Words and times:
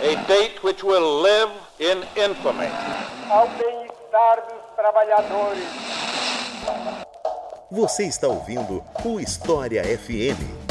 A 0.00 0.26
date 0.28 0.62
which 0.62 0.84
will 0.84 1.22
live 1.22 1.50
in 1.80 1.98
infamy. 2.16 2.68
Ao 3.28 3.48
bem-estar 3.48 4.42
dos 4.48 4.76
trabalhadores. 4.76 5.64
Você 7.70 8.04
está 8.04 8.28
ouvindo 8.28 8.84
o 9.04 9.18
História 9.18 9.82
FM. 9.82 10.61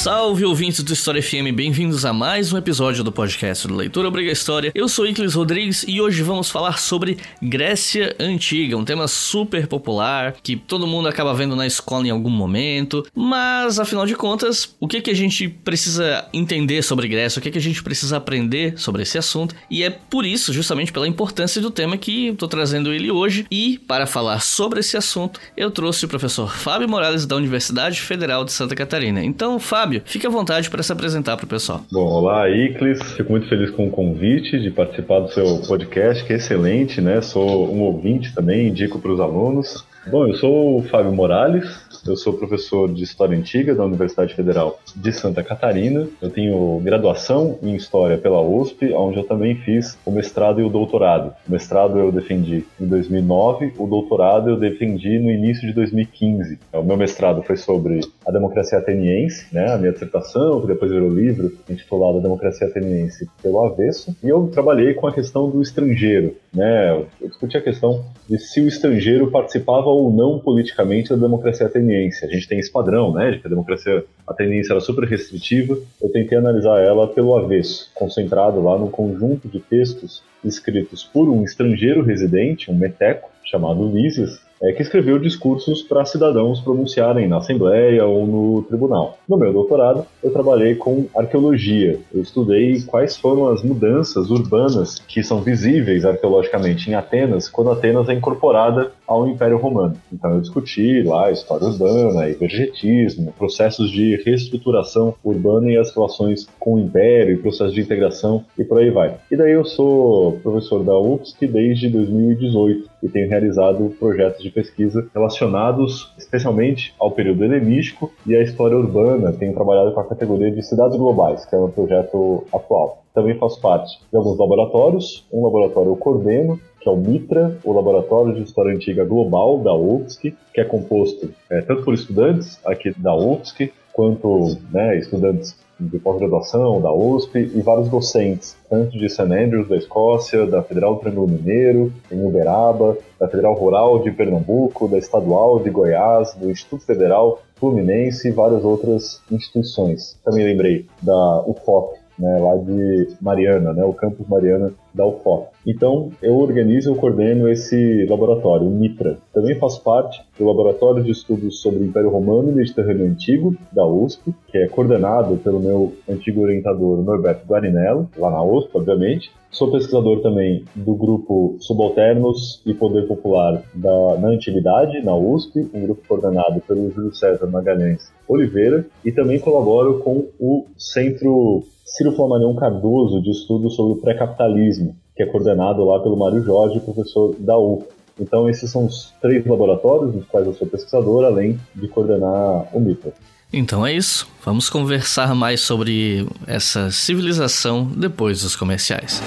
Salve 0.00 0.46
ouvintes 0.46 0.82
do 0.82 0.94
História 0.94 1.22
FM, 1.22 1.52
bem-vindos 1.54 2.06
a 2.06 2.12
mais 2.14 2.54
um 2.54 2.56
episódio 2.56 3.04
do 3.04 3.12
podcast 3.12 3.68
do 3.68 3.76
Leitura 3.76 4.08
Obriga 4.08 4.32
História. 4.32 4.72
Eu 4.74 4.88
sou 4.88 5.06
Iclis 5.06 5.34
Rodrigues 5.34 5.84
e 5.86 6.00
hoje 6.00 6.22
vamos 6.22 6.50
falar 6.50 6.78
sobre 6.78 7.18
Grécia 7.42 8.16
Antiga, 8.18 8.78
um 8.78 8.84
tema 8.84 9.06
super 9.06 9.66
popular 9.66 10.36
que 10.42 10.56
todo 10.56 10.86
mundo 10.86 11.06
acaba 11.06 11.34
vendo 11.34 11.54
na 11.54 11.66
escola 11.66 12.06
em 12.06 12.10
algum 12.10 12.30
momento, 12.30 13.06
mas 13.14 13.78
afinal 13.78 14.06
de 14.06 14.14
contas, 14.14 14.74
o 14.80 14.88
que, 14.88 15.02
que 15.02 15.10
a 15.10 15.14
gente 15.14 15.46
precisa 15.50 16.26
entender 16.32 16.80
sobre 16.80 17.06
Grécia, 17.06 17.38
o 17.38 17.42
que, 17.42 17.50
que 17.50 17.58
a 17.58 17.62
gente 17.62 17.82
precisa 17.82 18.16
aprender 18.16 18.78
sobre 18.78 19.02
esse 19.02 19.18
assunto, 19.18 19.54
e 19.68 19.82
é 19.82 19.90
por 19.90 20.24
isso, 20.24 20.50
justamente 20.50 20.94
pela 20.94 21.06
importância 21.06 21.60
do 21.60 21.70
tema, 21.70 21.98
que 21.98 22.28
estou 22.28 22.48
trazendo 22.48 22.90
ele 22.90 23.10
hoje. 23.10 23.44
E 23.50 23.78
para 23.86 24.06
falar 24.06 24.40
sobre 24.40 24.80
esse 24.80 24.96
assunto, 24.96 25.38
eu 25.54 25.70
trouxe 25.70 26.06
o 26.06 26.08
professor 26.08 26.50
Fábio 26.56 26.88
Morales 26.88 27.26
da 27.26 27.36
Universidade 27.36 28.00
Federal 28.00 28.46
de 28.46 28.52
Santa 28.52 28.74
Catarina. 28.74 29.22
Então, 29.22 29.60
Fábio, 29.60 29.89
Fábio, 29.90 30.02
fique 30.04 30.26
à 30.26 30.30
vontade 30.30 30.70
para 30.70 30.82
se 30.82 30.92
apresentar 30.92 31.36
para 31.36 31.44
o 31.44 31.48
pessoal. 31.48 31.82
Bom, 31.90 32.06
olá, 32.06 32.48
Iclis. 32.48 33.02
Fico 33.12 33.32
muito 33.32 33.48
feliz 33.48 33.70
com 33.70 33.88
o 33.88 33.90
convite 33.90 34.60
de 34.60 34.70
participar 34.70 35.20
do 35.20 35.32
seu 35.32 35.58
podcast, 35.66 36.24
que 36.24 36.32
é 36.32 36.36
excelente, 36.36 37.00
né? 37.00 37.20
Sou 37.20 37.72
um 37.74 37.80
ouvinte 37.80 38.32
também, 38.32 38.68
indico 38.68 39.00
para 39.00 39.12
os 39.12 39.20
alunos. 39.20 39.84
Bom, 40.06 40.26
eu 40.28 40.34
sou 40.34 40.78
o 40.78 40.82
Fábio 40.84 41.12
Morales, 41.12 41.68
eu 42.06 42.16
sou 42.16 42.32
professor 42.32 42.92
de 42.92 43.02
História 43.02 43.36
Antiga 43.36 43.74
da 43.74 43.84
Universidade 43.84 44.34
Federal 44.34 44.78
de 44.94 45.12
Santa 45.12 45.42
Catarina. 45.42 46.08
Eu 46.20 46.30
tenho 46.30 46.80
graduação 46.80 47.58
em 47.62 47.74
História 47.74 48.16
pela 48.16 48.40
USP, 48.40 48.92
onde 48.92 49.18
eu 49.18 49.24
também 49.24 49.56
fiz 49.56 49.98
o 50.04 50.10
mestrado 50.10 50.60
e 50.60 50.64
o 50.64 50.68
doutorado. 50.68 51.34
O 51.46 51.52
mestrado 51.52 51.98
eu 51.98 52.10
defendi 52.10 52.64
em 52.80 52.86
2009, 52.86 53.74
o 53.78 53.86
doutorado 53.86 54.50
eu 54.50 54.56
defendi 54.56 55.18
no 55.18 55.30
início 55.30 55.66
de 55.66 55.72
2015. 55.72 56.58
O 56.72 56.82
meu 56.82 56.96
mestrado 56.96 57.42
foi 57.42 57.56
sobre 57.56 58.00
a 58.26 58.30
democracia 58.30 58.78
ateniense, 58.78 59.46
né, 59.52 59.72
a 59.72 59.78
minha 59.78 59.92
dissertação, 59.92 60.60
que 60.60 60.66
depois 60.66 60.90
virou 60.90 61.10
livro, 61.10 61.52
intitulado 61.68 62.18
A 62.18 62.22
Democracia 62.22 62.66
Ateniense 62.66 63.28
pelo 63.42 63.64
Avesso, 63.64 64.14
e 64.22 64.28
eu 64.28 64.48
trabalhei 64.48 64.94
com 64.94 65.06
a 65.06 65.12
questão 65.12 65.50
do 65.50 65.60
estrangeiro, 65.60 66.36
né, 66.54 66.92
eu 67.20 67.28
discuti 67.28 67.56
a 67.56 67.60
questão 67.60 68.04
de 68.28 68.38
se 68.38 68.60
o 68.60 68.68
estrangeiro 68.68 69.30
participava 69.30 69.88
ou 69.88 70.12
não 70.12 70.38
politicamente 70.38 71.10
da 71.10 71.16
democracia 71.16 71.66
ateniense. 71.66 71.89
A 71.96 72.26
gente 72.26 72.48
tem 72.48 72.58
esse 72.58 72.70
padrão, 72.70 73.12
né, 73.12 73.32
de 73.32 73.38
que 73.38 73.46
a 73.46 73.50
democracia 73.50 74.04
ateniense 74.26 74.70
era 74.70 74.80
super 74.80 75.04
restritiva. 75.04 75.78
Eu 76.00 76.10
tentei 76.10 76.38
analisar 76.38 76.80
ela 76.80 77.08
pelo 77.08 77.36
avesso, 77.36 77.90
concentrado 77.94 78.62
lá 78.62 78.78
no 78.78 78.90
conjunto 78.90 79.48
de 79.48 79.60
textos 79.60 80.22
escritos 80.44 81.04
por 81.04 81.28
um 81.28 81.44
estrangeiro 81.44 82.02
residente, 82.02 82.70
um 82.70 82.74
meteco, 82.74 83.30
chamado 83.44 83.90
Lísias, 83.90 84.40
é, 84.62 84.72
que 84.72 84.82
escreveu 84.82 85.18
discursos 85.18 85.82
para 85.82 86.04
cidadãos 86.04 86.60
pronunciarem 86.60 87.26
na 87.26 87.38
Assembleia 87.38 88.04
ou 88.04 88.26
no 88.26 88.62
tribunal. 88.62 89.18
No 89.28 89.36
meu 89.36 89.52
doutorado, 89.52 90.06
eu 90.22 90.30
trabalhei 90.30 90.74
com 90.74 91.06
arqueologia. 91.16 91.98
Eu 92.12 92.22
estudei 92.22 92.82
quais 92.82 93.16
foram 93.16 93.48
as 93.48 93.62
mudanças 93.62 94.30
urbanas 94.30 94.98
que 94.98 95.22
são 95.22 95.40
visíveis 95.40 96.04
arqueologicamente 96.04 96.90
em 96.90 96.94
Atenas 96.94 97.48
quando 97.48 97.70
Atenas 97.70 98.08
é 98.08 98.14
incorporada 98.14 98.92
ao 99.06 99.26
Império 99.26 99.56
Romano. 99.56 99.96
Então 100.12 100.34
eu 100.34 100.40
discuti 100.40 101.02
lá 101.02 101.26
a 101.26 101.32
história 101.32 101.66
urbana, 101.66 102.28
evergetismo, 102.28 103.32
processos 103.32 103.90
de 103.90 104.16
reestruturação 104.24 105.14
urbana 105.24 105.70
e 105.70 105.76
as 105.76 105.94
relações 105.94 106.46
com 106.58 106.74
o 106.74 106.80
Império, 106.80 107.40
processos 107.40 107.74
de 107.74 107.80
integração 107.80 108.44
e 108.58 108.64
por 108.64 108.78
aí 108.78 108.90
vai. 108.90 109.16
E 109.30 109.36
daí 109.36 109.52
eu 109.52 109.64
sou 109.64 110.38
professor 110.42 110.84
da 110.84 110.98
UFSC 110.98 111.46
desde 111.46 111.88
2018 111.88 112.90
e 113.02 113.08
tenho 113.08 113.28
realizado 113.28 113.94
projetos 113.98 114.42
de 114.42 114.50
pesquisa 114.50 115.08
relacionados 115.14 116.12
especialmente 116.18 116.94
ao 116.98 117.10
período 117.10 117.44
helenístico 117.44 118.12
e 118.26 118.36
à 118.36 118.42
história 118.42 118.76
urbana. 118.76 119.32
Tenho 119.32 119.54
trabalhado 119.54 119.92
com 119.92 120.00
a 120.00 120.04
categoria 120.04 120.50
de 120.50 120.62
cidades 120.62 120.96
globais, 120.96 121.44
que 121.44 121.54
é 121.54 121.58
um 121.58 121.70
projeto 121.70 122.44
atual. 122.52 123.02
Também 123.14 123.36
faço 123.38 123.60
parte 123.60 123.98
de 124.10 124.16
alguns 124.16 124.38
laboratórios. 124.38 125.26
Um 125.32 125.44
laboratório 125.44 125.90
eu 125.90 125.96
coordeno, 125.96 126.60
que 126.80 126.88
é 126.88 126.92
o 126.92 126.96
MITRA, 126.96 127.58
o 127.64 127.72
Laboratório 127.72 128.34
de 128.34 128.42
História 128.42 128.74
Antiga 128.74 129.04
Global 129.04 129.58
da 129.58 129.74
UFSC, 129.74 130.34
que 130.54 130.60
é 130.60 130.64
composto 130.64 131.30
é, 131.50 131.60
tanto 131.62 131.82
por 131.82 131.92
estudantes 131.92 132.60
aqui 132.64 132.92
da 132.96 133.14
UFSC, 133.14 133.72
quanto 133.92 134.56
né, 134.72 134.96
estudantes 134.98 135.58
de 135.80 135.98
pós-graduação 135.98 136.80
da 136.80 136.92
USP 136.92 137.50
e 137.54 137.60
vários 137.62 137.88
docentes, 137.88 138.56
tanto 138.68 138.98
de 138.98 139.08
St. 139.08 139.22
Andrews 139.22 139.68
da 139.68 139.76
Escócia, 139.76 140.46
da 140.46 140.62
Federal 140.62 140.94
do 140.94 141.00
Triângulo 141.00 141.28
Mineiro, 141.28 141.92
em 142.10 142.24
Uberaba, 142.24 142.96
da 143.18 143.28
Federal 143.28 143.54
Rural 143.54 144.02
de 144.02 144.10
Pernambuco, 144.10 144.88
da 144.88 144.98
Estadual 144.98 145.60
de 145.60 145.70
Goiás, 145.70 146.34
do 146.34 146.50
Instituto 146.50 146.84
Federal 146.84 147.40
Fluminense 147.56 148.28
e 148.28 148.32
várias 148.32 148.64
outras 148.64 149.20
instituições. 149.30 150.18
Também 150.24 150.44
lembrei 150.44 150.86
da 151.02 151.42
UFOP, 151.46 151.98
né, 152.18 152.38
lá 152.38 152.56
de 152.56 153.08
Mariana, 153.20 153.72
né, 153.72 153.84
o 153.84 153.92
campus 153.92 154.26
Mariana 154.26 154.72
da 154.94 155.06
UFOP. 155.06 155.49
Então, 155.66 156.10
eu 156.22 156.36
organizo 156.38 156.92
e 156.92 156.96
coordeno 156.96 157.48
esse 157.48 158.06
laboratório, 158.08 158.66
o 158.66 158.70
MITRA. 158.70 159.18
Também 159.32 159.58
faço 159.58 159.82
parte 159.82 160.22
do 160.38 160.46
Laboratório 160.46 161.02
de 161.02 161.10
Estudos 161.10 161.60
sobre 161.60 161.80
o 161.80 161.84
Império 161.84 162.10
Romano 162.10 162.50
e 162.50 162.54
Mediterrâneo 162.54 163.06
Antigo, 163.06 163.54
da 163.72 163.86
USP, 163.86 164.34
que 164.48 164.58
é 164.58 164.68
coordenado 164.68 165.36
pelo 165.36 165.60
meu 165.60 165.92
antigo 166.08 166.42
orientador 166.42 167.02
Norberto 167.02 167.46
Guarinello, 167.46 168.08
lá 168.16 168.30
na 168.30 168.42
USP, 168.42 168.70
obviamente. 168.74 169.30
Sou 169.50 169.70
pesquisador 169.70 170.20
também 170.20 170.64
do 170.76 170.94
grupo 170.94 171.56
Subalternos 171.58 172.62
e 172.64 172.72
Poder 172.72 173.06
Popular 173.08 173.62
da, 173.74 174.16
na 174.18 174.28
Antiguidade, 174.28 175.02
na 175.02 175.14
USP, 175.14 175.68
um 175.74 175.82
grupo 175.82 176.02
coordenado 176.06 176.60
pelo 176.60 176.90
Júlio 176.90 177.12
César 177.14 177.46
Magalhães 177.48 178.12
Oliveira, 178.28 178.86
e 179.04 179.10
também 179.10 179.40
colaboro 179.40 179.98
com 179.98 180.28
o 180.38 180.66
Centro 180.78 181.64
Ciro 181.84 182.12
Flammarion 182.12 182.54
Cardoso, 182.54 183.20
de 183.20 183.30
estudos 183.30 183.74
sobre 183.74 183.94
o 183.94 184.00
pré-capitalismo, 184.00 184.94
que 185.20 185.24
é 185.24 185.26
coordenado 185.26 185.84
lá 185.84 186.00
pelo 186.00 186.16
Mário 186.16 186.42
Jorge, 186.42 186.80
professor 186.80 187.34
da 187.38 187.58
UF. 187.58 187.84
Então, 188.18 188.48
esses 188.48 188.70
são 188.70 188.86
os 188.86 189.12
três 189.20 189.46
laboratórios 189.46 190.14
nos 190.14 190.26
quais 190.26 190.46
eu 190.46 190.54
sou 190.54 190.66
pesquisador, 190.66 191.24
além 191.24 191.58
de 191.74 191.88
coordenar 191.88 192.66
o 192.72 192.80
MIPA. 192.80 193.12
Então 193.52 193.84
é 193.84 193.92
isso. 193.92 194.28
Vamos 194.44 194.70
conversar 194.70 195.34
mais 195.34 195.60
sobre 195.60 196.26
essa 196.46 196.90
civilização 196.90 197.84
depois 197.84 198.42
dos 198.42 198.54
comerciais. 198.54 199.20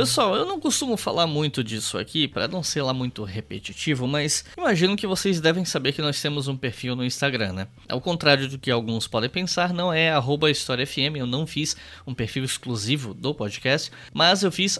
Pessoal, 0.00 0.34
eu 0.34 0.46
não 0.46 0.58
costumo 0.58 0.96
falar 0.96 1.26
muito 1.26 1.62
disso 1.62 1.98
aqui 1.98 2.26
para 2.26 2.48
não 2.48 2.62
ser 2.62 2.80
lá 2.80 2.94
muito 2.94 3.22
repetitivo, 3.22 4.08
mas 4.08 4.46
imagino 4.56 4.96
que 4.96 5.06
vocês 5.06 5.42
devem 5.42 5.62
saber 5.66 5.92
que 5.92 6.00
nós 6.00 6.22
temos 6.22 6.48
um 6.48 6.56
perfil 6.56 6.96
no 6.96 7.04
Instagram, 7.04 7.52
né? 7.52 7.68
Ao 7.86 8.00
contrário 8.00 8.48
do 8.48 8.58
que 8.58 8.70
alguns 8.70 9.06
podem 9.06 9.28
pensar, 9.28 9.74
não 9.74 9.92
é 9.92 10.10
HistóriaFM, 10.50 11.16
eu 11.16 11.26
não 11.26 11.46
fiz 11.46 11.76
um 12.06 12.14
perfil 12.14 12.44
exclusivo 12.44 13.12
do 13.12 13.34
podcast, 13.34 13.92
mas 14.10 14.42
eu 14.42 14.50
fiz 14.50 14.78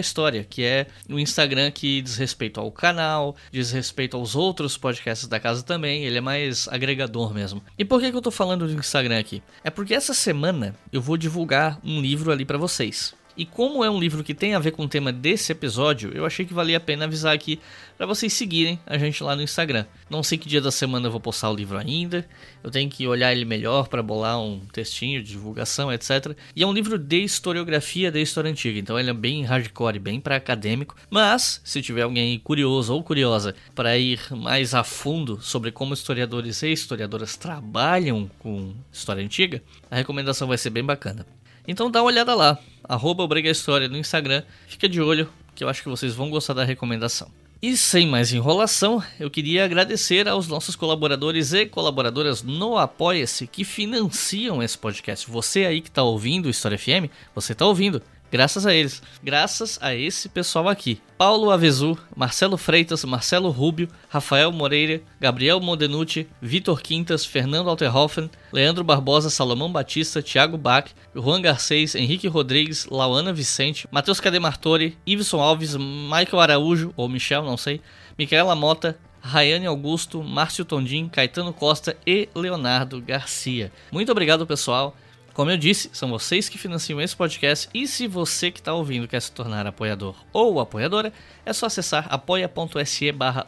História, 0.00 0.42
que 0.42 0.64
é 0.64 0.86
o 1.06 1.18
Instagram 1.18 1.70
que 1.70 2.00
diz 2.00 2.16
respeito 2.16 2.58
ao 2.58 2.72
canal, 2.72 3.36
diz 3.52 3.70
respeito 3.72 4.16
aos 4.16 4.34
outros 4.34 4.78
podcasts 4.78 5.28
da 5.28 5.38
casa 5.38 5.62
também, 5.62 6.04
ele 6.04 6.16
é 6.16 6.22
mais 6.22 6.66
agregador 6.68 7.34
mesmo. 7.34 7.62
E 7.78 7.84
por 7.84 8.00
que, 8.00 8.10
que 8.10 8.16
eu 8.16 8.22
tô 8.22 8.30
falando 8.30 8.66
do 8.66 8.72
Instagram 8.72 9.18
aqui? 9.18 9.42
É 9.62 9.68
porque 9.68 9.92
essa 9.92 10.14
semana 10.14 10.74
eu 10.90 11.02
vou 11.02 11.18
divulgar 11.18 11.78
um 11.84 12.00
livro 12.00 12.32
ali 12.32 12.46
para 12.46 12.56
vocês. 12.56 13.14
E 13.36 13.44
como 13.44 13.84
é 13.84 13.90
um 13.90 14.00
livro 14.00 14.24
que 14.24 14.32
tem 14.32 14.54
a 14.54 14.58
ver 14.58 14.70
com 14.70 14.84
o 14.84 14.88
tema 14.88 15.12
desse 15.12 15.52
episódio, 15.52 16.10
eu 16.14 16.24
achei 16.24 16.46
que 16.46 16.54
valia 16.54 16.78
a 16.78 16.80
pena 16.80 17.04
avisar 17.04 17.34
aqui 17.34 17.60
para 17.96 18.06
vocês 18.06 18.32
seguirem 18.32 18.80
a 18.86 18.96
gente 18.96 19.22
lá 19.22 19.36
no 19.36 19.42
Instagram. 19.42 19.84
Não 20.08 20.22
sei 20.22 20.38
que 20.38 20.48
dia 20.48 20.60
da 20.60 20.70
semana 20.70 21.06
eu 21.06 21.10
vou 21.10 21.20
postar 21.20 21.50
o 21.50 21.54
livro 21.54 21.76
ainda, 21.76 22.26
eu 22.64 22.70
tenho 22.70 22.88
que 22.88 23.06
olhar 23.06 23.32
ele 23.32 23.44
melhor 23.44 23.88
para 23.88 24.02
bolar 24.02 24.40
um 24.40 24.60
textinho 24.72 25.22
de 25.22 25.32
divulgação, 25.32 25.92
etc. 25.92 26.34
E 26.54 26.62
é 26.62 26.66
um 26.66 26.72
livro 26.72 26.98
de 26.98 27.24
historiografia 27.24 28.10
da 28.10 28.20
história 28.20 28.50
antiga, 28.50 28.78
então 28.78 28.98
ele 28.98 29.10
é 29.10 29.14
bem 29.14 29.44
hardcore, 29.44 29.98
bem 29.98 30.18
para 30.18 30.36
acadêmico. 30.36 30.96
Mas 31.10 31.60
se 31.62 31.82
tiver 31.82 32.02
alguém 32.02 32.38
curioso 32.38 32.94
ou 32.94 33.02
curiosa 33.02 33.54
para 33.74 33.98
ir 33.98 34.18
mais 34.30 34.72
a 34.72 34.82
fundo 34.82 35.42
sobre 35.42 35.70
como 35.70 35.92
historiadores 35.92 36.62
e 36.62 36.72
historiadoras 36.72 37.36
trabalham 37.36 38.30
com 38.38 38.74
história 38.90 39.22
antiga, 39.22 39.62
a 39.90 39.96
recomendação 39.96 40.48
vai 40.48 40.56
ser 40.56 40.70
bem 40.70 40.84
bacana. 40.84 41.35
Então 41.66 41.90
dá 41.90 42.00
uma 42.02 42.08
olhada 42.08 42.34
lá, 42.34 42.58
arroba 42.84 43.26
História 43.40 43.88
no 43.88 43.96
Instagram. 43.98 44.42
Fica 44.66 44.88
de 44.88 45.00
olho, 45.00 45.28
que 45.54 45.64
eu 45.64 45.68
acho 45.68 45.82
que 45.82 45.88
vocês 45.88 46.14
vão 46.14 46.30
gostar 46.30 46.54
da 46.54 46.64
recomendação. 46.64 47.30
E 47.60 47.74
sem 47.74 48.06
mais 48.06 48.32
enrolação, 48.32 49.02
eu 49.18 49.30
queria 49.30 49.64
agradecer 49.64 50.28
aos 50.28 50.46
nossos 50.46 50.76
colaboradores 50.76 51.54
e 51.54 51.64
colaboradoras 51.64 52.42
no 52.42 52.76
Apoia-se 52.76 53.46
que 53.46 53.64
financiam 53.64 54.62
esse 54.62 54.76
podcast. 54.76 55.28
Você 55.30 55.64
aí 55.64 55.80
que 55.80 55.88
está 55.88 56.02
ouvindo 56.02 56.50
História 56.50 56.78
FM, 56.78 57.10
você 57.34 57.52
está 57.52 57.64
ouvindo. 57.64 58.02
Graças 58.30 58.66
a 58.66 58.74
eles. 58.74 59.02
Graças 59.22 59.78
a 59.80 59.94
esse 59.94 60.28
pessoal 60.28 60.68
aqui. 60.68 61.00
Paulo 61.16 61.50
Avezu, 61.50 61.96
Marcelo 62.14 62.56
Freitas, 62.56 63.04
Marcelo 63.04 63.50
Rubio, 63.50 63.88
Rafael 64.08 64.52
Moreira, 64.52 65.00
Gabriel 65.20 65.60
Modenucci, 65.60 66.28
Vitor 66.42 66.82
Quintas, 66.82 67.24
Fernando 67.24 67.70
Alterhofen, 67.70 68.28
Leandro 68.52 68.84
Barbosa, 68.84 69.30
Salomão 69.30 69.70
Batista, 69.70 70.22
Thiago 70.22 70.58
Bach, 70.58 70.90
Juan 71.14 71.40
Garcês, 71.40 71.94
Henrique 71.94 72.28
Rodrigues, 72.28 72.86
Lauana 72.86 73.32
Vicente, 73.32 73.88
Matheus 73.90 74.20
Cademartori, 74.20 74.98
Iveson 75.06 75.40
Alves, 75.40 75.76
Michael 75.76 76.40
Araújo, 76.40 76.92
ou 76.96 77.08
Michel, 77.08 77.42
não 77.42 77.56
sei, 77.56 77.80
Micaela 78.18 78.54
Mota, 78.54 78.98
Rayane 79.20 79.66
Augusto, 79.66 80.22
Márcio 80.22 80.64
Tondim, 80.64 81.08
Caetano 81.08 81.52
Costa 81.52 81.96
e 82.06 82.28
Leonardo 82.34 83.00
Garcia. 83.00 83.72
Muito 83.90 84.12
obrigado, 84.12 84.46
pessoal. 84.46 84.94
Como 85.36 85.50
eu 85.50 85.58
disse, 85.58 85.90
são 85.92 86.08
vocês 86.08 86.48
que 86.48 86.56
financiam 86.56 86.98
esse 86.98 87.14
podcast 87.14 87.68
e 87.74 87.86
se 87.86 88.06
você 88.06 88.50
que 88.50 88.58
está 88.58 88.72
ouvindo 88.72 89.06
quer 89.06 89.20
se 89.20 89.30
tornar 89.30 89.66
apoiador 89.66 90.16
ou 90.32 90.58
apoiadora, 90.60 91.12
é 91.44 91.52
só 91.52 91.66
acessar 91.66 92.06
apoia.se 92.08 93.12
barra 93.12 93.46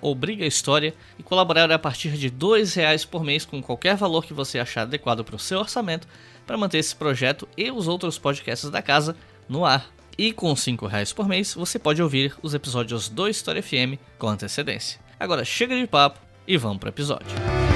e 1.18 1.22
colaborar 1.22 1.72
a 1.72 1.78
partir 1.78 2.10
de 2.10 2.26
R$ 2.26 2.64
reais 2.76 3.06
por 3.06 3.24
mês 3.24 3.46
com 3.46 3.62
qualquer 3.62 3.96
valor 3.96 4.26
que 4.26 4.34
você 4.34 4.58
achar 4.58 4.82
adequado 4.82 5.24
para 5.24 5.36
o 5.36 5.38
seu 5.38 5.60
orçamento 5.60 6.06
para 6.46 6.58
manter 6.58 6.76
esse 6.76 6.94
projeto 6.94 7.48
e 7.56 7.70
os 7.70 7.88
outros 7.88 8.18
podcasts 8.18 8.68
da 8.68 8.82
casa 8.82 9.16
no 9.48 9.64
ar. 9.64 9.90
E 10.18 10.30
com 10.30 10.52
R$ 10.52 10.88
reais 10.90 11.14
por 11.14 11.26
mês 11.26 11.54
você 11.54 11.78
pode 11.78 12.02
ouvir 12.02 12.34
os 12.42 12.52
episódios 12.52 13.08
do 13.08 13.26
História 13.26 13.62
FM 13.62 13.98
com 14.18 14.28
antecedência. 14.28 15.00
Agora 15.18 15.42
chega 15.42 15.74
de 15.74 15.86
papo 15.86 16.20
e 16.46 16.58
vamos 16.58 16.80
para 16.80 16.88
o 16.88 16.90
episódio. 16.90 17.67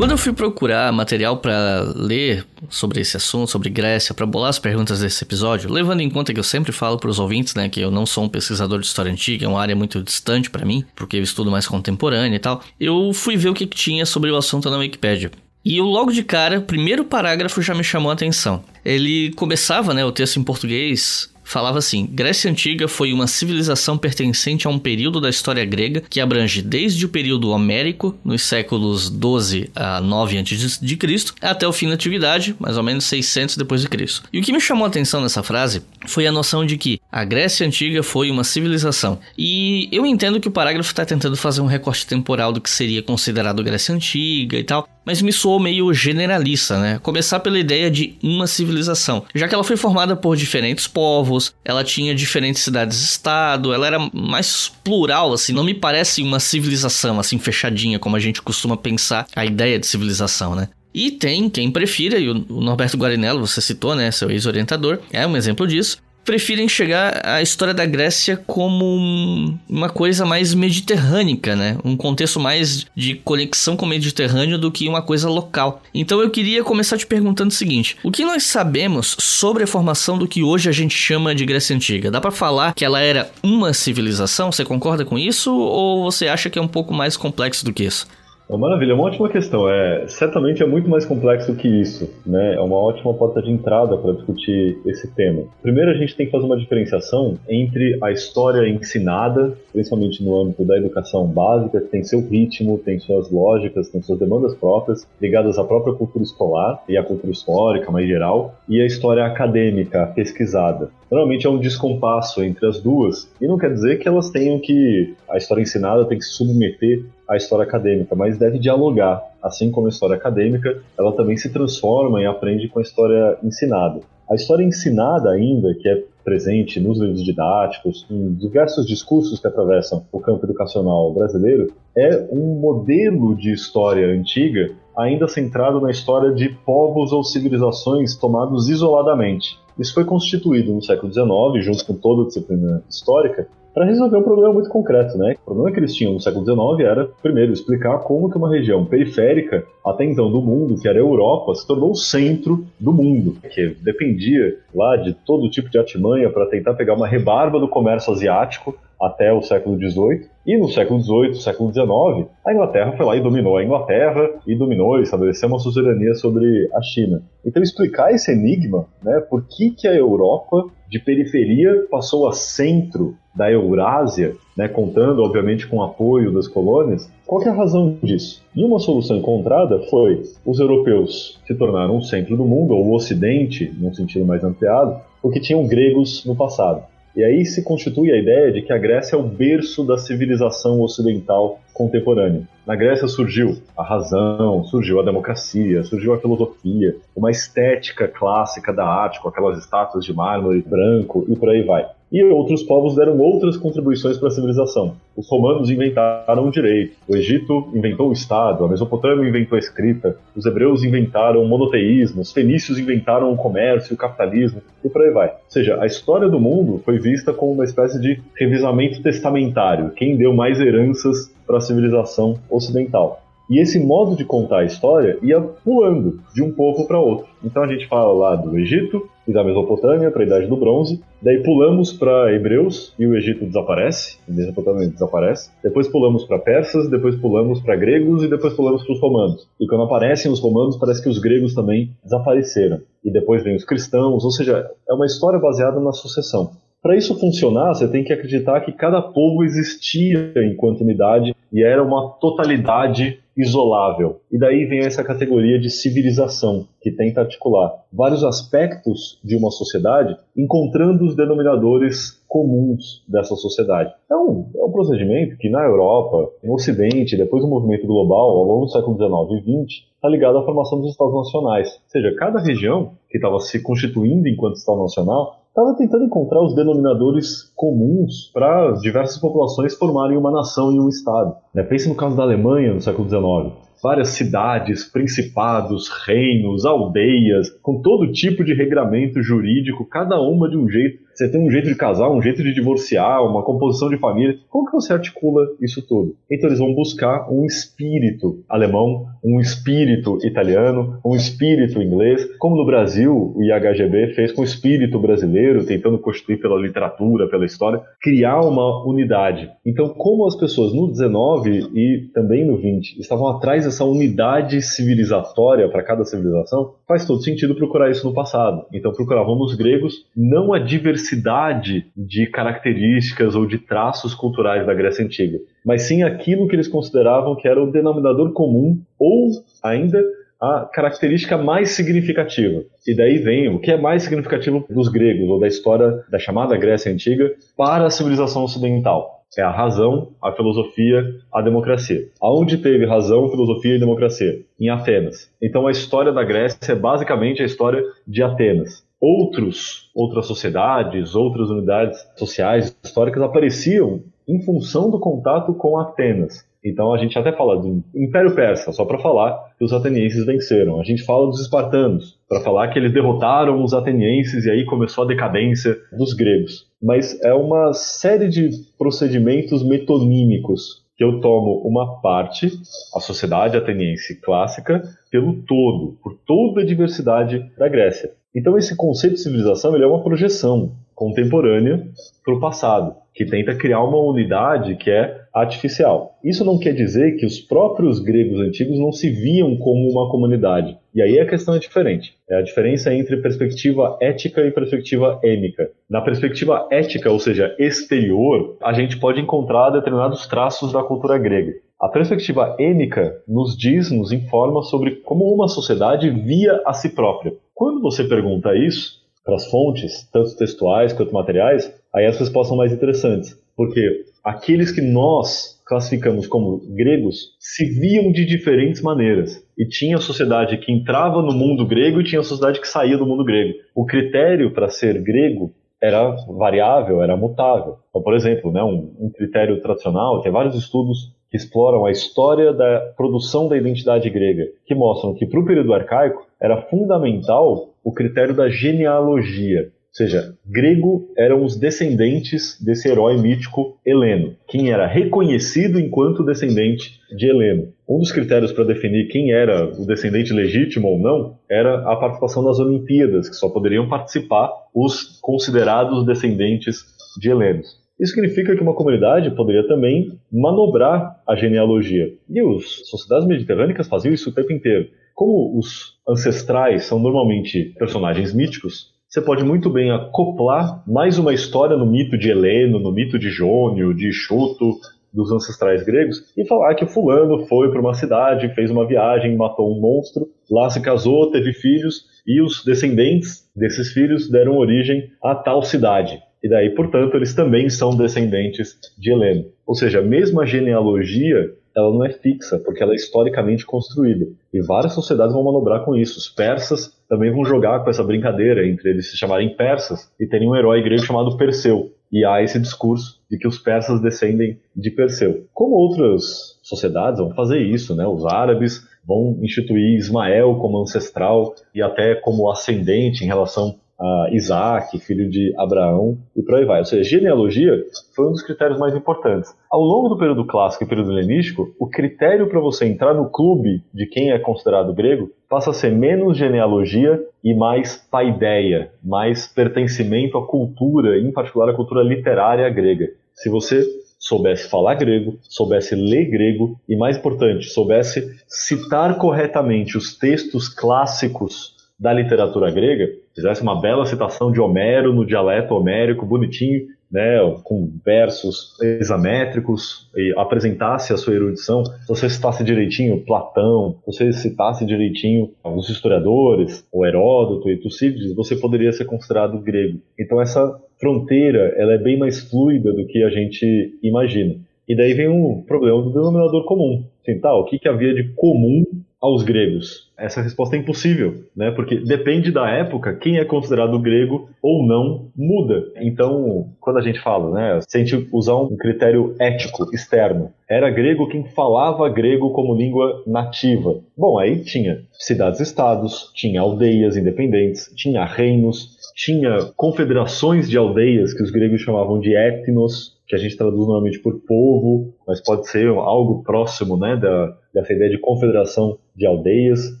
Quando 0.00 0.12
eu 0.12 0.18
fui 0.18 0.32
procurar 0.32 0.90
material 0.94 1.36
para 1.36 1.82
ler 1.94 2.46
sobre 2.70 3.02
esse 3.02 3.18
assunto, 3.18 3.50
sobre 3.50 3.68
Grécia, 3.68 4.14
para 4.14 4.24
bolar 4.24 4.48
as 4.48 4.58
perguntas 4.58 5.00
desse 5.00 5.22
episódio, 5.22 5.70
levando 5.70 6.00
em 6.00 6.08
conta 6.08 6.32
que 6.32 6.40
eu 6.40 6.42
sempre 6.42 6.72
falo 6.72 6.96
para 6.96 7.10
os 7.10 7.18
ouvintes, 7.18 7.54
né, 7.54 7.68
que 7.68 7.82
eu 7.82 7.90
não 7.90 8.06
sou 8.06 8.24
um 8.24 8.28
pesquisador 8.30 8.80
de 8.80 8.86
história 8.86 9.12
antiga, 9.12 9.44
é 9.44 9.48
uma 9.48 9.60
área 9.60 9.76
muito 9.76 10.02
distante 10.02 10.48
para 10.48 10.64
mim, 10.64 10.86
porque 10.96 11.18
eu 11.18 11.22
estudo 11.22 11.50
mais 11.50 11.66
contemporâneo 11.66 12.34
e 12.34 12.38
tal, 12.38 12.64
eu 12.80 13.12
fui 13.12 13.36
ver 13.36 13.50
o 13.50 13.54
que, 13.54 13.66
tinha 13.66 14.06
sobre 14.06 14.30
o 14.30 14.36
assunto 14.38 14.70
na 14.70 14.78
Wikipedia. 14.78 15.30
E 15.62 15.76
eu 15.76 15.84
logo 15.84 16.10
de 16.10 16.22
cara, 16.22 16.60
o 16.60 16.62
primeiro 16.62 17.04
parágrafo 17.04 17.60
já 17.60 17.74
me 17.74 17.84
chamou 17.84 18.08
a 18.08 18.14
atenção. 18.14 18.64
Ele 18.82 19.30
começava, 19.34 19.92
né, 19.92 20.02
o 20.02 20.10
texto 20.10 20.38
em 20.38 20.42
português, 20.42 21.28
falava 21.50 21.78
assim: 21.78 22.06
Grécia 22.06 22.50
Antiga 22.50 22.86
foi 22.86 23.12
uma 23.12 23.26
civilização 23.26 23.98
pertencente 23.98 24.66
a 24.66 24.70
um 24.70 24.78
período 24.78 25.20
da 25.20 25.28
história 25.28 25.64
grega 25.64 26.02
que 26.08 26.20
abrange 26.20 26.62
desde 26.62 27.04
o 27.04 27.08
período 27.08 27.50
homérico, 27.50 28.16
nos 28.24 28.42
séculos 28.42 29.10
12 29.10 29.70
a 29.74 30.00
9 30.00 30.38
a.C., 30.38 31.24
até 31.40 31.66
o 31.66 31.72
fim 31.72 31.88
da 31.88 31.94
Antiguidade, 31.94 32.54
mais 32.58 32.76
ou 32.76 32.82
menos 32.82 33.04
600 33.04 33.56
depois 33.56 33.80
de 33.80 33.88
Cristo. 33.88 34.22
E 34.32 34.38
o 34.38 34.42
que 34.42 34.52
me 34.52 34.60
chamou 34.60 34.84
a 34.84 34.88
atenção 34.88 35.20
nessa 35.20 35.42
frase 35.42 35.82
foi 36.06 36.26
a 36.26 36.32
noção 36.32 36.64
de 36.64 36.76
que 36.76 37.00
a 37.10 37.24
Grécia 37.24 37.66
Antiga 37.66 38.02
foi 38.02 38.30
uma 38.30 38.44
civilização. 38.44 39.18
E 39.36 39.88
eu 39.90 40.06
entendo 40.06 40.40
que 40.40 40.48
o 40.48 40.52
parágrafo 40.52 40.90
está 40.90 41.04
tentando 41.04 41.36
fazer 41.36 41.60
um 41.60 41.66
recorte 41.66 42.06
temporal 42.06 42.52
do 42.52 42.60
que 42.60 42.70
seria 42.70 43.02
considerado 43.02 43.62
Grécia 43.62 43.94
Antiga 43.94 44.56
e 44.56 44.64
tal, 44.64 44.88
mas 45.04 45.22
me 45.22 45.32
soou 45.32 45.58
meio 45.58 45.92
generalista, 45.92 46.78
né? 46.78 46.98
Começar 47.02 47.40
pela 47.40 47.58
ideia 47.58 47.90
de 47.90 48.14
uma 48.22 48.46
civilização, 48.46 49.24
já 49.34 49.48
que 49.48 49.54
ela 49.54 49.64
foi 49.64 49.76
formada 49.76 50.14
por 50.14 50.36
diferentes 50.36 50.86
povos, 50.86 51.39
ela 51.64 51.84
tinha 51.84 52.14
diferentes 52.14 52.62
cidades-estado, 52.62 53.72
ela 53.72 53.86
era 53.86 53.98
mais 54.12 54.70
plural, 54.82 55.32
assim, 55.32 55.52
não 55.52 55.64
me 55.64 55.74
parece 55.74 56.22
uma 56.22 56.40
civilização 56.40 57.18
assim 57.18 57.38
fechadinha 57.38 57.98
como 57.98 58.16
a 58.16 58.20
gente 58.20 58.42
costuma 58.42 58.76
pensar 58.76 59.26
a 59.34 59.44
ideia 59.44 59.78
de 59.78 59.86
civilização, 59.86 60.54
né? 60.54 60.68
E 60.92 61.12
tem 61.12 61.48
quem 61.48 61.70
prefira, 61.70 62.18
e 62.18 62.28
o 62.28 62.34
Norberto 62.34 62.96
Guarinello, 62.96 63.46
você 63.46 63.60
citou, 63.60 63.94
né, 63.94 64.10
seu 64.10 64.30
ex-orientador, 64.30 64.98
é 65.12 65.24
um 65.24 65.36
exemplo 65.36 65.66
disso, 65.66 65.98
preferem 66.30 66.66
enxergar 66.66 67.22
a 67.24 67.42
história 67.42 67.74
da 67.74 67.84
Grécia 67.84 68.36
como 68.46 69.58
uma 69.68 69.88
coisa 69.88 70.24
mais 70.24 70.54
mediterrânica, 70.54 71.56
né? 71.56 71.76
Um 71.84 71.96
contexto 71.96 72.38
mais 72.38 72.86
de 72.94 73.16
conexão 73.16 73.76
com 73.76 73.84
o 73.84 73.88
Mediterrâneo 73.88 74.56
do 74.56 74.70
que 74.70 74.86
uma 74.86 75.02
coisa 75.02 75.28
local. 75.28 75.82
Então 75.92 76.20
eu 76.20 76.30
queria 76.30 76.62
começar 76.62 76.96
te 76.96 77.04
perguntando 77.04 77.50
o 77.50 77.54
seguinte: 77.54 77.96
o 78.04 78.12
que 78.12 78.24
nós 78.24 78.44
sabemos 78.44 79.16
sobre 79.18 79.64
a 79.64 79.66
formação 79.66 80.16
do 80.16 80.28
que 80.28 80.40
hoje 80.40 80.68
a 80.68 80.72
gente 80.72 80.94
chama 80.94 81.34
de 81.34 81.44
Grécia 81.44 81.74
Antiga? 81.74 82.12
Dá 82.12 82.20
para 82.20 82.30
falar 82.30 82.74
que 82.74 82.84
ela 82.84 83.00
era 83.00 83.28
uma 83.42 83.72
civilização? 83.72 84.52
Você 84.52 84.64
concorda 84.64 85.04
com 85.04 85.18
isso 85.18 85.52
ou 85.52 86.04
você 86.04 86.28
acha 86.28 86.48
que 86.48 86.60
é 86.60 86.62
um 86.62 86.68
pouco 86.68 86.94
mais 86.94 87.16
complexo 87.16 87.64
do 87.64 87.72
que 87.72 87.82
isso? 87.82 88.06
Oh, 88.52 88.58
maravilha, 88.58 88.90
é 88.90 88.94
uma 88.94 89.04
ótima 89.04 89.28
questão. 89.28 89.70
É, 89.70 90.08
certamente 90.08 90.60
é 90.60 90.66
muito 90.66 90.90
mais 90.90 91.06
complexo 91.06 91.54
que 91.54 91.68
isso. 91.68 92.12
Né? 92.26 92.56
É 92.56 92.60
uma 92.60 92.74
ótima 92.74 93.14
porta 93.14 93.40
de 93.40 93.48
entrada 93.48 93.96
para 93.96 94.12
discutir 94.12 94.76
esse 94.84 95.06
tema. 95.14 95.44
Primeiro, 95.62 95.92
a 95.92 95.94
gente 95.94 96.16
tem 96.16 96.26
que 96.26 96.32
fazer 96.32 96.46
uma 96.46 96.56
diferenciação 96.56 97.38
entre 97.48 97.96
a 98.02 98.10
história 98.10 98.68
ensinada, 98.68 99.56
principalmente 99.72 100.24
no 100.24 100.36
âmbito 100.42 100.64
da 100.64 100.76
educação 100.76 101.28
básica, 101.28 101.80
que 101.80 101.86
tem 101.86 102.02
seu 102.02 102.20
ritmo, 102.20 102.76
tem 102.76 102.98
suas 102.98 103.30
lógicas, 103.30 103.88
tem 103.88 104.02
suas 104.02 104.18
demandas 104.18 104.52
próprias, 104.56 105.06
ligadas 105.22 105.56
à 105.56 105.62
própria 105.62 105.94
cultura 105.94 106.24
escolar 106.24 106.82
e 106.88 106.96
à 106.96 107.04
cultura 107.04 107.32
histórica 107.32 107.92
mais 107.92 108.08
geral, 108.08 108.56
e 108.68 108.80
a 108.80 108.86
história 108.86 109.24
acadêmica, 109.24 110.06
pesquisada. 110.08 110.90
Normalmente 111.10 111.46
é 111.46 111.50
um 111.50 111.58
descompasso 111.58 112.42
entre 112.42 112.66
as 112.66 112.80
duas, 112.80 113.28
e 113.40 113.46
não 113.46 113.58
quer 113.58 113.72
dizer 113.72 113.98
que 113.98 114.06
elas 114.06 114.30
tenham 114.30 114.60
que. 114.60 115.14
a 115.28 115.36
história 115.36 115.62
ensinada 115.62 116.04
tem 116.04 116.18
que 116.18 116.24
se 116.24 116.34
submeter 116.34 117.04
a 117.28 117.36
história 117.36 117.64
acadêmica, 117.64 118.14
mas 118.14 118.38
deve 118.38 118.58
dialogar. 118.58 119.22
Assim 119.42 119.70
como 119.70 119.86
a 119.86 119.90
história 119.90 120.16
acadêmica, 120.16 120.82
ela 120.98 121.12
também 121.12 121.36
se 121.36 121.52
transforma 121.52 122.20
e 122.20 122.26
aprende 122.26 122.68
com 122.68 122.78
a 122.78 122.82
história 122.82 123.38
ensinada. 123.42 124.00
A 124.30 124.34
história 124.36 124.62
ensinada 124.62 125.30
ainda, 125.30 125.74
que 125.74 125.88
é 125.88 126.04
presente 126.24 126.78
nos 126.78 127.00
livros 127.00 127.24
didáticos, 127.24 128.06
em 128.08 128.34
diversos 128.34 128.86
discursos 128.86 129.40
que 129.40 129.46
atravessam 129.46 130.04
o 130.12 130.20
campo 130.20 130.46
educacional 130.46 131.12
brasileiro, 131.12 131.72
é 131.96 132.28
um 132.30 132.60
modelo 132.60 133.34
de 133.34 133.52
história 133.52 134.06
antiga 134.06 134.70
ainda 134.96 135.26
centrado 135.26 135.80
na 135.80 135.90
história 135.90 136.32
de 136.32 136.48
povos 136.48 137.10
ou 137.12 137.24
civilizações 137.24 138.14
tomados 138.16 138.68
isoladamente. 138.68 139.58
Isso 139.80 139.94
foi 139.94 140.04
constituído 140.04 140.74
no 140.74 140.82
século 140.82 141.10
XIX, 141.10 141.64
junto 141.64 141.86
com 141.86 141.94
toda 141.94 142.22
a 142.22 142.26
disciplina 142.26 142.82
histórica, 142.88 143.48
para 143.72 143.86
resolver 143.86 144.16
um 144.16 144.22
problema 144.22 144.52
muito 144.52 144.68
concreto, 144.68 145.16
né? 145.16 145.36
O 145.42 145.44
problema 145.46 145.72
que 145.72 145.78
eles 145.80 145.94
tinham 145.94 146.12
no 146.12 146.20
século 146.20 146.44
XIX 146.44 146.86
era, 146.86 147.08
primeiro, 147.22 147.52
explicar 147.52 147.98
como 148.00 148.28
que 148.28 148.36
uma 148.36 148.50
região 148.50 148.84
periférica, 148.84 149.64
até 149.86 150.04
então 150.04 150.30
do 150.30 150.42
mundo, 150.42 150.78
que 150.78 150.86
era 150.86 150.98
a 150.98 151.02
Europa, 151.02 151.54
se 151.54 151.66
tornou 151.66 151.92
o 151.92 151.96
centro 151.96 152.66
do 152.78 152.92
mundo, 152.92 153.36
que 153.48 153.74
dependia 153.80 154.58
lá 154.74 154.96
de 154.96 155.14
todo 155.14 155.48
tipo 155.48 155.70
de 155.70 155.78
artimanha 155.78 156.28
para 156.28 156.46
tentar 156.46 156.74
pegar 156.74 156.94
uma 156.94 157.06
rebarba 157.06 157.58
do 157.58 157.68
comércio 157.68 158.12
asiático 158.12 158.76
até 159.00 159.32
o 159.32 159.42
século 159.42 159.76
XVIII. 159.76 160.28
E 160.46 160.56
no 160.56 160.68
século 160.68 161.00
XVIII, 161.00 161.34
século 161.36 161.72
XIX, 161.72 162.28
a 162.44 162.52
Inglaterra 162.52 162.92
foi 162.96 163.06
lá 163.06 163.16
e 163.16 163.20
dominou 163.20 163.56
a 163.56 163.64
Inglaterra 163.64 164.30
e 164.46 164.54
dominou 164.54 164.98
e 164.98 165.02
estabeleceu 165.02 165.48
uma 165.48 165.58
suzerania 165.58 166.14
sobre 166.14 166.68
a 166.74 166.82
China. 166.82 167.22
Então 167.44 167.62
explicar 167.62 168.12
esse 168.12 168.32
enigma, 168.32 168.86
né, 169.02 169.20
por 169.20 169.44
que, 169.46 169.70
que 169.70 169.88
a 169.88 169.94
Europa 169.94 170.64
de 170.88 170.98
periferia 170.98 171.86
passou 171.90 172.28
a 172.28 172.32
centro 172.32 173.16
da 173.34 173.50
Eurásia, 173.50 174.34
né, 174.56 174.66
contando 174.66 175.22
obviamente 175.22 175.66
com 175.68 175.76
o 175.76 175.82
apoio 175.82 176.32
das 176.32 176.48
colônias, 176.48 177.08
qual 177.24 177.40
é 177.42 177.48
a 177.48 177.54
razão 177.54 177.96
disso? 178.02 178.42
E 178.56 178.64
uma 178.64 178.80
solução 178.80 179.18
encontrada 179.18 179.78
foi 179.88 180.22
os 180.44 180.58
europeus 180.58 181.40
se 181.46 181.54
tornaram 181.54 181.96
o 181.96 182.02
centro 182.02 182.36
do 182.36 182.44
mundo, 182.44 182.74
ou 182.74 182.86
o 182.86 182.94
ocidente, 182.94 183.72
num 183.78 183.94
sentido 183.94 184.24
mais 184.24 184.42
ampliado, 184.42 185.00
porque 185.22 185.38
tinham 185.38 185.66
gregos 185.66 186.24
no 186.24 186.34
passado. 186.34 186.82
E 187.20 187.22
aí 187.22 187.44
se 187.44 187.62
constitui 187.62 188.10
a 188.10 188.16
ideia 188.16 188.50
de 188.50 188.62
que 188.62 188.72
a 188.72 188.78
Grécia 188.78 189.14
é 189.14 189.18
o 189.18 189.22
berço 189.22 189.84
da 189.84 189.98
civilização 189.98 190.80
ocidental 190.80 191.60
contemporânea. 191.74 192.48
Na 192.66 192.74
Grécia 192.74 193.06
surgiu 193.08 193.58
a 193.76 193.84
razão, 193.84 194.64
surgiu 194.64 194.98
a 194.98 195.04
democracia, 195.04 195.84
surgiu 195.84 196.14
a 196.14 196.18
filosofia, 196.18 196.96
uma 197.14 197.30
estética 197.30 198.08
clássica 198.08 198.72
da 198.72 198.86
arte, 198.86 199.20
com 199.20 199.28
aquelas 199.28 199.58
estátuas 199.58 200.02
de 200.02 200.14
mármore 200.14 200.62
branco 200.62 201.26
e 201.28 201.36
por 201.36 201.50
aí 201.50 201.62
vai 201.62 201.86
e 202.12 202.24
outros 202.24 202.62
povos 202.62 202.96
deram 202.96 203.18
outras 203.18 203.56
contribuições 203.56 204.18
para 204.18 204.28
a 204.28 204.30
civilização. 204.32 204.96
Os 205.16 205.28
romanos 205.28 205.70
inventaram 205.70 206.48
o 206.48 206.50
direito, 206.50 206.96
o 207.08 207.14
Egito 207.14 207.68
inventou 207.72 208.08
o 208.08 208.12
Estado, 208.12 208.64
a 208.64 208.68
Mesopotâmia 208.68 209.28
inventou 209.28 209.56
a 209.56 209.58
escrita, 209.58 210.16
os 210.34 210.44
hebreus 210.44 210.82
inventaram 210.82 211.42
o 211.42 211.48
monoteísmo, 211.48 212.22
os 212.22 212.32
fenícios 212.32 212.78
inventaram 212.78 213.32
o 213.32 213.36
comércio, 213.36 213.94
o 213.94 213.98
capitalismo, 213.98 214.60
e 214.84 214.88
por 214.88 215.02
aí 215.02 215.10
vai. 215.10 215.28
Ou 215.28 215.34
seja, 215.48 215.80
a 215.80 215.86
história 215.86 216.28
do 216.28 216.40
mundo 216.40 216.80
foi 216.84 216.98
vista 216.98 217.32
como 217.32 217.52
uma 217.52 217.64
espécie 217.64 218.00
de 218.00 218.20
revisamento 218.36 219.02
testamentário, 219.02 219.90
quem 219.90 220.16
deu 220.16 220.34
mais 220.34 220.60
heranças 220.60 221.32
para 221.46 221.58
a 221.58 221.60
civilização 221.60 222.38
ocidental. 222.50 223.22
E 223.50 223.58
esse 223.58 223.80
modo 223.80 224.14
de 224.14 224.24
contar 224.24 224.60
a 224.60 224.64
história 224.64 225.18
ia 225.20 225.40
pulando 225.40 226.20
de 226.32 226.40
um 226.40 226.52
povo 226.52 226.86
para 226.86 227.00
outro. 227.00 227.26
Então 227.42 227.64
a 227.64 227.66
gente 227.66 227.88
fala 227.88 228.12
lá 228.12 228.36
do 228.36 228.56
Egito 228.56 229.10
e 229.30 229.32
da 229.32 229.44
Mesopotâmia 229.44 230.10
para 230.10 230.22
a 230.22 230.26
Idade 230.26 230.46
do 230.46 230.56
Bronze, 230.56 231.00
daí 231.22 231.42
pulamos 231.42 231.92
para 231.92 232.34
Hebreus 232.34 232.92
e 232.98 233.06
o 233.06 233.16
Egito 233.16 233.46
desaparece, 233.46 234.18
a 234.28 234.32
Mesopotâmia 234.32 234.88
desaparece. 234.88 235.50
Depois 235.62 235.88
pulamos 235.88 236.24
para 236.24 236.38
persas, 236.38 236.90
depois 236.90 237.14
pulamos 237.16 237.60
para 237.60 237.76
gregos 237.76 238.22
e 238.24 238.28
depois 238.28 238.52
pulamos 238.54 238.82
para 238.84 238.92
os 238.92 239.00
romanos. 239.00 239.48
E 239.58 239.66
quando 239.66 239.84
aparecem 239.84 240.30
os 240.30 240.40
romanos, 240.40 240.76
parece 240.76 241.02
que 241.02 241.08
os 241.08 241.18
gregos 241.18 241.54
também 241.54 241.90
desapareceram. 242.02 242.80
E 243.04 243.10
depois 243.10 243.42
vem 243.42 243.54
os 243.54 243.64
cristãos, 243.64 244.24
ou 244.24 244.30
seja, 244.30 244.68
é 244.88 244.92
uma 244.92 245.06
história 245.06 245.38
baseada 245.38 245.80
na 245.80 245.92
sucessão. 245.92 246.50
Para 246.82 246.96
isso 246.96 247.18
funcionar, 247.18 247.74
você 247.74 247.86
tem 247.86 248.02
que 248.02 248.12
acreditar 248.12 248.60
que 248.62 248.72
cada 248.72 249.02
povo 249.02 249.44
existia 249.44 250.32
enquanto 250.36 250.80
unidade 250.80 251.36
e 251.52 251.62
era 251.62 251.82
uma 251.82 252.08
totalidade 252.20 253.18
isolável. 253.40 254.20
E 254.30 254.38
daí 254.38 254.64
vem 254.66 254.80
essa 254.80 255.02
categoria 255.02 255.58
de 255.58 255.70
civilização, 255.70 256.66
que 256.80 256.90
tenta 256.90 257.20
articular 257.20 257.84
vários 257.92 258.24
aspectos 258.24 259.18
de 259.24 259.36
uma 259.36 259.50
sociedade, 259.50 260.16
encontrando 260.36 261.04
os 261.04 261.16
denominadores 261.16 262.20
comuns 262.28 263.04
dessa 263.08 263.34
sociedade. 263.34 263.92
Então, 264.04 264.46
é 264.56 264.64
um 264.64 264.70
procedimento 264.70 265.36
que 265.36 265.50
na 265.50 265.64
Europa, 265.64 266.30
no 266.44 266.54
Ocidente, 266.54 267.16
depois 267.16 267.42
do 267.42 267.48
movimento 267.48 267.86
global, 267.86 268.30
ao 268.30 268.44
longo 268.44 268.66
do 268.66 268.72
século 268.72 268.96
XIX 268.96 269.44
e 269.44 269.64
XX, 269.64 269.84
está 269.96 270.08
ligado 270.08 270.38
à 270.38 270.44
formação 270.44 270.80
dos 270.80 270.92
Estados 270.92 271.14
Nacionais. 271.14 271.68
Ou 271.68 271.90
seja, 271.90 272.14
cada 272.16 272.40
região 272.40 272.92
que 273.10 273.18
estava 273.18 273.38
se 273.40 273.60
constituindo 273.60 274.28
enquanto 274.28 274.56
Estado 274.56 274.80
Nacional 274.80 275.39
estava 275.50 275.74
tentando 275.76 276.04
encontrar 276.04 276.42
os 276.42 276.54
denominadores 276.54 277.52
comuns 277.56 278.30
para 278.32 278.72
diversas 278.72 279.18
populações 279.18 279.76
formarem 279.76 280.16
uma 280.16 280.30
nação 280.30 280.72
e 280.72 280.80
um 280.80 280.88
Estado. 280.88 281.34
Né? 281.52 281.62
Pense 281.64 281.88
no 281.88 281.94
caso 281.96 282.16
da 282.16 282.22
Alemanha 282.22 282.72
no 282.72 282.80
século 282.80 283.08
XIX. 283.08 283.58
Várias 283.82 284.10
cidades, 284.10 284.84
principados, 284.84 285.88
reinos, 286.06 286.64
aldeias, 286.64 287.50
com 287.62 287.80
todo 287.80 288.12
tipo 288.12 288.44
de 288.44 288.54
regramento 288.54 289.22
jurídico, 289.22 289.86
cada 289.86 290.20
uma 290.20 290.48
de 290.48 290.56
um 290.56 290.68
jeito 290.68 291.00
você 291.20 291.28
tem 291.28 291.38
um 291.38 291.50
jeito 291.50 291.68
de 291.68 291.74
casar, 291.74 292.10
um 292.10 292.22
jeito 292.22 292.42
de 292.42 292.54
divorciar, 292.54 293.22
uma 293.22 293.42
composição 293.42 293.90
de 293.90 293.98
família. 293.98 294.38
Como 294.48 294.64
que 294.64 294.72
você 294.72 294.94
articula 294.94 295.48
isso 295.60 295.86
tudo? 295.86 296.16
Então 296.30 296.48
eles 296.48 296.58
vão 296.58 296.74
buscar 296.74 297.30
um 297.30 297.44
espírito 297.44 298.42
alemão, 298.48 299.04
um 299.22 299.38
espírito 299.38 300.18
italiano, 300.24 300.98
um 301.04 301.14
espírito 301.14 301.82
inglês, 301.82 302.24
como 302.38 302.56
no 302.56 302.64
Brasil 302.64 303.34
o 303.36 303.42
IHGB 303.42 304.14
fez 304.14 304.32
com 304.32 304.40
o 304.40 304.44
espírito 304.44 304.98
brasileiro, 304.98 305.66
tentando 305.66 305.98
constituir 305.98 306.40
pela 306.40 306.58
literatura, 306.58 307.28
pela 307.28 307.44
história, 307.44 307.82
criar 308.00 308.40
uma 308.40 308.82
unidade. 308.86 309.50
Então, 309.66 309.90
como 309.90 310.26
as 310.26 310.34
pessoas 310.34 310.72
no 310.72 310.88
19 310.88 311.68
e 311.74 312.08
também 312.14 312.46
no 312.46 312.56
20 312.56 312.98
estavam 312.98 313.28
atrás 313.28 313.66
dessa 313.66 313.84
unidade 313.84 314.62
civilizatória 314.62 315.68
para 315.68 315.82
cada 315.82 316.02
civilização, 316.02 316.76
faz 316.88 317.04
todo 317.04 317.22
sentido 317.22 317.54
procurar 317.54 317.90
isso 317.90 318.06
no 318.08 318.14
passado. 318.14 318.64
Então 318.72 318.90
procuravam 318.90 319.36
nos 319.36 319.54
gregos 319.54 320.06
não 320.16 320.54
a 320.54 320.58
diversidade 320.58 321.09
de 321.16 322.26
características 322.26 323.34
ou 323.34 323.46
de 323.46 323.58
traços 323.58 324.14
culturais 324.14 324.66
da 324.66 324.74
Grécia 324.74 325.04
Antiga, 325.04 325.38
mas 325.64 325.82
sim 325.82 326.02
aquilo 326.02 326.48
que 326.48 326.56
eles 326.56 326.68
consideravam 326.68 327.36
que 327.36 327.48
era 327.48 327.62
o 327.62 327.70
denominador 327.70 328.32
comum 328.32 328.80
ou 328.98 329.30
ainda 329.62 330.02
a 330.40 330.68
característica 330.72 331.36
mais 331.36 331.72
significativa. 331.72 332.62
E 332.86 332.96
daí 332.96 333.18
vem 333.18 333.48
o 333.48 333.60
que 333.60 333.70
é 333.70 333.76
mais 333.76 334.04
significativo 334.04 334.64
dos 334.70 334.88
gregos 334.88 335.28
ou 335.28 335.38
da 335.38 335.46
história 335.46 336.02
da 336.10 336.18
chamada 336.18 336.56
Grécia 336.56 336.90
Antiga 336.90 337.30
para 337.56 337.86
a 337.86 337.90
civilização 337.90 338.44
ocidental. 338.44 339.20
É 339.38 339.42
a 339.42 339.50
razão, 339.50 340.08
a 340.20 340.32
filosofia, 340.32 341.04
a 341.32 341.40
democracia. 341.40 342.08
Aonde 342.20 342.56
teve 342.56 342.84
razão, 342.84 343.30
filosofia 343.30 343.76
e 343.76 343.78
democracia? 343.78 344.40
Em 344.58 344.70
Atenas. 344.70 345.30
Então 345.40 345.66
a 345.66 345.70
história 345.70 346.10
da 346.10 346.24
Grécia 346.24 346.72
é 346.72 346.74
basicamente 346.74 347.42
a 347.42 347.46
história 347.46 347.84
de 348.06 348.22
Atenas 348.22 348.82
outros, 349.00 349.90
outras 349.94 350.26
sociedades, 350.26 351.14
outras 351.14 351.48
unidades 351.48 351.98
sociais 352.16 352.76
históricas 352.84 353.22
apareciam 353.22 354.02
em 354.28 354.40
função 354.42 354.90
do 354.90 355.00
contato 355.00 355.54
com 355.54 355.78
Atenas. 355.78 356.48
Então 356.62 356.92
a 356.92 356.98
gente 356.98 357.18
até 357.18 357.32
fala 357.32 357.56
do 357.56 357.82
Império 357.94 358.34
Persa, 358.34 358.70
só 358.70 358.84
para 358.84 358.98
falar 358.98 359.54
que 359.58 359.64
os 359.64 359.72
atenienses 359.72 360.26
venceram. 360.26 360.78
A 360.78 360.84
gente 360.84 361.02
fala 361.02 361.26
dos 361.26 361.40
espartanos, 361.40 362.18
para 362.28 362.42
falar 362.42 362.68
que 362.68 362.78
eles 362.78 362.92
derrotaram 362.92 363.64
os 363.64 363.72
atenienses 363.72 364.44
e 364.44 364.50
aí 364.50 364.64
começou 364.66 365.04
a 365.04 365.06
decadência 365.06 365.76
dos 365.90 366.12
gregos. 366.12 366.66
Mas 366.82 367.18
é 367.22 367.32
uma 367.32 367.72
série 367.72 368.28
de 368.28 368.50
procedimentos 368.78 369.62
metonímicos 369.62 370.84
que 370.96 371.04
eu 371.04 371.18
tomo 371.20 371.62
uma 371.66 371.98
parte, 372.02 372.46
a 372.94 373.00
sociedade 373.00 373.56
ateniense 373.56 374.20
clássica, 374.20 374.82
pelo 375.10 375.42
todo, 375.44 375.96
por 376.02 376.14
toda 376.26 376.60
a 376.60 376.64
diversidade 376.64 377.50
da 377.56 377.68
Grécia. 377.68 378.12
Então 378.34 378.56
esse 378.56 378.76
conceito 378.76 379.14
de 379.14 379.20
civilização 379.20 379.74
ele 379.74 379.84
é 379.84 379.88
uma 379.88 380.02
projeção 380.02 380.72
contemporânea 380.94 381.82
para 382.24 382.34
o 382.34 382.40
passado, 382.40 382.94
que 383.14 383.24
tenta 383.24 383.54
criar 383.54 383.82
uma 383.82 383.98
unidade 383.98 384.76
que 384.76 384.90
é 384.90 385.20
artificial. 385.32 386.18
Isso 386.22 386.44
não 386.44 386.58
quer 386.58 386.74
dizer 386.74 387.16
que 387.16 387.24
os 387.24 387.40
próprios 387.40 387.98
gregos 388.00 388.38
antigos 388.38 388.78
não 388.78 388.92
se 388.92 389.08
viam 389.08 389.56
como 389.56 389.88
uma 389.88 390.10
comunidade. 390.10 390.76
E 390.94 391.00
aí 391.00 391.18
a 391.18 391.26
questão 391.26 391.54
é 391.54 391.58
diferente. 391.58 392.14
É 392.28 392.36
a 392.36 392.42
diferença 392.42 392.92
entre 392.92 393.16
perspectiva 393.16 393.96
ética 394.00 394.42
e 394.42 394.50
perspectiva 394.50 395.18
êmica. 395.24 395.70
Na 395.88 396.00
perspectiva 396.00 396.68
ética, 396.70 397.10
ou 397.10 397.18
seja, 397.18 397.54
exterior, 397.58 398.56
a 398.62 398.72
gente 398.72 398.98
pode 398.98 399.20
encontrar 399.20 399.70
determinados 399.70 400.26
traços 400.26 400.72
da 400.72 400.82
cultura 400.82 401.16
grega. 401.18 401.54
A 401.80 401.88
perspectiva 401.88 402.56
êmica 402.58 403.22
nos 403.26 403.56
diz, 403.56 403.90
nos 403.90 404.12
informa 404.12 404.62
sobre 404.62 404.96
como 404.96 405.32
uma 405.32 405.48
sociedade 405.48 406.10
via 406.10 406.60
a 406.66 406.74
si 406.74 406.90
própria. 406.90 407.32
Quando 407.60 407.82
você 407.82 408.04
pergunta 408.04 408.56
isso 408.56 409.02
para 409.22 409.34
as 409.34 409.50
fontes, 409.50 410.08
tanto 410.10 410.34
textuais 410.34 410.94
quanto 410.94 411.12
materiais, 411.12 411.70
aí 411.94 412.06
as 412.06 412.18
respostas 412.18 412.48
são 412.48 412.56
mais 412.56 412.72
interessantes. 412.72 413.38
Porque 413.54 414.06
aqueles 414.24 414.72
que 414.72 414.80
nós 414.80 415.60
classificamos 415.66 416.26
como 416.26 416.62
gregos 416.74 417.36
se 417.38 417.66
viam 417.66 418.12
de 418.12 418.24
diferentes 418.24 418.80
maneiras. 418.80 419.46
E 419.58 419.66
tinha 419.68 419.98
a 419.98 420.00
sociedade 420.00 420.56
que 420.56 420.72
entrava 420.72 421.20
no 421.20 421.34
mundo 421.34 421.66
grego 421.66 422.00
e 422.00 422.04
tinha 422.04 422.20
a 422.20 422.24
sociedade 422.24 422.62
que 422.62 422.66
saía 422.66 422.96
do 422.96 423.04
mundo 423.04 423.26
grego. 423.26 423.58
O 423.74 423.84
critério 423.84 424.54
para 424.54 424.70
ser 424.70 424.98
grego 425.02 425.52
era 425.82 426.16
variável, 426.38 427.02
era 427.02 427.14
mutável. 427.14 427.76
Então, 427.90 428.00
por 428.00 428.14
exemplo, 428.14 428.50
né, 428.50 428.62
um, 428.62 428.90
um 428.98 429.10
critério 429.10 429.60
tradicional, 429.60 430.22
tem 430.22 430.32
vários 430.32 430.56
estudos 430.56 431.12
que 431.30 431.36
exploram 431.36 431.84
a 431.84 431.90
história 431.90 432.54
da 432.54 432.80
produção 432.96 433.48
da 433.48 433.56
identidade 433.58 434.08
grega, 434.08 434.46
que 434.64 434.74
mostram 434.74 435.12
que 435.12 435.26
para 435.26 435.38
o 435.38 435.44
período 435.44 435.74
arcaico 435.74 436.29
era 436.40 436.62
fundamental 436.62 437.74
o 437.84 437.92
critério 437.92 438.34
da 438.34 438.48
genealogia. 438.48 439.70
Ou 439.90 439.94
seja, 439.94 440.36
grego 440.46 441.12
eram 441.18 441.44
os 441.44 441.58
descendentes 441.58 442.56
desse 442.64 442.88
herói 442.88 443.16
mítico 443.16 443.76
Heleno, 443.84 444.36
quem 444.46 444.70
era 444.70 444.86
reconhecido 444.86 445.80
enquanto 445.80 446.24
descendente 446.24 447.00
de 447.16 447.26
Heleno. 447.26 447.72
Um 447.88 447.98
dos 447.98 448.12
critérios 448.12 448.52
para 448.52 448.64
definir 448.64 449.08
quem 449.08 449.32
era 449.32 449.66
o 449.66 449.84
descendente 449.84 450.32
legítimo 450.32 450.86
ou 450.86 450.96
não 450.96 451.38
era 451.50 451.80
a 451.90 451.96
participação 451.96 452.40
nas 452.40 452.60
Olimpíadas, 452.60 453.28
que 453.28 453.34
só 453.34 453.48
poderiam 453.48 453.88
participar 453.88 454.48
os 454.72 455.18
considerados 455.20 456.06
descendentes 456.06 456.84
de 457.20 457.28
Helenos. 457.28 457.80
Isso 457.98 458.14
significa 458.14 458.54
que 458.54 458.62
uma 458.62 458.74
comunidade 458.74 459.34
poderia 459.34 459.66
também 459.66 460.18
manobrar 460.32 461.20
a 461.28 461.34
genealogia. 461.34 462.14
E 462.30 462.40
as 462.40 462.88
sociedades 462.88 463.26
mediterrâneas 463.26 463.88
faziam 463.88 464.14
isso 464.14 464.30
o 464.30 464.32
tempo 464.32 464.52
inteiro. 464.52 464.88
Como 465.20 465.58
os 465.58 465.98
ancestrais 466.08 466.86
são 466.86 466.98
normalmente 466.98 467.74
personagens 467.78 468.32
míticos, 468.32 468.94
você 469.06 469.20
pode 469.20 469.44
muito 469.44 469.68
bem 469.68 469.90
acoplar 469.90 470.82
mais 470.86 471.18
uma 471.18 471.34
história 471.34 471.76
no 471.76 471.84
mito 471.84 472.16
de 472.16 472.30
Heleno, 472.30 472.78
no 472.78 472.90
mito 472.90 473.18
de 473.18 473.28
Jônio, 473.28 473.92
de 473.92 474.10
Xoto, 474.14 474.80
dos 475.12 475.30
ancestrais 475.30 475.84
gregos, 475.84 476.24
e 476.38 476.46
falar 476.46 476.74
que 476.74 476.86
fulano 476.86 477.44
foi 477.48 477.70
para 477.70 477.82
uma 477.82 477.92
cidade, 477.92 478.54
fez 478.54 478.70
uma 478.70 478.88
viagem, 478.88 479.36
matou 479.36 479.70
um 479.70 479.78
monstro, 479.78 480.26
lá 480.50 480.70
se 480.70 480.80
casou, 480.80 481.30
teve 481.30 481.52
filhos, 481.52 482.06
e 482.26 482.40
os 482.40 482.64
descendentes 482.64 483.46
desses 483.54 483.92
filhos 483.92 484.30
deram 484.30 484.56
origem 484.56 485.10
a 485.22 485.34
tal 485.34 485.62
cidade. 485.62 486.18
E 486.42 486.48
daí, 486.48 486.70
portanto, 486.70 487.14
eles 487.14 487.34
também 487.34 487.68
são 487.68 487.94
descendentes 487.94 488.78
de 488.98 489.12
Heleno. 489.12 489.44
Ou 489.66 489.74
seja, 489.74 489.98
a 489.98 490.02
mesma 490.02 490.46
genealogia 490.46 491.52
ela 491.76 491.92
não 491.92 492.04
é 492.04 492.10
fixa, 492.10 492.58
porque 492.58 492.82
ela 492.82 492.92
é 492.92 492.96
historicamente 492.96 493.64
construída. 493.64 494.26
E 494.52 494.60
várias 494.60 494.92
sociedades 494.92 495.34
vão 495.34 495.44
manobrar 495.44 495.84
com 495.84 495.96
isso. 495.96 496.18
Os 496.18 496.28
persas 496.28 496.92
também 497.08 497.32
vão 497.32 497.44
jogar 497.44 497.82
com 497.82 497.90
essa 497.90 498.04
brincadeira 498.04 498.66
entre 498.66 498.90
eles 498.90 499.10
se 499.10 499.16
chamarem 499.16 499.54
persas 499.56 500.10
e 500.18 500.26
terem 500.26 500.48
um 500.48 500.56
herói 500.56 500.82
grego 500.82 501.04
chamado 501.04 501.36
Perseu. 501.36 501.92
E 502.12 502.24
há 502.24 502.42
esse 502.42 502.58
discurso 502.58 503.20
de 503.30 503.38
que 503.38 503.46
os 503.46 503.58
persas 503.58 504.00
descendem 504.00 504.58
de 504.74 504.90
Perseu. 504.90 505.44
Como 505.54 505.76
outras 505.76 506.58
sociedades 506.62 507.20
vão 507.20 507.30
fazer 507.34 507.60
isso, 507.60 507.94
né? 507.94 508.06
Os 508.06 508.26
árabes 508.26 508.88
vão 509.06 509.38
instituir 509.42 509.96
Ismael 509.96 510.56
como 510.56 510.80
ancestral 510.80 511.54
e 511.74 511.80
até 511.80 512.14
como 512.16 512.50
ascendente 512.50 513.24
em 513.24 513.28
relação 513.28 513.78
a 514.00 514.28
Isaac, 514.32 514.98
filho 514.98 515.28
de 515.28 515.54
Abraão, 515.58 516.16
e 516.34 516.42
por 516.42 516.54
aí 516.54 516.64
vai. 516.64 516.78
Ou 516.78 516.84
seja, 516.84 517.04
genealogia 517.04 517.72
foi 518.14 518.28
um 518.28 518.32
dos 518.32 518.42
critérios 518.42 518.78
mais 518.78 518.94
importantes. 518.94 519.54
Ao 519.70 519.80
longo 519.80 520.08
do 520.08 520.18
período 520.18 520.46
clássico 520.46 520.84
e 520.84 520.88
período 520.88 521.12
helenístico, 521.12 521.74
o 521.78 521.86
critério 521.86 522.48
para 522.48 522.60
você 522.60 522.86
entrar 522.86 523.12
no 523.12 523.28
clube 523.28 523.82
de 523.92 524.06
quem 524.06 524.30
é 524.30 524.38
considerado 524.38 524.94
grego 524.94 525.30
passa 525.48 525.70
a 525.70 525.74
ser 525.74 525.90
menos 525.90 526.38
genealogia 526.38 527.20
e 527.44 527.54
mais 527.54 527.96
paideia, 527.96 528.90
mais 529.04 529.46
pertencimento 529.46 530.38
à 530.38 530.46
cultura, 530.46 531.18
em 531.18 531.30
particular 531.32 531.70
à 531.70 531.74
cultura 531.74 532.02
literária 532.02 532.68
grega. 532.70 533.08
Se 533.34 533.50
você 533.50 533.84
soubesse 534.18 534.68
falar 534.68 534.94
grego, 534.94 535.38
soubesse 535.42 535.94
ler 535.94 536.26
grego 536.26 536.78
e, 536.88 536.94
mais 536.94 537.16
importante, 537.16 537.66
soubesse 537.70 538.38
citar 538.46 539.16
corretamente 539.16 539.96
os 539.96 540.16
textos 540.16 540.68
clássicos 540.68 541.74
da 541.98 542.12
literatura 542.12 542.70
grega, 542.70 543.08
fizesse 543.34 543.62
uma 543.62 543.80
bela 543.80 544.06
citação 544.06 544.50
de 544.50 544.60
Homero 544.60 545.12
no 545.12 545.26
dialeto 545.26 545.74
homérico, 545.74 546.26
bonitinho, 546.26 546.86
né, 547.10 547.38
com 547.64 547.90
versos 548.04 548.80
examétricos, 548.80 550.08
e 550.16 550.32
apresentasse 550.36 551.12
a 551.12 551.16
sua 551.16 551.34
erudição, 551.34 551.84
se 551.84 552.08
você 552.08 552.30
citasse 552.30 552.62
direitinho 552.62 553.24
Platão, 553.24 553.96
se 554.04 554.06
você 554.06 554.32
citasse 554.32 554.86
direitinho 554.86 555.50
os 555.64 555.88
historiadores, 555.88 556.86
o 556.92 557.04
Heródoto 557.04 557.68
e 557.68 557.76
Tucídides, 557.76 558.34
você 558.34 558.54
poderia 558.54 558.92
ser 558.92 559.06
considerado 559.06 559.58
grego. 559.58 559.98
Então 560.18 560.40
essa 560.40 560.80
fronteira 561.00 561.74
ela 561.76 561.94
é 561.94 561.98
bem 561.98 562.16
mais 562.16 562.40
fluida 562.48 562.92
do 562.92 563.06
que 563.06 563.24
a 563.24 563.30
gente 563.30 563.98
imagina. 564.02 564.54
E 564.88 564.96
daí 564.96 565.14
vem 565.14 565.28
o 565.28 565.62
problema 565.66 566.02
do 566.02 566.12
denominador 566.12 566.64
comum. 566.64 567.04
Assim, 567.22 567.40
tá, 567.40 567.54
o 567.54 567.64
que, 567.64 567.78
que 567.78 567.88
havia 567.88 568.14
de 568.14 568.24
comum 568.34 568.84
aos 569.20 569.42
gregos? 569.42 570.10
Essa 570.16 570.42
resposta 570.42 570.76
é 570.76 570.78
impossível, 570.78 571.44
né? 571.56 571.70
Porque 571.70 571.96
depende 571.96 572.50
da 572.50 572.68
época, 572.68 573.14
quem 573.16 573.38
é 573.38 573.44
considerado 573.44 573.98
grego 573.98 574.50
ou 574.62 574.86
não 574.86 575.30
muda. 575.36 575.86
Então, 575.96 576.68
quando 576.80 576.98
a 576.98 577.02
gente 577.02 577.20
fala, 577.20 577.50
né, 577.50 577.80
se 577.86 577.96
a 577.96 578.04
gente 578.04 578.28
usar 578.32 578.56
um 578.56 578.76
critério 578.76 579.34
ético 579.40 579.88
externo, 579.94 580.52
era 580.68 580.90
grego 580.90 581.28
quem 581.28 581.44
falava 581.44 582.08
grego 582.08 582.52
como 582.52 582.74
língua 582.74 583.22
nativa. 583.26 584.00
Bom, 584.16 584.38
aí 584.38 584.62
tinha 584.62 585.02
cidades-estados, 585.12 586.30
tinha 586.34 586.60
aldeias 586.60 587.16
independentes, 587.16 587.90
tinha 587.96 588.24
reinos, 588.24 588.98
tinha 589.14 589.72
confederações 589.76 590.68
de 590.68 590.76
aldeias 590.76 591.32
que 591.32 591.42
os 591.42 591.50
gregos 591.50 591.80
chamavam 591.80 592.20
de 592.20 592.34
etnos, 592.36 593.18
que 593.30 593.36
a 593.36 593.38
gente 593.38 593.56
traduz 593.56 593.86
normalmente 593.86 594.18
por 594.18 594.40
povo, 594.40 595.14
mas 595.26 595.40
pode 595.40 595.68
ser 595.68 595.86
algo 595.86 596.42
próximo 596.42 596.96
né, 596.96 597.16
da, 597.16 597.56
dessa 597.72 597.92
ideia 597.92 598.10
de 598.10 598.18
confederação 598.18 598.98
de 599.20 599.26
aldeias. 599.26 600.00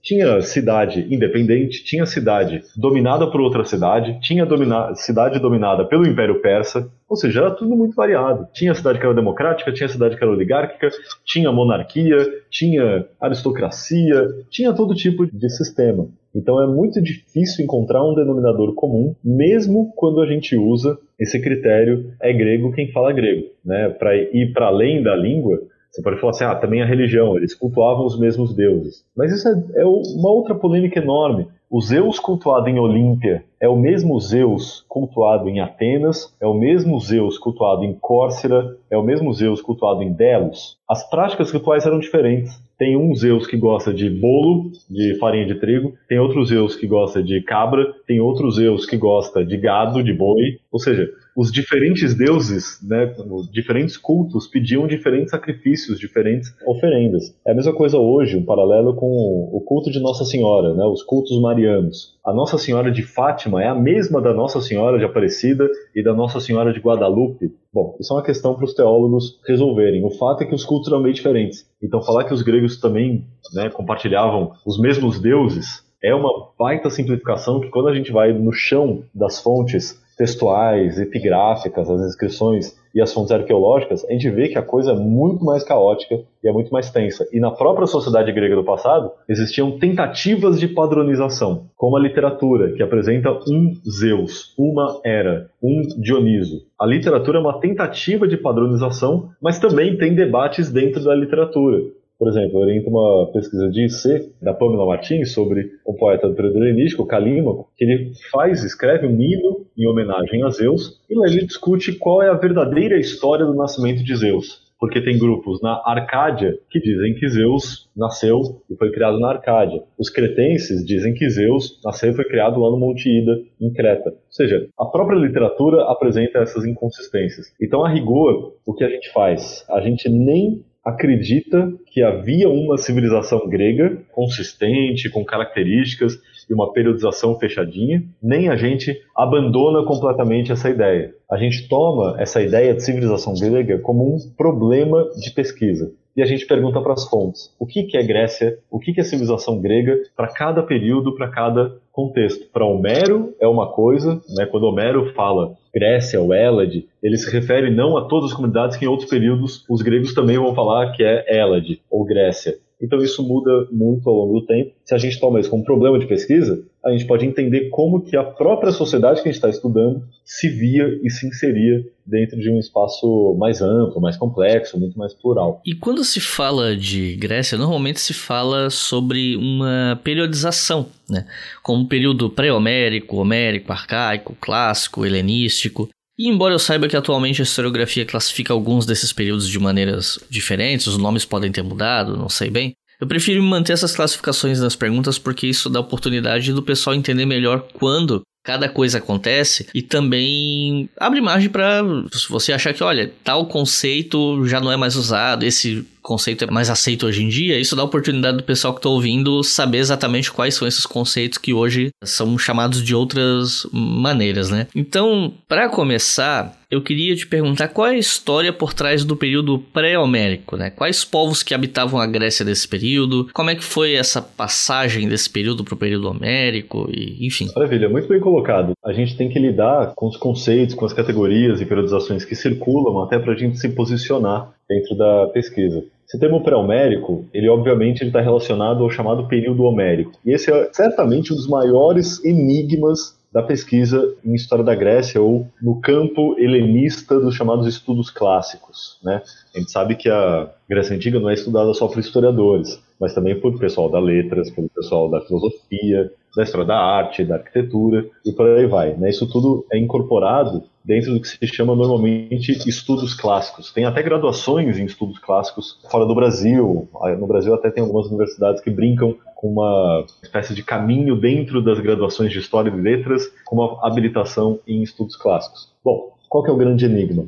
Tinha 0.00 0.40
cidade 0.40 1.06
independente, 1.10 1.82
tinha 1.82 2.06
cidade 2.06 2.62
dominada 2.76 3.26
por 3.26 3.40
outra 3.40 3.64
cidade, 3.64 4.18
tinha 4.20 4.46
domina 4.46 4.94
cidade 4.94 5.40
dominada 5.40 5.84
pelo 5.84 6.06
Império 6.06 6.40
Persa, 6.40 6.88
ou 7.08 7.16
seja, 7.16 7.40
era 7.40 7.50
tudo 7.50 7.74
muito 7.76 7.96
variado. 7.96 8.46
Tinha 8.52 8.74
cidade 8.74 8.98
que 8.98 9.04
era 9.04 9.14
democrática, 9.14 9.72
tinha 9.72 9.88
cidade 9.88 10.16
que 10.16 10.22
era 10.22 10.32
oligárquica, 10.32 10.88
tinha 11.24 11.50
monarquia, 11.50 12.16
tinha 12.48 13.06
aristocracia, 13.20 14.28
tinha 14.50 14.72
todo 14.72 14.94
tipo 14.94 15.26
de 15.26 15.50
sistema. 15.50 16.06
Então 16.34 16.62
é 16.62 16.66
muito 16.66 17.02
difícil 17.02 17.64
encontrar 17.64 18.04
um 18.04 18.14
denominador 18.14 18.74
comum, 18.74 19.14
mesmo 19.24 19.92
quando 19.96 20.22
a 20.22 20.26
gente 20.26 20.56
usa 20.56 20.96
esse 21.18 21.40
critério 21.42 22.12
é 22.22 22.32
grego 22.32 22.72
quem 22.72 22.92
fala 22.92 23.12
grego, 23.12 23.46
né? 23.64 23.88
Para 23.88 24.14
ir 24.16 24.52
para 24.52 24.66
além 24.66 25.02
da 25.02 25.16
língua, 25.16 25.58
você 25.90 26.02
pode 26.02 26.20
falar 26.20 26.30
assim, 26.30 26.44
ah, 26.44 26.54
também 26.54 26.82
a 26.82 26.86
religião, 26.86 27.36
eles 27.36 27.54
cultuavam 27.54 28.06
os 28.06 28.18
mesmos 28.18 28.54
deuses. 28.54 29.04
Mas 29.16 29.32
isso 29.32 29.48
é, 29.48 29.80
é 29.82 29.84
uma 29.84 30.30
outra 30.30 30.54
polêmica 30.54 31.00
enorme. 31.00 31.48
O 31.70 31.82
Zeus 31.82 32.18
cultuado 32.18 32.68
em 32.68 32.78
Olímpia 32.78 33.44
é 33.60 33.68
o 33.68 33.76
mesmo 33.76 34.18
Zeus 34.18 34.86
cultuado 34.88 35.50
em 35.50 35.60
Atenas, 35.60 36.34
é 36.40 36.46
o 36.46 36.54
mesmo 36.54 36.98
Zeus 36.98 37.36
cultuado 37.36 37.84
em 37.84 37.92
Córcera, 37.92 38.74
é 38.90 38.96
o 38.96 39.02
mesmo 39.02 39.34
Zeus 39.34 39.60
cultuado 39.60 40.02
em 40.02 40.10
Delos. 40.10 40.78
As 40.88 41.08
práticas 41.10 41.50
rituais 41.50 41.84
eram 41.84 41.98
diferentes. 41.98 42.58
Tem 42.78 42.96
um 42.96 43.14
Zeus 43.14 43.46
que 43.46 43.58
gosta 43.58 43.92
de 43.92 44.08
bolo, 44.08 44.70
de 44.88 45.18
farinha 45.18 45.44
de 45.44 45.56
trigo, 45.56 45.92
tem 46.08 46.18
outro 46.18 46.42
Zeus 46.46 46.74
que 46.74 46.86
gosta 46.86 47.22
de 47.22 47.42
cabra, 47.42 47.84
tem 48.06 48.18
outro 48.18 48.50
Zeus 48.50 48.86
que 48.86 48.96
gosta 48.96 49.44
de 49.44 49.58
gado, 49.58 50.02
de 50.02 50.14
boi. 50.14 50.60
Ou 50.72 50.78
seja, 50.78 51.06
os 51.38 51.52
diferentes 51.52 52.16
deuses, 52.16 52.80
né, 52.82 53.14
os 53.30 53.48
diferentes 53.48 53.96
cultos 53.96 54.48
pediam 54.48 54.88
diferentes 54.88 55.30
sacrifícios, 55.30 55.96
diferentes 55.96 56.52
oferendas. 56.66 57.32
É 57.46 57.52
a 57.52 57.54
mesma 57.54 57.72
coisa 57.72 57.96
hoje, 57.96 58.36
um 58.36 58.44
paralelo 58.44 58.92
com 58.92 59.06
o 59.52 59.60
culto 59.60 59.88
de 59.88 60.00
Nossa 60.00 60.24
Senhora, 60.24 60.74
né, 60.74 60.84
os 60.84 61.04
cultos 61.04 61.40
marianos. 61.40 62.18
A 62.26 62.32
Nossa 62.32 62.58
Senhora 62.58 62.90
de 62.90 63.04
Fátima 63.04 63.62
é 63.62 63.68
a 63.68 63.74
mesma 63.74 64.20
da 64.20 64.34
Nossa 64.34 64.60
Senhora 64.60 64.98
de 64.98 65.04
Aparecida 65.04 65.68
e 65.94 66.02
da 66.02 66.12
Nossa 66.12 66.40
Senhora 66.40 66.72
de 66.72 66.80
Guadalupe. 66.80 67.52
Bom, 67.72 67.96
isso 68.00 68.12
é 68.12 68.16
uma 68.16 68.24
questão 68.24 68.56
para 68.56 68.64
os 68.64 68.74
teólogos 68.74 69.38
resolverem. 69.46 70.04
O 70.04 70.10
fato 70.10 70.42
é 70.42 70.44
que 70.44 70.56
os 70.56 70.64
cultos 70.64 70.90
eram 70.90 71.04
bem 71.04 71.12
diferentes. 71.12 71.64
Então, 71.80 72.02
falar 72.02 72.24
que 72.24 72.34
os 72.34 72.42
gregos 72.42 72.80
também 72.80 73.24
né, 73.54 73.70
compartilhavam 73.70 74.54
os 74.66 74.76
mesmos 74.76 75.20
deuses 75.20 75.86
é 76.02 76.12
uma 76.12 76.48
baita 76.58 76.90
simplificação 76.90 77.60
que, 77.60 77.68
quando 77.68 77.88
a 77.88 77.94
gente 77.94 78.10
vai 78.10 78.32
no 78.32 78.52
chão 78.52 79.04
das 79.14 79.40
fontes 79.40 80.02
textuais, 80.18 80.98
epigráficas, 80.98 81.88
as 81.88 82.00
inscrições 82.00 82.76
e 82.92 83.00
as 83.00 83.12
fontes 83.12 83.30
arqueológicas, 83.30 84.04
a 84.04 84.12
gente 84.12 84.28
vê 84.30 84.48
que 84.48 84.58
a 84.58 84.62
coisa 84.62 84.90
é 84.90 84.94
muito 84.94 85.44
mais 85.44 85.62
caótica 85.62 86.20
e 86.42 86.48
é 86.48 86.52
muito 86.52 86.72
mais 86.72 86.90
tensa. 86.90 87.26
E 87.32 87.38
na 87.38 87.52
própria 87.52 87.86
sociedade 87.86 88.32
grega 88.32 88.56
do 88.56 88.64
passado, 88.64 89.12
existiam 89.28 89.78
tentativas 89.78 90.58
de 90.58 90.66
padronização, 90.66 91.66
como 91.76 91.96
a 91.96 92.00
literatura, 92.00 92.72
que 92.72 92.82
apresenta 92.82 93.30
um 93.48 93.72
Zeus, 93.88 94.54
uma 94.58 95.00
era, 95.04 95.48
um 95.62 95.82
Dioniso. 95.98 96.62
A 96.78 96.84
literatura 96.84 97.38
é 97.38 97.40
uma 97.40 97.60
tentativa 97.60 98.26
de 98.26 98.36
padronização, 98.36 99.30
mas 99.40 99.60
também 99.60 99.96
tem 99.96 100.14
debates 100.14 100.70
dentro 100.70 101.04
da 101.04 101.14
literatura. 101.14 101.78
Por 102.18 102.28
exemplo, 102.28 102.58
eu 102.58 102.62
oriento 102.62 102.90
uma 102.90 103.30
pesquisa 103.32 103.70
de 103.70 103.84
IC 103.84 104.32
da 104.42 104.52
Pamela 104.52 104.86
Martins 104.86 105.32
sobre 105.32 105.70
um 105.86 105.94
poeta 105.94 106.26
helenístico, 106.26 107.06
Calímaco, 107.06 107.70
que 107.76 107.84
ele 107.84 108.12
faz, 108.30 108.64
escreve 108.64 109.06
um 109.06 109.20
hino 109.20 109.66
em 109.76 109.86
homenagem 109.86 110.42
a 110.42 110.50
Zeus, 110.50 111.00
e 111.08 111.14
lá 111.14 111.28
ele 111.28 111.46
discute 111.46 111.92
qual 111.96 112.20
é 112.20 112.28
a 112.28 112.34
verdadeira 112.34 112.98
história 112.98 113.46
do 113.46 113.54
nascimento 113.54 114.02
de 114.02 114.16
Zeus. 114.16 114.66
Porque 114.80 115.00
tem 115.00 115.18
grupos 115.18 115.60
na 115.60 115.82
Arcádia 115.84 116.56
que 116.70 116.80
dizem 116.80 117.14
que 117.14 117.28
Zeus 117.28 117.88
nasceu 117.96 118.40
e 118.70 118.76
foi 118.76 118.92
criado 118.92 119.18
na 119.18 119.30
Arcádia. 119.30 119.82
Os 119.98 120.08
cretenses 120.08 120.84
dizem 120.84 121.14
que 121.14 121.28
Zeus 121.28 121.80
nasceu 121.84 122.10
e 122.10 122.14
foi 122.14 122.24
criado 122.24 122.60
lá 122.60 122.70
no 122.70 122.78
Monte 122.78 123.08
Ida, 123.08 123.40
em 123.60 123.72
Creta. 123.72 124.10
Ou 124.10 124.16
seja, 124.30 124.68
a 124.78 124.86
própria 124.86 125.16
literatura 125.16 125.82
apresenta 125.84 126.38
essas 126.38 126.64
inconsistências. 126.64 127.52
Então, 127.60 127.84
a 127.84 127.88
rigor, 127.88 128.54
o 128.64 128.72
que 128.72 128.84
a 128.84 128.88
gente 128.88 129.12
faz? 129.12 129.64
A 129.68 129.80
gente 129.80 130.08
nem 130.08 130.64
acredita 130.88 131.70
que 131.86 132.02
havia 132.02 132.48
uma 132.48 132.78
civilização 132.78 133.46
grega 133.48 133.98
consistente, 134.10 135.10
com 135.10 135.24
características 135.24 136.18
e 136.48 136.54
uma 136.54 136.72
periodização 136.72 137.38
fechadinha, 137.38 138.02
nem 138.22 138.48
a 138.48 138.56
gente 138.56 138.98
abandona 139.14 139.84
completamente 139.84 140.50
essa 140.50 140.70
ideia. 140.70 141.12
A 141.30 141.36
gente 141.36 141.68
toma 141.68 142.16
essa 142.18 142.40
ideia 142.40 142.72
de 142.72 142.82
civilização 142.82 143.34
grega 143.34 143.78
como 143.80 144.02
um 144.04 144.18
problema 144.36 145.04
de 145.20 145.30
pesquisa 145.30 145.92
e 146.16 146.22
a 146.22 146.26
gente 146.26 146.46
pergunta 146.46 146.80
para 146.80 146.94
as 146.94 147.08
fontes 147.08 147.54
o 147.60 147.66
que, 147.66 147.84
que 147.84 147.96
é 147.96 148.02
Grécia, 148.02 148.58
o 148.68 148.80
que, 148.80 148.92
que 148.92 149.00
é 149.00 149.04
civilização 149.04 149.60
grega 149.60 149.96
para 150.16 150.26
cada 150.26 150.64
período, 150.64 151.14
para 151.14 151.28
cada 151.28 151.76
contexto. 151.92 152.50
Para 152.50 152.66
Homero 152.66 153.34
é 153.40 153.46
uma 153.46 153.70
coisa, 153.70 154.20
né? 154.36 154.46
quando 154.46 154.64
Homero 154.64 155.12
fala 155.14 155.54
Grécia 155.78 156.20
ou 156.20 156.34
Hélade, 156.34 156.88
ele 157.00 157.16
se 157.16 157.30
refere 157.30 157.70
não 157.70 157.96
a 157.96 158.08
todas 158.08 158.30
as 158.30 158.36
comunidades 158.36 158.76
que 158.76 158.84
em 158.84 158.88
outros 158.88 159.08
períodos 159.08 159.64
os 159.70 159.80
gregos 159.80 160.12
também 160.12 160.36
vão 160.36 160.52
falar 160.52 160.90
que 160.90 161.04
é 161.04 161.24
Hélade 161.28 161.80
ou 161.88 162.04
Grécia. 162.04 162.58
Então 162.80 163.02
isso 163.02 163.22
muda 163.22 163.68
muito 163.72 164.08
ao 164.08 164.14
longo 164.14 164.40
do 164.40 164.46
tempo. 164.46 164.72
Se 164.84 164.94
a 164.94 164.98
gente 164.98 165.18
toma 165.18 165.40
isso 165.40 165.50
como 165.50 165.64
problema 165.64 165.98
de 165.98 166.06
pesquisa, 166.06 166.62
a 166.84 166.90
gente 166.92 167.06
pode 167.06 167.26
entender 167.26 167.68
como 167.70 168.00
que 168.00 168.16
a 168.16 168.22
própria 168.22 168.70
sociedade 168.70 169.20
que 169.22 169.28
a 169.28 169.32
gente 169.32 169.38
está 169.38 169.50
estudando 169.50 170.02
se 170.24 170.48
via 170.48 170.98
e 171.02 171.10
se 171.10 171.26
inseria 171.26 171.84
dentro 172.06 172.38
de 172.38 172.50
um 172.50 172.58
espaço 172.58 173.36
mais 173.38 173.60
amplo, 173.60 174.00
mais 174.00 174.16
complexo, 174.16 174.78
muito 174.78 174.98
mais 174.98 175.12
plural. 175.12 175.60
E 175.66 175.74
quando 175.74 176.04
se 176.04 176.20
fala 176.20 176.76
de 176.76 177.16
Grécia, 177.16 177.58
normalmente 177.58 178.00
se 178.00 178.14
fala 178.14 178.70
sobre 178.70 179.36
uma 179.36 180.00
periodização, 180.02 180.86
né? 181.10 181.26
Como 181.62 181.82
um 181.82 181.86
período 181.86 182.30
pré-homérico, 182.30 183.16
homérico, 183.16 183.72
arcaico, 183.72 184.36
clássico, 184.40 185.04
helenístico. 185.04 185.88
E 186.18 186.26
embora 186.26 186.52
eu 186.52 186.58
saiba 186.58 186.88
que 186.88 186.96
atualmente 186.96 187.40
a 187.40 187.44
historiografia 187.44 188.04
classifica 188.04 188.52
alguns 188.52 188.84
desses 188.84 189.12
períodos 189.12 189.48
de 189.48 189.58
maneiras 189.58 190.18
diferentes, 190.28 190.88
os 190.88 190.96
nomes 190.96 191.24
podem 191.24 191.52
ter 191.52 191.62
mudado, 191.62 192.16
não 192.16 192.28
sei 192.28 192.50
bem, 192.50 192.74
eu 193.00 193.06
prefiro 193.06 193.40
manter 193.40 193.74
essas 193.74 193.94
classificações 193.94 194.58
nas 194.60 194.74
perguntas 194.74 195.18
porque 195.18 195.46
isso 195.46 195.70
dá 195.70 195.78
oportunidade 195.78 196.52
do 196.52 196.62
pessoal 196.62 196.96
entender 196.96 197.24
melhor 197.24 197.68
quando 197.72 198.22
cada 198.44 198.68
coisa 198.68 198.98
acontece 198.98 199.66
e 199.74 199.82
também 199.82 200.88
abre 200.98 201.20
margem 201.20 201.50
para 201.50 201.82
você 202.30 202.52
achar 202.52 202.72
que, 202.72 202.82
olha, 202.82 203.12
tal 203.22 203.46
conceito 203.46 204.46
já 204.46 204.60
não 204.60 204.72
é 204.72 204.76
mais 204.76 204.96
usado, 204.96 205.44
esse 205.44 205.86
conceito 206.08 206.44
é 206.44 206.50
mais 206.50 206.70
aceito 206.70 207.06
hoje 207.06 207.22
em 207.22 207.28
dia, 207.28 207.60
isso 207.60 207.76
dá 207.76 207.84
oportunidade 207.84 208.38
do 208.38 208.42
pessoal 208.42 208.72
que 208.72 208.78
está 208.78 208.88
ouvindo 208.88 209.42
saber 209.44 209.76
exatamente 209.76 210.32
quais 210.32 210.54
são 210.54 210.66
esses 210.66 210.86
conceitos 210.86 211.36
que 211.36 211.52
hoje 211.52 211.90
são 212.02 212.38
chamados 212.38 212.82
de 212.82 212.94
outras 212.94 213.66
maneiras, 213.70 214.48
né? 214.48 214.66
Então, 214.74 215.34
para 215.46 215.68
começar, 215.68 216.58
eu 216.70 216.82
queria 216.82 217.14
te 217.14 217.26
perguntar 217.26 217.68
qual 217.68 217.88
é 217.88 217.90
a 217.90 217.98
história 217.98 218.52
por 218.52 218.72
trás 218.72 219.04
do 219.04 219.16
período 219.16 219.58
pré-homérico, 219.58 220.56
né? 220.56 220.70
Quais 220.70 221.04
povos 221.04 221.42
que 221.42 221.54
habitavam 221.54 222.00
a 222.00 222.06
Grécia 222.06 222.44
desse 222.44 222.66
período? 222.66 223.28
Como 223.34 223.50
é 223.50 223.54
que 223.54 223.64
foi 223.64 223.92
essa 223.92 224.22
passagem 224.22 225.08
desse 225.08 225.28
período 225.28 225.62
para 225.62 225.74
o 225.74 225.78
período 225.78 226.08
homérico 226.08 226.88
e, 226.90 227.26
enfim. 227.26 227.48
Maravilha, 227.54 227.88
muito 227.88 228.08
bem 228.08 228.20
colocado. 228.28 228.72
A 228.84 228.92
gente 228.92 229.16
tem 229.16 229.28
que 229.28 229.38
lidar 229.38 229.94
com 229.94 230.06
os 230.06 230.16
conceitos, 230.16 230.74
com 230.74 230.84
as 230.84 230.92
categorias 230.92 231.60
e 231.60 231.66
periodizações 231.66 232.24
que 232.24 232.34
circulam 232.34 233.02
até 233.02 233.18
para 233.18 233.32
a 233.32 233.36
gente 233.36 233.58
se 233.58 233.70
posicionar 233.70 234.52
dentro 234.68 234.94
da 234.96 235.28
pesquisa. 235.28 235.82
Esse 236.06 236.18
termo 236.18 236.42
pré-homérico, 236.42 237.24
ele 237.32 237.48
obviamente 237.48 238.04
está 238.04 238.20
relacionado 238.20 238.82
ao 238.82 238.90
chamado 238.90 239.26
período 239.28 239.64
homérico. 239.64 240.12
E 240.24 240.32
esse 240.32 240.50
é 240.52 240.68
certamente 240.72 241.32
um 241.32 241.36
dos 241.36 241.48
maiores 241.48 242.22
enigmas 242.24 243.18
da 243.32 243.42
pesquisa 243.42 244.14
em 244.24 244.34
história 244.34 244.64
da 244.64 244.74
Grécia 244.74 245.20
ou 245.20 245.46
no 245.60 245.80
campo 245.80 246.34
helenista 246.38 247.20
dos 247.20 247.34
chamados 247.34 247.66
estudos 247.66 248.10
clássicos. 248.10 248.98
Né? 249.02 249.22
A 249.54 249.58
gente 249.58 249.70
sabe 249.70 249.96
que 249.96 250.08
a 250.08 250.50
Grécia 250.68 250.96
Antiga 250.96 251.20
não 251.20 251.28
é 251.28 251.34
estudada 251.34 251.72
só 251.74 251.86
por 251.88 251.98
historiadores, 251.98 252.82
mas 252.98 253.14
também 253.14 253.38
por 253.38 253.58
pessoal 253.58 253.90
da 253.90 254.00
letras, 254.00 254.50
pelo 254.50 254.68
pessoal 254.70 255.10
da 255.10 255.20
filosofia, 255.20 256.10
da 256.38 256.44
história 256.44 256.64
da 256.64 256.78
arte, 256.78 257.24
da 257.24 257.34
arquitetura 257.34 258.08
e 258.24 258.30
por 258.30 258.48
aí 258.48 258.64
vai. 258.64 258.94
Né? 258.94 259.10
Isso 259.10 259.28
tudo 259.28 259.66
é 259.72 259.76
incorporado 259.76 260.62
dentro 260.84 261.12
do 261.12 261.20
que 261.20 261.26
se 261.26 261.46
chama 261.48 261.74
normalmente 261.74 262.52
estudos 262.68 263.12
clássicos. 263.12 263.72
Tem 263.72 263.84
até 263.84 264.04
graduações 264.04 264.78
em 264.78 264.84
estudos 264.84 265.18
clássicos 265.18 265.80
fora 265.90 266.06
do 266.06 266.14
Brasil. 266.14 266.88
No 267.18 267.26
Brasil 267.26 267.52
até 267.52 267.72
tem 267.72 267.82
algumas 267.82 268.06
universidades 268.06 268.62
que 268.62 268.70
brincam 268.70 269.16
com 269.34 269.48
uma 269.48 270.06
espécie 270.22 270.54
de 270.54 270.62
caminho 270.62 271.16
dentro 271.16 271.60
das 271.60 271.80
graduações 271.80 272.30
de 272.30 272.38
História 272.38 272.70
e 272.70 272.80
Letras 272.80 273.24
com 273.44 273.56
uma 273.56 273.84
habilitação 273.84 274.60
em 274.64 274.80
estudos 274.80 275.16
clássicos. 275.16 275.72
Bom, 275.84 276.12
qual 276.28 276.44
que 276.44 276.50
é 276.50 276.52
o 276.52 276.56
grande 276.56 276.84
enigma? 276.84 277.26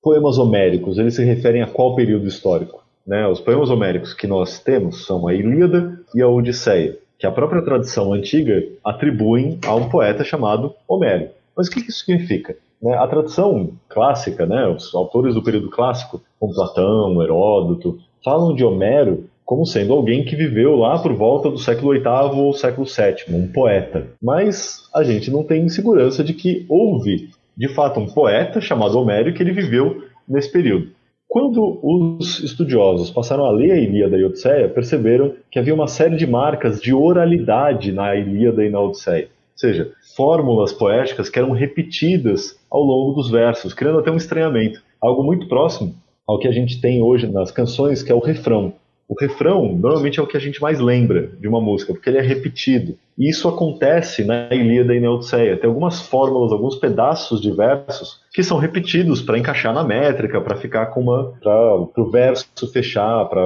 Poemas 0.00 0.38
homéricos, 0.38 0.96
eles 0.96 1.16
se 1.16 1.24
referem 1.24 1.60
a 1.60 1.66
qual 1.66 1.96
período 1.96 2.28
histórico? 2.28 2.84
Né? 3.04 3.26
Os 3.26 3.40
poemas 3.40 3.68
homéricos 3.68 4.14
que 4.14 4.28
nós 4.28 4.60
temos 4.60 5.04
são 5.06 5.26
a 5.26 5.34
Ilíada 5.34 6.00
e 6.14 6.22
a 6.22 6.28
Odisseia 6.28 6.96
que 7.18 7.26
a 7.26 7.32
própria 7.32 7.62
tradição 7.62 8.12
antiga 8.12 8.62
atribuem 8.84 9.58
a 9.66 9.74
um 9.74 9.88
poeta 9.88 10.22
chamado 10.22 10.74
Homero. 10.86 11.30
Mas 11.56 11.66
o 11.66 11.70
que 11.70 11.80
isso 11.80 12.04
significa? 12.04 12.56
Né, 12.80 12.96
a 12.96 13.06
tradição 13.08 13.72
clássica, 13.88 14.46
né, 14.46 14.68
os 14.68 14.94
autores 14.94 15.34
do 15.34 15.42
período 15.42 15.68
clássico, 15.68 16.22
como 16.38 16.54
Platão, 16.54 17.20
Heródoto, 17.20 17.98
falam 18.24 18.54
de 18.54 18.64
Homero 18.64 19.24
como 19.44 19.64
sendo 19.64 19.94
alguém 19.94 20.26
que 20.26 20.36
viveu 20.36 20.76
lá 20.76 20.98
por 20.98 21.14
volta 21.14 21.50
do 21.50 21.56
século 21.56 21.92
VIII 21.92 22.38
ou 22.38 22.52
século 22.52 22.86
VII, 22.86 23.34
um 23.34 23.48
poeta. 23.50 24.06
Mas 24.22 24.88
a 24.94 25.02
gente 25.02 25.30
não 25.30 25.42
tem 25.42 25.66
segurança 25.70 26.22
de 26.22 26.34
que 26.34 26.66
houve, 26.68 27.30
de 27.56 27.66
fato, 27.68 27.98
um 27.98 28.06
poeta 28.06 28.60
chamado 28.60 28.98
Homero 28.98 29.32
que 29.32 29.42
ele 29.42 29.52
viveu 29.52 30.04
nesse 30.28 30.52
período. 30.52 30.90
Quando 31.28 31.78
os 31.82 32.42
estudiosos 32.42 33.10
passaram 33.10 33.44
a 33.44 33.50
ler 33.50 33.72
a 33.72 33.76
Ilíada 33.76 34.16
e 34.16 34.24
a 34.24 34.26
Odisseia, 34.28 34.66
perceberam 34.66 35.34
que 35.50 35.58
havia 35.58 35.74
uma 35.74 35.86
série 35.86 36.16
de 36.16 36.26
marcas 36.26 36.80
de 36.80 36.94
oralidade 36.94 37.92
na 37.92 38.16
Ilíada 38.16 38.64
e 38.64 38.70
na 38.70 38.80
Odisseia. 38.80 39.24
Ou 39.26 39.58
seja, 39.58 39.92
fórmulas 40.16 40.72
poéticas 40.72 41.28
que 41.28 41.38
eram 41.38 41.50
repetidas 41.50 42.58
ao 42.70 42.82
longo 42.82 43.12
dos 43.12 43.30
versos, 43.30 43.74
criando 43.74 43.98
até 43.98 44.10
um 44.10 44.16
estranhamento. 44.16 44.82
Algo 44.98 45.22
muito 45.22 45.46
próximo 45.48 45.94
ao 46.26 46.38
que 46.38 46.48
a 46.48 46.52
gente 46.52 46.80
tem 46.80 47.02
hoje 47.02 47.26
nas 47.30 47.50
canções, 47.50 48.02
que 48.02 48.10
é 48.10 48.14
o 48.14 48.20
refrão. 48.20 48.72
O 49.06 49.14
refrão 49.18 49.76
normalmente 49.76 50.18
é 50.18 50.22
o 50.22 50.26
que 50.26 50.36
a 50.36 50.40
gente 50.40 50.60
mais 50.62 50.78
lembra 50.78 51.30
de 51.38 51.46
uma 51.46 51.60
música, 51.60 51.92
porque 51.92 52.08
ele 52.08 52.18
é 52.18 52.22
repetido. 52.22 52.96
E 53.18 53.28
isso 53.28 53.48
acontece 53.48 54.24
na 54.24 54.48
Ilíada 54.50 54.94
e 54.94 55.00
na 55.00 55.10
Odisseia. 55.10 55.58
Tem 55.58 55.68
algumas 55.68 56.00
fórmulas, 56.00 56.52
alguns 56.52 56.76
pedaços 56.76 57.40
de 57.40 57.50
versos 57.50 58.20
que 58.38 58.44
são 58.44 58.56
repetidos 58.56 59.20
para 59.20 59.36
encaixar 59.36 59.74
na 59.74 59.82
métrica, 59.82 60.40
para 60.40 60.54
ficar 60.54 60.86
com 60.86 61.00
uma. 61.00 61.32
para 61.42 62.00
o 62.00 62.08
verso 62.08 62.46
fechar, 62.72 63.24
para. 63.24 63.42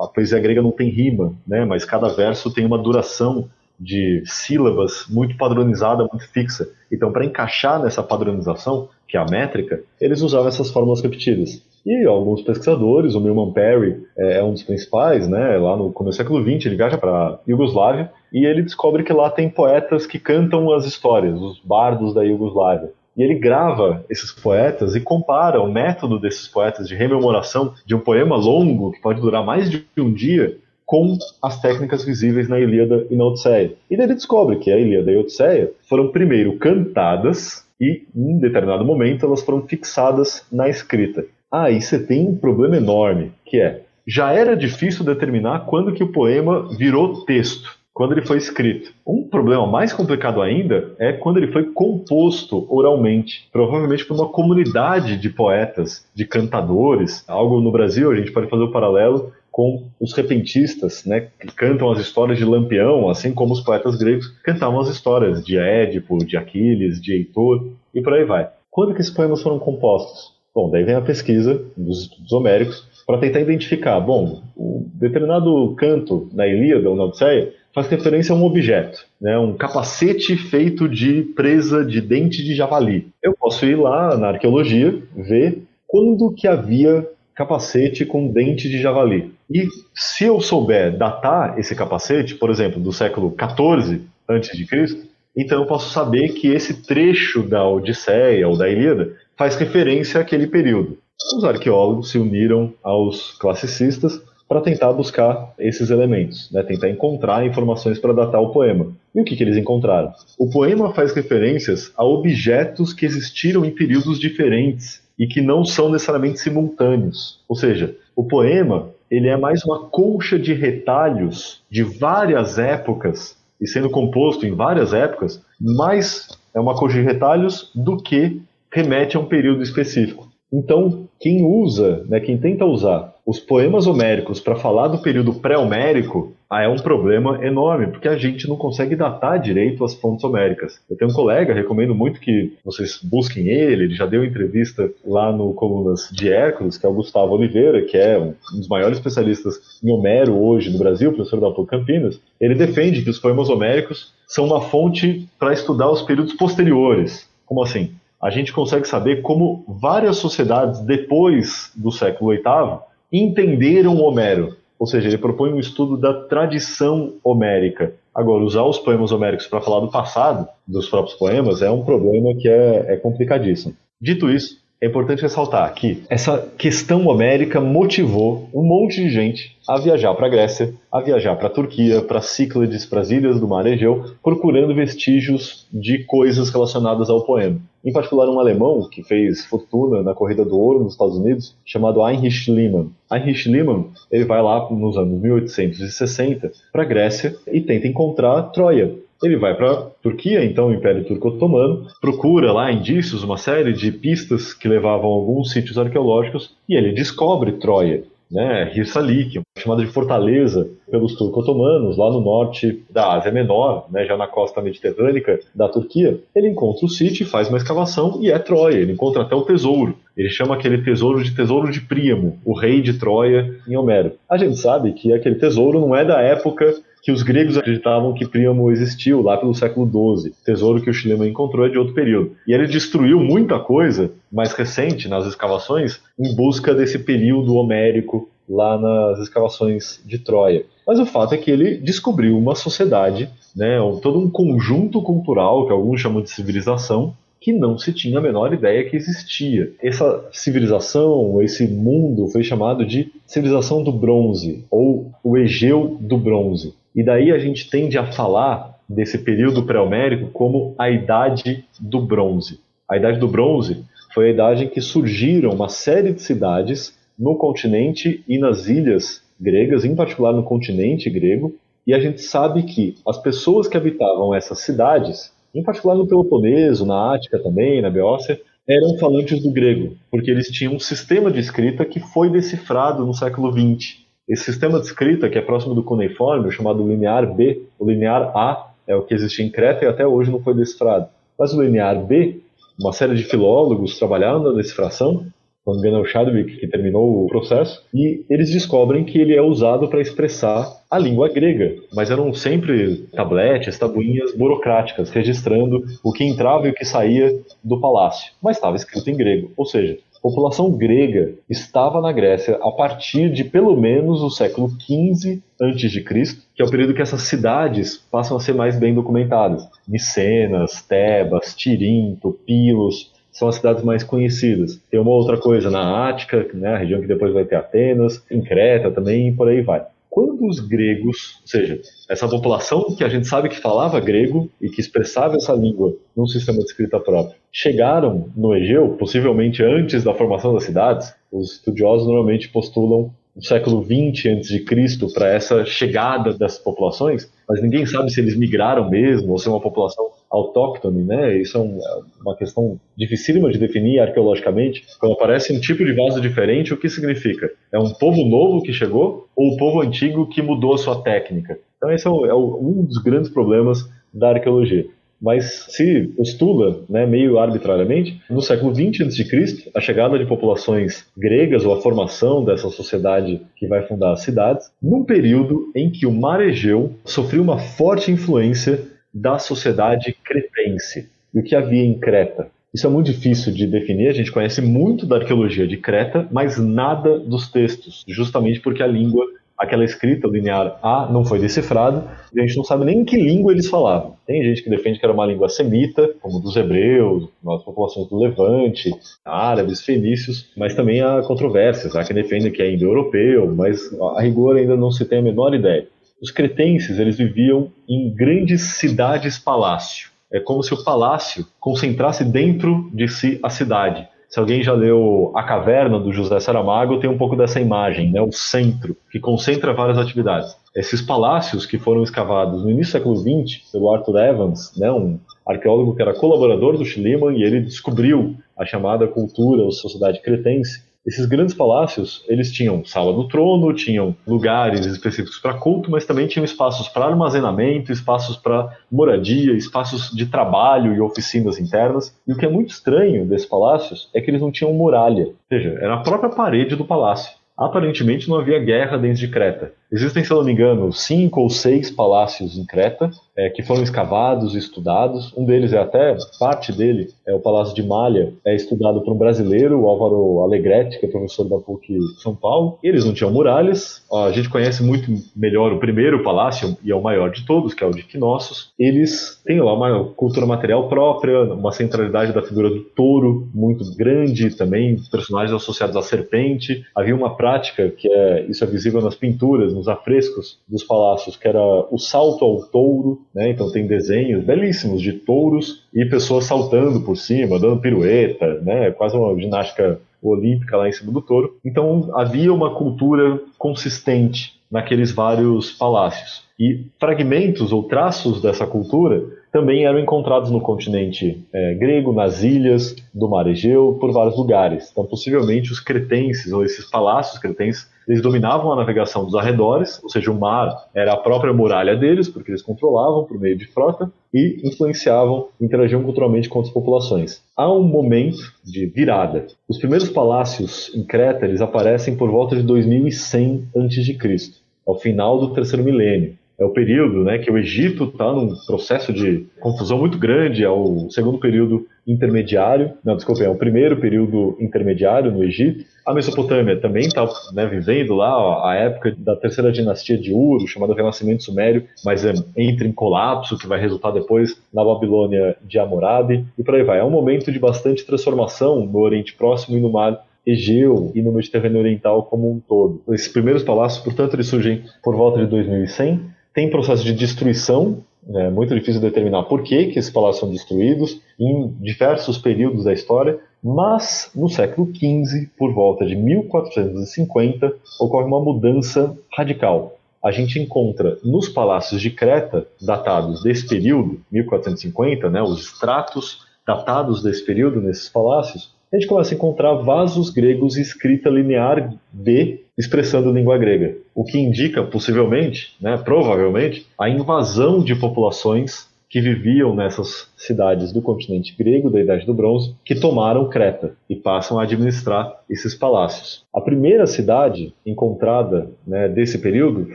A 0.00 0.06
poesia 0.06 0.38
grega 0.38 0.62
não 0.62 0.70
tem 0.70 0.88
rima, 0.88 1.34
né? 1.44 1.64
mas 1.64 1.84
cada 1.84 2.06
verso 2.10 2.54
tem 2.54 2.64
uma 2.64 2.78
duração 2.78 3.48
de 3.78 4.22
sílabas 4.24 5.06
muito 5.10 5.36
padronizada, 5.36 6.06
muito 6.12 6.28
fixa. 6.28 6.68
Então, 6.92 7.10
para 7.10 7.24
encaixar 7.24 7.82
nessa 7.82 8.04
padronização, 8.04 8.88
que 9.08 9.16
é 9.16 9.20
a 9.20 9.26
métrica, 9.26 9.80
eles 10.00 10.22
usavam 10.22 10.46
essas 10.46 10.70
fórmulas 10.70 11.00
repetidas. 11.00 11.60
E 11.84 12.06
alguns 12.06 12.40
pesquisadores, 12.42 13.16
o 13.16 13.20
Milman 13.20 13.52
Perry 13.52 14.00
é, 14.16 14.38
é 14.38 14.44
um 14.44 14.52
dos 14.52 14.62
principais, 14.62 15.26
né? 15.26 15.56
Lá 15.56 15.76
no 15.76 15.92
começo 15.92 16.18
do 16.18 16.22
século 16.22 16.40
XX, 16.40 16.66
ele 16.66 16.76
viaja 16.76 16.96
para 16.96 17.40
Iugoslávia 17.48 18.12
e 18.32 18.46
ele 18.46 18.62
descobre 18.62 19.02
que 19.02 19.12
lá 19.12 19.28
tem 19.28 19.50
poetas 19.50 20.06
que 20.06 20.20
cantam 20.20 20.72
as 20.72 20.84
histórias, 20.84 21.36
os 21.40 21.58
bardos 21.58 22.14
da 22.14 22.22
Iugoslávia. 22.22 22.92
E 23.16 23.22
ele 23.22 23.34
grava 23.34 24.04
esses 24.10 24.30
poetas 24.30 24.94
e 24.94 25.00
compara 25.00 25.60
o 25.60 25.72
método 25.72 26.18
desses 26.18 26.46
poetas 26.46 26.86
de 26.86 26.94
rememoração 26.94 27.72
de 27.84 27.94
um 27.94 28.00
poema 28.00 28.36
longo, 28.36 28.92
que 28.92 29.00
pode 29.00 29.20
durar 29.20 29.44
mais 29.44 29.70
de 29.70 29.86
um 29.98 30.12
dia, 30.12 30.58
com 30.84 31.18
as 31.42 31.60
técnicas 31.60 32.04
visíveis 32.04 32.48
na 32.48 32.60
Ilíada 32.60 33.06
e 33.10 33.16
na 33.16 33.24
Odisseia. 33.24 33.72
E 33.90 33.96
daí 33.96 34.06
ele 34.06 34.14
descobre 34.14 34.56
que 34.56 34.70
a 34.70 34.78
Ilíada 34.78 35.10
e 35.10 35.16
a 35.16 35.20
Odisseia 35.20 35.72
foram 35.88 36.12
primeiro 36.12 36.56
cantadas 36.58 37.66
e, 37.80 38.04
em 38.14 38.38
determinado 38.38 38.84
momento, 38.84 39.26
elas 39.26 39.42
foram 39.42 39.66
fixadas 39.66 40.46
na 40.50 40.68
escrita. 40.68 41.24
Aí 41.50 41.80
você 41.80 41.98
tem 41.98 42.28
um 42.28 42.36
problema 42.36 42.76
enorme, 42.76 43.32
que 43.44 43.60
é, 43.60 43.82
já 44.06 44.32
era 44.32 44.56
difícil 44.56 45.04
determinar 45.04 45.66
quando 45.66 45.92
que 45.92 46.04
o 46.04 46.12
poema 46.12 46.68
virou 46.76 47.24
texto, 47.24 47.76
quando 47.96 48.12
ele 48.12 48.26
foi 48.26 48.36
escrito. 48.36 48.92
Um 49.06 49.22
problema 49.22 49.66
mais 49.66 49.90
complicado 49.90 50.42
ainda 50.42 50.94
é 50.98 51.14
quando 51.14 51.38
ele 51.38 51.50
foi 51.50 51.72
composto 51.72 52.66
oralmente, 52.68 53.48
provavelmente 53.50 54.04
por 54.04 54.18
uma 54.18 54.28
comunidade 54.28 55.16
de 55.16 55.30
poetas, 55.30 56.06
de 56.14 56.26
cantadores. 56.26 57.24
Algo 57.26 57.58
no 57.58 57.72
Brasil, 57.72 58.12
a 58.12 58.14
gente 58.14 58.32
pode 58.32 58.50
fazer 58.50 58.64
o 58.64 58.66
um 58.66 58.70
paralelo 58.70 59.32
com 59.50 59.88
os 59.98 60.12
repentistas, 60.12 61.06
né, 61.06 61.28
que 61.40 61.46
cantam 61.46 61.90
as 61.90 61.98
histórias 61.98 62.36
de 62.36 62.44
Lampião, 62.44 63.08
assim 63.08 63.32
como 63.32 63.54
os 63.54 63.62
poetas 63.62 63.96
gregos 63.96 64.28
cantavam 64.44 64.78
as 64.78 64.90
histórias 64.90 65.42
de 65.42 65.56
Édipo, 65.56 66.18
de 66.18 66.36
Aquiles, 66.36 67.00
de 67.00 67.14
Heitor 67.14 67.66
e 67.94 68.02
por 68.02 68.12
aí 68.12 68.26
vai. 68.26 68.50
Quando 68.70 68.92
que 68.92 69.00
esses 69.00 69.14
poemas 69.14 69.40
foram 69.40 69.58
compostos? 69.58 70.34
Bom, 70.54 70.70
daí 70.70 70.84
vem 70.84 70.96
a 70.96 71.00
pesquisa 71.00 71.64
dos 71.74 72.30
homéricos 72.30 72.86
para 73.06 73.16
tentar 73.16 73.40
identificar, 73.40 73.98
bom, 74.00 74.42
um 74.54 74.86
determinado 74.92 75.74
canto 75.76 76.28
na 76.34 76.46
Ilíada 76.46 76.90
ou 76.90 76.96
na 76.96 77.04
Odisseia 77.04 77.54
faz 77.76 77.88
referência 77.88 78.32
a 78.32 78.36
um 78.38 78.42
objeto, 78.42 79.04
né, 79.20 79.36
um 79.36 79.52
capacete 79.52 80.34
feito 80.34 80.88
de 80.88 81.20
presa 81.36 81.84
de 81.84 82.00
dente 82.00 82.42
de 82.42 82.54
javali. 82.54 83.08
Eu 83.22 83.34
posso 83.38 83.66
ir 83.66 83.76
lá 83.76 84.16
na 84.16 84.28
arqueologia 84.28 84.98
ver 85.14 85.62
quando 85.86 86.32
que 86.32 86.48
havia 86.48 87.06
capacete 87.34 88.06
com 88.06 88.32
dente 88.32 88.66
de 88.70 88.80
javali. 88.80 89.30
E 89.50 89.68
se 89.94 90.24
eu 90.24 90.40
souber 90.40 90.96
datar 90.96 91.58
esse 91.58 91.76
capacete, 91.76 92.34
por 92.36 92.48
exemplo, 92.48 92.80
do 92.80 92.94
século 92.94 93.30
14 93.32 94.00
a.C., 94.26 95.06
então 95.36 95.60
eu 95.60 95.66
posso 95.66 95.92
saber 95.92 96.30
que 96.30 96.48
esse 96.48 96.82
trecho 96.82 97.42
da 97.42 97.68
Odisseia 97.68 98.48
ou 98.48 98.56
da 98.56 98.70
Ilíada 98.70 99.12
faz 99.36 99.54
referência 99.54 100.18
àquele 100.18 100.46
período. 100.46 100.96
Os 101.36 101.44
arqueólogos 101.44 102.10
se 102.10 102.16
uniram 102.16 102.72
aos 102.82 103.32
classicistas 103.32 104.22
para 104.48 104.60
tentar 104.60 104.92
buscar 104.92 105.52
esses 105.58 105.90
elementos, 105.90 106.50
né? 106.52 106.62
tentar 106.62 106.88
encontrar 106.88 107.44
informações 107.44 107.98
para 107.98 108.12
datar 108.12 108.40
o 108.40 108.50
poema. 108.50 108.92
E 109.14 109.20
o 109.20 109.24
que, 109.24 109.34
que 109.34 109.42
eles 109.42 109.56
encontraram? 109.56 110.12
O 110.38 110.48
poema 110.48 110.94
faz 110.94 111.12
referências 111.12 111.92
a 111.96 112.04
objetos 112.04 112.92
que 112.92 113.04
existiram 113.04 113.64
em 113.64 113.70
períodos 113.70 114.18
diferentes 114.18 115.02
e 115.18 115.26
que 115.26 115.40
não 115.40 115.64
são 115.64 115.90
necessariamente 115.90 116.38
simultâneos. 116.38 117.40
Ou 117.48 117.56
seja, 117.56 117.96
o 118.14 118.24
poema 118.24 118.90
ele 119.10 119.28
é 119.28 119.36
mais 119.36 119.64
uma 119.64 119.86
colcha 119.88 120.38
de 120.38 120.52
retalhos 120.52 121.62
de 121.70 121.82
várias 121.82 122.58
épocas 122.58 123.36
e 123.60 123.66
sendo 123.66 123.88
composto 123.90 124.46
em 124.46 124.54
várias 124.54 124.92
épocas, 124.92 125.42
mais 125.60 126.28
é 126.54 126.60
uma 126.60 126.74
colcha 126.74 126.98
de 126.98 127.04
retalhos 127.04 127.70
do 127.74 127.96
que 127.96 128.42
remete 128.70 129.16
a 129.16 129.20
um 129.20 129.26
período 129.26 129.62
específico. 129.62 130.28
Então, 130.52 131.08
quem 131.18 131.42
usa, 131.42 132.04
né, 132.08 132.20
quem 132.20 132.36
tenta 132.36 132.64
usar 132.64 133.14
os 133.26 133.40
poemas 133.40 133.88
homéricos 133.88 134.38
para 134.38 134.54
falar 134.54 134.86
do 134.86 134.98
período 134.98 135.34
pré-homérico, 135.34 136.32
Ah, 136.48 136.62
é 136.62 136.68
um 136.68 136.76
problema 136.76 137.44
enorme, 137.44 137.88
porque 137.88 138.06
a 138.06 138.16
gente 138.16 138.48
não 138.48 138.54
consegue 138.54 138.94
datar 138.94 139.40
direito 139.40 139.84
as 139.84 139.94
fontes 139.96 140.22
homéricas. 140.22 140.80
Eu 140.88 140.96
tenho 140.96 141.10
um 141.10 141.14
colega, 141.14 141.52
recomendo 141.52 141.92
muito 141.92 142.20
que 142.20 142.56
vocês 142.64 143.00
busquem 143.02 143.48
ele, 143.48 143.82
ele 143.82 143.94
já 143.96 144.06
deu 144.06 144.24
entrevista 144.24 144.88
lá 145.04 145.32
no 145.32 145.52
Colunas 145.54 146.08
de 146.12 146.32
Hércules, 146.32 146.78
que 146.78 146.86
é 146.86 146.88
o 146.88 146.94
Gustavo 146.94 147.34
Oliveira, 147.34 147.82
que 147.82 147.96
é 147.96 148.16
um 148.16 148.32
dos 148.58 148.68
maiores 148.68 148.98
especialistas 148.98 149.80
em 149.82 149.90
Homero 149.90 150.40
hoje 150.40 150.70
no 150.70 150.78
Brasil, 150.78 151.12
professor 151.12 151.40
da 151.40 151.50
PUC 151.50 151.68
Campinas. 151.68 152.20
Ele 152.40 152.54
defende 152.54 153.02
que 153.02 153.10
os 153.10 153.18
poemas 153.18 153.48
homéricos 153.48 154.14
são 154.28 154.46
uma 154.46 154.60
fonte 154.60 155.28
para 155.40 155.52
estudar 155.52 155.90
os 155.90 156.02
períodos 156.02 156.34
posteriores. 156.34 157.28
Como 157.44 157.60
assim? 157.60 157.90
A 158.22 158.30
gente 158.30 158.52
consegue 158.52 158.86
saber 158.86 159.20
como 159.20 159.64
várias 159.66 160.18
sociedades 160.18 160.80
depois 160.80 161.72
do 161.74 161.90
século 161.90 162.30
VIII 162.30 162.78
entenderam 163.12 163.96
Homero. 163.96 164.56
Ou 164.78 164.86
seja, 164.86 165.08
ele 165.08 165.18
propõe 165.18 165.52
um 165.52 165.58
estudo 165.58 165.96
da 165.96 166.12
tradição 166.12 167.14
homérica. 167.24 167.94
Agora, 168.14 168.44
usar 168.44 168.62
os 168.62 168.78
poemas 168.78 169.10
homéricos 169.10 169.46
para 169.46 169.60
falar 169.60 169.80
do 169.80 169.90
passado, 169.90 170.46
dos 170.66 170.88
próprios 170.88 171.16
poemas, 171.16 171.62
é 171.62 171.70
um 171.70 171.82
problema 171.82 172.34
que 172.34 172.48
é, 172.48 172.94
é 172.94 172.96
complicadíssimo. 172.96 173.74
Dito 174.00 174.30
isso, 174.30 174.58
é 174.78 174.86
importante 174.86 175.22
ressaltar 175.22 175.72
que 175.74 176.02
essa 176.10 176.52
questão 176.58 177.06
homérica 177.06 177.60
motivou 177.60 178.46
um 178.52 178.62
monte 178.62 178.96
de 178.96 179.08
gente 179.08 179.56
a 179.66 179.78
viajar 179.80 180.14
para 180.14 180.26
a 180.26 180.28
Grécia, 180.28 180.74
a 180.92 181.00
viajar 181.00 181.34
para 181.36 181.46
a 181.46 181.50
Turquia, 181.50 182.02
para 182.02 182.20
Cíclades, 182.20 182.84
para 182.84 183.00
as 183.00 183.10
ilhas 183.10 183.40
do 183.40 183.48
Mar 183.48 183.66
Egeu, 183.66 184.04
procurando 184.22 184.74
vestígios 184.74 185.66
de 185.72 186.04
coisas 186.04 186.50
relacionadas 186.50 187.08
ao 187.08 187.24
poema. 187.24 187.58
Em 187.82 187.92
particular, 187.92 188.28
um 188.28 188.38
alemão 188.38 188.86
que 188.90 189.02
fez 189.02 189.46
fortuna 189.46 190.02
na 190.02 190.12
corrida 190.12 190.44
do 190.44 190.58
ouro 190.58 190.84
nos 190.84 190.92
Estados 190.92 191.16
Unidos, 191.16 191.56
chamado 191.64 192.06
Heinrich 192.06 192.34
Schliemann. 192.34 192.90
Heinrich 193.10 193.38
Schliemann 193.38 193.86
ele 194.10 194.24
vai 194.24 194.42
lá 194.42 194.68
nos 194.70 194.98
anos 194.98 195.22
1860 195.22 196.52
para 196.70 196.82
a 196.82 196.86
Grécia 196.86 197.34
e 197.50 197.62
tenta 197.62 197.86
encontrar 197.86 198.42
Troia, 198.50 198.94
ele 199.22 199.36
vai 199.36 199.54
para 199.54 199.72
a 199.72 199.82
Turquia, 200.02 200.44
então 200.44 200.68
o 200.68 200.74
Império 200.74 201.04
Turco 201.04 201.28
Otomano, 201.28 201.86
procura 202.00 202.52
lá 202.52 202.70
indícios, 202.70 203.22
uma 203.22 203.36
série 203.36 203.72
de 203.72 203.90
pistas 203.92 204.52
que 204.52 204.68
levavam 204.68 205.10
a 205.10 205.14
alguns 205.14 205.52
sítios 205.52 205.78
arqueológicos 205.78 206.54
e 206.68 206.74
ele 206.74 206.92
descobre 206.92 207.52
Troia, 207.52 208.04
né, 208.30 208.72
Hirsalik, 208.74 209.40
chamada 209.56 209.84
de 209.84 209.90
fortaleza 209.90 210.68
pelos 210.90 211.14
turco-otomanos, 211.14 211.96
lá 211.96 212.10
no 212.10 212.20
norte 212.20 212.82
da 212.90 213.14
Ásia 213.14 213.30
Menor, 213.30 213.86
né, 213.90 214.04
já 214.04 214.16
na 214.16 214.26
costa 214.26 214.60
mediterrânea 214.60 215.40
da 215.54 215.68
Turquia. 215.68 216.18
Ele 216.34 216.48
encontra 216.48 216.86
o 216.86 216.88
sítio, 216.88 217.26
faz 217.26 217.48
uma 217.48 217.58
escavação 217.58 218.18
e 218.20 218.30
é 218.30 218.38
Troia. 218.38 218.76
Ele 218.76 218.92
encontra 218.92 219.22
até 219.22 219.34
o 219.34 219.42
tesouro. 219.42 219.96
Ele 220.16 220.28
chama 220.28 220.54
aquele 220.54 220.82
tesouro 220.82 221.22
de 221.22 221.34
tesouro 221.34 221.70
de 221.70 221.80
Príamo, 221.80 222.38
o 222.44 222.54
rei 222.54 222.80
de 222.80 222.98
Troia 222.98 223.54
em 223.68 223.76
Homero. 223.76 224.12
A 224.28 224.36
gente 224.36 224.56
sabe 224.56 224.92
que 224.92 225.12
aquele 225.12 225.36
tesouro 225.36 225.80
não 225.80 225.94
é 225.94 226.04
da 226.04 226.20
época 226.20 226.74
que 227.06 227.12
os 227.12 227.22
gregos 227.22 227.56
acreditavam 227.56 228.12
que 228.14 228.26
Príamo 228.26 228.68
existiu 228.68 229.22
lá 229.22 229.36
pelo 229.36 229.54
século 229.54 229.86
XII. 229.86 230.32
O 230.32 230.44
tesouro 230.44 230.82
que 230.82 230.90
o 230.90 230.92
Schliemann 230.92 231.30
encontrou 231.30 231.64
é 231.64 231.68
de 231.68 231.78
outro 231.78 231.94
período. 231.94 232.32
E 232.48 232.52
ele 232.52 232.66
destruiu 232.66 233.20
muita 233.20 233.60
coisa 233.60 234.10
mais 234.30 234.52
recente 234.52 235.08
nas 235.08 235.24
escavações 235.24 236.00
em 236.18 236.34
busca 236.34 236.74
desse 236.74 236.98
período 236.98 237.54
homérico 237.54 238.28
lá 238.48 238.76
nas 238.76 239.20
escavações 239.20 240.02
de 240.04 240.18
Troia. 240.18 240.66
Mas 240.84 240.98
o 240.98 241.06
fato 241.06 241.32
é 241.32 241.38
que 241.38 241.48
ele 241.48 241.76
descobriu 241.76 242.36
uma 242.36 242.56
sociedade, 242.56 243.30
né, 243.54 243.78
todo 244.02 244.18
um 244.18 244.28
conjunto 244.28 245.00
cultural 245.00 245.64
que 245.64 245.72
alguns 245.72 246.00
chamam 246.00 246.20
de 246.20 246.30
civilização, 246.30 247.14
que 247.46 247.52
não 247.52 247.78
se 247.78 247.92
tinha 247.92 248.18
a 248.18 248.20
menor 248.20 248.52
ideia 248.52 248.90
que 248.90 248.96
existia. 248.96 249.70
Essa 249.80 250.28
civilização, 250.32 251.40
esse 251.40 251.68
mundo, 251.68 252.26
foi 252.26 252.42
chamado 252.42 252.84
de 252.84 253.12
civilização 253.24 253.84
do 253.84 253.92
bronze, 253.92 254.64
ou 254.68 255.12
o 255.22 255.38
Egeu 255.38 255.96
do 256.00 256.18
bronze. 256.18 256.74
E 256.92 257.04
daí 257.04 257.30
a 257.30 257.38
gente 257.38 257.70
tende 257.70 257.96
a 257.96 258.04
falar 258.10 258.80
desse 258.88 259.18
período 259.18 259.62
pré-homérico 259.62 260.32
como 260.32 260.74
a 260.76 260.90
Idade 260.90 261.64
do 261.78 262.00
Bronze. 262.00 262.58
A 262.90 262.96
Idade 262.96 263.20
do 263.20 263.28
Bronze 263.28 263.84
foi 264.12 264.26
a 264.26 264.32
idade 264.32 264.64
em 264.64 264.68
que 264.68 264.80
surgiram 264.80 265.50
uma 265.50 265.68
série 265.68 266.12
de 266.12 266.22
cidades 266.22 266.98
no 267.16 267.36
continente 267.36 268.24
e 268.26 268.38
nas 268.38 268.66
ilhas 268.66 269.22
gregas, 269.40 269.84
em 269.84 269.94
particular 269.94 270.32
no 270.32 270.42
continente 270.42 271.08
grego, 271.08 271.54
e 271.86 271.94
a 271.94 272.00
gente 272.00 272.22
sabe 272.22 272.64
que 272.64 272.96
as 273.06 273.22
pessoas 273.22 273.68
que 273.68 273.76
habitavam 273.76 274.34
essas 274.34 274.58
cidades, 274.58 275.32
em 275.54 275.62
particular 275.62 275.94
no 275.94 276.06
Peloponeso, 276.06 276.84
na 276.84 277.14
Ática 277.14 277.38
também, 277.38 277.80
na 277.80 277.90
Beócia, 277.90 278.40
eram 278.68 278.98
falantes 278.98 279.42
do 279.42 279.50
grego, 279.50 279.96
porque 280.10 280.30
eles 280.30 280.48
tinham 280.48 280.74
um 280.74 280.80
sistema 280.80 281.30
de 281.30 281.38
escrita 281.38 281.84
que 281.84 282.00
foi 282.00 282.28
decifrado 282.28 283.06
no 283.06 283.14
século 283.14 283.52
XX. 283.52 283.98
Esse 284.28 284.44
sistema 284.44 284.80
de 284.80 284.86
escrita, 284.86 285.30
que 285.30 285.38
é 285.38 285.40
próximo 285.40 285.74
do 285.74 285.84
cuneiforme, 285.84 286.50
chamado 286.50 286.86
linear 286.86 287.32
B, 287.32 287.62
o 287.78 287.88
linear 287.88 288.36
A 288.36 288.72
é 288.86 288.96
o 288.96 289.02
que 289.02 289.14
existia 289.14 289.44
em 289.44 289.50
Creta 289.50 289.84
e 289.84 289.88
até 289.88 290.06
hoje 290.06 290.30
não 290.30 290.40
foi 290.40 290.54
decifrado. 290.54 291.08
Mas 291.38 291.52
o 291.52 291.62
linear 291.62 292.04
B, 292.04 292.40
uma 292.78 292.92
série 292.92 293.14
de 293.14 293.22
filólogos 293.22 293.98
trabalharam 293.98 294.42
na 294.42 294.52
decifração, 294.52 295.26
não 295.74 295.80
me 295.80 295.88
engano 295.88 296.02
é 296.02 296.06
o 296.06 296.10
Chadwick 296.10 296.56
que 296.58 296.68
terminou 296.68 297.24
o 297.24 297.26
processo, 297.26 297.82
e 297.92 298.24
eles 298.30 298.50
descobrem 298.50 299.04
que 299.04 299.18
ele 299.18 299.34
é 299.34 299.42
usado 299.42 299.88
para 299.88 300.00
expressar 300.00 300.84
a 300.90 300.98
língua 300.98 301.28
grega, 301.28 301.74
mas 301.94 302.10
eram 302.10 302.32
sempre 302.32 303.08
tabletes, 303.12 303.78
tabuinhas 303.78 304.34
burocráticas, 304.34 305.10
registrando 305.10 305.84
o 306.04 306.12
que 306.12 306.24
entrava 306.24 306.66
e 306.66 306.70
o 306.70 306.74
que 306.74 306.84
saía 306.84 307.36
do 307.62 307.80
palácio, 307.80 308.32
mas 308.42 308.56
estava 308.56 308.76
escrito 308.76 309.10
em 309.10 309.16
grego, 309.16 309.50
ou 309.56 309.66
seja, 309.66 309.98
a 310.16 310.20
população 310.20 310.70
grega 310.70 311.34
estava 311.48 312.00
na 312.00 312.10
Grécia 312.10 312.58
a 312.62 312.70
partir 312.72 313.30
de 313.30 313.44
pelo 313.44 313.76
menos 313.76 314.22
o 314.22 314.30
século 314.30 314.68
XV 314.70 315.40
a.C., 315.60 316.36
que 316.54 316.62
é 316.62 316.64
o 316.64 316.70
período 316.70 316.94
que 316.94 317.02
essas 317.02 317.22
cidades 317.22 317.96
passam 318.10 318.36
a 318.36 318.40
ser 318.40 318.54
mais 318.54 318.78
bem 318.78 318.94
documentadas. 318.94 319.68
Micenas, 319.86 320.82
Tebas, 320.82 321.54
Tirinto, 321.54 322.32
Pilos, 322.46 323.12
são 323.36 323.48
as 323.48 323.56
cidades 323.56 323.84
mais 323.84 324.02
conhecidas. 324.02 324.80
Tem 324.90 324.98
uma 324.98 325.10
outra 325.10 325.36
coisa 325.36 325.70
na 325.70 326.08
Ática, 326.08 326.48
né, 326.54 326.74
a 326.74 326.78
região 326.78 327.00
que 327.02 327.06
depois 327.06 327.34
vai 327.34 327.44
ter 327.44 327.56
Atenas, 327.56 328.24
em 328.30 328.40
Creta 328.40 328.90
também, 328.90 329.28
e 329.28 329.32
por 329.32 329.48
aí 329.48 329.60
vai. 329.60 329.84
Quando 330.08 330.46
os 330.46 330.58
gregos, 330.58 331.38
ou 331.42 331.46
seja, 331.46 331.78
essa 332.08 332.26
população 332.26 332.96
que 332.96 333.04
a 333.04 333.08
gente 333.08 333.26
sabe 333.26 333.50
que 333.50 333.60
falava 333.60 334.00
grego 334.00 334.48
e 334.58 334.70
que 334.70 334.80
expressava 334.80 335.36
essa 335.36 335.52
língua 335.52 335.94
num 336.16 336.26
sistema 336.26 336.56
de 336.58 336.64
escrita 336.64 336.98
próprio, 336.98 337.36
chegaram 337.52 338.30
no 338.34 338.56
Egeu, 338.56 338.96
possivelmente 338.98 339.62
antes 339.62 340.02
da 340.02 340.14
formação 340.14 340.54
das 340.54 340.64
cidades, 340.64 341.14
os 341.30 341.56
estudiosos 341.56 342.06
normalmente 342.06 342.48
postulam 342.48 343.12
no 343.36 343.44
século 343.44 343.82
20 343.82 344.30
a.C. 344.30 344.64
para 345.12 345.28
essa 345.28 345.66
chegada 345.66 346.32
dessas 346.32 346.58
populações, 346.58 347.30
mas 347.46 347.60
ninguém 347.60 347.84
sabe 347.84 348.10
se 348.10 348.18
eles 348.18 348.34
migraram 348.34 348.88
mesmo 348.88 349.32
ou 349.32 349.38
se 349.38 349.46
é 349.46 349.50
uma 349.50 349.60
população 349.60 350.15
autóctone, 350.30 351.04
né? 351.04 351.38
Isso 351.38 351.58
é, 351.58 351.60
é 351.60 352.22
uma 352.22 352.36
questão 352.36 352.78
dificílima 352.96 353.50
de 353.50 353.58
definir 353.58 354.00
arqueologicamente. 354.00 354.84
Quando 354.98 355.12
aparece 355.12 355.52
um 355.52 355.60
tipo 355.60 355.84
de 355.84 355.92
vaso 355.92 356.20
diferente, 356.20 356.74
o 356.74 356.76
que 356.76 356.88
significa? 356.88 357.50
É 357.72 357.78
um 357.78 357.92
povo 357.92 358.24
novo 358.24 358.62
que 358.62 358.72
chegou 358.72 359.28
ou 359.34 359.54
um 359.54 359.56
povo 359.56 359.80
antigo 359.80 360.28
que 360.28 360.42
mudou 360.42 360.74
a 360.74 360.78
sua 360.78 361.02
técnica? 361.02 361.58
Então 361.76 361.92
esse 361.92 362.06
é, 362.06 362.10
o, 362.10 362.26
é 362.26 362.34
um 362.34 362.84
dos 362.84 362.98
grandes 362.98 363.30
problemas 363.30 363.88
da 364.12 364.30
arqueologia 364.30 364.86
mas 365.20 365.66
se 365.68 366.12
postula, 366.16 366.80
né, 366.88 367.06
meio 367.06 367.38
arbitrariamente, 367.38 368.20
no 368.28 368.42
século 368.42 368.72
20 368.72 369.04
a.C., 369.04 369.70
a 369.74 369.80
chegada 369.80 370.18
de 370.18 370.26
populações 370.26 371.06
gregas 371.16 371.64
ou 371.64 371.72
a 371.72 371.80
formação 371.80 372.44
dessa 372.44 372.68
sociedade 372.68 373.40
que 373.56 373.66
vai 373.66 373.82
fundar 373.86 374.12
as 374.12 374.22
cidades, 374.22 374.70
num 374.82 375.04
período 375.04 375.70
em 375.74 375.90
que 375.90 376.06
o 376.06 376.12
mar 376.12 376.40
Egeu 376.40 376.92
sofreu 377.04 377.42
uma 377.42 377.58
forte 377.58 378.10
influência 378.10 378.84
da 379.16 379.38
sociedade 379.38 380.14
cretense 380.24 381.08
e 381.34 381.40
o 381.40 381.42
que 381.42 381.56
havia 381.56 381.84
em 381.84 381.98
Creta. 381.98 382.48
Isso 382.74 382.86
é 382.86 382.90
muito 382.90 383.10
difícil 383.10 383.52
de 383.52 383.66
definir, 383.66 384.08
a 384.08 384.12
gente 384.12 384.30
conhece 384.30 384.60
muito 384.60 385.06
da 385.06 385.16
arqueologia 385.16 385.66
de 385.66 385.78
Creta, 385.78 386.28
mas 386.30 386.58
nada 386.58 387.18
dos 387.18 387.48
textos, 387.48 388.04
justamente 388.06 388.60
porque 388.60 388.82
a 388.82 388.86
língua 388.86 389.24
aquela 389.56 389.84
escrita 389.84 390.28
linear 390.28 390.78
A 390.82 391.08
não 391.10 391.24
foi 391.24 391.38
decifrada 391.38 392.04
e 392.34 392.38
a 392.38 392.46
gente 392.46 392.58
não 392.58 392.64
sabe 392.64 392.84
nem 392.84 393.00
em 393.00 393.04
que 393.06 393.16
língua 393.16 393.52
eles 393.52 393.68
falavam. 393.68 394.16
Tem 394.26 394.42
gente 394.44 394.62
que 394.62 394.68
defende 394.68 394.98
que 394.98 395.06
era 395.06 395.14
uma 395.14 395.24
língua 395.24 395.48
semita, 395.48 396.10
como 396.20 396.38
dos 396.38 396.54
hebreus, 396.56 397.28
as 397.48 397.62
populações 397.62 398.06
do 398.08 398.18
Levante, 398.18 398.90
árabes, 399.24 399.80
fenícios, 399.80 400.50
mas 400.54 400.74
também 400.74 401.00
há 401.00 401.22
controvérsias. 401.22 401.96
Há 401.96 402.04
quem 402.04 402.14
defende 402.14 402.50
que 402.50 402.60
é 402.60 402.70
indo-europeu, 402.70 403.50
mas 403.54 403.80
a 404.14 404.20
rigor 404.20 404.56
ainda 404.56 404.76
não 404.76 404.90
se 404.90 405.06
tem 405.06 405.20
a 405.20 405.22
menor 405.22 405.54
ideia. 405.54 405.88
Os 406.20 406.30
cretenses 406.30 406.98
eles 406.98 407.16
viviam 407.16 407.70
em 407.88 408.14
grandes 408.14 408.62
cidades-palácio. 408.78 410.10
É 410.32 410.40
como 410.40 410.62
se 410.62 410.72
o 410.72 410.82
palácio 410.82 411.46
concentrasse 411.60 412.24
dentro 412.24 412.90
de 412.92 413.06
si 413.06 413.38
a 413.42 413.50
cidade. 413.50 414.08
Se 414.28 414.40
alguém 414.40 414.62
já 414.62 414.72
leu 414.72 415.30
A 415.36 415.44
Caverna, 415.44 416.00
do 416.00 416.12
José 416.12 416.40
Saramago, 416.40 416.98
tem 416.98 417.08
um 417.08 417.18
pouco 417.18 417.36
dessa 417.36 417.60
imagem, 417.60 418.10
né? 418.10 418.20
o 418.20 418.32
centro, 418.32 418.96
que 419.10 419.20
concentra 419.20 419.72
várias 419.72 419.98
atividades. 419.98 420.56
Esses 420.74 421.00
palácios 421.00 421.64
que 421.64 421.78
foram 421.78 422.02
escavados 422.02 422.62
no 422.62 422.70
início 422.70 422.98
do 423.00 423.04
século 423.04 423.16
XX 423.16 423.70
pelo 423.70 423.94
Arthur 423.94 424.16
Evans, 424.18 424.72
né? 424.76 424.90
um 424.90 425.20
arqueólogo 425.46 425.94
que 425.94 426.02
era 426.02 426.12
colaborador 426.12 426.76
do 426.76 426.84
Schliemann, 426.84 427.36
e 427.36 427.44
ele 427.44 427.60
descobriu 427.60 428.36
a 428.58 428.64
chamada 428.66 429.06
cultura 429.06 429.62
ou 429.62 429.70
sociedade 429.70 430.20
cretense. 430.20 430.82
Esses 431.06 431.24
grandes 431.26 431.54
palácios, 431.54 432.24
eles 432.26 432.50
tinham 432.50 432.84
sala 432.84 433.12
do 433.12 433.28
trono, 433.28 433.72
tinham 433.72 434.16
lugares 434.26 434.84
específicos 434.84 435.38
para 435.38 435.54
culto, 435.54 435.88
mas 435.88 436.04
também 436.04 436.26
tinham 436.26 436.44
espaços 436.44 436.88
para 436.88 437.06
armazenamento, 437.06 437.92
espaços 437.92 438.36
para 438.36 438.76
moradia, 438.90 439.52
espaços 439.52 440.10
de 440.10 440.26
trabalho 440.26 440.92
e 440.94 441.00
oficinas 441.00 441.60
internas. 441.60 442.12
E 442.26 442.32
o 442.32 442.36
que 442.36 442.44
é 442.44 442.48
muito 442.48 442.70
estranho 442.70 443.24
desses 443.24 443.46
palácios 443.46 444.10
é 444.12 444.20
que 444.20 444.28
eles 444.28 444.40
não 444.40 444.50
tinham 444.50 444.72
muralha, 444.72 445.26
ou 445.26 445.36
seja, 445.48 445.78
era 445.80 445.94
a 445.94 446.02
própria 446.02 446.30
parede 446.30 446.74
do 446.74 446.84
palácio. 446.84 447.36
Aparentemente 447.56 448.28
não 448.28 448.38
havia 448.38 448.58
guerra 448.58 448.98
dentro 448.98 449.20
de 449.20 449.28
Creta. 449.28 449.72
Existem, 449.96 450.22
se 450.22 450.30
não 450.30 450.44
me 450.44 450.52
engano, 450.52 450.92
cinco 450.92 451.40
ou 451.40 451.48
seis 451.48 451.90
palácios 451.90 452.58
em 452.58 452.66
Creta 452.66 453.10
é, 453.36 453.50
que 453.50 453.62
foram 453.62 453.82
escavados 453.82 454.54
e 454.54 454.58
estudados. 454.58 455.32
Um 455.36 455.44
deles 455.44 455.72
é 455.72 455.78
até, 455.78 456.16
parte 456.38 456.72
dele, 456.72 457.08
é 457.26 457.34
o 457.34 457.40
Palácio 457.40 457.74
de 457.74 457.82
Malha, 457.82 458.32
é 458.44 458.56
estudado 458.56 459.02
por 459.02 459.12
um 459.12 459.18
brasileiro, 459.18 459.80
o 459.80 459.88
Álvaro 459.88 460.40
Alegretti, 460.42 460.98
que 460.98 461.06
é 461.06 461.08
professor 461.08 461.44
da 461.44 461.58
PUC 461.58 461.98
São 462.22 462.34
Paulo. 462.34 462.78
Eles 462.82 463.04
não 463.04 463.12
tinham 463.12 463.30
muralhas. 463.30 464.04
A 464.12 464.30
gente 464.32 464.48
conhece 464.48 464.82
muito 464.82 465.10
melhor 465.36 465.72
o 465.72 465.78
primeiro 465.78 466.22
palácio, 466.22 466.76
e 466.82 466.90
é 466.90 466.94
o 466.94 467.02
maior 467.02 467.30
de 467.30 467.44
todos, 467.44 467.74
que 467.74 467.84
é 467.84 467.86
o 467.86 467.90
de 467.90 468.02
Knossos. 468.04 468.72
Eles 468.78 469.40
têm 469.44 469.60
lá 469.60 469.74
uma 469.74 470.04
cultura 470.04 470.46
material 470.46 470.88
própria, 470.88 471.42
uma 471.42 471.72
centralidade 471.72 472.32
da 472.32 472.42
figura 472.42 472.70
do 472.70 472.80
touro 472.80 473.48
muito 473.54 473.84
grande, 473.96 474.56
também 474.56 474.96
personagens 475.10 475.52
associados 475.52 475.96
à 475.96 476.02
serpente. 476.02 476.84
Havia 476.94 477.14
uma 477.14 477.36
prática 477.36 477.90
que 477.90 478.10
é, 478.10 478.46
isso 478.48 478.64
é 478.64 478.66
visível 478.66 479.02
nas 479.02 479.14
pinturas, 479.14 479.74
nos 479.74 479.85
afrescos 479.88 480.58
dos 480.68 480.84
palácios, 480.84 481.36
que 481.36 481.46
era 481.46 481.60
o 481.90 481.98
salto 481.98 482.44
ao 482.44 482.62
touro, 482.62 483.22
né? 483.34 483.50
Então 483.50 483.70
tem 483.70 483.86
desenhos 483.86 484.44
belíssimos 484.44 485.00
de 485.02 485.12
touros 485.12 485.84
e 485.94 486.04
pessoas 486.04 486.44
saltando 486.44 487.00
por 487.00 487.16
cima, 487.16 487.58
dando 487.58 487.80
pirueta, 487.80 488.60
né? 488.62 488.90
Quase 488.90 489.16
uma 489.16 489.38
ginástica 489.38 490.00
olímpica 490.22 490.76
lá 490.76 490.88
em 490.88 490.92
cima 490.92 491.12
do 491.12 491.20
touro. 491.20 491.56
Então 491.64 492.10
havia 492.14 492.52
uma 492.52 492.74
cultura 492.74 493.40
consistente 493.58 494.56
naqueles 494.70 495.12
vários 495.12 495.72
palácios. 495.72 496.44
E 496.58 496.86
fragmentos 496.98 497.70
ou 497.70 497.82
traços 497.82 498.40
dessa 498.40 498.66
cultura 498.66 499.22
também 499.52 499.84
eram 499.84 499.98
encontrados 499.98 500.50
no 500.50 500.60
continente 500.60 501.44
é, 501.52 501.74
grego, 501.74 502.12
nas 502.12 502.42
ilhas 502.42 502.96
do 503.14 503.28
Mar 503.28 503.46
Egeu, 503.46 503.96
por 504.00 504.12
vários 504.12 504.36
lugares. 504.36 504.90
Então, 504.90 505.04
possivelmente, 505.04 505.70
os 505.70 505.80
cretenses, 505.80 506.52
ou 506.52 506.64
esses 506.64 506.90
palácios 506.90 507.38
cretenses, 507.38 507.90
eles 508.06 508.22
dominavam 508.22 508.72
a 508.72 508.76
navegação 508.76 509.24
dos 509.24 509.34
arredores, 509.34 510.02
ou 510.02 510.08
seja, 510.08 510.30
o 510.30 510.38
mar 510.38 510.88
era 510.94 511.12
a 511.12 511.16
própria 511.16 511.52
muralha 511.52 511.96
deles, 511.96 512.28
porque 512.28 512.50
eles 512.50 512.62
controlavam 512.62 513.24
por 513.24 513.38
meio 513.38 513.56
de 513.56 513.66
frota 513.66 514.10
e 514.32 514.60
influenciavam, 514.64 515.48
interagiam 515.60 516.02
culturalmente 516.02 516.48
com 516.48 516.58
outras 516.58 516.72
populações. 516.74 517.42
Há 517.56 517.70
um 517.72 517.82
momento 517.82 518.52
de 518.64 518.86
virada. 518.86 519.46
Os 519.68 519.78
primeiros 519.78 520.08
palácios 520.08 520.92
em 520.94 521.02
Creta 521.02 521.46
eles 521.46 521.60
aparecem 521.60 522.16
por 522.16 522.30
volta 522.30 522.54
de 522.54 522.62
2100 522.62 523.68
a.C., 523.76 524.66
ao 524.86 524.98
final 524.98 525.40
do 525.40 525.52
terceiro 525.52 525.84
milênio 525.84 526.36
é 526.58 526.64
o 526.64 526.70
período 526.70 527.22
né, 527.22 527.38
que 527.38 527.50
o 527.50 527.58
Egito 527.58 528.04
está 528.04 528.32
num 528.32 528.54
processo 528.66 529.12
de 529.12 529.46
confusão 529.60 529.98
muito 529.98 530.18
grande, 530.18 530.64
é 530.64 530.68
o 530.68 531.08
segundo 531.10 531.38
período 531.38 531.86
intermediário, 532.06 532.92
não, 533.04 533.16
desculpa, 533.16 533.42
é 533.42 533.48
o 533.48 533.56
primeiro 533.56 533.96
período 533.96 534.56
intermediário 534.60 535.30
no 535.30 535.42
Egito. 535.42 535.84
A 536.06 536.14
Mesopotâmia 536.14 536.80
também 536.80 537.06
está 537.06 537.28
né, 537.52 537.66
vivendo 537.66 538.14
lá 538.14 538.70
a 538.70 538.74
época 538.76 539.14
da 539.18 539.34
terceira 539.34 539.72
dinastia 539.72 540.16
de 540.16 540.32
Uru, 540.32 540.66
chamada 540.68 540.94
Renascimento 540.94 541.42
Sumério, 541.42 541.84
mas 542.04 542.24
é, 542.24 542.32
entra 542.56 542.86
em 542.86 542.92
colapso, 542.92 543.58
que 543.58 543.66
vai 543.66 543.80
resultar 543.80 544.12
depois 544.12 544.56
na 544.72 544.84
Babilônia 544.84 545.56
de 545.62 545.78
Hammurabi, 545.78 546.44
e 546.56 546.62
por 546.62 546.76
aí 546.76 546.84
vai. 546.84 547.00
É 547.00 547.04
um 547.04 547.10
momento 547.10 547.50
de 547.50 547.58
bastante 547.58 548.06
transformação 548.06 548.86
no 548.86 548.98
Oriente 549.00 549.34
Próximo 549.34 549.76
e 549.76 549.80
no 549.80 549.90
Mar 549.90 550.24
Egeu 550.46 551.10
e 551.12 551.20
no 551.20 551.32
Mediterrâneo 551.32 551.80
Oriental 551.80 552.22
como 552.22 552.52
um 552.52 552.60
todo. 552.60 553.02
Esses 553.12 553.26
primeiros 553.26 553.64
palácios, 553.64 554.02
portanto, 554.02 554.34
eles 554.34 554.46
surgem 554.46 554.84
por 555.02 555.16
volta 555.16 555.40
de 555.40 555.46
2100, 555.46 556.35
tem 556.56 556.70
processo 556.70 557.04
de 557.04 557.12
destruição, 557.12 557.98
é 558.34 558.48
muito 558.48 558.74
difícil 558.74 558.98
determinar 558.98 559.42
por 559.42 559.62
que, 559.62 559.88
que 559.88 559.98
esses 559.98 560.10
palácios 560.10 560.40
são 560.40 560.50
destruídos 560.50 561.20
em 561.38 561.68
diversos 561.78 562.38
períodos 562.38 562.84
da 562.84 562.94
história, 562.94 563.38
mas 563.62 564.30
no 564.34 564.48
século 564.48 564.90
XV, 564.90 565.50
por 565.58 565.74
volta 565.74 566.06
de 566.06 566.16
1450, 566.16 567.74
ocorre 568.00 568.24
uma 568.24 568.40
mudança 568.40 569.14
radical. 569.36 569.98
A 570.24 570.30
gente 570.30 570.58
encontra 570.58 571.18
nos 571.22 571.46
palácios 571.46 572.00
de 572.00 572.10
Creta, 572.10 572.66
datados 572.80 573.42
desse 573.42 573.68
período, 573.68 574.22
1450, 574.32 575.28
né, 575.28 575.42
os 575.42 575.60
estratos 575.60 576.46
datados 576.66 577.22
desse 577.22 577.44
período 577.44 577.82
nesses 577.82 578.08
palácios, 578.08 578.74
a 578.90 578.96
gente 578.96 579.08
começa 579.08 579.34
a 579.34 579.36
encontrar 579.36 579.74
vasos 579.74 580.30
gregos 580.30 580.78
escrita 580.78 581.28
linear 581.28 581.92
B 582.10 582.64
expressando 582.76 583.32
língua 583.32 583.56
grega, 583.58 583.96
o 584.14 584.24
que 584.24 584.38
indica 584.38 584.82
possivelmente, 584.82 585.74
né, 585.80 585.96
provavelmente, 585.96 586.86
a 586.98 587.08
invasão 587.08 587.82
de 587.82 587.94
populações 587.94 588.88
que 589.08 589.20
viviam 589.20 589.74
nessas 589.74 590.28
cidades 590.36 590.92
do 590.92 591.00
continente 591.00 591.54
grego 591.56 591.88
da 591.88 592.00
Idade 592.00 592.26
do 592.26 592.34
Bronze, 592.34 592.74
que 592.84 592.94
tomaram 592.94 593.48
Creta 593.48 593.94
e 594.10 594.16
passam 594.16 594.58
a 594.58 594.64
administrar 594.64 595.42
esses 595.48 595.74
palácios. 595.74 596.44
A 596.52 596.60
primeira 596.60 597.06
cidade 597.06 597.72
encontrada 597.84 598.68
né, 598.86 599.08
desse 599.08 599.38
período 599.38 599.94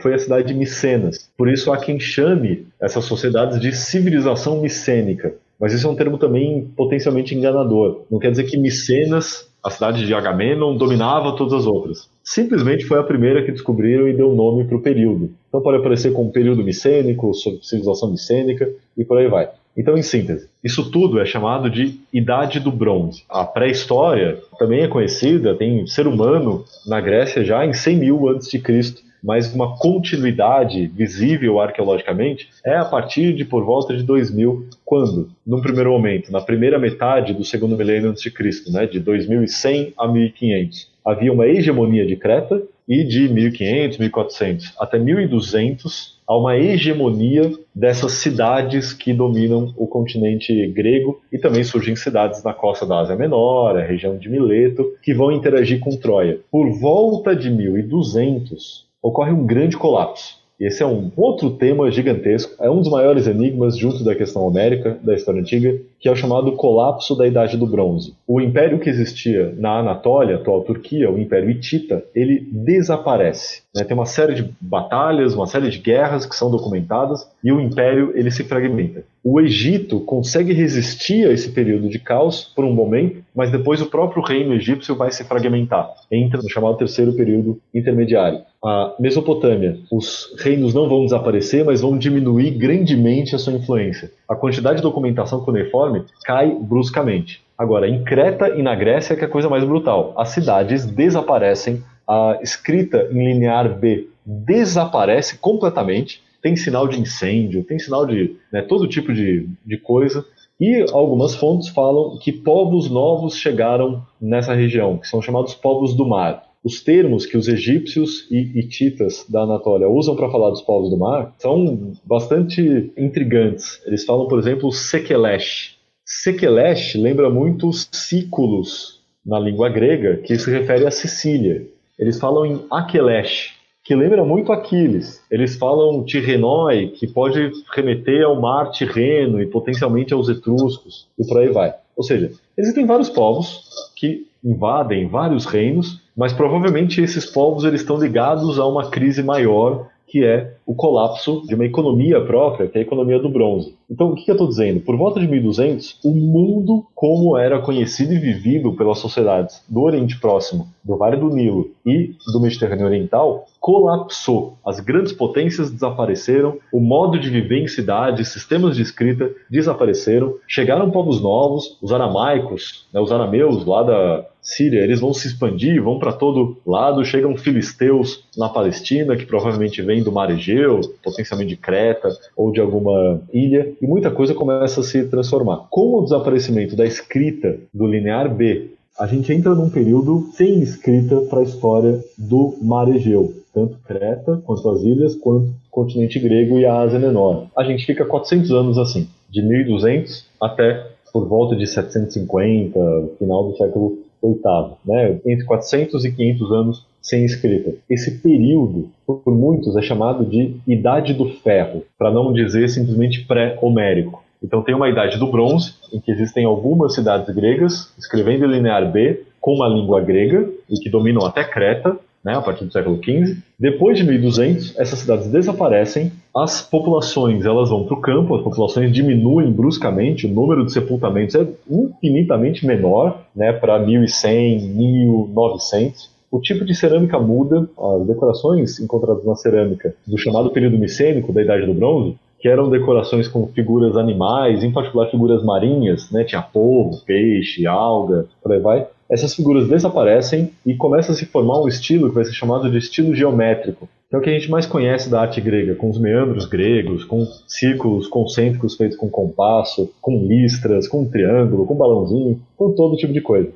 foi 0.00 0.14
a 0.14 0.18
cidade 0.18 0.48
de 0.48 0.54
Micenas. 0.54 1.30
Por 1.36 1.48
isso 1.48 1.70
há 1.70 1.76
quem 1.76 2.00
chame 2.00 2.66
essas 2.80 3.04
sociedades 3.04 3.60
de 3.60 3.72
civilização 3.72 4.60
micênica, 4.60 5.34
mas 5.60 5.72
isso 5.72 5.86
é 5.86 5.90
um 5.90 5.94
termo 5.94 6.18
também 6.18 6.68
potencialmente 6.76 7.34
enganador. 7.34 8.02
Não 8.10 8.18
quer 8.18 8.30
dizer 8.30 8.44
que 8.44 8.56
Micenas, 8.56 9.48
a 9.64 9.70
cidade 9.70 10.04
de 10.04 10.14
Agamenon, 10.14 10.76
dominava 10.76 11.36
todas 11.36 11.52
as 11.52 11.66
outras. 11.66 12.08
Simplesmente 12.24 12.84
foi 12.84 12.98
a 12.98 13.02
primeira 13.02 13.44
que 13.44 13.52
descobriram 13.52 14.08
e 14.08 14.12
deu 14.12 14.34
nome 14.34 14.64
para 14.64 14.76
o 14.76 14.82
período. 14.82 15.30
Então 15.48 15.60
pode 15.60 15.78
aparecer 15.78 16.12
como 16.12 16.32
período 16.32 16.64
micênico, 16.64 17.32
civilização 17.62 18.10
micênica 18.10 18.68
e 18.96 19.04
por 19.04 19.18
aí 19.18 19.28
vai. 19.28 19.48
Então, 19.76 19.96
em 19.96 20.02
síntese, 20.02 20.48
isso 20.62 20.90
tudo 20.90 21.18
é 21.18 21.24
chamado 21.24 21.70
de 21.70 21.98
Idade 22.12 22.60
do 22.60 22.70
Bronze. 22.70 23.24
A 23.28 23.44
pré-história 23.44 24.38
também 24.58 24.82
é 24.82 24.88
conhecida, 24.88 25.54
tem 25.54 25.86
ser 25.86 26.06
humano 26.06 26.64
na 26.86 27.00
Grécia 27.00 27.42
já 27.42 27.64
em 27.64 27.72
100 27.72 27.96
mil 27.96 28.28
antes 28.28 28.50
de 28.50 28.58
Cristo 28.58 29.02
mas 29.22 29.54
uma 29.54 29.76
continuidade 29.76 30.86
visível 30.88 31.60
arqueologicamente 31.60 32.48
é 32.64 32.76
a 32.76 32.84
partir 32.84 33.34
de 33.34 33.44
por 33.44 33.64
volta 33.64 33.96
de 33.96 34.02
2000, 34.02 34.66
quando, 34.84 35.30
num 35.46 35.60
primeiro 35.60 35.90
momento, 35.90 36.32
na 36.32 36.40
primeira 36.40 36.78
metade 36.78 37.32
do 37.32 37.44
segundo 37.44 37.76
milênio 37.76 38.10
antes 38.10 38.22
de 38.22 38.30
Cristo, 38.30 38.72
né, 38.72 38.86
de 38.86 38.98
2100 38.98 39.92
a 39.96 40.08
1500, 40.08 40.90
havia 41.04 41.32
uma 41.32 41.46
hegemonia 41.46 42.06
de 42.06 42.16
Creta 42.16 42.62
e 42.88 43.04
de 43.04 43.28
1500, 43.28 43.98
1400 43.98 44.74
até 44.78 44.98
1200 44.98 46.20
há 46.26 46.36
uma 46.36 46.56
hegemonia 46.56 47.52
dessas 47.74 48.12
cidades 48.12 48.92
que 48.92 49.12
dominam 49.12 49.72
o 49.76 49.86
continente 49.86 50.66
grego 50.68 51.20
e 51.30 51.38
também 51.38 51.62
surgem 51.62 51.94
cidades 51.94 52.42
na 52.42 52.52
costa 52.52 52.86
da 52.86 53.00
Ásia 53.00 53.16
Menor, 53.16 53.76
a 53.76 53.84
região 53.84 54.16
de 54.16 54.28
Mileto, 54.28 54.94
que 55.02 55.14
vão 55.14 55.30
interagir 55.30 55.80
com 55.80 55.96
Troia. 55.96 56.40
Por 56.50 56.70
volta 56.78 57.36
de 57.36 57.50
1200, 57.50 58.86
ocorre 59.02 59.32
um 59.32 59.44
grande 59.44 59.76
colapso. 59.76 60.42
Esse 60.62 60.80
é 60.80 60.86
um 60.86 61.10
outro 61.16 61.50
tema 61.50 61.90
gigantesco, 61.90 62.54
é 62.62 62.70
um 62.70 62.78
dos 62.78 62.88
maiores 62.88 63.26
enigmas 63.26 63.76
junto 63.76 64.04
da 64.04 64.14
questão 64.14 64.46
homérica 64.46 64.96
da 65.02 65.12
história 65.12 65.40
antiga, 65.40 65.76
que 65.98 66.08
é 66.08 66.12
o 66.12 66.14
chamado 66.14 66.52
colapso 66.52 67.16
da 67.16 67.26
Idade 67.26 67.56
do 67.56 67.66
Bronze. 67.66 68.14
O 68.28 68.40
império 68.40 68.78
que 68.78 68.88
existia 68.88 69.52
na 69.58 69.80
Anatólia, 69.80 70.36
atual 70.36 70.62
Turquia, 70.62 71.10
o 71.10 71.18
Império 71.18 71.50
Hitita, 71.50 72.04
ele 72.14 72.48
desaparece. 72.52 73.62
Né? 73.74 73.82
Tem 73.82 73.96
uma 73.96 74.06
série 74.06 74.34
de 74.34 74.54
batalhas, 74.60 75.34
uma 75.34 75.48
série 75.48 75.68
de 75.68 75.78
guerras 75.78 76.24
que 76.24 76.36
são 76.36 76.48
documentadas 76.48 77.28
e 77.42 77.50
o 77.50 77.60
império 77.60 78.12
ele 78.14 78.30
se 78.30 78.44
fragmenta. 78.44 79.02
O 79.24 79.40
Egito 79.40 79.98
consegue 79.98 80.52
resistir 80.52 81.26
a 81.26 81.32
esse 81.32 81.50
período 81.50 81.88
de 81.88 81.98
caos 81.98 82.44
por 82.54 82.64
um 82.64 82.72
momento, 82.72 83.20
mas 83.34 83.50
depois 83.50 83.82
o 83.82 83.86
próprio 83.86 84.22
reino 84.22 84.54
egípcio 84.54 84.94
vai 84.94 85.10
se 85.10 85.24
fragmentar, 85.24 85.92
entra 86.08 86.40
no 86.40 86.48
chamado 86.48 86.76
terceiro 86.76 87.12
período 87.14 87.60
intermediário 87.74 88.42
a 88.64 88.94
Mesopotâmia, 88.98 89.78
os 89.90 90.34
reinos 90.38 90.72
não 90.72 90.88
vão 90.88 91.04
desaparecer, 91.04 91.64
mas 91.64 91.80
vão 91.80 91.98
diminuir 91.98 92.52
grandemente 92.52 93.34
a 93.34 93.38
sua 93.38 93.54
influência. 93.54 94.12
A 94.28 94.36
quantidade 94.36 94.76
de 94.76 94.82
documentação 94.82 95.44
cuneiforme 95.44 96.04
cai 96.24 96.54
bruscamente. 96.60 97.42
Agora, 97.58 97.88
em 97.88 98.04
Creta 98.04 98.50
e 98.50 98.62
na 98.62 98.74
Grécia, 98.74 99.16
que 99.16 99.22
é 99.22 99.26
a 99.26 99.30
coisa 99.30 99.48
mais 99.48 99.64
brutal. 99.64 100.14
As 100.16 100.28
cidades 100.28 100.86
desaparecem, 100.86 101.82
a 102.06 102.38
escrita 102.40 103.08
em 103.10 103.32
linear 103.32 103.78
B 103.78 104.08
desaparece 104.24 105.38
completamente, 105.38 106.22
tem 106.40 106.54
sinal 106.54 106.86
de 106.86 107.00
incêndio, 107.00 107.64
tem 107.64 107.78
sinal 107.78 108.06
de 108.06 108.36
né, 108.52 108.62
todo 108.62 108.88
tipo 108.88 109.12
de, 109.12 109.48
de 109.66 109.76
coisa. 109.76 110.24
E 110.60 110.86
algumas 110.92 111.34
fontes 111.34 111.68
falam 111.68 112.16
que 112.18 112.30
povos 112.30 112.88
novos 112.88 113.36
chegaram 113.36 114.02
nessa 114.20 114.54
região, 114.54 114.98
que 114.98 115.08
são 115.08 115.20
chamados 115.20 115.54
povos 115.54 115.94
do 115.94 116.06
mar. 116.06 116.51
Os 116.64 116.80
termos 116.80 117.26
que 117.26 117.36
os 117.36 117.48
egípcios 117.48 118.28
e 118.30 118.38
hititas 118.58 119.26
da 119.28 119.42
Anatólia 119.42 119.88
usam 119.88 120.14
para 120.14 120.30
falar 120.30 120.50
dos 120.50 120.62
povos 120.62 120.90
do 120.90 120.96
mar 120.96 121.34
são 121.38 121.92
bastante 122.04 122.92
intrigantes. 122.96 123.82
Eles 123.84 124.04
falam, 124.04 124.28
por 124.28 124.38
exemplo, 124.38 124.70
Sekelesh. 124.70 125.76
Sekelesh 126.04 126.94
lembra 126.94 127.28
muito 127.28 127.68
os 127.68 127.88
ciclos 127.90 129.00
na 129.26 129.40
língua 129.40 129.68
grega 129.68 130.18
que 130.18 130.38
se 130.38 130.50
refere 130.50 130.86
a 130.86 130.90
Sicília. 130.90 131.66
Eles 131.98 132.20
falam 132.20 132.46
em 132.46 132.64
Aquelesh, 132.70 133.54
que 133.84 133.94
lembra 133.94 134.24
muito 134.24 134.52
Aquiles. 134.52 135.20
Eles 135.30 135.56
falam 135.56 136.04
Tirrenoi, 136.04 136.88
que 136.88 137.06
pode 137.06 137.50
remeter 137.74 138.24
ao 138.24 138.40
mar 138.40 138.70
Tirreno 138.70 139.42
e 139.42 139.46
potencialmente 139.46 140.14
aos 140.14 140.28
etruscos, 140.28 141.08
e 141.18 141.26
por 141.26 141.38
aí 141.38 141.48
vai. 141.48 141.74
Ou 141.96 142.04
seja, 142.04 142.30
existem 142.56 142.86
vários 142.86 143.08
povos 143.08 143.68
que 143.96 144.26
invadem 144.44 145.08
vários 145.08 145.44
reinos, 145.44 146.01
mas 146.16 146.32
provavelmente 146.32 147.00
esses 147.00 147.26
povos 147.26 147.64
eles 147.64 147.80
estão 147.80 147.98
ligados 147.98 148.58
a 148.58 148.66
uma 148.66 148.90
crise 148.90 149.22
maior 149.22 149.90
que 150.12 150.22
é 150.22 150.56
o 150.66 150.74
colapso 150.74 151.42
de 151.46 151.54
uma 151.54 151.64
economia 151.64 152.20
própria, 152.20 152.68
que 152.68 152.76
é 152.76 152.82
a 152.82 152.84
economia 152.84 153.18
do 153.18 153.30
bronze. 153.30 153.74
Então, 153.90 154.10
o 154.10 154.14
que, 154.14 154.30
eu 154.30 154.34
estou 154.34 154.46
dizendo? 154.46 154.80
Por 154.80 154.94
volta 154.94 155.18
de 155.18 155.26
1200, 155.26 156.00
o 156.04 156.10
mundo, 156.10 156.84
como 156.94 157.34
era 157.38 157.62
conhecido 157.62 158.12
e 158.12 158.18
vivido 158.18 158.74
pelas 158.74 158.98
sociedades 158.98 159.64
do 159.66 159.80
Oriente 159.80 160.20
Próximo, 160.20 160.68
do 160.84 160.98
Vale 160.98 161.16
do 161.16 161.30
Nilo 161.30 161.70
e 161.86 162.14
do 162.30 162.40
Mediterrâneo 162.40 162.84
Oriental, 162.84 163.46
colapsou. 163.58 164.58
As 164.66 164.80
grandes 164.80 165.14
potências 165.14 165.70
desapareceram, 165.70 166.58
o 166.70 166.78
modo 166.78 167.18
de 167.18 167.30
viver 167.30 167.62
em 167.62 167.66
cidades, 167.66 168.28
sistemas 168.28 168.76
de 168.76 168.82
escrita 168.82 169.30
desapareceram, 169.48 170.34
chegaram 170.46 170.90
povos 170.90 171.22
novos, 171.22 171.78
os 171.80 171.90
aramaicos, 171.90 172.86
né, 172.92 173.00
os 173.00 173.10
arameus 173.10 173.64
lá 173.64 173.82
da 173.82 174.26
Síria, 174.42 174.82
eles 174.82 174.98
vão 174.98 175.14
se 175.14 175.28
expandir, 175.28 175.80
vão 175.80 176.00
para 176.00 176.12
todo 176.12 176.56
lado, 176.66 177.04
chegam 177.04 177.36
filisteus 177.36 178.24
na 178.36 178.48
Palestina, 178.48 179.16
que 179.16 179.24
provavelmente 179.24 179.80
vêm 179.80 180.02
do 180.02 180.10
Mar 180.10 180.30
Egeu, 180.30 180.80
potencialmente 181.02 181.50
de 181.50 181.56
Creta 181.56 182.08
ou 182.36 182.50
de 182.50 182.60
alguma 182.60 183.22
ilha, 183.32 183.72
e 183.80 183.86
muita 183.86 184.10
coisa 184.10 184.34
começa 184.34 184.80
a 184.80 184.84
se 184.84 185.04
transformar. 185.04 185.68
Com 185.70 185.94
o 185.94 186.02
desaparecimento 186.02 186.74
da 186.74 186.84
escrita 186.84 187.56
do 187.72 187.86
linear 187.86 188.34
B, 188.34 188.72
a 188.98 189.06
gente 189.06 189.32
entra 189.32 189.54
num 189.54 189.70
período 189.70 190.28
sem 190.32 190.60
escrita 190.60 191.20
para 191.22 191.40
a 191.40 191.44
história 191.44 192.00
do 192.18 192.56
Mar 192.60 192.88
Egeu, 192.88 193.32
tanto 193.54 193.78
Creta, 193.86 194.42
quanto 194.44 194.68
as 194.68 194.82
ilhas, 194.82 195.14
quanto 195.14 195.46
o 195.46 195.70
continente 195.70 196.18
grego 196.18 196.58
e 196.58 196.66
a 196.66 196.80
Ásia 196.80 196.98
Menor. 196.98 197.46
A 197.56 197.62
gente 197.62 197.86
fica 197.86 198.04
400 198.04 198.50
anos 198.50 198.78
assim, 198.78 199.08
de 199.30 199.40
1200 199.40 200.26
até 200.40 200.88
por 201.12 201.28
volta 201.28 201.54
de 201.54 201.66
750, 201.66 202.78
final 203.18 203.48
do 203.48 203.56
século 203.56 203.98
VIII, 204.28 204.76
né? 204.84 205.18
entre 205.26 205.44
400 205.44 206.04
e 206.04 206.12
500 206.12 206.52
anos 206.52 206.86
sem 207.00 207.24
escrita. 207.24 207.74
Esse 207.90 208.18
período, 208.18 208.88
por 209.04 209.22
muitos, 209.26 209.76
é 209.76 209.82
chamado 209.82 210.24
de 210.24 210.56
Idade 210.66 211.12
do 211.12 211.28
Ferro, 211.28 211.84
para 211.98 212.10
não 212.10 212.32
dizer 212.32 212.68
simplesmente 212.68 213.24
pré-homérico. 213.26 214.22
Então 214.42 214.62
tem 214.62 214.74
uma 214.74 214.88
Idade 214.88 215.18
do 215.18 215.30
Bronze, 215.30 215.74
em 215.92 216.00
que 216.00 216.10
existem 216.10 216.44
algumas 216.44 216.94
cidades 216.94 217.34
gregas 217.34 217.92
escrevendo 217.98 218.44
em 218.44 218.50
linear 218.50 218.90
B 218.90 219.24
com 219.40 219.54
uma 219.54 219.68
língua 219.68 220.00
grega 220.00 220.48
e 220.70 220.78
que 220.78 220.88
dominam 220.88 221.26
até 221.26 221.42
Creta, 221.44 221.98
né, 222.24 222.36
a 222.36 222.40
partir 222.40 222.64
do 222.64 222.72
século 222.72 223.00
XV. 223.02 223.36
Depois 223.58 223.98
de 223.98 224.04
1200, 224.04 224.78
essas 224.78 225.00
cidades 225.00 225.28
desaparecem, 225.28 226.12
as 226.34 226.62
populações 226.62 227.44
elas 227.44 227.68
vão 227.68 227.84
para 227.84 227.96
o 227.96 228.00
campo, 228.00 228.34
as 228.34 228.42
populações 228.42 228.92
diminuem 228.92 229.50
bruscamente, 229.50 230.26
o 230.26 230.30
número 230.30 230.64
de 230.64 230.72
sepultamentos 230.72 231.34
é 231.34 231.46
infinitamente 231.68 232.66
menor, 232.66 233.22
né, 233.34 233.52
para 233.52 233.78
1100, 233.78 234.60
1900 234.68 236.12
o 236.32 236.40
tipo 236.40 236.64
de 236.64 236.74
cerâmica 236.74 237.18
muda, 237.18 237.68
as 237.78 238.06
decorações 238.06 238.80
encontradas 238.80 239.22
na 239.22 239.36
cerâmica 239.36 239.94
do 240.06 240.16
chamado 240.16 240.50
período 240.50 240.78
micênico, 240.78 241.30
da 241.30 241.42
Idade 241.42 241.66
do 241.66 241.74
Bronze, 241.74 242.16
que 242.40 242.48
eram 242.48 242.70
decorações 242.70 243.28
com 243.28 243.46
figuras 243.48 243.98
animais, 243.98 244.64
em 244.64 244.72
particular 244.72 245.10
figuras 245.10 245.44
marinhas, 245.44 246.10
né? 246.10 246.24
tinha 246.24 246.40
polvo, 246.40 246.98
peixe, 247.04 247.66
alga, 247.66 248.26
por 248.42 248.50
aí 248.50 248.58
vai. 248.58 248.86
Essas 249.12 249.34
figuras 249.34 249.68
desaparecem 249.68 250.52
e 250.64 250.74
começa 250.74 251.12
a 251.12 251.14
se 251.14 251.26
formar 251.26 251.60
um 251.60 251.68
estilo 251.68 252.08
que 252.08 252.14
vai 252.14 252.24
ser 252.24 252.32
chamado 252.32 252.70
de 252.70 252.78
estilo 252.78 253.14
geométrico, 253.14 253.86
que 254.08 254.16
é 254.16 254.18
o 254.18 254.22
que 254.22 254.30
a 254.30 254.32
gente 254.32 254.50
mais 254.50 254.64
conhece 254.64 255.10
da 255.10 255.20
arte 255.20 255.38
grega, 255.38 255.74
com 255.74 255.90
os 255.90 256.00
meandros 256.00 256.46
gregos, 256.46 257.04
com 257.04 257.26
círculos 257.46 258.08
concêntricos 258.08 258.74
feitos 258.74 258.96
com 258.96 259.10
compasso, 259.10 259.92
com 260.00 260.24
listras, 260.24 260.88
com 260.88 261.04
triângulo, 261.04 261.66
com 261.66 261.74
balãozinho, 261.74 262.40
com 262.56 262.72
todo 262.72 262.96
tipo 262.96 263.12
de 263.12 263.20
coisa. 263.20 263.50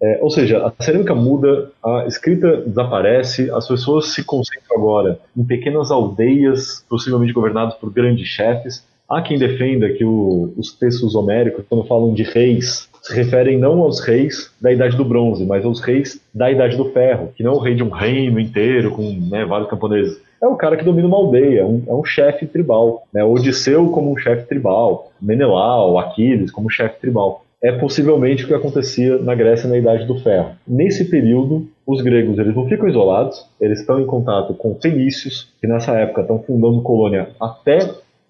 É, 0.00 0.20
ou 0.22 0.30
seja, 0.30 0.64
a 0.64 0.82
cerâmica 0.84 1.16
muda, 1.16 1.72
a 1.84 2.04
escrita 2.06 2.58
desaparece, 2.58 3.50
as 3.50 3.66
pessoas 3.66 4.12
se 4.12 4.22
concentram 4.22 4.76
agora 4.76 5.18
em 5.36 5.42
pequenas 5.42 5.90
aldeias, 5.90 6.84
possivelmente 6.88 7.32
governadas 7.32 7.74
por 7.74 7.92
grandes 7.92 8.28
chefes. 8.28 8.86
Há 9.08 9.20
quem 9.20 9.36
defenda 9.36 9.88
que 9.90 10.04
o, 10.04 10.52
os 10.56 10.72
textos 10.72 11.16
homéricos, 11.16 11.64
quando 11.68 11.88
falam 11.88 12.14
de 12.14 12.22
reis, 12.22 12.88
se 13.06 13.14
referem 13.14 13.56
não 13.56 13.80
aos 13.82 14.00
reis 14.00 14.52
da 14.60 14.72
Idade 14.72 14.96
do 14.96 15.04
Bronze, 15.04 15.44
mas 15.46 15.64
aos 15.64 15.80
reis 15.80 16.20
da 16.34 16.50
Idade 16.50 16.76
do 16.76 16.90
Ferro, 16.90 17.32
que 17.36 17.44
não 17.44 17.52
é 17.52 17.54
o 17.54 17.60
rei 17.60 17.74
de 17.76 17.82
um 17.84 17.88
reino 17.88 18.40
inteiro 18.40 18.90
com 18.90 19.02
né, 19.30 19.44
vários 19.44 19.70
camponeses. 19.70 20.20
É 20.42 20.46
o 20.46 20.56
cara 20.56 20.76
que 20.76 20.84
domina 20.84 21.06
uma 21.06 21.16
aldeia, 21.16 21.60
é 21.60 21.64
um, 21.64 21.82
é 21.86 21.94
um 21.94 22.04
chefe 22.04 22.46
tribal. 22.46 23.06
Né? 23.14 23.22
Odisseu 23.22 23.88
como 23.90 24.12
um 24.12 24.16
chefe 24.16 24.46
tribal, 24.48 25.12
Menelau, 25.22 25.98
Aquiles 25.98 26.50
como 26.50 26.68
chefe 26.68 27.00
tribal 27.00 27.46
é 27.62 27.72
possivelmente 27.72 28.44
o 28.44 28.46
que 28.46 28.54
acontecia 28.54 29.18
na 29.18 29.34
Grécia 29.34 29.68
na 29.68 29.78
Idade 29.78 30.04
do 30.04 30.18
Ferro. 30.20 30.50
Nesse 30.66 31.06
período, 31.06 31.66
os 31.86 32.02
gregos 32.02 32.38
eles 32.38 32.54
não 32.54 32.68
ficam 32.68 32.88
isolados, 32.88 33.48
eles 33.60 33.80
estão 33.80 34.00
em 34.00 34.06
contato 34.06 34.52
com 34.54 34.74
fenícios, 34.74 35.52
que 35.60 35.66
nessa 35.66 35.92
época 35.98 36.20
estão 36.20 36.38
fundando 36.38 36.82
colônia 36.82 37.30
até 37.40 37.78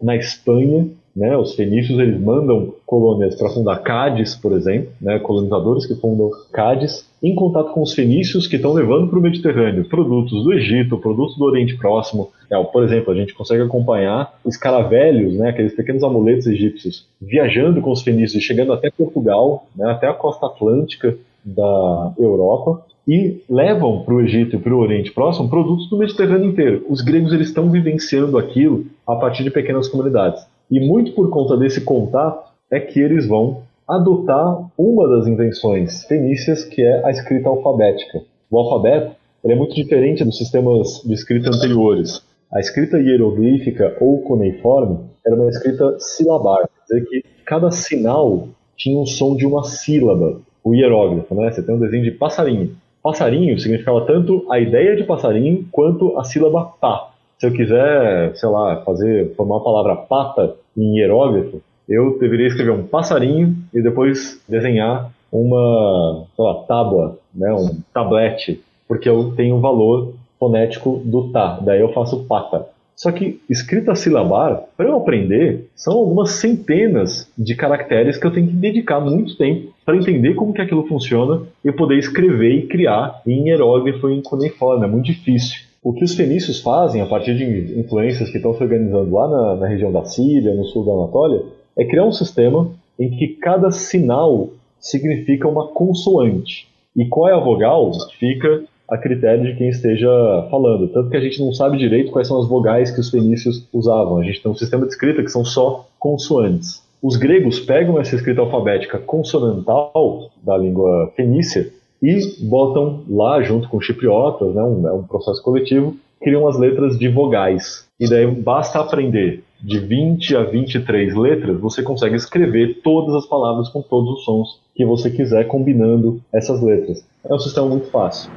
na 0.00 0.16
Espanha, 0.16 0.86
né, 1.16 1.34
os 1.34 1.54
fenícios 1.54 1.98
eles 1.98 2.20
mandam 2.20 2.74
colônias 2.84 3.34
para 3.36 3.48
fundar 3.48 3.78
Cádiz, 3.78 4.34
por 4.34 4.52
exemplo, 4.52 4.90
né, 5.00 5.18
colonizadores 5.18 5.86
que 5.86 5.94
fundam 5.94 6.30
Cádiz, 6.52 7.08
em 7.22 7.34
contato 7.34 7.72
com 7.72 7.80
os 7.80 7.94
fenícios 7.94 8.46
que 8.46 8.56
estão 8.56 8.74
levando 8.74 9.08
para 9.08 9.18
o 9.18 9.22
Mediterrâneo 9.22 9.88
produtos 9.88 10.44
do 10.44 10.52
Egito, 10.52 10.98
produtos 10.98 11.38
do 11.38 11.44
Oriente 11.44 11.74
Próximo. 11.78 12.30
É, 12.50 12.62
por 12.62 12.84
exemplo, 12.84 13.14
a 13.14 13.16
gente 13.16 13.32
consegue 13.32 13.62
acompanhar 13.62 14.38
os 14.44 14.58
caravelhos, 14.58 15.34
né, 15.38 15.48
aqueles 15.48 15.74
pequenos 15.74 16.02
amuletos 16.02 16.46
egípcios, 16.46 17.06
viajando 17.18 17.80
com 17.80 17.90
os 17.90 18.02
fenícios, 18.02 18.44
chegando 18.44 18.74
até 18.74 18.90
Portugal, 18.90 19.66
né, 19.74 19.90
até 19.90 20.06
a 20.06 20.12
costa 20.12 20.44
atlântica 20.44 21.16
da 21.42 22.12
Europa 22.18 22.84
e 23.08 23.40
levam 23.48 24.02
para 24.02 24.14
o 24.14 24.20
Egito 24.20 24.56
e 24.56 24.58
para 24.58 24.74
o 24.74 24.78
Oriente 24.78 25.12
Próximo 25.12 25.48
produtos 25.48 25.88
do 25.88 25.96
Mediterrâneo 25.96 26.50
inteiro. 26.50 26.84
Os 26.88 27.00
gregos 27.00 27.32
eles 27.32 27.48
estão 27.48 27.70
vivenciando 27.70 28.36
aquilo 28.36 28.84
a 29.06 29.14
partir 29.14 29.44
de 29.44 29.50
pequenas 29.50 29.88
comunidades. 29.88 30.44
E 30.70 30.80
muito 30.80 31.12
por 31.12 31.30
conta 31.30 31.56
desse 31.56 31.80
contato 31.82 32.50
é 32.70 32.80
que 32.80 33.00
eles 33.00 33.26
vão 33.26 33.62
adotar 33.86 34.68
uma 34.76 35.08
das 35.08 35.28
invenções 35.28 36.04
fenícias, 36.04 36.64
que 36.64 36.82
é 36.82 37.06
a 37.06 37.10
escrita 37.10 37.48
alfabética. 37.48 38.20
O 38.50 38.58
alfabeto 38.58 39.14
é 39.44 39.54
muito 39.54 39.76
diferente 39.76 40.24
dos 40.24 40.36
sistemas 40.36 41.02
de 41.04 41.14
escrita 41.14 41.50
anteriores. 41.50 42.20
A 42.52 42.58
escrita 42.58 42.98
hieroglífica 42.98 43.96
ou 44.00 44.22
cuneiforme 44.22 44.98
era 45.24 45.36
uma 45.36 45.48
escrita 45.50 45.96
silabar, 46.00 46.68
quer 46.88 46.94
dizer 46.94 47.08
que 47.08 47.24
cada 47.44 47.70
sinal 47.70 48.48
tinha 48.76 48.98
um 48.98 49.06
som 49.06 49.36
de 49.36 49.46
uma 49.46 49.62
sílaba. 49.62 50.40
O 50.64 50.74
hierógrafo, 50.74 51.32
né? 51.32 51.52
Você 51.52 51.62
tem 51.62 51.76
um 51.76 51.78
desenho 51.78 52.02
de 52.02 52.10
passarinho. 52.10 52.74
Passarinho 53.00 53.56
significava 53.56 54.04
tanto 54.04 54.44
a 54.50 54.58
ideia 54.58 54.96
de 54.96 55.04
passarinho 55.04 55.64
quanto 55.70 56.18
a 56.18 56.24
sílaba 56.24 56.72
pá 56.80 57.12
se 57.38 57.46
eu 57.46 57.52
quiser, 57.52 58.34
sei 58.36 58.48
lá, 58.48 58.82
fazer, 58.84 59.34
formar 59.34 59.58
a 59.58 59.64
palavra 59.64 59.96
pata 59.96 60.54
em 60.76 60.98
hierógrafo, 60.98 61.60
eu 61.88 62.18
deveria 62.18 62.46
escrever 62.46 62.72
um 62.72 62.86
passarinho 62.86 63.56
e 63.72 63.80
depois 63.82 64.42
desenhar 64.48 65.10
uma, 65.30 66.26
sei 66.34 66.44
lá, 66.44 66.54
tábua, 66.64 67.18
né, 67.34 67.52
um 67.52 67.80
tablete, 67.92 68.60
porque 68.88 69.08
eu 69.08 69.32
tenho 69.36 69.56
o 69.56 69.60
valor 69.60 70.14
fonético 70.38 71.00
do 71.04 71.30
tá, 71.30 71.58
daí 71.62 71.80
eu 71.80 71.92
faço 71.92 72.24
pata. 72.24 72.66
Só 72.96 73.12
que 73.12 73.42
escrita 73.48 73.94
silabar, 73.94 74.62
para 74.74 74.86
eu 74.86 74.96
aprender, 74.96 75.68
são 75.76 75.92
algumas 75.92 76.30
centenas 76.30 77.30
de 77.36 77.54
caracteres 77.54 78.16
que 78.16 78.26
eu 78.26 78.32
tenho 78.32 78.46
que 78.46 78.54
dedicar 78.54 79.00
muito 79.00 79.36
tempo 79.36 79.74
para 79.84 79.96
entender 79.96 80.34
como 80.34 80.54
que 80.54 80.62
aquilo 80.62 80.86
funciona 80.86 81.42
e 81.62 81.70
poder 81.70 81.98
escrever 81.98 82.52
e 82.52 82.66
criar 82.66 83.20
em 83.26 83.48
hierógrafo 83.48 84.08
e 84.08 84.14
em 84.14 84.22
cuneiforme. 84.22 84.86
É 84.86 84.88
muito 84.88 85.04
difícil. 85.04 85.65
O 85.86 85.92
que 85.92 86.02
os 86.02 86.16
fenícios 86.16 86.60
fazem, 86.60 87.00
a 87.00 87.06
partir 87.06 87.36
de 87.36 87.78
influências 87.78 88.28
que 88.28 88.38
estão 88.38 88.52
se 88.52 88.60
organizando 88.60 89.08
lá 89.14 89.28
na, 89.28 89.54
na 89.54 89.68
região 89.68 89.92
da 89.92 90.04
Síria, 90.04 90.52
no 90.52 90.64
sul 90.64 90.84
da 90.84 90.90
Anatólia, 90.90 91.44
é 91.78 91.84
criar 91.84 92.04
um 92.04 92.10
sistema 92.10 92.72
em 92.98 93.08
que 93.08 93.28
cada 93.28 93.70
sinal 93.70 94.48
significa 94.80 95.46
uma 95.46 95.68
consoante. 95.68 96.66
E 96.96 97.06
qual 97.06 97.28
é 97.28 97.34
a 97.34 97.38
vogal 97.38 97.92
fica 98.18 98.64
a 98.88 98.98
critério 98.98 99.44
de 99.44 99.56
quem 99.56 99.68
esteja 99.68 100.08
falando. 100.50 100.88
Tanto 100.88 101.08
que 101.08 101.16
a 101.16 101.20
gente 101.20 101.40
não 101.40 101.52
sabe 101.52 101.78
direito 101.78 102.10
quais 102.10 102.26
são 102.26 102.40
as 102.40 102.48
vogais 102.48 102.90
que 102.90 102.98
os 102.98 103.08
fenícios 103.08 103.64
usavam. 103.72 104.18
A 104.18 104.24
gente 104.24 104.42
tem 104.42 104.50
um 104.50 104.56
sistema 104.56 104.86
de 104.86 104.92
escrita 104.92 105.22
que 105.22 105.30
são 105.30 105.44
só 105.44 105.86
consoantes. 106.00 106.82
Os 107.00 107.14
gregos 107.14 107.60
pegam 107.60 108.00
essa 108.00 108.16
escrita 108.16 108.40
alfabética 108.40 108.98
consonantal 108.98 110.32
da 110.42 110.58
língua 110.58 111.12
fenícia 111.14 111.72
e 112.02 112.44
botam 112.44 113.02
lá, 113.08 113.42
junto 113.42 113.68
com 113.68 113.80
chipriotas, 113.80 114.54
né, 114.54 114.62
um, 114.62 114.88
é 114.88 114.92
um 114.92 115.02
processo 115.02 115.42
coletivo, 115.42 115.96
criam 116.20 116.46
as 116.46 116.58
letras 116.58 116.98
de 116.98 117.08
vogais. 117.08 117.86
E 117.98 118.08
daí 118.08 118.26
basta 118.26 118.80
aprender 118.80 119.42
de 119.62 119.78
20 119.78 120.36
a 120.36 120.44
23 120.44 121.14
letras, 121.14 121.58
você 121.58 121.82
consegue 121.82 122.14
escrever 122.14 122.80
todas 122.82 123.14
as 123.14 123.26
palavras 123.26 123.68
com 123.68 123.80
todos 123.80 124.18
os 124.18 124.24
sons 124.24 124.60
que 124.74 124.84
você 124.84 125.10
quiser, 125.10 125.48
combinando 125.48 126.20
essas 126.32 126.62
letras. 126.62 127.04
É 127.24 127.34
um 127.34 127.38
sistema 127.38 127.66
muito 127.66 127.90
fácil. 127.90 128.30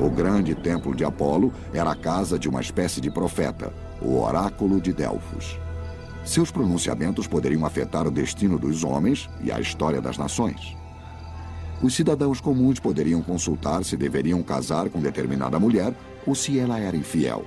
O 0.00 0.08
grande 0.08 0.54
templo 0.54 0.94
de 0.94 1.04
Apolo 1.04 1.52
era 1.74 1.90
a 1.90 1.96
casa 1.96 2.38
de 2.38 2.48
uma 2.48 2.60
espécie 2.60 3.00
de 3.00 3.10
profeta, 3.10 3.72
o 4.00 4.20
oráculo 4.20 4.80
de 4.80 4.92
Delfos. 4.92 5.58
Seus 6.24 6.50
pronunciamentos 6.50 7.26
poderiam 7.26 7.66
afetar 7.66 8.06
o 8.06 8.10
destino 8.10 8.58
dos 8.58 8.84
homens 8.84 9.28
e 9.42 9.50
a 9.50 9.60
história 9.60 10.00
das 10.00 10.16
nações. 10.16 10.76
Os 11.82 11.94
cidadãos 11.96 12.40
comuns 12.40 12.78
poderiam 12.78 13.20
consultar 13.20 13.84
se 13.84 13.96
deveriam 13.96 14.40
casar 14.40 14.88
com 14.88 15.00
determinada 15.00 15.58
mulher 15.58 15.92
ou 16.24 16.32
se 16.32 16.56
ela 16.56 16.78
era 16.78 16.96
infiel. 16.96 17.44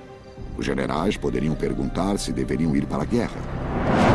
Os 0.58 0.66
generais 0.66 1.16
poderiam 1.16 1.54
perguntar 1.54 2.18
se 2.18 2.32
deveriam 2.32 2.76
ir 2.76 2.84
para 2.84 3.02
a 3.02 3.06
guerra. 3.06 4.05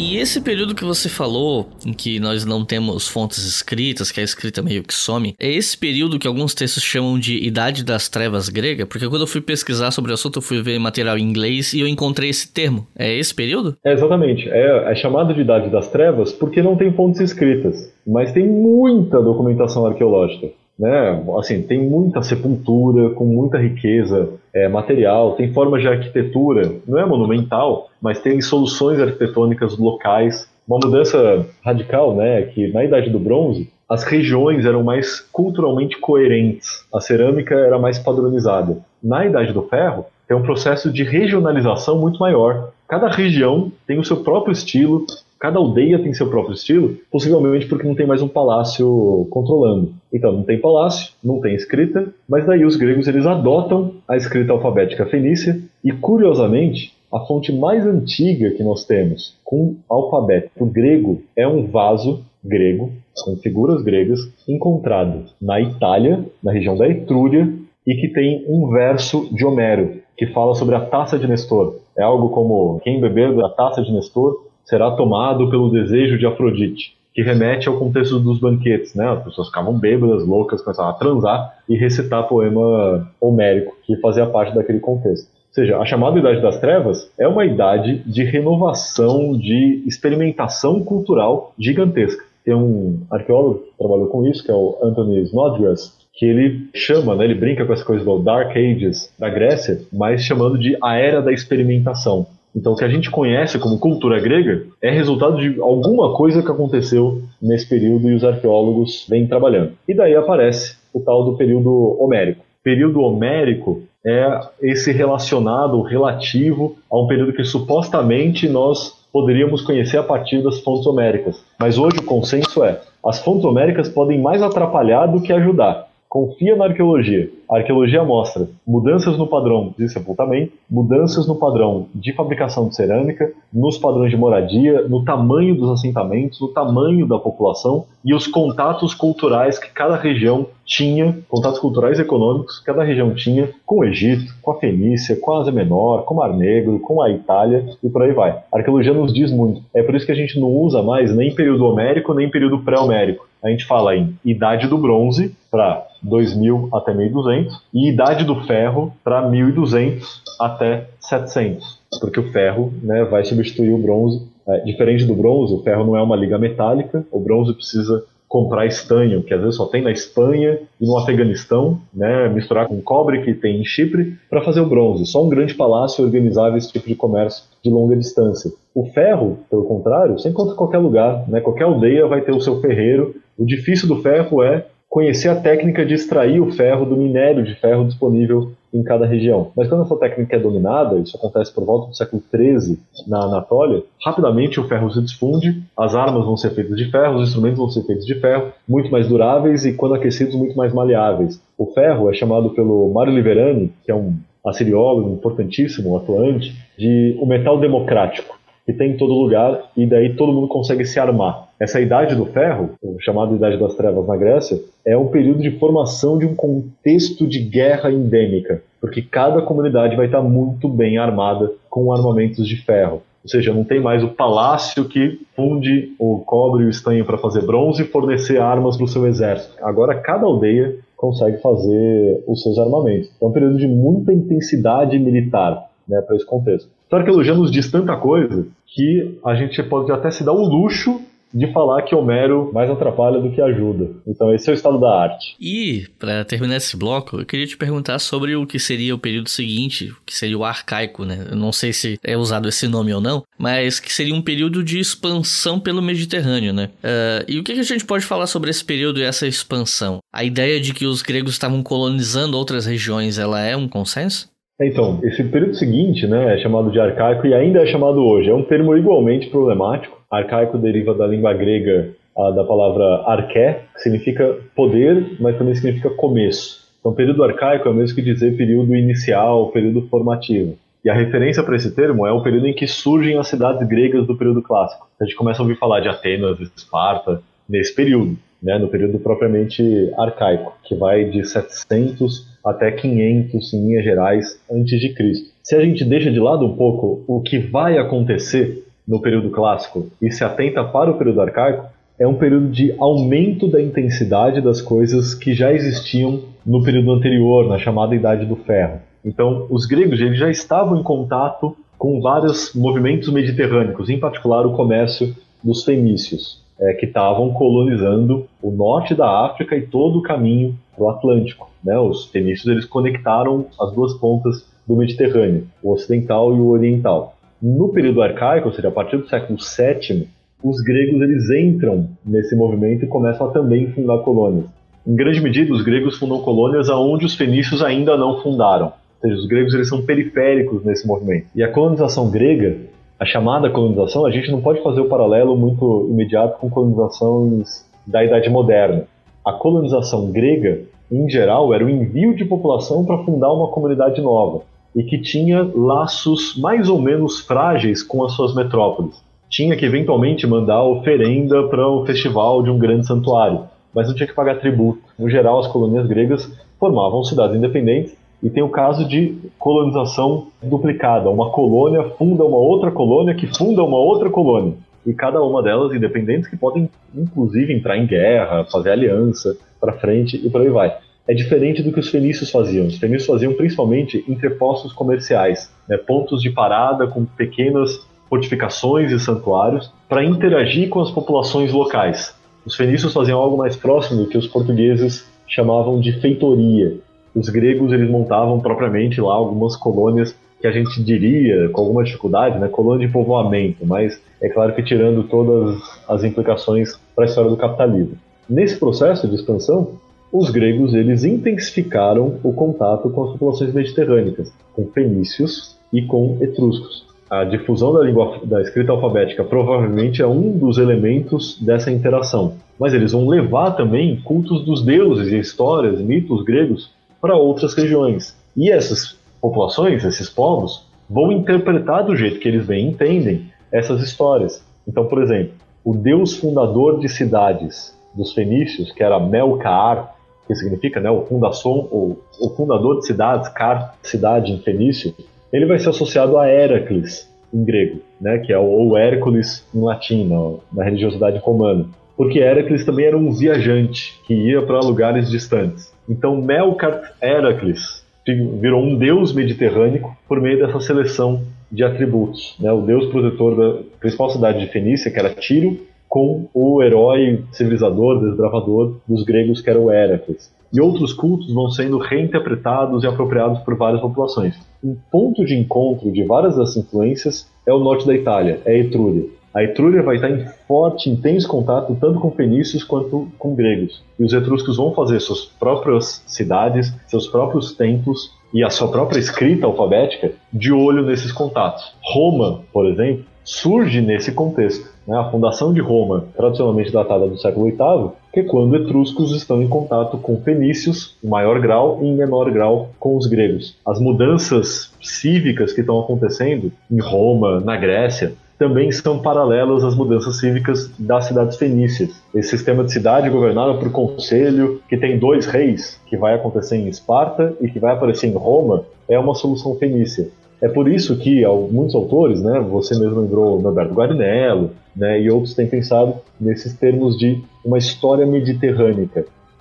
E 0.00 0.16
esse 0.16 0.40
período 0.40 0.76
que 0.76 0.84
você 0.84 1.08
falou, 1.08 1.66
em 1.84 1.92
que 1.92 2.20
nós 2.20 2.44
não 2.44 2.64
temos 2.64 3.08
fontes 3.08 3.44
escritas, 3.44 4.12
que 4.12 4.20
a 4.20 4.22
escrita 4.22 4.62
meio 4.62 4.84
que 4.84 4.94
some, 4.94 5.34
é 5.40 5.50
esse 5.50 5.76
período 5.76 6.20
que 6.20 6.28
alguns 6.28 6.54
textos 6.54 6.84
chamam 6.84 7.18
de 7.18 7.44
Idade 7.44 7.84
das 7.84 8.08
Trevas 8.08 8.48
grega? 8.48 8.86
Porque 8.86 9.08
quando 9.08 9.22
eu 9.22 9.26
fui 9.26 9.40
pesquisar 9.40 9.90
sobre 9.90 10.12
o 10.12 10.14
assunto, 10.14 10.38
eu 10.38 10.42
fui 10.42 10.62
ver 10.62 10.78
material 10.78 11.18
em 11.18 11.22
inglês 11.22 11.72
e 11.72 11.80
eu 11.80 11.88
encontrei 11.88 12.30
esse 12.30 12.52
termo. 12.52 12.86
É 12.96 13.12
esse 13.12 13.34
período? 13.34 13.76
É, 13.84 13.92
exatamente. 13.92 14.48
É, 14.48 14.92
é 14.92 14.94
chamado 14.94 15.34
de 15.34 15.40
Idade 15.40 15.68
das 15.68 15.90
Trevas 15.90 16.30
porque 16.30 16.62
não 16.62 16.76
tem 16.76 16.92
fontes 16.92 17.20
escritas, 17.20 17.92
mas 18.06 18.30
tem 18.30 18.46
muita 18.46 19.20
documentação 19.20 19.84
arqueológica 19.84 20.46
né? 20.78 21.24
Assim, 21.38 21.62
tem 21.62 21.78
muita 21.78 22.22
sepultura 22.22 23.10
com 23.10 23.24
muita 23.24 23.58
riqueza 23.58 24.30
é, 24.54 24.68
material, 24.68 25.32
tem 25.32 25.52
formas 25.52 25.82
de 25.82 25.88
arquitetura, 25.88 26.72
não 26.86 26.98
é 26.98 27.04
monumental, 27.04 27.90
mas 28.00 28.20
tem 28.20 28.40
soluções 28.40 29.00
arquitetônicas 29.00 29.76
locais. 29.76 30.48
Uma 30.66 30.78
mudança 30.84 31.46
radical, 31.64 32.14
né? 32.14 32.42
Que 32.42 32.70
na 32.72 32.84
Idade 32.84 33.10
do 33.10 33.18
Bronze 33.18 33.70
as 33.88 34.04
regiões 34.04 34.66
eram 34.66 34.82
mais 34.82 35.20
culturalmente 35.32 35.98
coerentes, 35.98 36.84
a 36.92 37.00
cerâmica 37.00 37.54
era 37.54 37.78
mais 37.78 37.98
padronizada. 37.98 38.76
Na 39.02 39.24
Idade 39.24 39.52
do 39.52 39.62
Ferro 39.62 40.04
tem 40.28 40.36
um 40.36 40.42
processo 40.42 40.92
de 40.92 41.02
regionalização 41.02 41.98
muito 41.98 42.18
maior. 42.18 42.70
Cada 42.86 43.08
região 43.08 43.72
tem 43.86 43.98
o 43.98 44.04
seu 44.04 44.18
próprio 44.18 44.52
estilo, 44.52 45.06
Cada 45.38 45.58
aldeia 45.58 46.02
tem 46.02 46.12
seu 46.12 46.28
próprio 46.28 46.54
estilo, 46.54 46.96
possivelmente 47.10 47.66
porque 47.66 47.86
não 47.86 47.94
tem 47.94 48.06
mais 48.06 48.20
um 48.20 48.28
palácio 48.28 49.26
controlando. 49.30 49.94
Então 50.12 50.32
não 50.32 50.42
tem 50.42 50.60
palácio, 50.60 51.12
não 51.22 51.40
tem 51.40 51.54
escrita, 51.54 52.08
mas 52.28 52.44
daí 52.44 52.64
os 52.64 52.76
gregos 52.76 53.06
eles 53.06 53.24
adotam 53.24 53.92
a 54.08 54.16
escrita 54.16 54.52
alfabética 54.52 55.06
fenícia 55.06 55.60
e 55.84 55.92
curiosamente 55.92 56.92
a 57.12 57.20
fonte 57.20 57.52
mais 57.52 57.86
antiga 57.86 58.50
que 58.50 58.62
nós 58.62 58.84
temos 58.84 59.36
com 59.44 59.76
alfabeto 59.88 60.66
grego 60.66 61.22
é 61.36 61.46
um 61.46 61.66
vaso 61.66 62.22
grego 62.44 62.92
com 63.24 63.36
figuras 63.36 63.82
gregas 63.82 64.20
encontrado 64.46 65.24
na 65.40 65.60
Itália, 65.60 66.24
na 66.42 66.52
região 66.52 66.76
da 66.76 66.88
Etrúria 66.88 67.48
e 67.86 67.94
que 67.94 68.08
tem 68.08 68.44
um 68.48 68.68
verso 68.68 69.28
de 69.32 69.44
Homero 69.44 70.02
que 70.16 70.26
fala 70.26 70.54
sobre 70.54 70.74
a 70.74 70.80
taça 70.80 71.18
de 71.18 71.28
Nestor. 71.28 71.76
É 71.96 72.02
algo 72.02 72.28
como 72.30 72.80
quem 72.80 73.00
beber 73.00 73.34
da 73.34 73.48
taça 73.48 73.82
de 73.82 73.92
Nestor 73.92 74.47
será 74.68 74.90
tomado 74.90 75.48
pelo 75.48 75.70
desejo 75.70 76.18
de 76.18 76.26
Afrodite, 76.26 76.94
que 77.14 77.22
remete 77.22 77.68
ao 77.68 77.78
contexto 77.78 78.20
dos 78.20 78.38
banquetes, 78.38 78.94
né? 78.94 79.08
As 79.08 79.24
pessoas 79.24 79.48
ficavam 79.48 79.78
bêbadas, 79.78 80.26
loucas, 80.26 80.60
começavam 80.60 80.92
a 80.92 80.94
transar 80.94 81.54
e 81.68 81.74
recitar 81.74 82.28
poema 82.28 83.08
homérico, 83.18 83.74
que 83.84 83.96
fazia 83.96 84.26
parte 84.26 84.54
daquele 84.54 84.78
contexto. 84.78 85.26
Ou 85.26 85.54
seja, 85.54 85.78
a 85.78 85.84
chamada 85.86 86.18
Idade 86.18 86.42
das 86.42 86.60
Trevas 86.60 87.10
é 87.18 87.26
uma 87.26 87.46
idade 87.46 88.02
de 88.04 88.22
renovação, 88.24 89.32
de 89.36 89.82
experimentação 89.86 90.84
cultural 90.84 91.54
gigantesca. 91.58 92.22
Tem 92.44 92.54
um 92.54 93.00
arqueólogo 93.10 93.60
que 93.60 93.78
trabalhou 93.78 94.08
com 94.08 94.26
isso, 94.26 94.44
que 94.44 94.50
é 94.50 94.54
o 94.54 94.78
Anthony 94.82 95.22
Snodgrass, 95.22 95.96
que 96.12 96.26
ele 96.26 96.68
chama, 96.74 97.14
né, 97.14 97.24
ele 97.24 97.34
brinca 97.34 97.64
com 97.64 97.72
essa 97.72 97.84
coisa 97.84 98.04
do 98.04 98.18
Dark 98.18 98.50
Ages 98.54 99.12
da 99.18 99.30
Grécia, 99.30 99.80
mas 99.92 100.22
chamando 100.22 100.58
de 100.58 100.76
a 100.82 100.96
Era 100.96 101.22
da 101.22 101.32
Experimentação. 101.32 102.26
Então, 102.54 102.72
o 102.72 102.76
que 102.76 102.84
a 102.84 102.88
gente 102.88 103.10
conhece 103.10 103.58
como 103.58 103.78
cultura 103.78 104.20
grega 104.20 104.66
é 104.82 104.90
resultado 104.90 105.36
de 105.36 105.60
alguma 105.60 106.14
coisa 106.14 106.42
que 106.42 106.50
aconteceu 106.50 107.22
nesse 107.40 107.68
período 107.68 108.08
e 108.08 108.14
os 108.14 108.24
arqueólogos 108.24 109.06
vêm 109.08 109.26
trabalhando. 109.26 109.72
E 109.86 109.94
daí 109.94 110.14
aparece 110.14 110.76
o 110.92 111.00
tal 111.00 111.24
do 111.24 111.36
período 111.36 111.96
homérico. 112.00 112.44
Período 112.62 113.00
homérico 113.00 113.82
é 114.04 114.40
esse 114.62 114.92
relacionado, 114.92 115.80
relativo 115.82 116.76
a 116.90 117.00
um 117.00 117.06
período 117.06 117.32
que 117.32 117.44
supostamente 117.44 118.48
nós 118.48 118.98
poderíamos 119.12 119.62
conhecer 119.62 119.98
a 119.98 120.02
partir 120.02 120.42
das 120.42 120.60
fontes 120.60 120.86
homéricas. 120.86 121.42
Mas 121.58 121.78
hoje 121.78 121.98
o 121.98 122.04
consenso 122.04 122.64
é: 122.64 122.80
as 123.04 123.20
fontes 123.20 123.44
homéricas 123.44 123.88
podem 123.88 124.20
mais 124.20 124.42
atrapalhar 124.42 125.06
do 125.06 125.22
que 125.22 125.32
ajudar. 125.32 125.88
Confia 126.08 126.56
na 126.56 126.66
arqueologia. 126.66 127.30
A 127.50 127.56
arqueologia 127.56 128.04
mostra 128.04 128.46
mudanças 128.66 129.16
no 129.16 129.26
padrão 129.26 129.72
de 129.78 129.88
sepultamento, 129.88 130.52
mudanças 130.70 131.26
no 131.26 131.34
padrão 131.34 131.86
de 131.94 132.12
fabricação 132.12 132.68
de 132.68 132.76
cerâmica, 132.76 133.32
nos 133.50 133.78
padrões 133.78 134.10
de 134.10 134.18
moradia, 134.18 134.86
no 134.86 135.02
tamanho 135.02 135.54
dos 135.54 135.70
assentamentos, 135.70 136.38
no 136.40 136.48
tamanho 136.48 137.06
da 137.06 137.18
população 137.18 137.86
e 138.04 138.12
os 138.12 138.26
contatos 138.26 138.92
culturais 138.92 139.58
que 139.58 139.70
cada 139.72 139.96
região 139.96 140.46
tinha, 140.66 141.16
contatos 141.30 141.58
culturais 141.58 141.98
e 141.98 142.02
econômicos 142.02 142.58
que 142.58 142.66
cada 142.66 142.84
região 142.84 143.14
tinha 143.14 143.48
com 143.64 143.78
o 143.78 143.84
Egito, 143.84 144.34
com 144.42 144.50
a 144.50 144.58
Fenícia, 144.58 145.16
com 145.18 145.32
a 145.32 145.40
Ásia 145.40 145.50
Menor, 145.50 146.02
com 146.02 146.12
o 146.12 146.16
Mar 146.18 146.34
Negro, 146.34 146.78
com 146.78 147.00
a 147.00 147.10
Itália 147.10 147.64
e 147.82 147.88
por 147.88 148.02
aí 148.02 148.12
vai. 148.12 148.32
A 148.52 148.58
arqueologia 148.58 148.92
nos 148.92 149.12
diz 149.12 149.32
muito. 149.32 149.62
É 149.74 149.82
por 149.82 149.94
isso 149.94 150.04
que 150.04 150.12
a 150.12 150.14
gente 150.14 150.38
não 150.38 150.48
usa 150.48 150.82
mais 150.82 151.16
nem 151.16 151.34
período 151.34 151.64
homérico 151.64 152.12
nem 152.12 152.30
período 152.30 152.58
pré-homérico. 152.58 153.26
A 153.42 153.48
gente 153.48 153.64
fala 153.64 153.96
em 153.96 154.18
Idade 154.24 154.66
do 154.66 154.76
Bronze 154.76 155.34
para 155.50 155.86
2000 156.02 156.68
até 156.72 156.92
1200 156.92 157.37
e 157.72 157.90
Idade 157.90 158.24
do 158.24 158.36
Ferro 158.44 158.92
para 159.04 159.28
1200 159.28 160.22
até 160.40 160.88
700, 161.00 161.80
porque 162.00 162.20
o 162.20 162.30
ferro 162.32 162.72
né, 162.82 163.04
vai 163.04 163.24
substituir 163.24 163.72
o 163.72 163.78
bronze. 163.78 164.26
É, 164.46 164.60
diferente 164.60 165.04
do 165.04 165.14
bronze, 165.14 165.52
o 165.52 165.62
ferro 165.62 165.84
não 165.84 165.96
é 165.96 166.02
uma 166.02 166.16
liga 166.16 166.38
metálica, 166.38 167.04
o 167.12 167.20
bronze 167.20 167.52
precisa 167.52 168.02
comprar 168.28 168.66
estanho, 168.66 169.22
que 169.22 169.32
às 169.32 169.40
vezes 169.40 169.56
só 169.56 169.66
tem 169.66 169.82
na 169.82 169.90
Espanha 169.90 170.58
e 170.78 170.86
no 170.86 170.98
Afeganistão, 170.98 171.80
né, 171.94 172.28
misturar 172.28 172.68
com 172.68 172.80
cobre 172.80 173.22
que 173.22 173.32
tem 173.32 173.60
em 173.60 173.64
Chipre, 173.64 174.16
para 174.28 174.42
fazer 174.42 174.60
o 174.60 174.68
bronze. 174.68 175.06
Só 175.06 175.24
um 175.24 175.30
grande 175.30 175.54
palácio 175.54 176.04
organizava 176.04 176.58
esse 176.58 176.70
tipo 176.70 176.86
de 176.86 176.94
comércio 176.94 177.44
de 177.64 177.70
longa 177.70 177.96
distância. 177.96 178.52
O 178.74 178.84
ferro, 178.84 179.38
pelo 179.50 179.64
contrário, 179.64 180.18
você 180.18 180.28
encontra 180.28 180.52
em 180.52 180.56
qualquer 180.56 180.78
lugar, 180.78 181.26
né, 181.28 181.40
qualquer 181.40 181.64
aldeia 181.64 182.06
vai 182.06 182.20
ter 182.20 182.32
o 182.32 182.40
seu 182.40 182.60
ferreiro. 182.60 183.14
O 183.36 183.46
difícil 183.46 183.88
do 183.88 184.02
ferro 184.02 184.42
é 184.42 184.66
conhecer 184.88 185.28
a 185.28 185.36
técnica 185.36 185.84
de 185.84 185.94
extrair 185.94 186.40
o 186.40 186.50
ferro 186.50 186.86
do 186.86 186.96
minério 186.96 187.44
de 187.44 187.54
ferro 187.54 187.84
disponível 187.84 188.52
em 188.72 188.82
cada 188.82 189.06
região. 189.06 189.50
Mas 189.56 189.68
quando 189.68 189.82
essa 189.82 189.96
técnica 189.96 190.36
é 190.36 190.38
dominada, 190.38 190.98
isso 190.98 191.16
acontece 191.16 191.52
por 191.54 191.64
volta 191.64 191.88
do 191.88 191.96
século 191.96 192.22
XIII 192.34 192.78
na 193.06 193.24
Anatólia, 193.24 193.82
rapidamente 194.04 194.60
o 194.60 194.66
ferro 194.66 194.90
se 194.90 195.00
desfunde, 195.00 195.62
as 195.76 195.94
armas 195.94 196.24
vão 196.24 196.36
ser 196.36 196.50
feitas 196.50 196.76
de 196.76 196.90
ferro, 196.90 197.16
os 197.16 197.28
instrumentos 197.28 197.58
vão 197.58 197.68
ser 197.68 197.82
feitos 197.84 198.06
de 198.06 198.14
ferro, 198.14 198.52
muito 198.68 198.90
mais 198.90 199.08
duráveis 199.08 199.64
e, 199.64 199.72
quando 199.72 199.94
aquecidos, 199.94 200.34
muito 200.34 200.56
mais 200.56 200.72
maleáveis. 200.72 201.40
O 201.56 201.66
ferro 201.66 202.10
é 202.10 202.14
chamado 202.14 202.50
pelo 202.50 202.92
Mário 202.92 203.14
Liverani, 203.14 203.72
que 203.84 203.90
é 203.90 203.94
um 203.94 204.14
assiriólogo 204.46 205.12
importantíssimo, 205.12 205.96
atuante, 205.96 206.54
de 206.78 207.16
o 207.20 207.26
metal 207.26 207.58
democrático 207.58 208.37
que 208.68 208.72
tem 208.74 208.90
em 208.90 208.96
todo 208.98 209.14
lugar 209.14 209.62
e 209.74 209.86
daí 209.86 210.14
todo 210.14 210.30
mundo 210.30 210.46
consegue 210.46 210.84
se 210.84 211.00
armar. 211.00 211.48
Essa 211.58 211.80
idade 211.80 212.14
do 212.14 212.26
ferro, 212.26 212.72
chamada 213.00 213.34
Idade 213.34 213.56
das 213.56 213.74
Trevas 213.74 214.06
na 214.06 214.14
Grécia, 214.14 214.60
é 214.84 214.94
um 214.94 215.06
período 215.06 215.40
de 215.40 215.52
formação 215.52 216.18
de 216.18 216.26
um 216.26 216.34
contexto 216.34 217.26
de 217.26 217.38
guerra 217.38 217.90
endêmica, 217.90 218.62
porque 218.78 219.00
cada 219.00 219.40
comunidade 219.40 219.96
vai 219.96 220.04
estar 220.04 220.20
muito 220.20 220.68
bem 220.68 220.98
armada 220.98 221.50
com 221.70 221.90
armamentos 221.90 222.46
de 222.46 222.56
ferro. 222.56 223.00
Ou 223.24 223.30
seja, 223.30 223.54
não 223.54 223.64
tem 223.64 223.80
mais 223.80 224.04
o 224.04 224.08
palácio 224.08 224.84
que 224.84 225.18
funde 225.34 225.94
o 225.98 226.18
cobre 226.18 226.64
e 226.64 226.66
o 226.66 226.70
estanho 226.70 227.06
para 227.06 227.16
fazer 227.16 227.46
bronze 227.46 227.84
e 227.84 227.86
fornecer 227.86 228.38
armas 228.38 228.76
para 228.76 228.84
o 228.84 228.88
seu 228.88 229.06
exército. 229.06 229.54
Agora 229.62 229.94
cada 229.94 230.26
aldeia 230.26 230.76
consegue 230.94 231.38
fazer 231.38 232.22
os 232.26 232.42
seus 232.42 232.58
armamentos. 232.58 233.10
É 233.18 233.24
um 233.24 233.32
período 233.32 233.56
de 233.56 233.66
muita 233.66 234.12
intensidade 234.12 234.98
militar 234.98 235.70
né, 235.88 236.02
para 236.02 236.16
esse 236.16 236.26
contexto. 236.26 236.68
Então 236.86 236.98
a 236.98 237.02
arqueologia 237.02 237.34
nos 237.34 237.50
diz 237.50 237.70
tanta 237.70 237.96
coisa 237.96 238.46
que 238.74 239.18
a 239.24 239.34
gente 239.34 239.62
pode 239.62 239.90
até 239.90 240.10
se 240.10 240.24
dar 240.24 240.32
o 240.32 240.42
luxo 240.42 241.00
de 241.32 241.52
falar 241.52 241.82
que 241.82 241.94
Homero 241.94 242.50
mais 242.52 242.70
atrapalha 242.70 243.20
do 243.20 243.30
que 243.30 243.40
ajuda. 243.40 243.90
Então 244.06 244.32
esse 244.32 244.48
é 244.48 244.52
o 244.52 244.54
estado 244.54 244.78
da 244.78 245.02
arte. 245.02 245.36
E, 245.40 245.86
para 245.98 246.24
terminar 246.24 246.56
esse 246.56 246.76
bloco, 246.76 247.20
eu 247.20 247.26
queria 247.26 247.46
te 247.46 247.56
perguntar 247.56 247.98
sobre 247.98 248.34
o 248.34 248.46
que 248.46 248.58
seria 248.58 248.94
o 248.94 248.98
período 248.98 249.28
seguinte, 249.28 249.94
que 250.06 250.14
seria 250.14 250.38
o 250.38 250.44
arcaico, 250.44 251.04
né? 251.04 251.26
Eu 251.30 251.36
não 251.36 251.52
sei 251.52 251.72
se 251.72 251.98
é 252.02 252.16
usado 252.16 252.48
esse 252.48 252.66
nome 252.66 252.94
ou 252.94 253.00
não, 253.00 253.22
mas 253.38 253.78
que 253.78 253.92
seria 253.92 254.14
um 254.14 254.22
período 254.22 254.62
de 254.62 254.78
expansão 254.78 255.60
pelo 255.60 255.82
Mediterrâneo, 255.82 256.52
né? 256.52 256.70
Uh, 256.82 257.24
e 257.28 257.38
o 257.38 257.44
que 257.44 257.52
a 257.52 257.62
gente 257.62 257.84
pode 257.84 258.04
falar 258.04 258.26
sobre 258.26 258.50
esse 258.50 258.64
período 258.64 259.00
e 259.00 259.04
essa 259.04 259.26
expansão? 259.26 259.98
A 260.12 260.24
ideia 260.24 260.60
de 260.60 260.72
que 260.72 260.86
os 260.86 261.02
gregos 261.02 261.32
estavam 261.32 261.62
colonizando 261.62 262.36
outras 262.36 262.66
regiões, 262.66 263.18
ela 263.18 263.40
é 263.40 263.56
um 263.56 263.68
consenso? 263.68 264.30
Então, 264.60 264.98
esse 265.04 265.22
período 265.22 265.54
seguinte 265.54 266.06
né, 266.06 266.34
é 266.34 266.38
chamado 266.38 266.70
de 266.70 266.80
arcaico 266.80 267.26
e 267.26 267.32
ainda 267.32 267.62
é 267.62 267.66
chamado 267.66 268.04
hoje. 268.04 268.28
É 268.28 268.34
um 268.34 268.42
termo 268.42 268.76
igualmente 268.76 269.28
problemático. 269.28 269.96
Arcaico 270.10 270.58
deriva 270.58 270.94
da 270.94 271.06
língua 271.06 271.32
grega 271.32 271.90
a, 272.16 272.30
da 272.32 272.42
palavra 272.42 273.04
arqué, 273.06 273.60
que 273.74 273.82
significa 273.82 274.36
poder, 274.56 275.16
mas 275.20 275.38
também 275.38 275.54
significa 275.54 275.90
começo. 275.90 276.66
Então, 276.80 276.92
período 276.92 277.22
arcaico 277.22 277.68
é 277.68 277.70
o 277.70 277.74
mesmo 277.74 277.94
que 277.94 278.02
dizer 278.02 278.36
período 278.36 278.74
inicial, 278.74 279.52
período 279.52 279.82
formativo. 279.88 280.56
E 280.84 280.90
a 280.90 280.94
referência 280.94 281.42
para 281.42 281.54
esse 281.54 281.74
termo 281.74 282.04
é 282.06 282.12
o 282.12 282.22
período 282.22 282.48
em 282.48 282.54
que 282.54 282.66
surgem 282.66 283.16
as 283.16 283.28
cidades 283.28 283.66
gregas 283.68 284.06
do 284.06 284.16
período 284.16 284.42
clássico. 284.42 284.88
A 285.00 285.04
gente 285.04 285.16
começa 285.16 285.40
a 285.40 285.44
ouvir 285.44 285.56
falar 285.56 285.80
de 285.80 285.88
Atenas, 285.88 286.40
Esparta, 286.40 287.20
nesse 287.48 287.74
período, 287.74 288.16
né, 288.42 288.58
no 288.58 288.68
período 288.68 288.98
propriamente 288.98 289.92
arcaico, 289.98 290.56
que 290.64 290.74
vai 290.74 291.04
de 291.04 291.24
700 291.24 292.26
até 292.44 292.70
500 292.70 293.52
em 293.52 293.66
linhas 293.66 293.84
gerais 293.84 294.40
antes 294.50 294.80
de 294.80 294.94
Cristo. 294.94 295.30
Se 295.42 295.56
a 295.56 295.60
gente 295.60 295.84
deixa 295.84 296.10
de 296.10 296.20
lado 296.20 296.46
um 296.46 296.56
pouco 296.56 297.04
o 297.06 297.20
que 297.20 297.38
vai 297.38 297.78
acontecer 297.78 298.64
no 298.86 299.00
período 299.00 299.30
clássico 299.30 299.86
e 300.00 300.10
se 300.10 300.24
atenta 300.24 300.64
para 300.64 300.90
o 300.90 300.96
período 300.96 301.20
arcaico, 301.20 301.66
é 301.98 302.06
um 302.06 302.14
período 302.14 302.48
de 302.48 302.74
aumento 302.78 303.48
da 303.48 303.60
intensidade 303.60 304.40
das 304.40 304.62
coisas 304.62 305.14
que 305.14 305.34
já 305.34 305.52
existiam 305.52 306.22
no 306.46 306.62
período 306.62 306.92
anterior, 306.92 307.48
na 307.48 307.58
chamada 307.58 307.94
Idade 307.94 308.24
do 308.24 308.36
Ferro. 308.36 308.80
Então, 309.04 309.46
os 309.50 309.66
gregos 309.66 310.00
eles 310.00 310.18
já 310.18 310.30
estavam 310.30 310.78
em 310.78 310.82
contato 310.82 311.56
com 311.76 312.00
vários 312.00 312.54
movimentos 312.54 313.12
mediterrâneos, 313.12 313.88
em 313.88 313.98
particular 313.98 314.46
o 314.46 314.52
comércio 314.52 315.14
dos 315.42 315.64
fenícios, 315.64 316.42
é, 316.60 316.72
que 316.74 316.86
estavam 316.86 317.32
colonizando 317.32 318.26
o 318.42 318.50
norte 318.50 318.94
da 318.94 319.26
África 319.26 319.56
e 319.56 319.66
todo 319.66 319.98
o 319.98 320.02
caminho 320.02 320.56
para 320.74 320.84
o 320.84 320.90
Atlântico. 320.90 321.50
Né? 321.62 321.78
Os 321.78 322.06
fenícios 322.06 322.46
eles 322.46 322.64
conectaram 322.64 323.46
as 323.60 323.72
duas 323.72 323.94
pontas 323.94 324.46
do 324.66 324.76
Mediterrâneo, 324.76 325.46
o 325.62 325.72
ocidental 325.72 326.36
e 326.36 326.40
o 326.40 326.48
oriental. 326.48 327.16
No 327.40 327.68
período 327.68 328.02
arcaico, 328.02 328.48
ou 328.48 328.54
seja, 328.54 328.68
a 328.68 328.72
partir 328.72 328.96
do 328.96 329.08
século 329.08 329.38
VII, 329.38 330.08
os 330.42 330.60
gregos 330.60 331.00
eles 331.00 331.30
entram 331.30 331.88
nesse 332.04 332.36
movimento 332.36 332.84
e 332.84 332.88
começam 332.88 333.28
a 333.28 333.30
também 333.30 333.72
fundar 333.72 333.98
colônias. 333.98 334.46
Em 334.86 334.94
grande 334.94 335.20
medida, 335.20 335.52
os 335.52 335.62
gregos 335.62 335.98
fundam 335.98 336.20
colônias 336.20 336.68
aonde 336.68 337.04
os 337.04 337.14
fenícios 337.14 337.62
ainda 337.62 337.96
não 337.96 338.20
fundaram. 338.22 338.66
Ou 338.66 338.72
seja, 339.02 339.14
os 339.14 339.26
gregos 339.26 339.54
eles 339.54 339.68
são 339.68 339.82
periféricos 339.82 340.64
nesse 340.64 340.86
movimento. 340.86 341.26
E 341.34 341.42
a 341.42 341.52
colonização 341.52 342.10
grega, 342.10 342.56
a 342.98 343.04
chamada 343.04 343.50
colonização, 343.50 344.04
a 344.04 344.10
gente 344.10 344.30
não 344.30 344.40
pode 344.40 344.62
fazer 344.62 344.80
o 344.80 344.88
paralelo 344.88 345.36
muito 345.36 345.86
imediato 345.90 346.38
com 346.38 346.50
colonizações 346.50 347.64
da 347.86 348.04
Idade 348.04 348.28
Moderna. 348.28 348.84
A 349.24 349.32
colonização 349.32 350.10
grega, 350.10 350.62
em 350.90 351.08
geral, 351.08 351.54
era 351.54 351.64
o 351.64 351.70
envio 351.70 352.14
de 352.16 352.24
população 352.24 352.84
para 352.84 352.98
fundar 353.04 353.32
uma 353.32 353.48
comunidade 353.48 354.00
nova 354.00 354.42
e 354.74 354.82
que 354.82 354.98
tinha 354.98 355.48
laços 355.54 356.36
mais 356.36 356.68
ou 356.68 356.80
menos 356.80 357.20
frágeis 357.20 357.82
com 357.82 358.04
as 358.04 358.12
suas 358.12 358.34
metrópoles 358.34 359.08
tinha 359.28 359.56
que 359.56 359.64
eventualmente 359.64 360.26
mandar 360.26 360.62
oferenda 360.62 361.46
para 361.48 361.66
o 361.68 361.84
festival 361.84 362.42
de 362.42 362.50
um 362.50 362.58
grande 362.58 362.86
santuário, 362.86 363.42
mas 363.74 363.88
não 363.88 363.94
tinha 363.94 364.06
que 364.06 364.14
pagar 364.14 364.40
tributo. 364.40 364.80
No 364.98 365.08
geral, 365.08 365.38
as 365.38 365.46
colônias 365.46 365.86
gregas 365.86 366.30
formavam 366.58 367.04
cidades 367.04 367.36
independentes 367.36 367.94
e 368.22 368.28
tem 368.28 368.42
o 368.42 368.48
caso 368.48 368.86
de 368.86 369.16
colonização 369.38 370.28
duplicada. 370.42 371.08
Uma 371.08 371.30
colônia 371.30 371.84
funda 371.96 372.24
uma 372.24 372.38
outra 372.38 372.70
colônia 372.70 373.14
que 373.14 373.26
funda 373.26 373.62
uma 373.62 373.78
outra 373.78 374.10
colônia. 374.10 374.54
E 374.84 374.92
cada 374.92 375.22
uma 375.22 375.42
delas 375.42 375.74
independentes 375.74 376.28
que 376.28 376.36
podem, 376.36 376.68
inclusive, 376.94 377.52
entrar 377.52 377.76
em 377.76 377.86
guerra, 377.86 378.44
fazer 378.50 378.70
aliança 378.70 379.36
para 379.60 379.72
frente 379.72 380.16
e 380.16 380.30
por 380.30 380.40
aí 380.40 380.48
vai. 380.48 380.76
É 381.06 381.14
diferente 381.14 381.62
do 381.62 381.72
que 381.72 381.80
os 381.80 381.88
fenícios 381.88 382.30
faziam. 382.30 382.66
Os 382.66 382.78
fenícios 382.78 383.06
faziam 383.06 383.32
principalmente 383.32 384.04
entrepostos 384.08 384.72
comerciais, 384.72 385.52
né, 385.68 385.76
pontos 385.76 386.20
de 386.20 386.30
parada 386.30 386.86
com 386.86 387.04
pequenas 387.04 387.86
fortificações 388.08 388.90
e 388.90 388.98
santuários 388.98 389.70
para 389.88 390.04
interagir 390.04 390.68
com 390.68 390.80
as 390.80 390.90
populações 390.90 391.52
locais. 391.52 392.14
Os 392.44 392.56
fenícios 392.56 392.92
faziam 392.92 393.20
algo 393.20 393.36
mais 393.36 393.56
próximo 393.56 394.02
do 394.02 394.08
que 394.08 394.16
os 394.16 394.26
portugueses 394.26 395.06
chamavam 395.26 395.80
de 395.80 395.92
feitoria. 396.00 396.78
Os 397.14 397.28
gregos 397.28 397.72
eles 397.72 397.90
montavam 397.90 398.40
propriamente 398.40 399.00
lá 399.00 399.14
algumas 399.14 399.56
colônias 399.56 400.14
que 400.40 400.46
a 400.46 400.52
gente 400.52 400.82
diria, 400.82 401.48
com 401.48 401.60
alguma 401.60 401.82
dificuldade, 401.82 402.38
né, 402.38 402.48
colônia 402.48 402.86
de 402.86 402.92
povoamento, 402.92 403.66
mas 403.66 404.00
é 404.20 404.28
claro 404.28 404.54
que 404.54 404.62
tirando 404.62 405.02
todas 405.04 405.60
as 405.88 406.04
implicações 406.04 406.78
para 406.94 407.04
a 407.04 407.06
história 407.06 407.30
do 407.30 407.36
capitalismo. 407.36 407.96
Nesse 408.28 408.56
processo 408.56 409.08
de 409.08 409.16
expansão, 409.16 409.72
os 410.12 410.30
gregos 410.30 410.74
eles 410.74 411.04
intensificaram 411.04 412.18
o 412.22 412.32
contato 412.32 412.88
com 412.90 413.04
as 413.04 413.12
populações 413.12 413.52
mediterrâneas, 413.52 414.32
com 414.54 414.66
fenícios 414.66 415.58
e 415.72 415.82
com 415.82 416.16
etruscos 416.20 416.88
a 417.10 417.24
difusão 417.24 417.72
da 417.72 417.82
língua 417.82 418.20
da 418.24 418.42
escrita 418.42 418.72
alfabética 418.72 419.24
provavelmente 419.24 420.02
é 420.02 420.06
um 420.06 420.36
dos 420.36 420.58
elementos 420.58 421.38
dessa 421.40 421.70
interação. 421.70 422.34
Mas 422.58 422.74
eles 422.74 422.92
vão 422.92 423.08
levar 423.08 423.52
também 423.52 424.00
cultos 424.02 424.44
dos 424.44 424.62
deuses 424.62 425.10
e 425.12 425.18
histórias, 425.18 425.80
mitos 425.80 426.22
gregos 426.22 426.70
para 427.00 427.16
outras 427.16 427.54
regiões. 427.54 428.16
E 428.36 428.50
essas 428.50 428.96
populações, 429.20 429.84
esses 429.84 430.08
povos, 430.08 430.66
vão 430.88 431.12
interpretar 431.12 431.84
do 431.84 431.96
jeito 431.96 432.18
que 432.18 432.28
eles 432.28 432.46
bem 432.46 432.68
entendem 432.68 433.30
essas 433.52 433.82
histórias. 433.82 434.44
Então, 434.66 434.86
por 434.86 435.02
exemplo, 435.02 435.32
o 435.64 435.74
deus 435.74 436.16
fundador 436.16 436.78
de 436.80 436.88
cidades 436.88 437.76
dos 437.94 438.12
fenícios, 438.12 438.72
que 438.72 438.82
era 438.82 438.98
Melcar, 439.00 439.94
que 440.26 440.34
significa 440.34 440.80
né, 440.80 440.90
o, 440.90 441.04
fundação, 441.06 441.68
o, 441.70 441.98
o 442.20 442.30
fundador 442.30 442.78
de 442.78 442.86
cidades, 442.86 443.28
Car, 443.30 443.74
cidade 443.82 444.30
em 444.30 444.38
fenício, 444.40 444.94
ele 445.32 445.46
vai 445.46 445.58
ser 445.58 445.70
associado 445.70 446.18
a 446.18 446.28
Heracles, 446.28 447.08
em 447.32 447.44
grego, 447.44 447.80
né, 448.00 448.18
que 448.18 448.32
é 448.32 448.38
o 448.38 448.76
Hércules 448.76 449.46
em 449.54 449.60
latim, 449.60 450.06
na, 450.06 450.38
na 450.52 450.64
religiosidade 450.64 451.18
romana. 451.18 451.66
Porque 451.96 452.18
Heracles 452.18 452.64
também 452.64 452.86
era 452.86 452.96
um 452.96 453.10
viajante 453.10 453.98
que 454.06 454.14
ia 454.14 454.40
para 454.42 454.60
lugares 454.60 455.10
distantes. 455.10 455.72
Então 455.88 456.20
Melkart 456.20 456.92
Heracles 457.02 457.84
virou 458.06 458.62
um 458.62 458.76
deus 458.76 459.12
mediterrâneo 459.12 459.90
por 460.06 460.20
meio 460.20 460.38
dessa 460.38 460.60
seleção 460.60 461.22
de 461.50 461.62
atributos. 461.64 462.36
Né? 462.40 462.50
O 462.52 462.62
deus 462.62 462.86
protetor 462.86 463.36
da 463.36 463.62
principal 463.80 464.10
cidade 464.10 464.40
de 464.40 464.50
Fenícia, 464.50 464.90
que 464.90 464.98
era 464.98 465.10
Tiro, 465.10 465.58
com 465.88 466.28
o 466.34 466.62
herói 466.62 467.24
civilizador, 467.32 468.00
desbravador 468.00 468.76
dos 468.86 469.02
gregos, 469.04 469.40
que 469.40 469.50
era 469.50 469.58
o 469.58 469.70
Heracles 469.70 470.30
e 470.52 470.60
outros 470.60 470.92
cultos 470.92 471.32
vão 471.32 471.50
sendo 471.50 471.78
reinterpretados 471.78 472.82
e 472.82 472.86
apropriados 472.86 473.40
por 473.40 473.56
várias 473.56 473.80
populações. 473.80 474.34
Um 474.64 474.76
ponto 474.90 475.24
de 475.24 475.36
encontro 475.36 475.90
de 475.92 476.02
várias 476.04 476.36
dessas 476.36 476.56
influências 476.56 477.28
é 477.46 477.52
o 477.52 477.58
norte 477.58 477.86
da 477.86 477.94
Itália, 477.94 478.40
é 478.44 478.52
a 478.52 478.58
Etrúria. 478.58 479.04
A 479.34 479.42
Etrúria 479.42 479.82
vai 479.82 479.96
estar 479.96 480.10
em 480.10 480.24
forte, 480.46 480.88
intenso 480.88 481.28
contato 481.28 481.76
tanto 481.80 482.00
com 482.00 482.10
fenícios 482.10 482.64
quanto 482.64 483.08
com 483.18 483.34
gregos. 483.34 483.82
E 483.98 484.04
os 484.04 484.12
etruscos 484.12 484.56
vão 484.56 484.72
fazer 484.72 485.00
suas 485.00 485.24
próprias 485.24 486.02
cidades, 486.06 486.72
seus 486.86 487.06
próprios 487.06 487.52
templos 487.52 488.12
e 488.32 488.42
a 488.42 488.50
sua 488.50 488.68
própria 488.68 488.98
escrita 488.98 489.46
alfabética 489.46 490.12
de 490.32 490.52
olho 490.52 490.82
nesses 490.82 491.12
contatos. 491.12 491.72
Roma, 491.82 492.40
por 492.52 492.66
exemplo, 492.66 493.04
surge 493.28 493.82
nesse 493.82 494.12
contexto. 494.12 494.66
Né? 494.86 494.96
A 494.96 495.10
fundação 495.10 495.52
de 495.52 495.60
Roma, 495.60 496.06
tradicionalmente 496.16 496.72
datada 496.72 497.06
do 497.06 497.18
século 497.18 497.46
VIII, 497.46 497.90
que 498.12 498.20
é 498.20 498.22
quando 498.22 498.56
etruscos 498.56 499.14
estão 499.14 499.42
em 499.42 499.48
contato 499.48 499.98
com 499.98 500.20
fenícios, 500.22 500.96
em 501.04 501.08
maior 501.08 501.38
grau 501.38 501.80
e 501.82 501.86
em 501.86 501.94
menor 501.94 502.30
grau 502.30 502.70
com 502.80 502.96
os 502.96 503.06
gregos. 503.06 503.56
As 503.66 503.78
mudanças 503.78 504.72
cívicas 504.80 505.52
que 505.52 505.60
estão 505.60 505.78
acontecendo 505.78 506.50
em 506.70 506.80
Roma, 506.80 507.40
na 507.40 507.56
Grécia, 507.56 508.14
também 508.38 508.70
são 508.70 509.00
paralelas 509.00 509.64
às 509.64 509.74
mudanças 509.74 510.18
cívicas 510.18 510.70
das 510.78 511.06
cidades 511.06 511.36
fenícias. 511.36 511.90
Esse 512.14 512.30
sistema 512.30 512.62
de 512.62 512.72
cidade 512.72 513.10
governado 513.10 513.58
por 513.58 513.70
conselho, 513.72 514.62
que 514.68 514.76
tem 514.76 514.98
dois 514.98 515.26
reis, 515.26 515.80
que 515.86 515.96
vai 515.96 516.14
acontecer 516.14 516.56
em 516.56 516.68
Esparta 516.68 517.34
e 517.40 517.48
que 517.48 517.58
vai 517.58 517.74
aparecer 517.74 518.06
em 518.06 518.14
Roma, 518.14 518.64
é 518.88 518.98
uma 518.98 519.14
solução 519.14 519.56
fenícia. 519.56 520.08
É 520.40 520.48
por 520.48 520.68
isso 520.68 520.96
que 520.96 521.26
muitos 521.50 521.74
autores, 521.74 522.22
né, 522.22 522.38
você 522.48 522.78
mesmo 522.78 523.00
lembrou 523.00 523.42
Norberto 523.42 523.74
Guarinello, 523.74 524.52
né, 524.74 525.00
e 525.00 525.10
outros 525.10 525.34
têm 525.34 525.48
pensado 525.48 525.94
nesses 526.20 526.54
termos 526.54 526.96
de 526.96 527.20
uma 527.44 527.58
história 527.58 528.06
mediterrânea. 528.06 528.88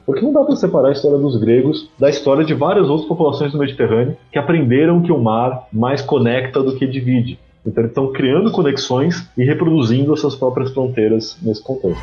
Porque 0.07 0.21
não 0.21 0.33
dá 0.33 0.43
para 0.43 0.55
separar 0.55 0.87
a 0.87 0.93
história 0.93 1.19
dos 1.19 1.39
gregos 1.39 1.91
da 1.99 2.09
história 2.09 2.43
de 2.43 2.53
várias 2.53 2.89
outras 2.89 3.07
populações 3.07 3.51
do 3.51 3.59
Mediterrâneo 3.59 4.17
que 4.31 4.39
aprenderam 4.39 5.01
que 5.01 5.11
o 5.11 5.19
mar 5.19 5.67
mais 5.71 6.01
conecta 6.01 6.63
do 6.63 6.75
que 6.75 6.87
divide. 6.87 7.37
Então 7.67 7.83
eles 7.83 7.91
estão 7.91 8.13
criando 8.13 8.49
conexões 8.49 9.27
e 9.37 9.43
reproduzindo 9.43 10.13
as 10.13 10.21
suas 10.21 10.35
próprias 10.35 10.71
fronteiras 10.71 11.37
nesse 11.41 11.61
contexto. 11.61 12.01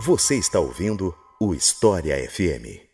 Você 0.00 0.36
está 0.36 0.58
ouvindo 0.58 1.14
o 1.38 1.54
História 1.54 2.16
FM. 2.16 2.90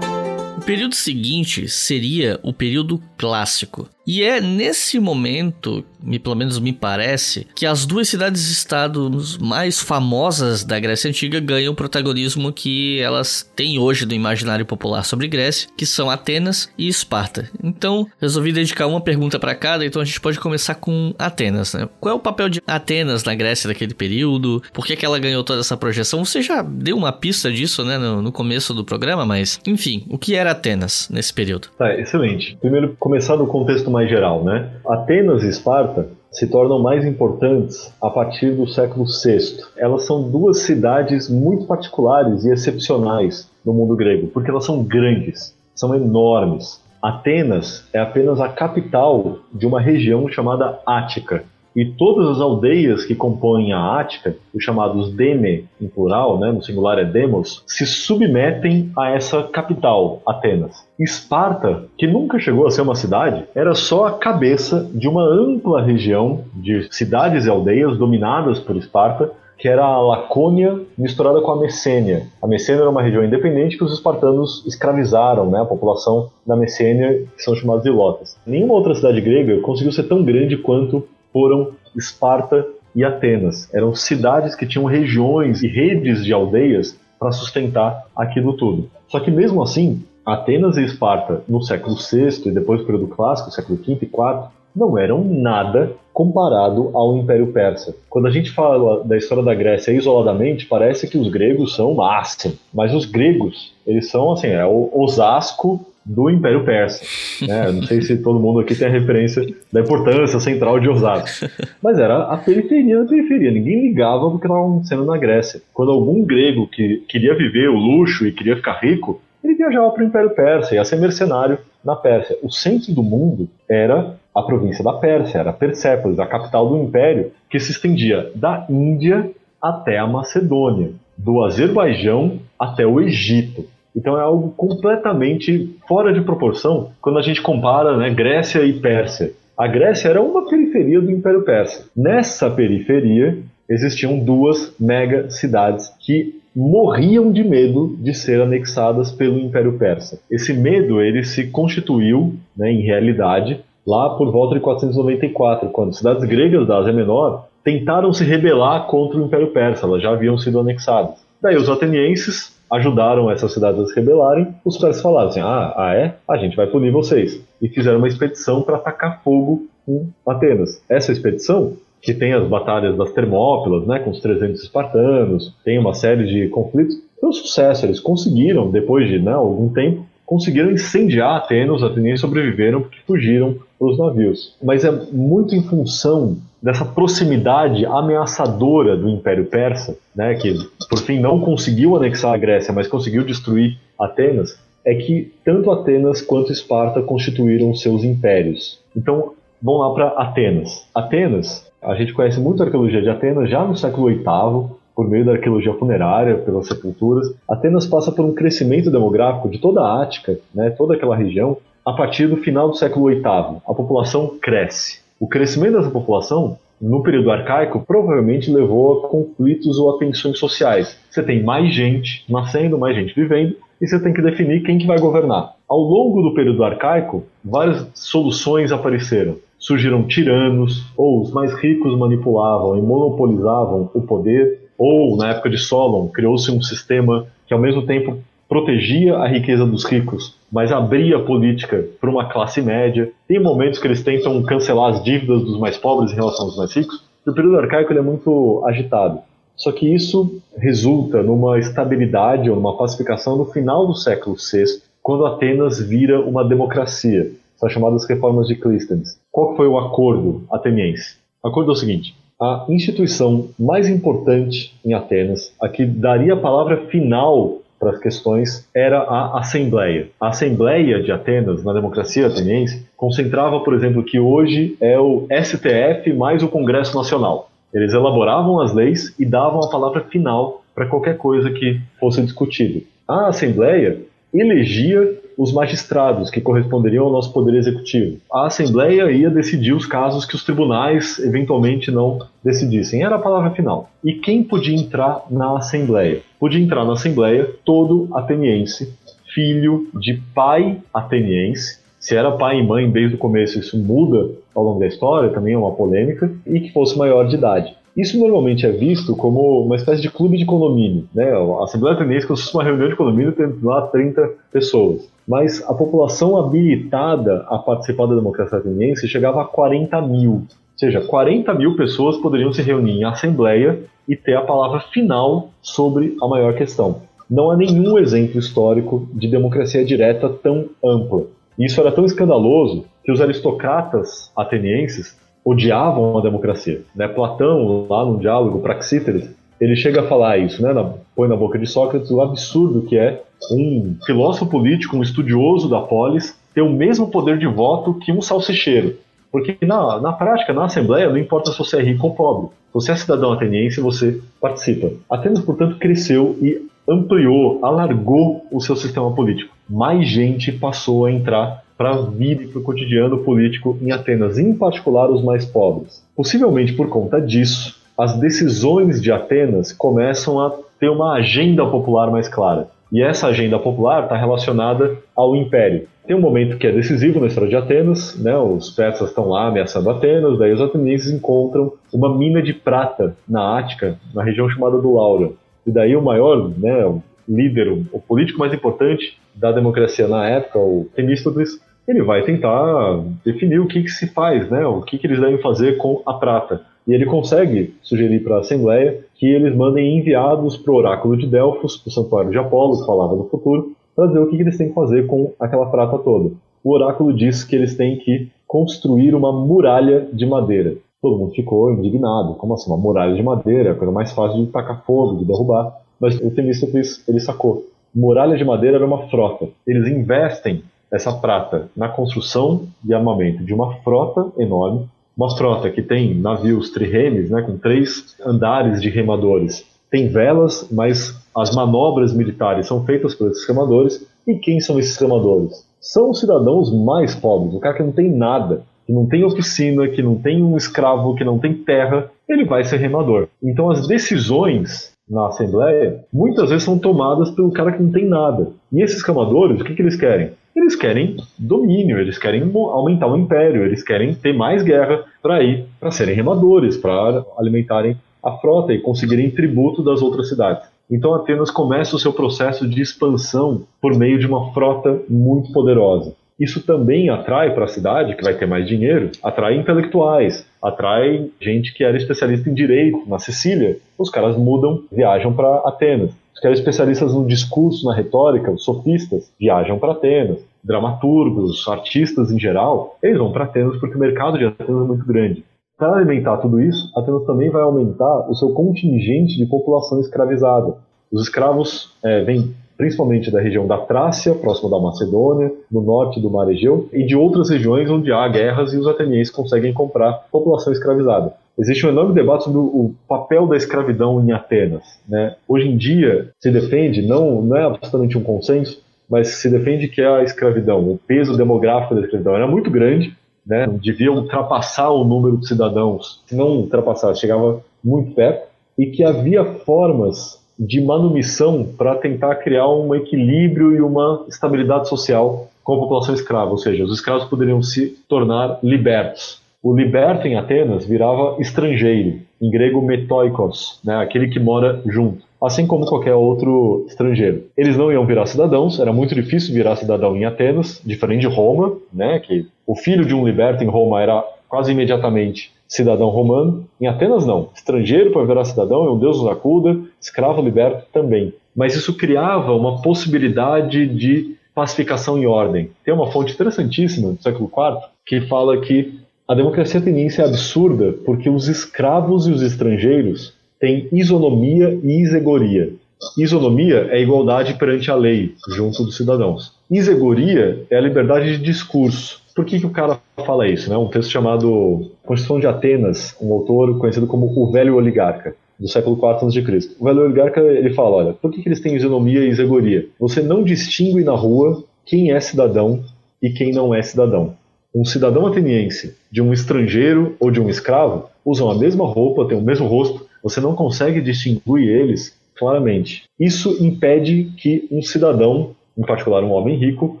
período 0.68 0.94
seguinte 0.94 1.66
seria 1.66 2.38
o 2.42 2.52
período 2.52 3.02
clássico. 3.16 3.88
E 4.08 4.22
é 4.22 4.40
nesse 4.40 4.98
momento, 4.98 5.84
me, 6.02 6.18
pelo 6.18 6.34
menos 6.34 6.58
me 6.58 6.72
parece, 6.72 7.46
que 7.54 7.66
as 7.66 7.84
duas 7.84 8.08
cidades-estados 8.08 9.36
mais 9.36 9.80
famosas 9.80 10.64
da 10.64 10.80
Grécia 10.80 11.10
Antiga 11.10 11.38
ganham 11.38 11.74
o 11.74 11.76
protagonismo 11.76 12.50
que 12.50 12.98
elas 13.00 13.42
têm 13.54 13.78
hoje 13.78 14.06
do 14.06 14.14
imaginário 14.14 14.64
popular 14.64 15.04
sobre 15.04 15.28
Grécia, 15.28 15.68
que 15.76 15.84
são 15.84 16.08
Atenas 16.08 16.72
e 16.78 16.88
Esparta. 16.88 17.50
Então, 17.62 18.06
resolvi 18.18 18.50
dedicar 18.50 18.86
uma 18.86 19.02
pergunta 19.02 19.38
para 19.38 19.54
cada, 19.54 19.84
então 19.84 20.00
a 20.00 20.06
gente 20.06 20.22
pode 20.22 20.40
começar 20.40 20.76
com 20.76 21.14
Atenas, 21.18 21.74
né? 21.74 21.86
Qual 22.00 22.14
é 22.14 22.16
o 22.16 22.22
papel 22.22 22.48
de 22.48 22.62
Atenas 22.66 23.24
na 23.24 23.34
Grécia 23.34 23.68
daquele 23.68 23.92
período? 23.92 24.62
Por 24.72 24.86
que, 24.86 24.96
que 24.96 25.04
ela 25.04 25.18
ganhou 25.18 25.44
toda 25.44 25.60
essa 25.60 25.76
projeção? 25.76 26.24
Você 26.24 26.40
já 26.40 26.62
deu 26.62 26.96
uma 26.96 27.12
pista 27.12 27.52
disso, 27.52 27.84
né, 27.84 27.98
no, 27.98 28.22
no 28.22 28.32
começo 28.32 28.72
do 28.72 28.86
programa, 28.86 29.26
mas, 29.26 29.60
enfim, 29.66 30.06
o 30.08 30.16
que 30.16 30.34
era 30.34 30.52
Atenas 30.52 31.10
nesse 31.12 31.34
período? 31.34 31.68
Tá, 31.76 31.94
excelente. 31.94 32.56
Primeiro, 32.58 32.96
começar 32.98 33.36
do 33.36 33.46
contexto 33.46 33.90
mais 33.90 33.97
geral, 34.06 34.44
né? 34.44 34.70
Atenas 34.86 35.42
e 35.42 35.48
Esparta 35.48 36.08
se 36.30 36.46
tornam 36.46 36.78
mais 36.78 37.04
importantes 37.04 37.92
a 38.02 38.10
partir 38.10 38.52
do 38.52 38.66
século 38.66 39.06
VI. 39.06 39.62
Elas 39.76 40.04
são 40.04 40.30
duas 40.30 40.58
cidades 40.58 41.28
muito 41.28 41.66
particulares 41.66 42.44
e 42.44 42.52
excepcionais 42.52 43.50
no 43.64 43.72
mundo 43.72 43.96
grego, 43.96 44.28
porque 44.28 44.50
elas 44.50 44.64
são 44.64 44.82
grandes, 44.82 45.54
são 45.74 45.94
enormes. 45.94 46.82
Atenas 47.02 47.88
é 47.92 47.98
apenas 47.98 48.40
a 48.40 48.48
capital 48.48 49.38
de 49.52 49.66
uma 49.66 49.80
região 49.80 50.28
chamada 50.28 50.80
Ática, 50.84 51.44
e 51.78 51.84
todas 51.84 52.28
as 52.28 52.40
aldeias 52.40 53.04
que 53.04 53.14
compõem 53.14 53.72
a 53.72 54.00
Ática, 54.00 54.34
os 54.52 54.64
chamados 54.64 55.12
Deme, 55.12 55.64
em 55.80 55.86
plural, 55.86 56.36
né, 56.36 56.50
no 56.50 56.60
singular 56.60 56.98
é 56.98 57.04
Demos, 57.04 57.62
se 57.68 57.86
submetem 57.86 58.90
a 58.96 59.10
essa 59.10 59.44
capital, 59.44 60.20
Atenas. 60.26 60.84
Esparta, 60.98 61.84
que 61.96 62.08
nunca 62.08 62.40
chegou 62.40 62.66
a 62.66 62.72
ser 62.72 62.82
uma 62.82 62.96
cidade, 62.96 63.44
era 63.54 63.76
só 63.76 64.06
a 64.08 64.18
cabeça 64.18 64.90
de 64.92 65.06
uma 65.06 65.22
ampla 65.22 65.80
região 65.80 66.40
de 66.52 66.92
cidades 66.92 67.46
e 67.46 67.48
aldeias 67.48 67.96
dominadas 67.96 68.58
por 68.58 68.74
Esparta, 68.74 69.30
que 69.56 69.68
era 69.68 69.84
a 69.84 70.00
Lacônia 70.00 70.80
misturada 70.96 71.40
com 71.40 71.52
a 71.52 71.60
Messênia. 71.60 72.26
A 72.42 72.48
Messênia 72.48 72.80
era 72.80 72.90
uma 72.90 73.02
região 73.02 73.24
independente 73.24 73.78
que 73.78 73.84
os 73.84 73.92
espartanos 73.92 74.64
escravizaram, 74.66 75.48
né, 75.48 75.60
a 75.60 75.64
população 75.64 76.28
da 76.44 76.56
Messênia, 76.56 77.24
que 77.36 77.42
são 77.42 77.54
chamados 77.54 77.86
ilotas. 77.86 78.36
Nenhuma 78.44 78.74
outra 78.74 78.96
cidade 78.96 79.20
grega 79.20 79.60
conseguiu 79.60 79.92
ser 79.92 80.08
tão 80.08 80.24
grande 80.24 80.56
quanto 80.56 81.06
foram 81.32 81.72
Esparta 81.96 82.66
e 82.94 83.04
Atenas. 83.04 83.72
Eram 83.72 83.94
cidades 83.94 84.54
que 84.54 84.66
tinham 84.66 84.84
regiões 84.84 85.62
e 85.62 85.68
redes 85.68 86.24
de 86.24 86.32
aldeias 86.32 86.98
para 87.18 87.32
sustentar 87.32 88.06
aquilo 88.16 88.54
tudo. 88.54 88.90
Só 89.08 89.20
que 89.20 89.30
mesmo 89.30 89.62
assim, 89.62 90.04
Atenas 90.24 90.76
e 90.76 90.84
Esparta 90.84 91.42
no 91.48 91.62
século 91.62 91.96
VI 91.96 92.48
e 92.48 92.50
depois 92.50 92.80
do 92.80 92.86
período 92.86 93.08
clássico, 93.08 93.50
século 93.50 93.78
V 93.78 93.98
e 94.02 94.04
IV, 94.04 94.48
não 94.74 94.96
eram 94.96 95.24
nada 95.24 95.92
comparado 96.12 96.90
ao 96.94 97.16
Império 97.16 97.52
Persa. 97.52 97.94
Quando 98.08 98.26
a 98.26 98.30
gente 98.30 98.50
fala 98.50 99.02
da 99.04 99.16
história 99.16 99.42
da 99.42 99.54
Grécia 99.54 99.92
isoladamente, 99.92 100.66
parece 100.66 101.08
que 101.08 101.16
os 101.16 101.28
gregos 101.28 101.74
são 101.74 101.92
o 101.92 101.96
máximo, 101.96 102.54
mas 102.72 102.94
os 102.94 103.04
gregos, 103.04 103.72
eles 103.86 104.10
são 104.10 104.32
assim, 104.32 104.48
é 104.48 104.66
o 104.66 104.90
Osasco 104.92 105.80
do 106.08 106.30
Império 106.30 106.64
Persa. 106.64 107.04
Né? 107.46 107.70
Não 107.70 107.82
sei 107.82 108.00
se 108.00 108.16
todo 108.18 108.40
mundo 108.40 108.60
aqui 108.60 108.74
tem 108.74 108.88
a 108.88 108.90
referência 108.90 109.46
da 109.70 109.80
importância 109.80 110.40
central 110.40 110.80
de 110.80 110.88
Osasco. 110.88 111.46
Mas 111.82 111.98
era 111.98 112.24
a 112.24 112.36
periferia 112.38 113.00
da 113.00 113.08
periferia. 113.08 113.50
Ninguém 113.50 113.82
ligava 113.82 114.24
o 114.24 114.38
que 114.38 114.46
estava 114.46 114.60
acontecendo 114.60 115.04
na 115.04 115.18
Grécia. 115.18 115.60
Quando 115.74 115.92
algum 115.92 116.24
grego 116.24 116.66
que 116.66 117.04
queria 117.08 117.36
viver 117.36 117.68
o 117.68 117.76
luxo 117.76 118.26
e 118.26 118.32
queria 118.32 118.56
ficar 118.56 118.80
rico, 118.80 119.20
ele 119.44 119.54
viajava 119.54 119.90
para 119.90 120.02
o 120.02 120.06
Império 120.06 120.30
Persa, 120.30 120.74
ia 120.74 120.84
ser 120.84 120.96
mercenário 120.96 121.58
na 121.84 121.94
Pérsia. 121.94 122.36
O 122.42 122.50
centro 122.50 122.92
do 122.92 123.02
mundo 123.02 123.48
era 123.68 124.16
a 124.34 124.42
província 124.42 124.82
da 124.82 124.94
Pérsia, 124.94 125.38
era 125.38 125.52
Persépolis, 125.52 126.18
a 126.18 126.26
capital 126.26 126.68
do 126.68 126.82
império, 126.82 127.32
que 127.48 127.58
se 127.60 127.72
estendia 127.72 128.30
da 128.34 128.66
Índia 128.68 129.30
até 129.60 129.98
a 129.98 130.06
Macedônia, 130.06 130.92
do 131.16 131.42
Azerbaijão 131.44 132.38
até 132.58 132.86
o 132.86 133.00
Egito. 133.00 133.64
Então 133.94 134.18
é 134.18 134.22
algo 134.22 134.50
completamente 134.56 135.76
fora 135.86 136.12
de 136.12 136.20
proporção 136.20 136.90
quando 137.00 137.18
a 137.18 137.22
gente 137.22 137.42
compara 137.42 137.96
né, 137.96 138.10
Grécia 138.10 138.62
e 138.64 138.72
Pérsia. 138.74 139.32
A 139.56 139.66
Grécia 139.66 140.08
era 140.08 140.22
uma 140.22 140.48
periferia 140.48 141.00
do 141.00 141.10
Império 141.10 141.42
Persa. 141.42 141.88
Nessa 141.96 142.48
periferia 142.48 143.38
existiam 143.68 144.18
duas 144.18 144.74
mega 144.78 145.28
cidades 145.30 145.92
que 146.00 146.38
morriam 146.54 147.30
de 147.30 147.44
medo 147.44 147.96
de 147.98 148.14
ser 148.14 148.40
anexadas 148.40 149.12
pelo 149.12 149.38
Império 149.38 149.78
Persa. 149.78 150.20
Esse 150.30 150.52
medo 150.52 151.00
ele 151.00 151.22
se 151.24 151.48
constituiu, 151.48 152.34
né, 152.56 152.72
em 152.72 152.82
realidade, 152.82 153.60
lá 153.86 154.10
por 154.10 154.30
volta 154.30 154.54
de 154.54 154.60
494, 154.60 155.68
quando 155.70 155.94
cidades 155.94 156.24
gregas 156.24 156.66
da 156.66 156.78
Ásia 156.78 156.92
Menor 156.92 157.46
tentaram 157.62 158.12
se 158.12 158.24
rebelar 158.24 158.86
contra 158.86 159.18
o 159.18 159.24
Império 159.24 159.48
Persa, 159.48 159.86
elas 159.86 160.02
já 160.02 160.10
haviam 160.10 160.38
sido 160.38 160.58
anexadas. 160.58 161.16
Daí 161.40 161.56
os 161.56 161.68
atenienses 161.68 162.57
ajudaram 162.70 163.30
essas 163.30 163.52
cidades 163.52 163.80
a 163.80 163.86
se 163.86 163.94
rebelarem, 163.94 164.54
os 164.64 164.76
caras 164.76 165.00
falaram 165.00 165.28
assim: 165.28 165.40
ah, 165.40 165.74
ah 165.76 165.94
é? 165.94 166.14
A 166.28 166.36
gente 166.36 166.56
vai 166.56 166.66
punir 166.66 166.90
vocês. 166.90 167.40
E 167.60 167.68
fizeram 167.68 167.98
uma 167.98 168.08
expedição 168.08 168.62
para 168.62 168.76
atacar 168.76 169.22
fogo 169.22 169.66
em 169.86 170.12
Atenas. 170.26 170.82
Essa 170.88 171.12
expedição, 171.12 171.74
que 172.00 172.14
tem 172.14 172.32
as 172.32 172.46
batalhas 172.46 172.96
das 172.96 173.12
Termópilas, 173.12 173.86
né, 173.86 173.98
com 173.98 174.10
os 174.10 174.20
300 174.20 174.62
espartanos, 174.62 175.54
tem 175.64 175.78
uma 175.78 175.94
série 175.94 176.26
de 176.26 176.48
conflitos, 176.48 176.96
foi 177.20 177.28
um 177.28 177.32
sucesso. 177.32 177.86
Eles 177.86 178.00
conseguiram, 178.00 178.70
depois 178.70 179.08
de 179.08 179.18
né, 179.18 179.32
algum 179.32 179.72
tempo, 179.72 180.06
conseguiram 180.28 180.70
incendiar 180.70 181.36
Atenas, 181.36 181.76
os 181.76 181.82
atenienses 181.82 182.20
sobreviveram 182.20 182.82
porque 182.82 182.98
fugiram 183.06 183.56
para 183.78 183.88
os 183.88 183.98
navios. 183.98 184.54
Mas 184.62 184.84
é 184.84 184.90
muito 185.10 185.54
em 185.54 185.62
função 185.62 186.36
dessa 186.62 186.84
proximidade 186.84 187.86
ameaçadora 187.86 188.94
do 188.94 189.08
Império 189.08 189.46
Persa, 189.46 189.96
né, 190.14 190.34
que 190.34 190.52
por 190.90 190.98
fim 190.98 191.18
não 191.18 191.40
conseguiu 191.40 191.96
anexar 191.96 192.34
a 192.34 192.36
Grécia, 192.36 192.74
mas 192.74 192.86
conseguiu 192.86 193.24
destruir 193.24 193.78
Atenas, 193.98 194.60
é 194.84 194.94
que 194.94 195.32
tanto 195.42 195.70
Atenas 195.70 196.20
quanto 196.20 196.52
Esparta 196.52 197.00
constituíram 197.00 197.74
seus 197.74 198.04
impérios. 198.04 198.78
Então, 198.94 199.32
vamos 199.62 199.80
lá 199.80 199.94
para 199.94 200.08
Atenas. 200.22 200.86
Atenas, 200.94 201.66
a 201.80 201.94
gente 201.94 202.12
conhece 202.12 202.38
muito 202.38 202.62
a 202.62 202.66
arqueologia 202.66 203.00
de 203.00 203.08
Atenas 203.08 203.48
já 203.48 203.64
no 203.64 203.76
século 203.76 204.08
VIII, 204.08 204.77
por 204.98 205.08
meio 205.08 205.24
da 205.24 205.30
arqueologia 205.30 205.72
funerária, 205.74 206.38
pelas 206.38 206.66
sepulturas. 206.66 207.32
Atenas 207.48 207.86
passa 207.86 208.10
por 208.10 208.24
um 208.24 208.34
crescimento 208.34 208.90
demográfico 208.90 209.48
de 209.48 209.60
toda 209.60 209.80
a 209.80 210.02
Ática, 210.02 210.40
né, 210.52 210.70
toda 210.70 210.94
aquela 210.94 211.14
região, 211.14 211.56
a 211.86 211.92
partir 211.92 212.26
do 212.26 212.38
final 212.38 212.68
do 212.68 212.74
século 212.74 213.06
VIII. 213.06 213.22
A 213.64 213.72
população 213.72 214.36
cresce. 214.42 214.98
O 215.20 215.28
crescimento 215.28 215.76
dessa 215.76 215.90
população, 215.90 216.58
no 216.82 217.00
período 217.00 217.30
arcaico, 217.30 217.84
provavelmente 217.86 218.50
levou 218.50 218.98
a 219.04 219.08
conflitos 219.08 219.78
ou 219.78 219.94
a 219.94 219.98
tensões 220.00 220.36
sociais. 220.36 220.98
Você 221.08 221.22
tem 221.22 221.44
mais 221.44 221.72
gente 221.72 222.24
nascendo, 222.28 222.76
mais 222.76 222.96
gente 222.96 223.14
vivendo, 223.14 223.54
e 223.80 223.86
você 223.86 224.02
tem 224.02 224.12
que 224.12 224.20
definir 224.20 224.64
quem 224.64 224.78
que 224.78 224.86
vai 224.88 224.98
governar. 224.98 225.54
Ao 225.68 225.78
longo 225.78 226.22
do 226.22 226.34
período 226.34 226.64
arcaico, 226.64 227.22
várias 227.44 227.88
soluções 227.94 228.72
apareceram. 228.72 229.36
Surgiram 229.60 230.02
tiranos, 230.08 230.92
ou 230.96 231.22
os 231.22 231.30
mais 231.30 231.54
ricos 231.54 231.96
manipulavam 231.96 232.76
e 232.76 232.82
monopolizavam 232.82 233.90
o 233.94 234.02
poder, 234.02 234.66
ou 234.78 235.16
na 235.16 235.30
época 235.30 235.50
de 235.50 235.58
Solon 235.58 236.08
criou-se 236.08 236.50
um 236.50 236.62
sistema 236.62 237.26
que 237.46 237.52
ao 237.52 237.60
mesmo 237.60 237.84
tempo 237.84 238.18
protegia 238.48 239.16
a 239.16 239.26
riqueza 239.26 239.66
dos 239.66 239.84
ricos, 239.84 240.34
mas 240.50 240.72
abria 240.72 241.16
a 241.16 241.22
política 241.22 241.84
para 242.00 242.08
uma 242.08 242.26
classe 242.26 242.62
média. 242.62 243.10
Tem 243.26 243.42
momentos 243.42 243.78
que 243.78 243.86
eles 243.86 244.02
tentam 244.02 244.42
cancelar 244.44 244.94
as 244.94 245.04
dívidas 245.04 245.42
dos 245.42 245.58
mais 245.58 245.76
pobres 245.76 246.12
em 246.12 246.14
relação 246.14 246.46
aos 246.46 246.56
mais 246.56 246.72
ricos. 246.74 247.04
O 247.26 247.32
período 247.32 247.58
arcaico 247.58 247.92
é 247.92 248.00
muito 248.00 248.64
agitado. 248.66 249.18
Só 249.54 249.72
que 249.72 249.92
isso 249.92 250.40
resulta 250.56 251.22
numa 251.22 251.58
estabilidade 251.58 252.48
ou 252.48 252.56
numa 252.56 252.76
pacificação 252.76 253.36
no 253.36 253.44
final 253.46 253.86
do 253.86 253.94
século 253.94 254.36
VI, 254.36 254.80
quando 255.02 255.26
Atenas 255.26 255.80
vira 255.80 256.20
uma 256.20 256.44
democracia. 256.44 257.32
São 257.56 257.68
chamadas 257.68 258.08
reformas 258.08 258.46
de 258.46 258.54
Clístenes. 258.54 259.20
Qual 259.32 259.56
foi 259.56 259.66
o 259.66 259.76
acordo 259.76 260.44
ateniense? 260.50 261.16
O 261.42 261.48
acordo 261.48 261.70
é 261.70 261.74
o 261.74 261.76
seguinte: 261.76 262.14
a 262.40 262.66
instituição 262.68 263.48
mais 263.58 263.88
importante 263.88 264.72
em 264.84 264.94
Atenas, 264.94 265.52
a 265.60 265.68
que 265.68 265.84
daria 265.84 266.34
a 266.34 266.36
palavra 266.36 266.86
final 266.86 267.58
para 267.80 267.90
as 267.90 267.98
questões 267.98 268.68
era 268.74 268.98
a 269.00 269.40
Assembleia. 269.40 270.08
A 270.20 270.28
Assembleia 270.28 271.02
de 271.02 271.10
Atenas, 271.10 271.64
na 271.64 271.72
democracia 271.72 272.26
ateniense, 272.26 272.86
concentrava, 272.96 273.60
por 273.60 273.74
exemplo, 273.74 274.04
que 274.04 274.18
hoje 274.18 274.76
é 274.80 274.98
o 274.98 275.26
STF 275.30 276.12
mais 276.12 276.42
o 276.42 276.48
Congresso 276.48 276.96
Nacional. 276.96 277.50
Eles 277.72 277.92
elaboravam 277.92 278.60
as 278.60 278.72
leis 278.72 279.14
e 279.18 279.24
davam 279.24 279.60
a 279.60 279.70
palavra 279.70 280.00
final 280.02 280.62
para 280.74 280.86
qualquer 280.86 281.16
coisa 281.16 281.50
que 281.50 281.80
fosse 281.98 282.22
discutido. 282.22 282.82
A 283.06 283.28
Assembleia 283.28 283.98
elegia 284.32 285.20
os 285.38 285.52
magistrados 285.52 286.30
que 286.30 286.40
corresponderiam 286.40 287.04
ao 287.04 287.12
nosso 287.12 287.32
poder 287.32 287.54
executivo. 287.54 288.18
A 288.30 288.48
Assembleia 288.48 289.08
ia 289.12 289.30
decidir 289.30 289.72
os 289.72 289.86
casos 289.86 290.24
que 290.24 290.34
os 290.34 290.42
tribunais 290.42 291.20
eventualmente 291.20 291.92
não 291.92 292.18
decidissem. 292.44 293.04
Era 293.04 293.14
a 293.14 293.20
palavra 293.20 293.52
final. 293.52 293.88
E 294.02 294.14
quem 294.14 294.42
podia 294.42 294.76
entrar 294.76 295.22
na 295.30 295.56
Assembleia? 295.56 296.22
Podia 296.40 296.60
entrar 296.60 296.84
na 296.84 296.94
Assembleia 296.94 297.48
todo 297.64 298.08
ateniense, 298.12 298.92
filho 299.32 299.86
de 299.94 300.20
pai 300.34 300.78
ateniense, 300.92 301.78
se 302.00 302.16
era 302.16 302.32
pai 302.32 302.58
e 302.58 302.66
mãe 302.66 302.90
desde 302.90 303.16
o 303.16 303.18
começo, 303.18 303.58
isso 303.58 303.76
muda 303.76 304.30
ao 304.54 304.64
longo 304.64 304.80
da 304.80 304.86
história, 304.86 305.30
também 305.30 305.54
é 305.54 305.58
uma 305.58 305.72
polêmica, 305.72 306.32
e 306.46 306.60
que 306.60 306.72
fosse 306.72 306.96
maior 306.96 307.26
de 307.26 307.36
idade. 307.36 307.76
Isso 307.96 308.18
normalmente 308.18 308.64
é 308.64 308.70
visto 308.70 309.16
como 309.16 309.60
uma 309.64 309.74
espécie 309.74 310.00
de 310.00 310.08
clube 310.08 310.38
de 310.38 310.44
condomínio. 310.44 311.08
Né? 311.12 311.30
A 311.32 311.64
Assembleia 311.64 311.96
Ateniense, 311.96 312.26
como 312.26 312.36
se 312.36 312.44
fosse 312.44 312.54
uma 312.54 312.62
reunião 312.62 312.88
de 312.88 312.94
condomínio, 312.94 313.32
tem 313.32 313.52
lá 313.60 313.82
30 313.82 314.30
pessoas. 314.52 315.08
Mas 315.28 315.62
a 315.68 315.74
população 315.74 316.38
habilitada 316.38 317.44
a 317.48 317.58
participar 317.58 318.06
da 318.06 318.14
democracia 318.14 318.58
ateniense 318.58 319.06
chegava 319.06 319.42
a 319.42 319.44
40 319.44 320.00
mil. 320.00 320.32
Ou 320.32 320.46
seja, 320.74 321.02
40 321.02 321.52
mil 321.52 321.76
pessoas 321.76 322.16
poderiam 322.16 322.50
se 322.50 322.62
reunir 322.62 323.00
em 323.00 323.04
assembleia 323.04 323.80
e 324.08 324.16
ter 324.16 324.36
a 324.36 324.40
palavra 324.40 324.80
final 324.80 325.50
sobre 325.60 326.16
a 326.22 326.26
maior 326.26 326.54
questão. 326.54 327.02
Não 327.28 327.50
há 327.50 327.56
nenhum 327.56 327.98
exemplo 327.98 328.38
histórico 328.38 329.06
de 329.12 329.28
democracia 329.28 329.84
direta 329.84 330.30
tão 330.30 330.70
ampla. 330.82 331.24
Isso 331.58 331.78
era 331.78 331.92
tão 331.92 332.06
escandaloso 332.06 332.86
que 333.04 333.12
os 333.12 333.20
aristocratas 333.20 334.32
atenienses 334.34 335.14
odiavam 335.44 336.16
a 336.16 336.22
democracia. 336.22 336.82
Né? 336.94 337.06
Platão, 337.06 337.86
lá 337.88 338.04
no 338.04 338.18
diálogo 338.18 338.60
Praxíteles, 338.60 339.28
ele 339.60 339.76
chega 339.76 340.00
a 340.00 340.08
falar 340.08 340.38
isso, 340.38 340.62
né? 340.62 340.72
Na, 340.72 340.92
põe 341.14 341.28
na 341.28 341.36
boca 341.36 341.58
de 341.58 341.66
Sócrates 341.66 342.10
o 342.10 342.20
absurdo 342.20 342.82
que 342.82 342.96
é 342.96 343.22
um 343.52 343.96
filósofo 344.04 344.46
político, 344.46 344.96
um 344.96 345.02
estudioso 345.02 345.68
da 345.68 345.80
polis, 345.80 346.36
ter 346.54 346.62
o 346.62 346.72
mesmo 346.72 347.08
poder 347.08 347.38
de 347.38 347.46
voto 347.46 347.94
que 347.94 348.12
um 348.12 348.20
salsicheiro. 348.20 348.96
Porque 349.30 349.56
na, 349.64 350.00
na 350.00 350.12
prática, 350.12 350.52
na 350.52 350.64
Assembleia, 350.64 351.08
não 351.08 351.18
importa 351.18 351.52
se 351.52 351.58
você 351.58 351.76
é 351.76 351.82
rico 351.82 352.06
ou 352.06 352.14
pobre. 352.14 352.50
Você 352.72 352.92
é 352.92 352.96
cidadão 352.96 353.32
ateniense, 353.32 353.80
você 353.80 354.20
participa. 354.40 354.90
Atenas, 355.10 355.40
portanto, 355.40 355.78
cresceu 355.78 356.36
e 356.40 356.66
ampliou, 356.88 357.58
alargou 357.62 358.46
o 358.50 358.60
seu 358.60 358.74
sistema 358.74 359.10
político. 359.12 359.54
Mais 359.68 360.08
gente 360.08 360.52
passou 360.52 361.04
a 361.04 361.12
entrar 361.12 361.62
para 361.76 361.90
a 361.90 362.02
vida 362.02 362.42
e 362.42 362.48
para 362.48 362.58
o 362.58 362.62
cotidiano 362.62 363.18
político 363.18 363.78
em 363.80 363.92
Atenas, 363.92 364.38
em 364.38 364.52
particular 364.54 365.10
os 365.10 365.22
mais 365.22 365.44
pobres. 365.44 366.02
Possivelmente 366.16 366.72
por 366.72 366.88
conta 366.88 367.20
disso, 367.20 367.77
as 367.98 368.16
decisões 368.16 369.02
de 369.02 369.10
Atenas 369.10 369.72
começam 369.72 370.38
a 370.40 370.54
ter 370.78 370.88
uma 370.88 371.14
agenda 371.14 371.66
popular 371.66 372.12
mais 372.12 372.28
clara. 372.28 372.68
E 372.92 373.02
essa 373.02 373.26
agenda 373.26 373.58
popular 373.58 374.04
está 374.04 374.16
relacionada 374.16 374.96
ao 375.16 375.34
império. 375.34 375.88
Tem 376.06 376.16
um 376.16 376.20
momento 376.20 376.56
que 376.56 376.66
é 376.66 376.72
decisivo 376.72 377.20
na 377.20 377.26
história 377.26 377.50
de 377.50 377.56
Atenas, 377.56 378.16
né? 378.18 378.38
os 378.38 378.70
persas 378.70 379.10
estão 379.10 379.28
lá 379.28 379.48
ameaçando 379.48 379.90
Atenas, 379.90 380.38
daí 380.38 380.52
os 380.52 380.60
atenienses 380.60 381.12
encontram 381.12 381.72
uma 381.92 382.16
mina 382.16 382.40
de 382.40 382.54
prata 382.54 383.16
na 383.28 383.58
Ática, 383.58 383.98
na 384.14 384.22
região 384.22 384.48
chamada 384.48 384.78
do 384.78 384.94
Laura. 384.94 385.32
E 385.66 385.70
daí 385.70 385.94
o 385.96 386.00
maior 386.00 386.48
né, 386.56 387.00
líder, 387.28 387.68
o 387.92 388.00
político 388.00 388.38
mais 388.38 388.54
importante 388.54 389.18
da 389.34 389.52
democracia 389.52 390.08
na 390.08 390.26
época, 390.26 390.58
o 390.58 390.88
Temístocles, 390.94 391.60
ele 391.86 392.02
vai 392.02 392.22
tentar 392.22 393.02
definir 393.24 393.58
o 393.60 393.66
que, 393.66 393.82
que 393.82 393.90
se 393.90 394.06
faz, 394.06 394.48
né? 394.48 394.64
o 394.66 394.80
que, 394.82 394.96
que 394.96 395.06
eles 395.06 395.20
devem 395.20 395.38
fazer 395.42 395.76
com 395.76 396.00
a 396.06 396.14
prata. 396.14 396.62
E 396.88 396.94
ele 396.94 397.04
consegue 397.04 397.74
sugerir 397.82 398.24
para 398.24 398.36
a 398.36 398.40
Assembleia 398.40 399.04
que 399.14 399.26
eles 399.26 399.54
mandem 399.54 399.98
enviados 399.98 400.56
para 400.56 400.72
o 400.72 400.76
oráculo 400.76 401.18
de 401.18 401.26
Delfos, 401.26 401.76
para 401.76 401.90
o 401.90 401.92
santuário 401.92 402.30
de 402.30 402.38
Apolo, 402.38 402.80
que 402.80 402.86
falava 402.86 403.14
do 403.14 403.24
futuro, 403.24 403.72
para 403.94 404.06
dizer 404.06 404.20
o 404.20 404.26
que, 404.26 404.36
eles 404.36 404.56
têm 404.56 404.68
que 404.68 404.74
fazer 404.74 405.06
com 405.06 405.32
aquela 405.38 405.66
prata 405.66 405.98
toda. 405.98 406.30
O 406.64 406.72
oráculo 406.72 407.12
diz 407.12 407.44
que 407.44 407.54
eles 407.54 407.76
têm 407.76 407.98
que 407.98 408.30
construir 408.46 409.14
uma 409.14 409.30
muralha 409.30 410.08
de 410.10 410.24
madeira. 410.24 410.76
Todo 411.02 411.18
mundo 411.18 411.34
ficou 411.34 411.70
indignado. 411.72 412.34
Como 412.34 412.54
assim, 412.54 412.70
uma 412.70 412.78
muralha 412.78 413.14
de 413.14 413.22
madeira? 413.22 413.72
A 413.72 413.74
coisa 413.74 413.92
mais 413.92 414.10
fácil 414.12 414.46
de 414.46 414.50
tacar 414.50 414.82
fogo, 414.84 415.18
de 415.18 415.26
derrubar. 415.26 415.80
Mas 416.00 416.18
o 416.20 416.30
Temístocles, 416.30 417.06
ele 417.06 417.20
sacou. 417.20 417.66
Muralha 417.94 418.36
de 418.36 418.44
madeira 418.44 418.78
era 418.78 418.86
uma 418.86 419.08
frota. 419.08 419.48
Eles 419.66 419.86
investem 419.88 420.62
essa 420.90 421.12
prata 421.12 421.68
na 421.76 421.88
construção 421.88 422.62
e 422.84 422.94
armamento 422.94 423.44
de 423.44 423.52
uma 423.52 423.74
frota 423.76 424.32
enorme, 424.40 424.88
uma 425.18 425.36
frota 425.36 425.68
que 425.68 425.82
tem 425.82 426.14
navios 426.14 426.70
triremes, 426.70 427.28
né, 427.28 427.42
com 427.42 427.58
três 427.58 428.14
andares 428.24 428.80
de 428.80 428.88
remadores, 428.88 429.66
tem 429.90 430.08
velas, 430.08 430.68
mas 430.70 431.14
as 431.36 431.54
manobras 431.54 432.14
militares 432.14 432.68
são 432.68 432.84
feitas 432.84 433.14
por 433.14 433.30
esses 433.30 433.46
remadores. 433.46 434.06
E 434.26 434.34
quem 434.34 434.60
são 434.60 434.78
esses 434.78 434.96
remadores? 434.96 435.66
São 435.80 436.10
os 436.10 436.20
cidadãos 436.20 436.72
mais 436.72 437.14
pobres, 437.14 437.54
o 437.54 437.60
cara 437.60 437.76
que 437.76 437.82
não 437.82 437.92
tem 437.92 438.10
nada, 438.10 438.62
que 438.86 438.92
não 438.92 439.06
tem 439.06 439.24
oficina, 439.24 439.88
que 439.88 440.02
não 440.02 440.16
tem 440.16 440.42
um 440.42 440.56
escravo, 440.56 441.14
que 441.14 441.24
não 441.24 441.38
tem 441.38 441.54
terra, 441.54 442.10
ele 442.28 442.44
vai 442.44 442.62
ser 442.62 442.76
remador. 442.76 443.28
Então 443.42 443.70
as 443.70 443.88
decisões 443.88 444.92
na 445.08 445.28
Assembleia 445.28 446.04
muitas 446.12 446.50
vezes 446.50 446.64
são 446.64 446.78
tomadas 446.78 447.30
pelo 447.30 447.50
cara 447.50 447.72
que 447.72 447.82
não 447.82 447.90
tem 447.90 448.06
nada. 448.06 448.52
E 448.70 448.82
esses 448.82 449.02
remadores, 449.02 449.60
o 449.60 449.64
que, 449.64 449.74
que 449.74 449.82
eles 449.82 449.96
querem? 449.96 450.32
Eles 450.58 450.74
querem 450.74 451.16
domínio, 451.38 452.00
eles 452.00 452.18
querem 452.18 452.42
aumentar 452.42 453.06
o 453.06 453.16
império, 453.16 453.64
eles 453.64 453.80
querem 453.80 454.12
ter 454.12 454.32
mais 454.32 454.60
guerra 454.64 455.04
para 455.22 455.40
ir, 455.40 455.64
para 455.78 455.92
serem 455.92 456.16
remadores, 456.16 456.76
para 456.76 457.24
alimentarem 457.38 457.96
a 458.22 458.32
frota 458.32 458.72
e 458.72 458.80
conseguirem 458.80 459.30
tributo 459.30 459.84
das 459.84 460.02
outras 460.02 460.28
cidades. 460.28 460.68
Então 460.90 461.14
Atenas 461.14 461.50
começa 461.50 461.94
o 461.94 461.98
seu 461.98 462.12
processo 462.12 462.68
de 462.68 462.82
expansão 462.82 463.62
por 463.80 463.96
meio 463.96 464.18
de 464.18 464.26
uma 464.26 464.52
frota 464.52 465.00
muito 465.08 465.52
poderosa. 465.52 466.16
Isso 466.38 466.64
também 466.64 467.10
atrai 467.10 467.52
para 467.52 467.64
a 467.64 467.68
cidade, 467.68 468.14
que 468.14 468.22
vai 468.22 468.34
ter 468.34 468.46
mais 468.46 468.66
dinheiro, 468.66 469.10
atrai 469.22 469.56
intelectuais, 469.56 470.46
atrai 470.62 471.28
gente 471.40 471.74
que 471.74 471.82
era 471.82 471.96
especialista 471.96 472.48
em 472.48 472.54
direito. 472.54 473.02
Na 473.08 473.18
Sicília, 473.18 473.78
os 473.98 474.08
caras 474.08 474.36
mudam, 474.36 474.84
viajam 474.92 475.32
para 475.32 475.56
Atenas. 475.58 476.12
Os 476.32 476.44
eram 476.44 476.54
especialistas 476.54 477.12
no 477.12 477.26
discurso, 477.26 477.84
na 477.84 477.94
retórica, 477.94 478.52
os 478.52 478.62
sofistas, 478.62 479.32
viajam 479.40 479.78
para 479.80 479.92
Atenas. 479.92 480.38
Dramaturgos, 480.62 481.66
artistas 481.66 482.30
em 482.30 482.38
geral, 482.38 482.96
eles 483.02 483.18
vão 483.18 483.32
para 483.32 483.44
Atenas 483.44 483.76
porque 483.80 483.96
o 483.96 484.00
mercado 484.00 484.38
de 484.38 484.44
Atenas 484.44 484.84
é 484.84 484.86
muito 484.86 485.04
grande. 485.04 485.44
Para 485.76 485.96
alimentar 485.96 486.36
tudo 486.36 486.60
isso, 486.60 486.92
Atenas 486.96 487.24
também 487.24 487.50
vai 487.50 487.62
aumentar 487.62 488.30
o 488.30 488.34
seu 488.36 488.50
contingente 488.50 489.36
de 489.36 489.46
população 489.46 490.00
escravizada. 490.00 490.76
Os 491.10 491.22
escravos 491.22 491.96
é, 492.04 492.22
vêm 492.22 492.54
principalmente 492.78 493.28
da 493.28 493.40
região 493.40 493.66
da 493.66 493.76
Trácia, 493.76 494.32
próxima 494.36 494.70
da 494.70 494.78
Macedônia, 494.78 495.52
no 495.70 495.82
norte 495.82 496.20
do 496.20 496.30
Mar 496.30 496.48
Egeu, 496.48 496.88
e 496.92 497.04
de 497.04 497.16
outras 497.16 497.50
regiões 497.50 497.90
onde 497.90 498.12
há 498.12 498.26
guerras 498.28 498.72
e 498.72 498.76
os 498.76 498.86
atenienses 498.86 499.34
conseguem 499.34 499.72
comprar 499.72 500.12
população 500.30 500.72
escravizada. 500.72 501.34
Existe 501.58 501.84
um 501.84 501.90
enorme 501.90 502.14
debate 502.14 502.44
sobre 502.44 502.60
o 502.60 502.94
papel 503.08 503.48
da 503.48 503.56
escravidão 503.56 504.24
em 504.24 504.30
Atenas. 504.30 504.84
Né? 505.08 505.34
Hoje 505.48 505.66
em 505.66 505.76
dia 505.76 506.30
se 506.38 506.52
defende, 506.52 507.02
não, 507.02 507.42
não 507.42 507.56
é 507.56 507.64
absolutamente 507.64 508.16
um 508.16 508.22
consenso, 508.22 508.80
mas 509.10 509.28
se 509.28 509.50
defende 509.50 509.88
que 509.88 510.00
a 510.00 510.22
escravidão, 510.22 510.88
o 510.88 511.00
peso 511.04 511.36
demográfico 511.36 511.96
da 511.96 512.02
escravidão 512.02 512.36
era 512.36 512.46
muito 512.46 512.70
grande, 512.70 513.12
né? 513.44 513.66
devia 513.80 514.12
ultrapassar 514.12 514.90
o 514.90 515.02
número 515.02 515.36
de 515.36 515.48
cidadãos, 515.48 516.22
se 516.26 516.36
não 516.36 516.58
ultrapassar, 516.58 517.12
chegava 517.16 517.60
muito 517.82 518.14
perto, 518.14 518.46
e 518.78 518.86
que 518.86 519.02
havia 519.02 519.44
formas 519.44 520.37
de 520.58 520.80
manumissão 520.80 521.64
para 521.76 521.94
tentar 521.94 522.34
criar 522.36 522.68
um 522.68 522.94
equilíbrio 522.94 523.76
e 523.76 523.80
uma 523.80 524.24
estabilidade 524.28 524.88
social 524.88 525.48
com 525.62 525.74
a 525.74 525.78
população 525.78 526.14
escrava, 526.14 526.50
ou 526.50 526.58
seja, 526.58 526.82
os 526.82 526.92
escravos 526.92 527.26
poderiam 527.26 527.62
se 527.62 527.96
tornar 528.08 528.58
libertos. 528.62 529.42
O 529.62 529.76
liberto 529.76 530.26
em 530.26 530.36
Atenas 530.36 530.86
virava 530.86 531.36
estrangeiro, 531.40 532.20
em 532.40 532.50
grego 532.50 532.80
metoikos, 532.80 533.80
né, 533.84 533.96
aquele 533.96 534.28
que 534.28 534.40
mora 534.40 534.80
junto, 534.86 535.22
assim 535.42 535.66
como 535.66 535.84
qualquer 535.84 536.14
outro 536.14 536.86
estrangeiro. 536.88 537.44
Eles 537.56 537.76
não 537.76 537.92
iam 537.92 538.06
virar 538.06 538.26
cidadãos, 538.26 538.80
era 538.80 538.92
muito 538.92 539.14
difícil 539.14 539.52
virar 539.52 539.76
cidadão 539.76 540.16
em 540.16 540.24
Atenas, 540.24 540.80
diferente 540.84 541.20
de 541.20 541.26
Roma, 541.26 541.76
né, 541.92 542.18
que 542.20 542.46
o 542.66 542.74
filho 542.74 543.04
de 543.04 543.14
um 543.14 543.26
liberto 543.26 543.62
em 543.62 543.68
Roma 543.68 544.00
era 544.00 544.24
quase 544.48 544.72
imediatamente 544.72 545.52
cidadão 545.68 546.08
romano. 546.08 546.66
Em 546.80 546.86
Atenas, 546.86 547.26
não. 547.26 547.50
Estrangeiro 547.54 548.10
para 548.10 548.24
virar 548.24 548.44
cidadão 548.44 548.86
é 548.86 548.90
um 548.90 548.98
deus 548.98 549.18
nos 549.18 549.30
acuda, 549.30 549.78
escravo 550.00 550.40
liberto 550.40 550.86
também. 550.92 551.34
Mas 551.54 551.74
isso 551.74 551.94
criava 551.94 552.54
uma 552.54 552.80
possibilidade 552.80 553.86
de 553.86 554.36
pacificação 554.54 555.18
e 555.18 555.26
ordem. 555.26 555.70
Tem 555.84 555.94
uma 555.94 556.10
fonte 556.10 556.32
interessantíssima 556.32 557.12
do 557.12 557.22
século 557.22 557.50
IV 557.54 557.88
que 558.06 558.22
fala 558.22 558.60
que 558.60 558.98
a 559.28 559.34
democracia 559.34 559.78
ateniense 559.78 560.20
é 560.20 560.24
absurda 560.24 560.94
porque 561.04 561.28
os 561.28 561.48
escravos 561.48 562.26
e 562.26 562.32
os 562.32 562.42
estrangeiros 562.42 563.34
têm 563.60 563.86
isonomia 563.92 564.80
e 564.82 565.02
isegoria. 565.02 565.72
Isonomia 566.16 566.88
é 566.90 567.00
igualdade 567.00 567.54
perante 567.54 567.90
a 567.90 567.94
lei, 567.94 568.34
junto 568.48 568.84
dos 568.84 568.96
cidadãos. 568.96 569.52
Isegoria 569.70 570.64
é 570.70 570.76
a 570.76 570.80
liberdade 570.80 571.36
de 571.36 571.42
discurso. 571.42 572.22
Por 572.38 572.44
que, 572.44 572.60
que 572.60 572.66
o 572.66 572.70
cara 572.70 573.00
fala 573.26 573.48
isso? 573.48 573.68
Né? 573.68 573.76
Um 573.76 573.88
texto 573.88 574.12
chamado 574.12 574.92
Constituição 575.02 575.40
de 575.40 575.48
Atenas, 575.48 576.16
um 576.22 576.32
autor 576.32 576.78
conhecido 576.78 577.04
como 577.04 577.26
o 577.36 577.50
Velho 577.50 577.74
Oligarca, 577.74 578.36
do 578.56 578.68
século 578.68 578.94
IV 578.96 579.26
a.C. 579.26 579.74
O 579.80 579.84
Velho 579.84 580.02
Oligarca 580.02 580.40
ele 580.40 580.72
fala, 580.72 580.90
olha, 580.90 581.12
por 581.14 581.32
que, 581.32 581.42
que 581.42 581.48
eles 581.48 581.58
têm 581.58 581.74
isonomia 581.74 582.20
e 582.20 582.28
isegoria? 582.28 582.86
Você 583.00 583.22
não 583.22 583.42
distingue 583.42 584.04
na 584.04 584.14
rua 584.14 584.62
quem 584.86 585.10
é 585.10 585.18
cidadão 585.18 585.82
e 586.22 586.30
quem 586.30 586.52
não 586.52 586.72
é 586.72 586.80
cidadão. 586.80 587.34
Um 587.74 587.84
cidadão 587.84 588.24
ateniense 588.24 588.96
de 589.10 589.20
um 589.20 589.32
estrangeiro 589.32 590.14
ou 590.20 590.30
de 590.30 590.40
um 590.40 590.48
escravo 590.48 591.06
usam 591.24 591.50
a 591.50 591.58
mesma 591.58 591.86
roupa, 591.86 592.28
têm 592.28 592.38
o 592.38 592.40
mesmo 592.40 592.68
rosto, 592.68 593.04
você 593.20 593.40
não 593.40 593.56
consegue 593.56 594.00
distinguir 594.00 594.68
eles 594.68 595.12
claramente. 595.36 596.04
Isso 596.20 596.56
impede 596.64 597.32
que 597.36 597.66
um 597.68 597.82
cidadão, 597.82 598.54
em 598.78 598.82
particular 598.82 599.24
um 599.24 599.32
homem 599.32 599.56
rico, 599.56 600.00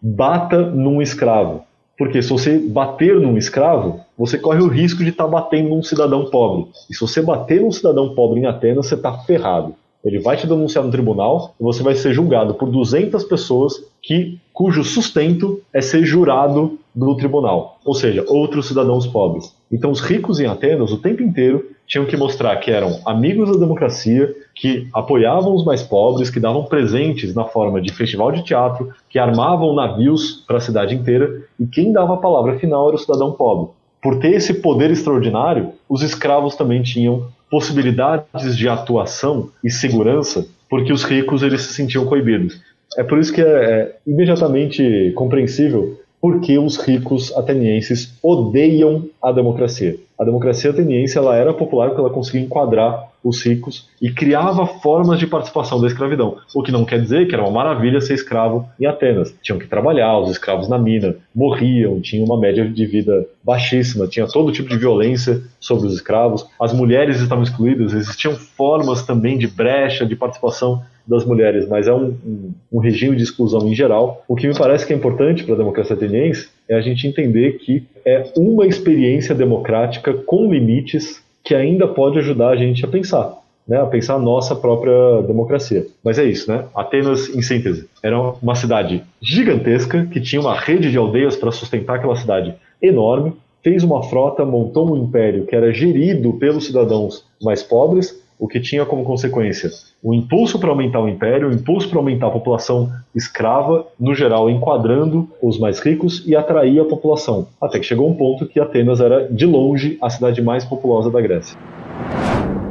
bata 0.00 0.62
num 0.62 1.02
escravo 1.02 1.63
Porque 1.96 2.22
se 2.22 2.28
você 2.28 2.58
bater 2.58 3.20
num 3.20 3.38
escravo, 3.38 4.00
você 4.18 4.36
corre 4.36 4.60
o 4.60 4.68
risco 4.68 5.02
de 5.04 5.10
estar 5.10 5.24
tá 5.24 5.30
batendo 5.30 5.70
num 5.70 5.82
cidadão 5.82 6.28
pobre. 6.30 6.66
E 6.90 6.94
se 6.94 7.00
você 7.00 7.22
bater 7.22 7.60
num 7.60 7.70
cidadão 7.70 8.14
pobre 8.14 8.40
em 8.40 8.46
Atenas, 8.46 8.86
você 8.86 8.94
está 8.94 9.12
ferrado. 9.18 9.74
Ele 10.04 10.18
vai 10.18 10.36
te 10.36 10.46
denunciar 10.46 10.84
no 10.84 10.90
tribunal 10.90 11.54
e 11.58 11.62
você 11.62 11.82
vai 11.82 11.94
ser 11.94 12.12
julgado 12.12 12.54
por 12.54 12.70
200 12.70 13.24
pessoas 13.24 13.82
que, 14.02 14.38
cujo 14.52 14.84
sustento 14.84 15.60
é 15.72 15.80
ser 15.80 16.04
jurado 16.04 16.78
do 16.94 17.16
tribunal, 17.16 17.78
ou 17.84 17.94
seja, 17.94 18.24
outros 18.28 18.68
cidadãos 18.68 19.06
pobres. 19.06 19.56
Então, 19.72 19.90
os 19.90 20.00
ricos 20.00 20.38
em 20.38 20.46
Atenas, 20.46 20.92
o 20.92 20.98
tempo 20.98 21.22
inteiro, 21.22 21.66
tinham 21.86 22.06
que 22.06 22.16
mostrar 22.16 22.56
que 22.56 22.70
eram 22.70 23.00
amigos 23.04 23.50
da 23.50 23.58
democracia, 23.58 24.32
que 24.54 24.88
apoiavam 24.92 25.54
os 25.54 25.64
mais 25.64 25.82
pobres, 25.82 26.30
que 26.30 26.40
davam 26.40 26.64
presentes 26.64 27.34
na 27.34 27.44
forma 27.44 27.80
de 27.80 27.92
festival 27.92 28.30
de 28.30 28.44
teatro, 28.44 28.90
que 29.10 29.18
armavam 29.18 29.74
navios 29.74 30.44
para 30.46 30.58
a 30.58 30.60
cidade 30.60 30.94
inteira, 30.94 31.42
e 31.58 31.66
quem 31.66 31.92
dava 31.92 32.14
a 32.14 32.18
palavra 32.18 32.58
final 32.58 32.86
era 32.88 32.96
o 32.96 32.98
cidadão 32.98 33.32
pobre. 33.32 33.70
Por 34.02 34.18
ter 34.18 34.32
esse 34.32 34.54
poder 34.54 34.90
extraordinário, 34.90 35.72
os 35.88 36.02
escravos 36.02 36.54
também 36.56 36.82
tinham 36.82 37.26
possibilidades 37.54 38.56
de 38.56 38.68
atuação 38.68 39.48
e 39.62 39.70
segurança, 39.70 40.44
porque 40.68 40.92
os 40.92 41.04
ricos 41.04 41.40
eles 41.40 41.60
se 41.60 41.72
sentiam 41.72 42.04
coibidos. 42.04 42.60
É 42.98 43.04
por 43.04 43.16
isso 43.16 43.32
que 43.32 43.40
é, 43.40 43.44
é 43.44 43.96
imediatamente 44.04 45.12
compreensível 45.14 46.00
porque 46.24 46.58
os 46.58 46.78
ricos 46.78 47.36
atenienses 47.36 48.18
odeiam 48.22 49.10
a 49.22 49.30
democracia. 49.30 49.98
A 50.18 50.24
democracia 50.24 50.70
ateniense 50.70 51.18
ela 51.18 51.36
era 51.36 51.52
popular 51.52 51.88
porque 51.88 52.00
ela 52.00 52.08
conseguia 52.08 52.40
enquadrar 52.40 53.10
os 53.22 53.42
ricos 53.42 53.90
e 54.00 54.10
criava 54.10 54.66
formas 54.66 55.18
de 55.18 55.26
participação 55.26 55.78
da 55.78 55.86
escravidão. 55.86 56.38
O 56.54 56.62
que 56.62 56.72
não 56.72 56.86
quer 56.86 57.02
dizer 57.02 57.28
que 57.28 57.34
era 57.34 57.42
uma 57.42 57.50
maravilha 57.50 58.00
ser 58.00 58.14
escravo 58.14 58.66
em 58.80 58.86
Atenas. 58.86 59.34
Tinham 59.42 59.58
que 59.58 59.66
trabalhar, 59.66 60.18
os 60.18 60.30
escravos 60.30 60.66
na 60.66 60.78
mina 60.78 61.14
morriam, 61.34 62.00
tinha 62.00 62.24
uma 62.24 62.40
média 62.40 62.66
de 62.66 62.86
vida 62.86 63.26
baixíssima, 63.42 64.06
tinha 64.06 64.26
todo 64.26 64.50
tipo 64.50 64.70
de 64.70 64.78
violência 64.78 65.42
sobre 65.60 65.88
os 65.88 65.92
escravos. 65.92 66.46
As 66.58 66.72
mulheres 66.72 67.20
estavam 67.20 67.44
excluídas, 67.44 67.92
existiam 67.92 68.34
formas 68.34 69.02
também 69.02 69.36
de 69.36 69.46
brecha 69.46 70.06
de 70.06 70.16
participação 70.16 70.82
das 71.06 71.24
mulheres, 71.24 71.68
mas 71.68 71.86
é 71.86 71.92
um, 71.92 72.16
um, 72.26 72.52
um, 72.72 72.78
regime 72.78 73.16
de 73.16 73.22
exclusão 73.22 73.68
em 73.68 73.74
geral. 73.74 74.24
O 74.26 74.34
que 74.34 74.48
me 74.48 74.56
parece 74.56 74.86
que 74.86 74.92
é 74.92 74.96
importante 74.96 75.44
para 75.44 75.54
a 75.54 75.58
democracia 75.58 75.94
ateniense 75.94 76.48
é 76.68 76.74
a 76.74 76.80
gente 76.80 77.06
entender 77.06 77.58
que 77.58 77.86
é 78.04 78.32
uma 78.36 78.66
experiência 78.66 79.34
democrática 79.34 80.14
com 80.14 80.50
limites 80.50 81.22
que 81.42 81.54
ainda 81.54 81.86
pode 81.86 82.18
ajudar 82.18 82.50
a 82.50 82.56
gente 82.56 82.84
a 82.84 82.88
pensar. 82.88 83.38
Né, 83.66 83.80
a 83.80 83.86
pensar 83.86 84.16
a 84.16 84.18
nossa 84.18 84.54
própria 84.54 85.22
democracia. 85.22 85.86
Mas 86.04 86.18
é 86.18 86.24
isso, 86.24 86.52
né? 86.52 86.66
Atenas, 86.74 87.34
em 87.34 87.40
síntese, 87.40 87.88
era 88.02 88.20
uma 88.20 88.54
cidade 88.54 89.02
gigantesca 89.22 90.04
que 90.04 90.20
tinha 90.20 90.38
uma 90.38 90.54
rede 90.54 90.90
de 90.90 90.98
aldeias 90.98 91.34
para 91.34 91.50
sustentar 91.50 91.96
aquela 91.96 92.14
cidade 92.14 92.54
enorme, 92.82 93.32
fez 93.62 93.82
uma 93.82 94.02
frota, 94.02 94.44
montou 94.44 94.92
um 94.92 95.02
império 95.02 95.46
que 95.46 95.56
era 95.56 95.72
gerido 95.72 96.34
pelos 96.34 96.66
cidadãos 96.66 97.24
mais 97.40 97.62
pobres 97.62 98.22
o 98.44 98.46
que 98.46 98.60
tinha 98.60 98.84
como 98.84 99.04
consequência 99.04 99.70
o 100.02 100.12
impulso 100.12 100.58
para 100.58 100.68
aumentar 100.68 101.00
o 101.00 101.08
império, 101.08 101.48
o 101.48 101.52
impulso 101.54 101.88
para 101.88 101.98
aumentar 101.98 102.26
a 102.26 102.30
população 102.30 102.92
escrava, 103.14 103.86
no 103.98 104.14
geral 104.14 104.50
enquadrando 104.50 105.30
os 105.40 105.58
mais 105.58 105.80
ricos 105.80 106.22
e 106.26 106.36
atrair 106.36 106.78
a 106.78 106.84
população. 106.84 107.48
Até 107.58 107.78
que 107.78 107.86
chegou 107.86 108.06
um 108.06 108.14
ponto 108.14 108.44
que 108.44 108.60
Atenas 108.60 109.00
era, 109.00 109.26
de 109.32 109.46
longe, 109.46 109.96
a 110.02 110.10
cidade 110.10 110.42
mais 110.42 110.62
populosa 110.62 111.10
da 111.10 111.22
Grécia. 111.22 111.58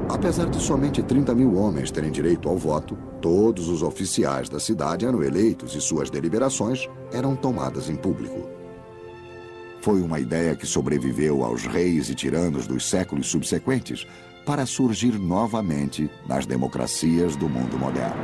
Apesar 0.07 0.47
de 0.47 0.61
somente 0.61 1.01
30 1.01 1.33
mil 1.33 1.57
homens 1.57 1.89
terem 1.89 2.11
direito 2.11 2.47
ao 2.47 2.55
voto, 2.55 2.95
todos 3.19 3.67
os 3.67 3.81
oficiais 3.81 4.47
da 4.47 4.59
cidade 4.59 5.07
eram 5.07 5.23
eleitos 5.23 5.75
e 5.75 5.81
suas 5.81 6.11
deliberações 6.11 6.87
eram 7.11 7.35
tomadas 7.35 7.89
em 7.89 7.95
público. 7.95 8.47
Foi 9.81 9.99
uma 10.01 10.19
ideia 10.19 10.55
que 10.55 10.67
sobreviveu 10.67 11.43
aos 11.43 11.65
reis 11.65 12.11
e 12.11 12.15
tiranos 12.15 12.67
dos 12.67 12.87
séculos 12.87 13.27
subsequentes, 13.27 14.05
para 14.45 14.65
surgir 14.65 15.19
novamente 15.19 16.09
nas 16.27 16.45
democracias 16.45 17.35
do 17.35 17.47
mundo 17.47 17.77
moderno. 17.77 18.15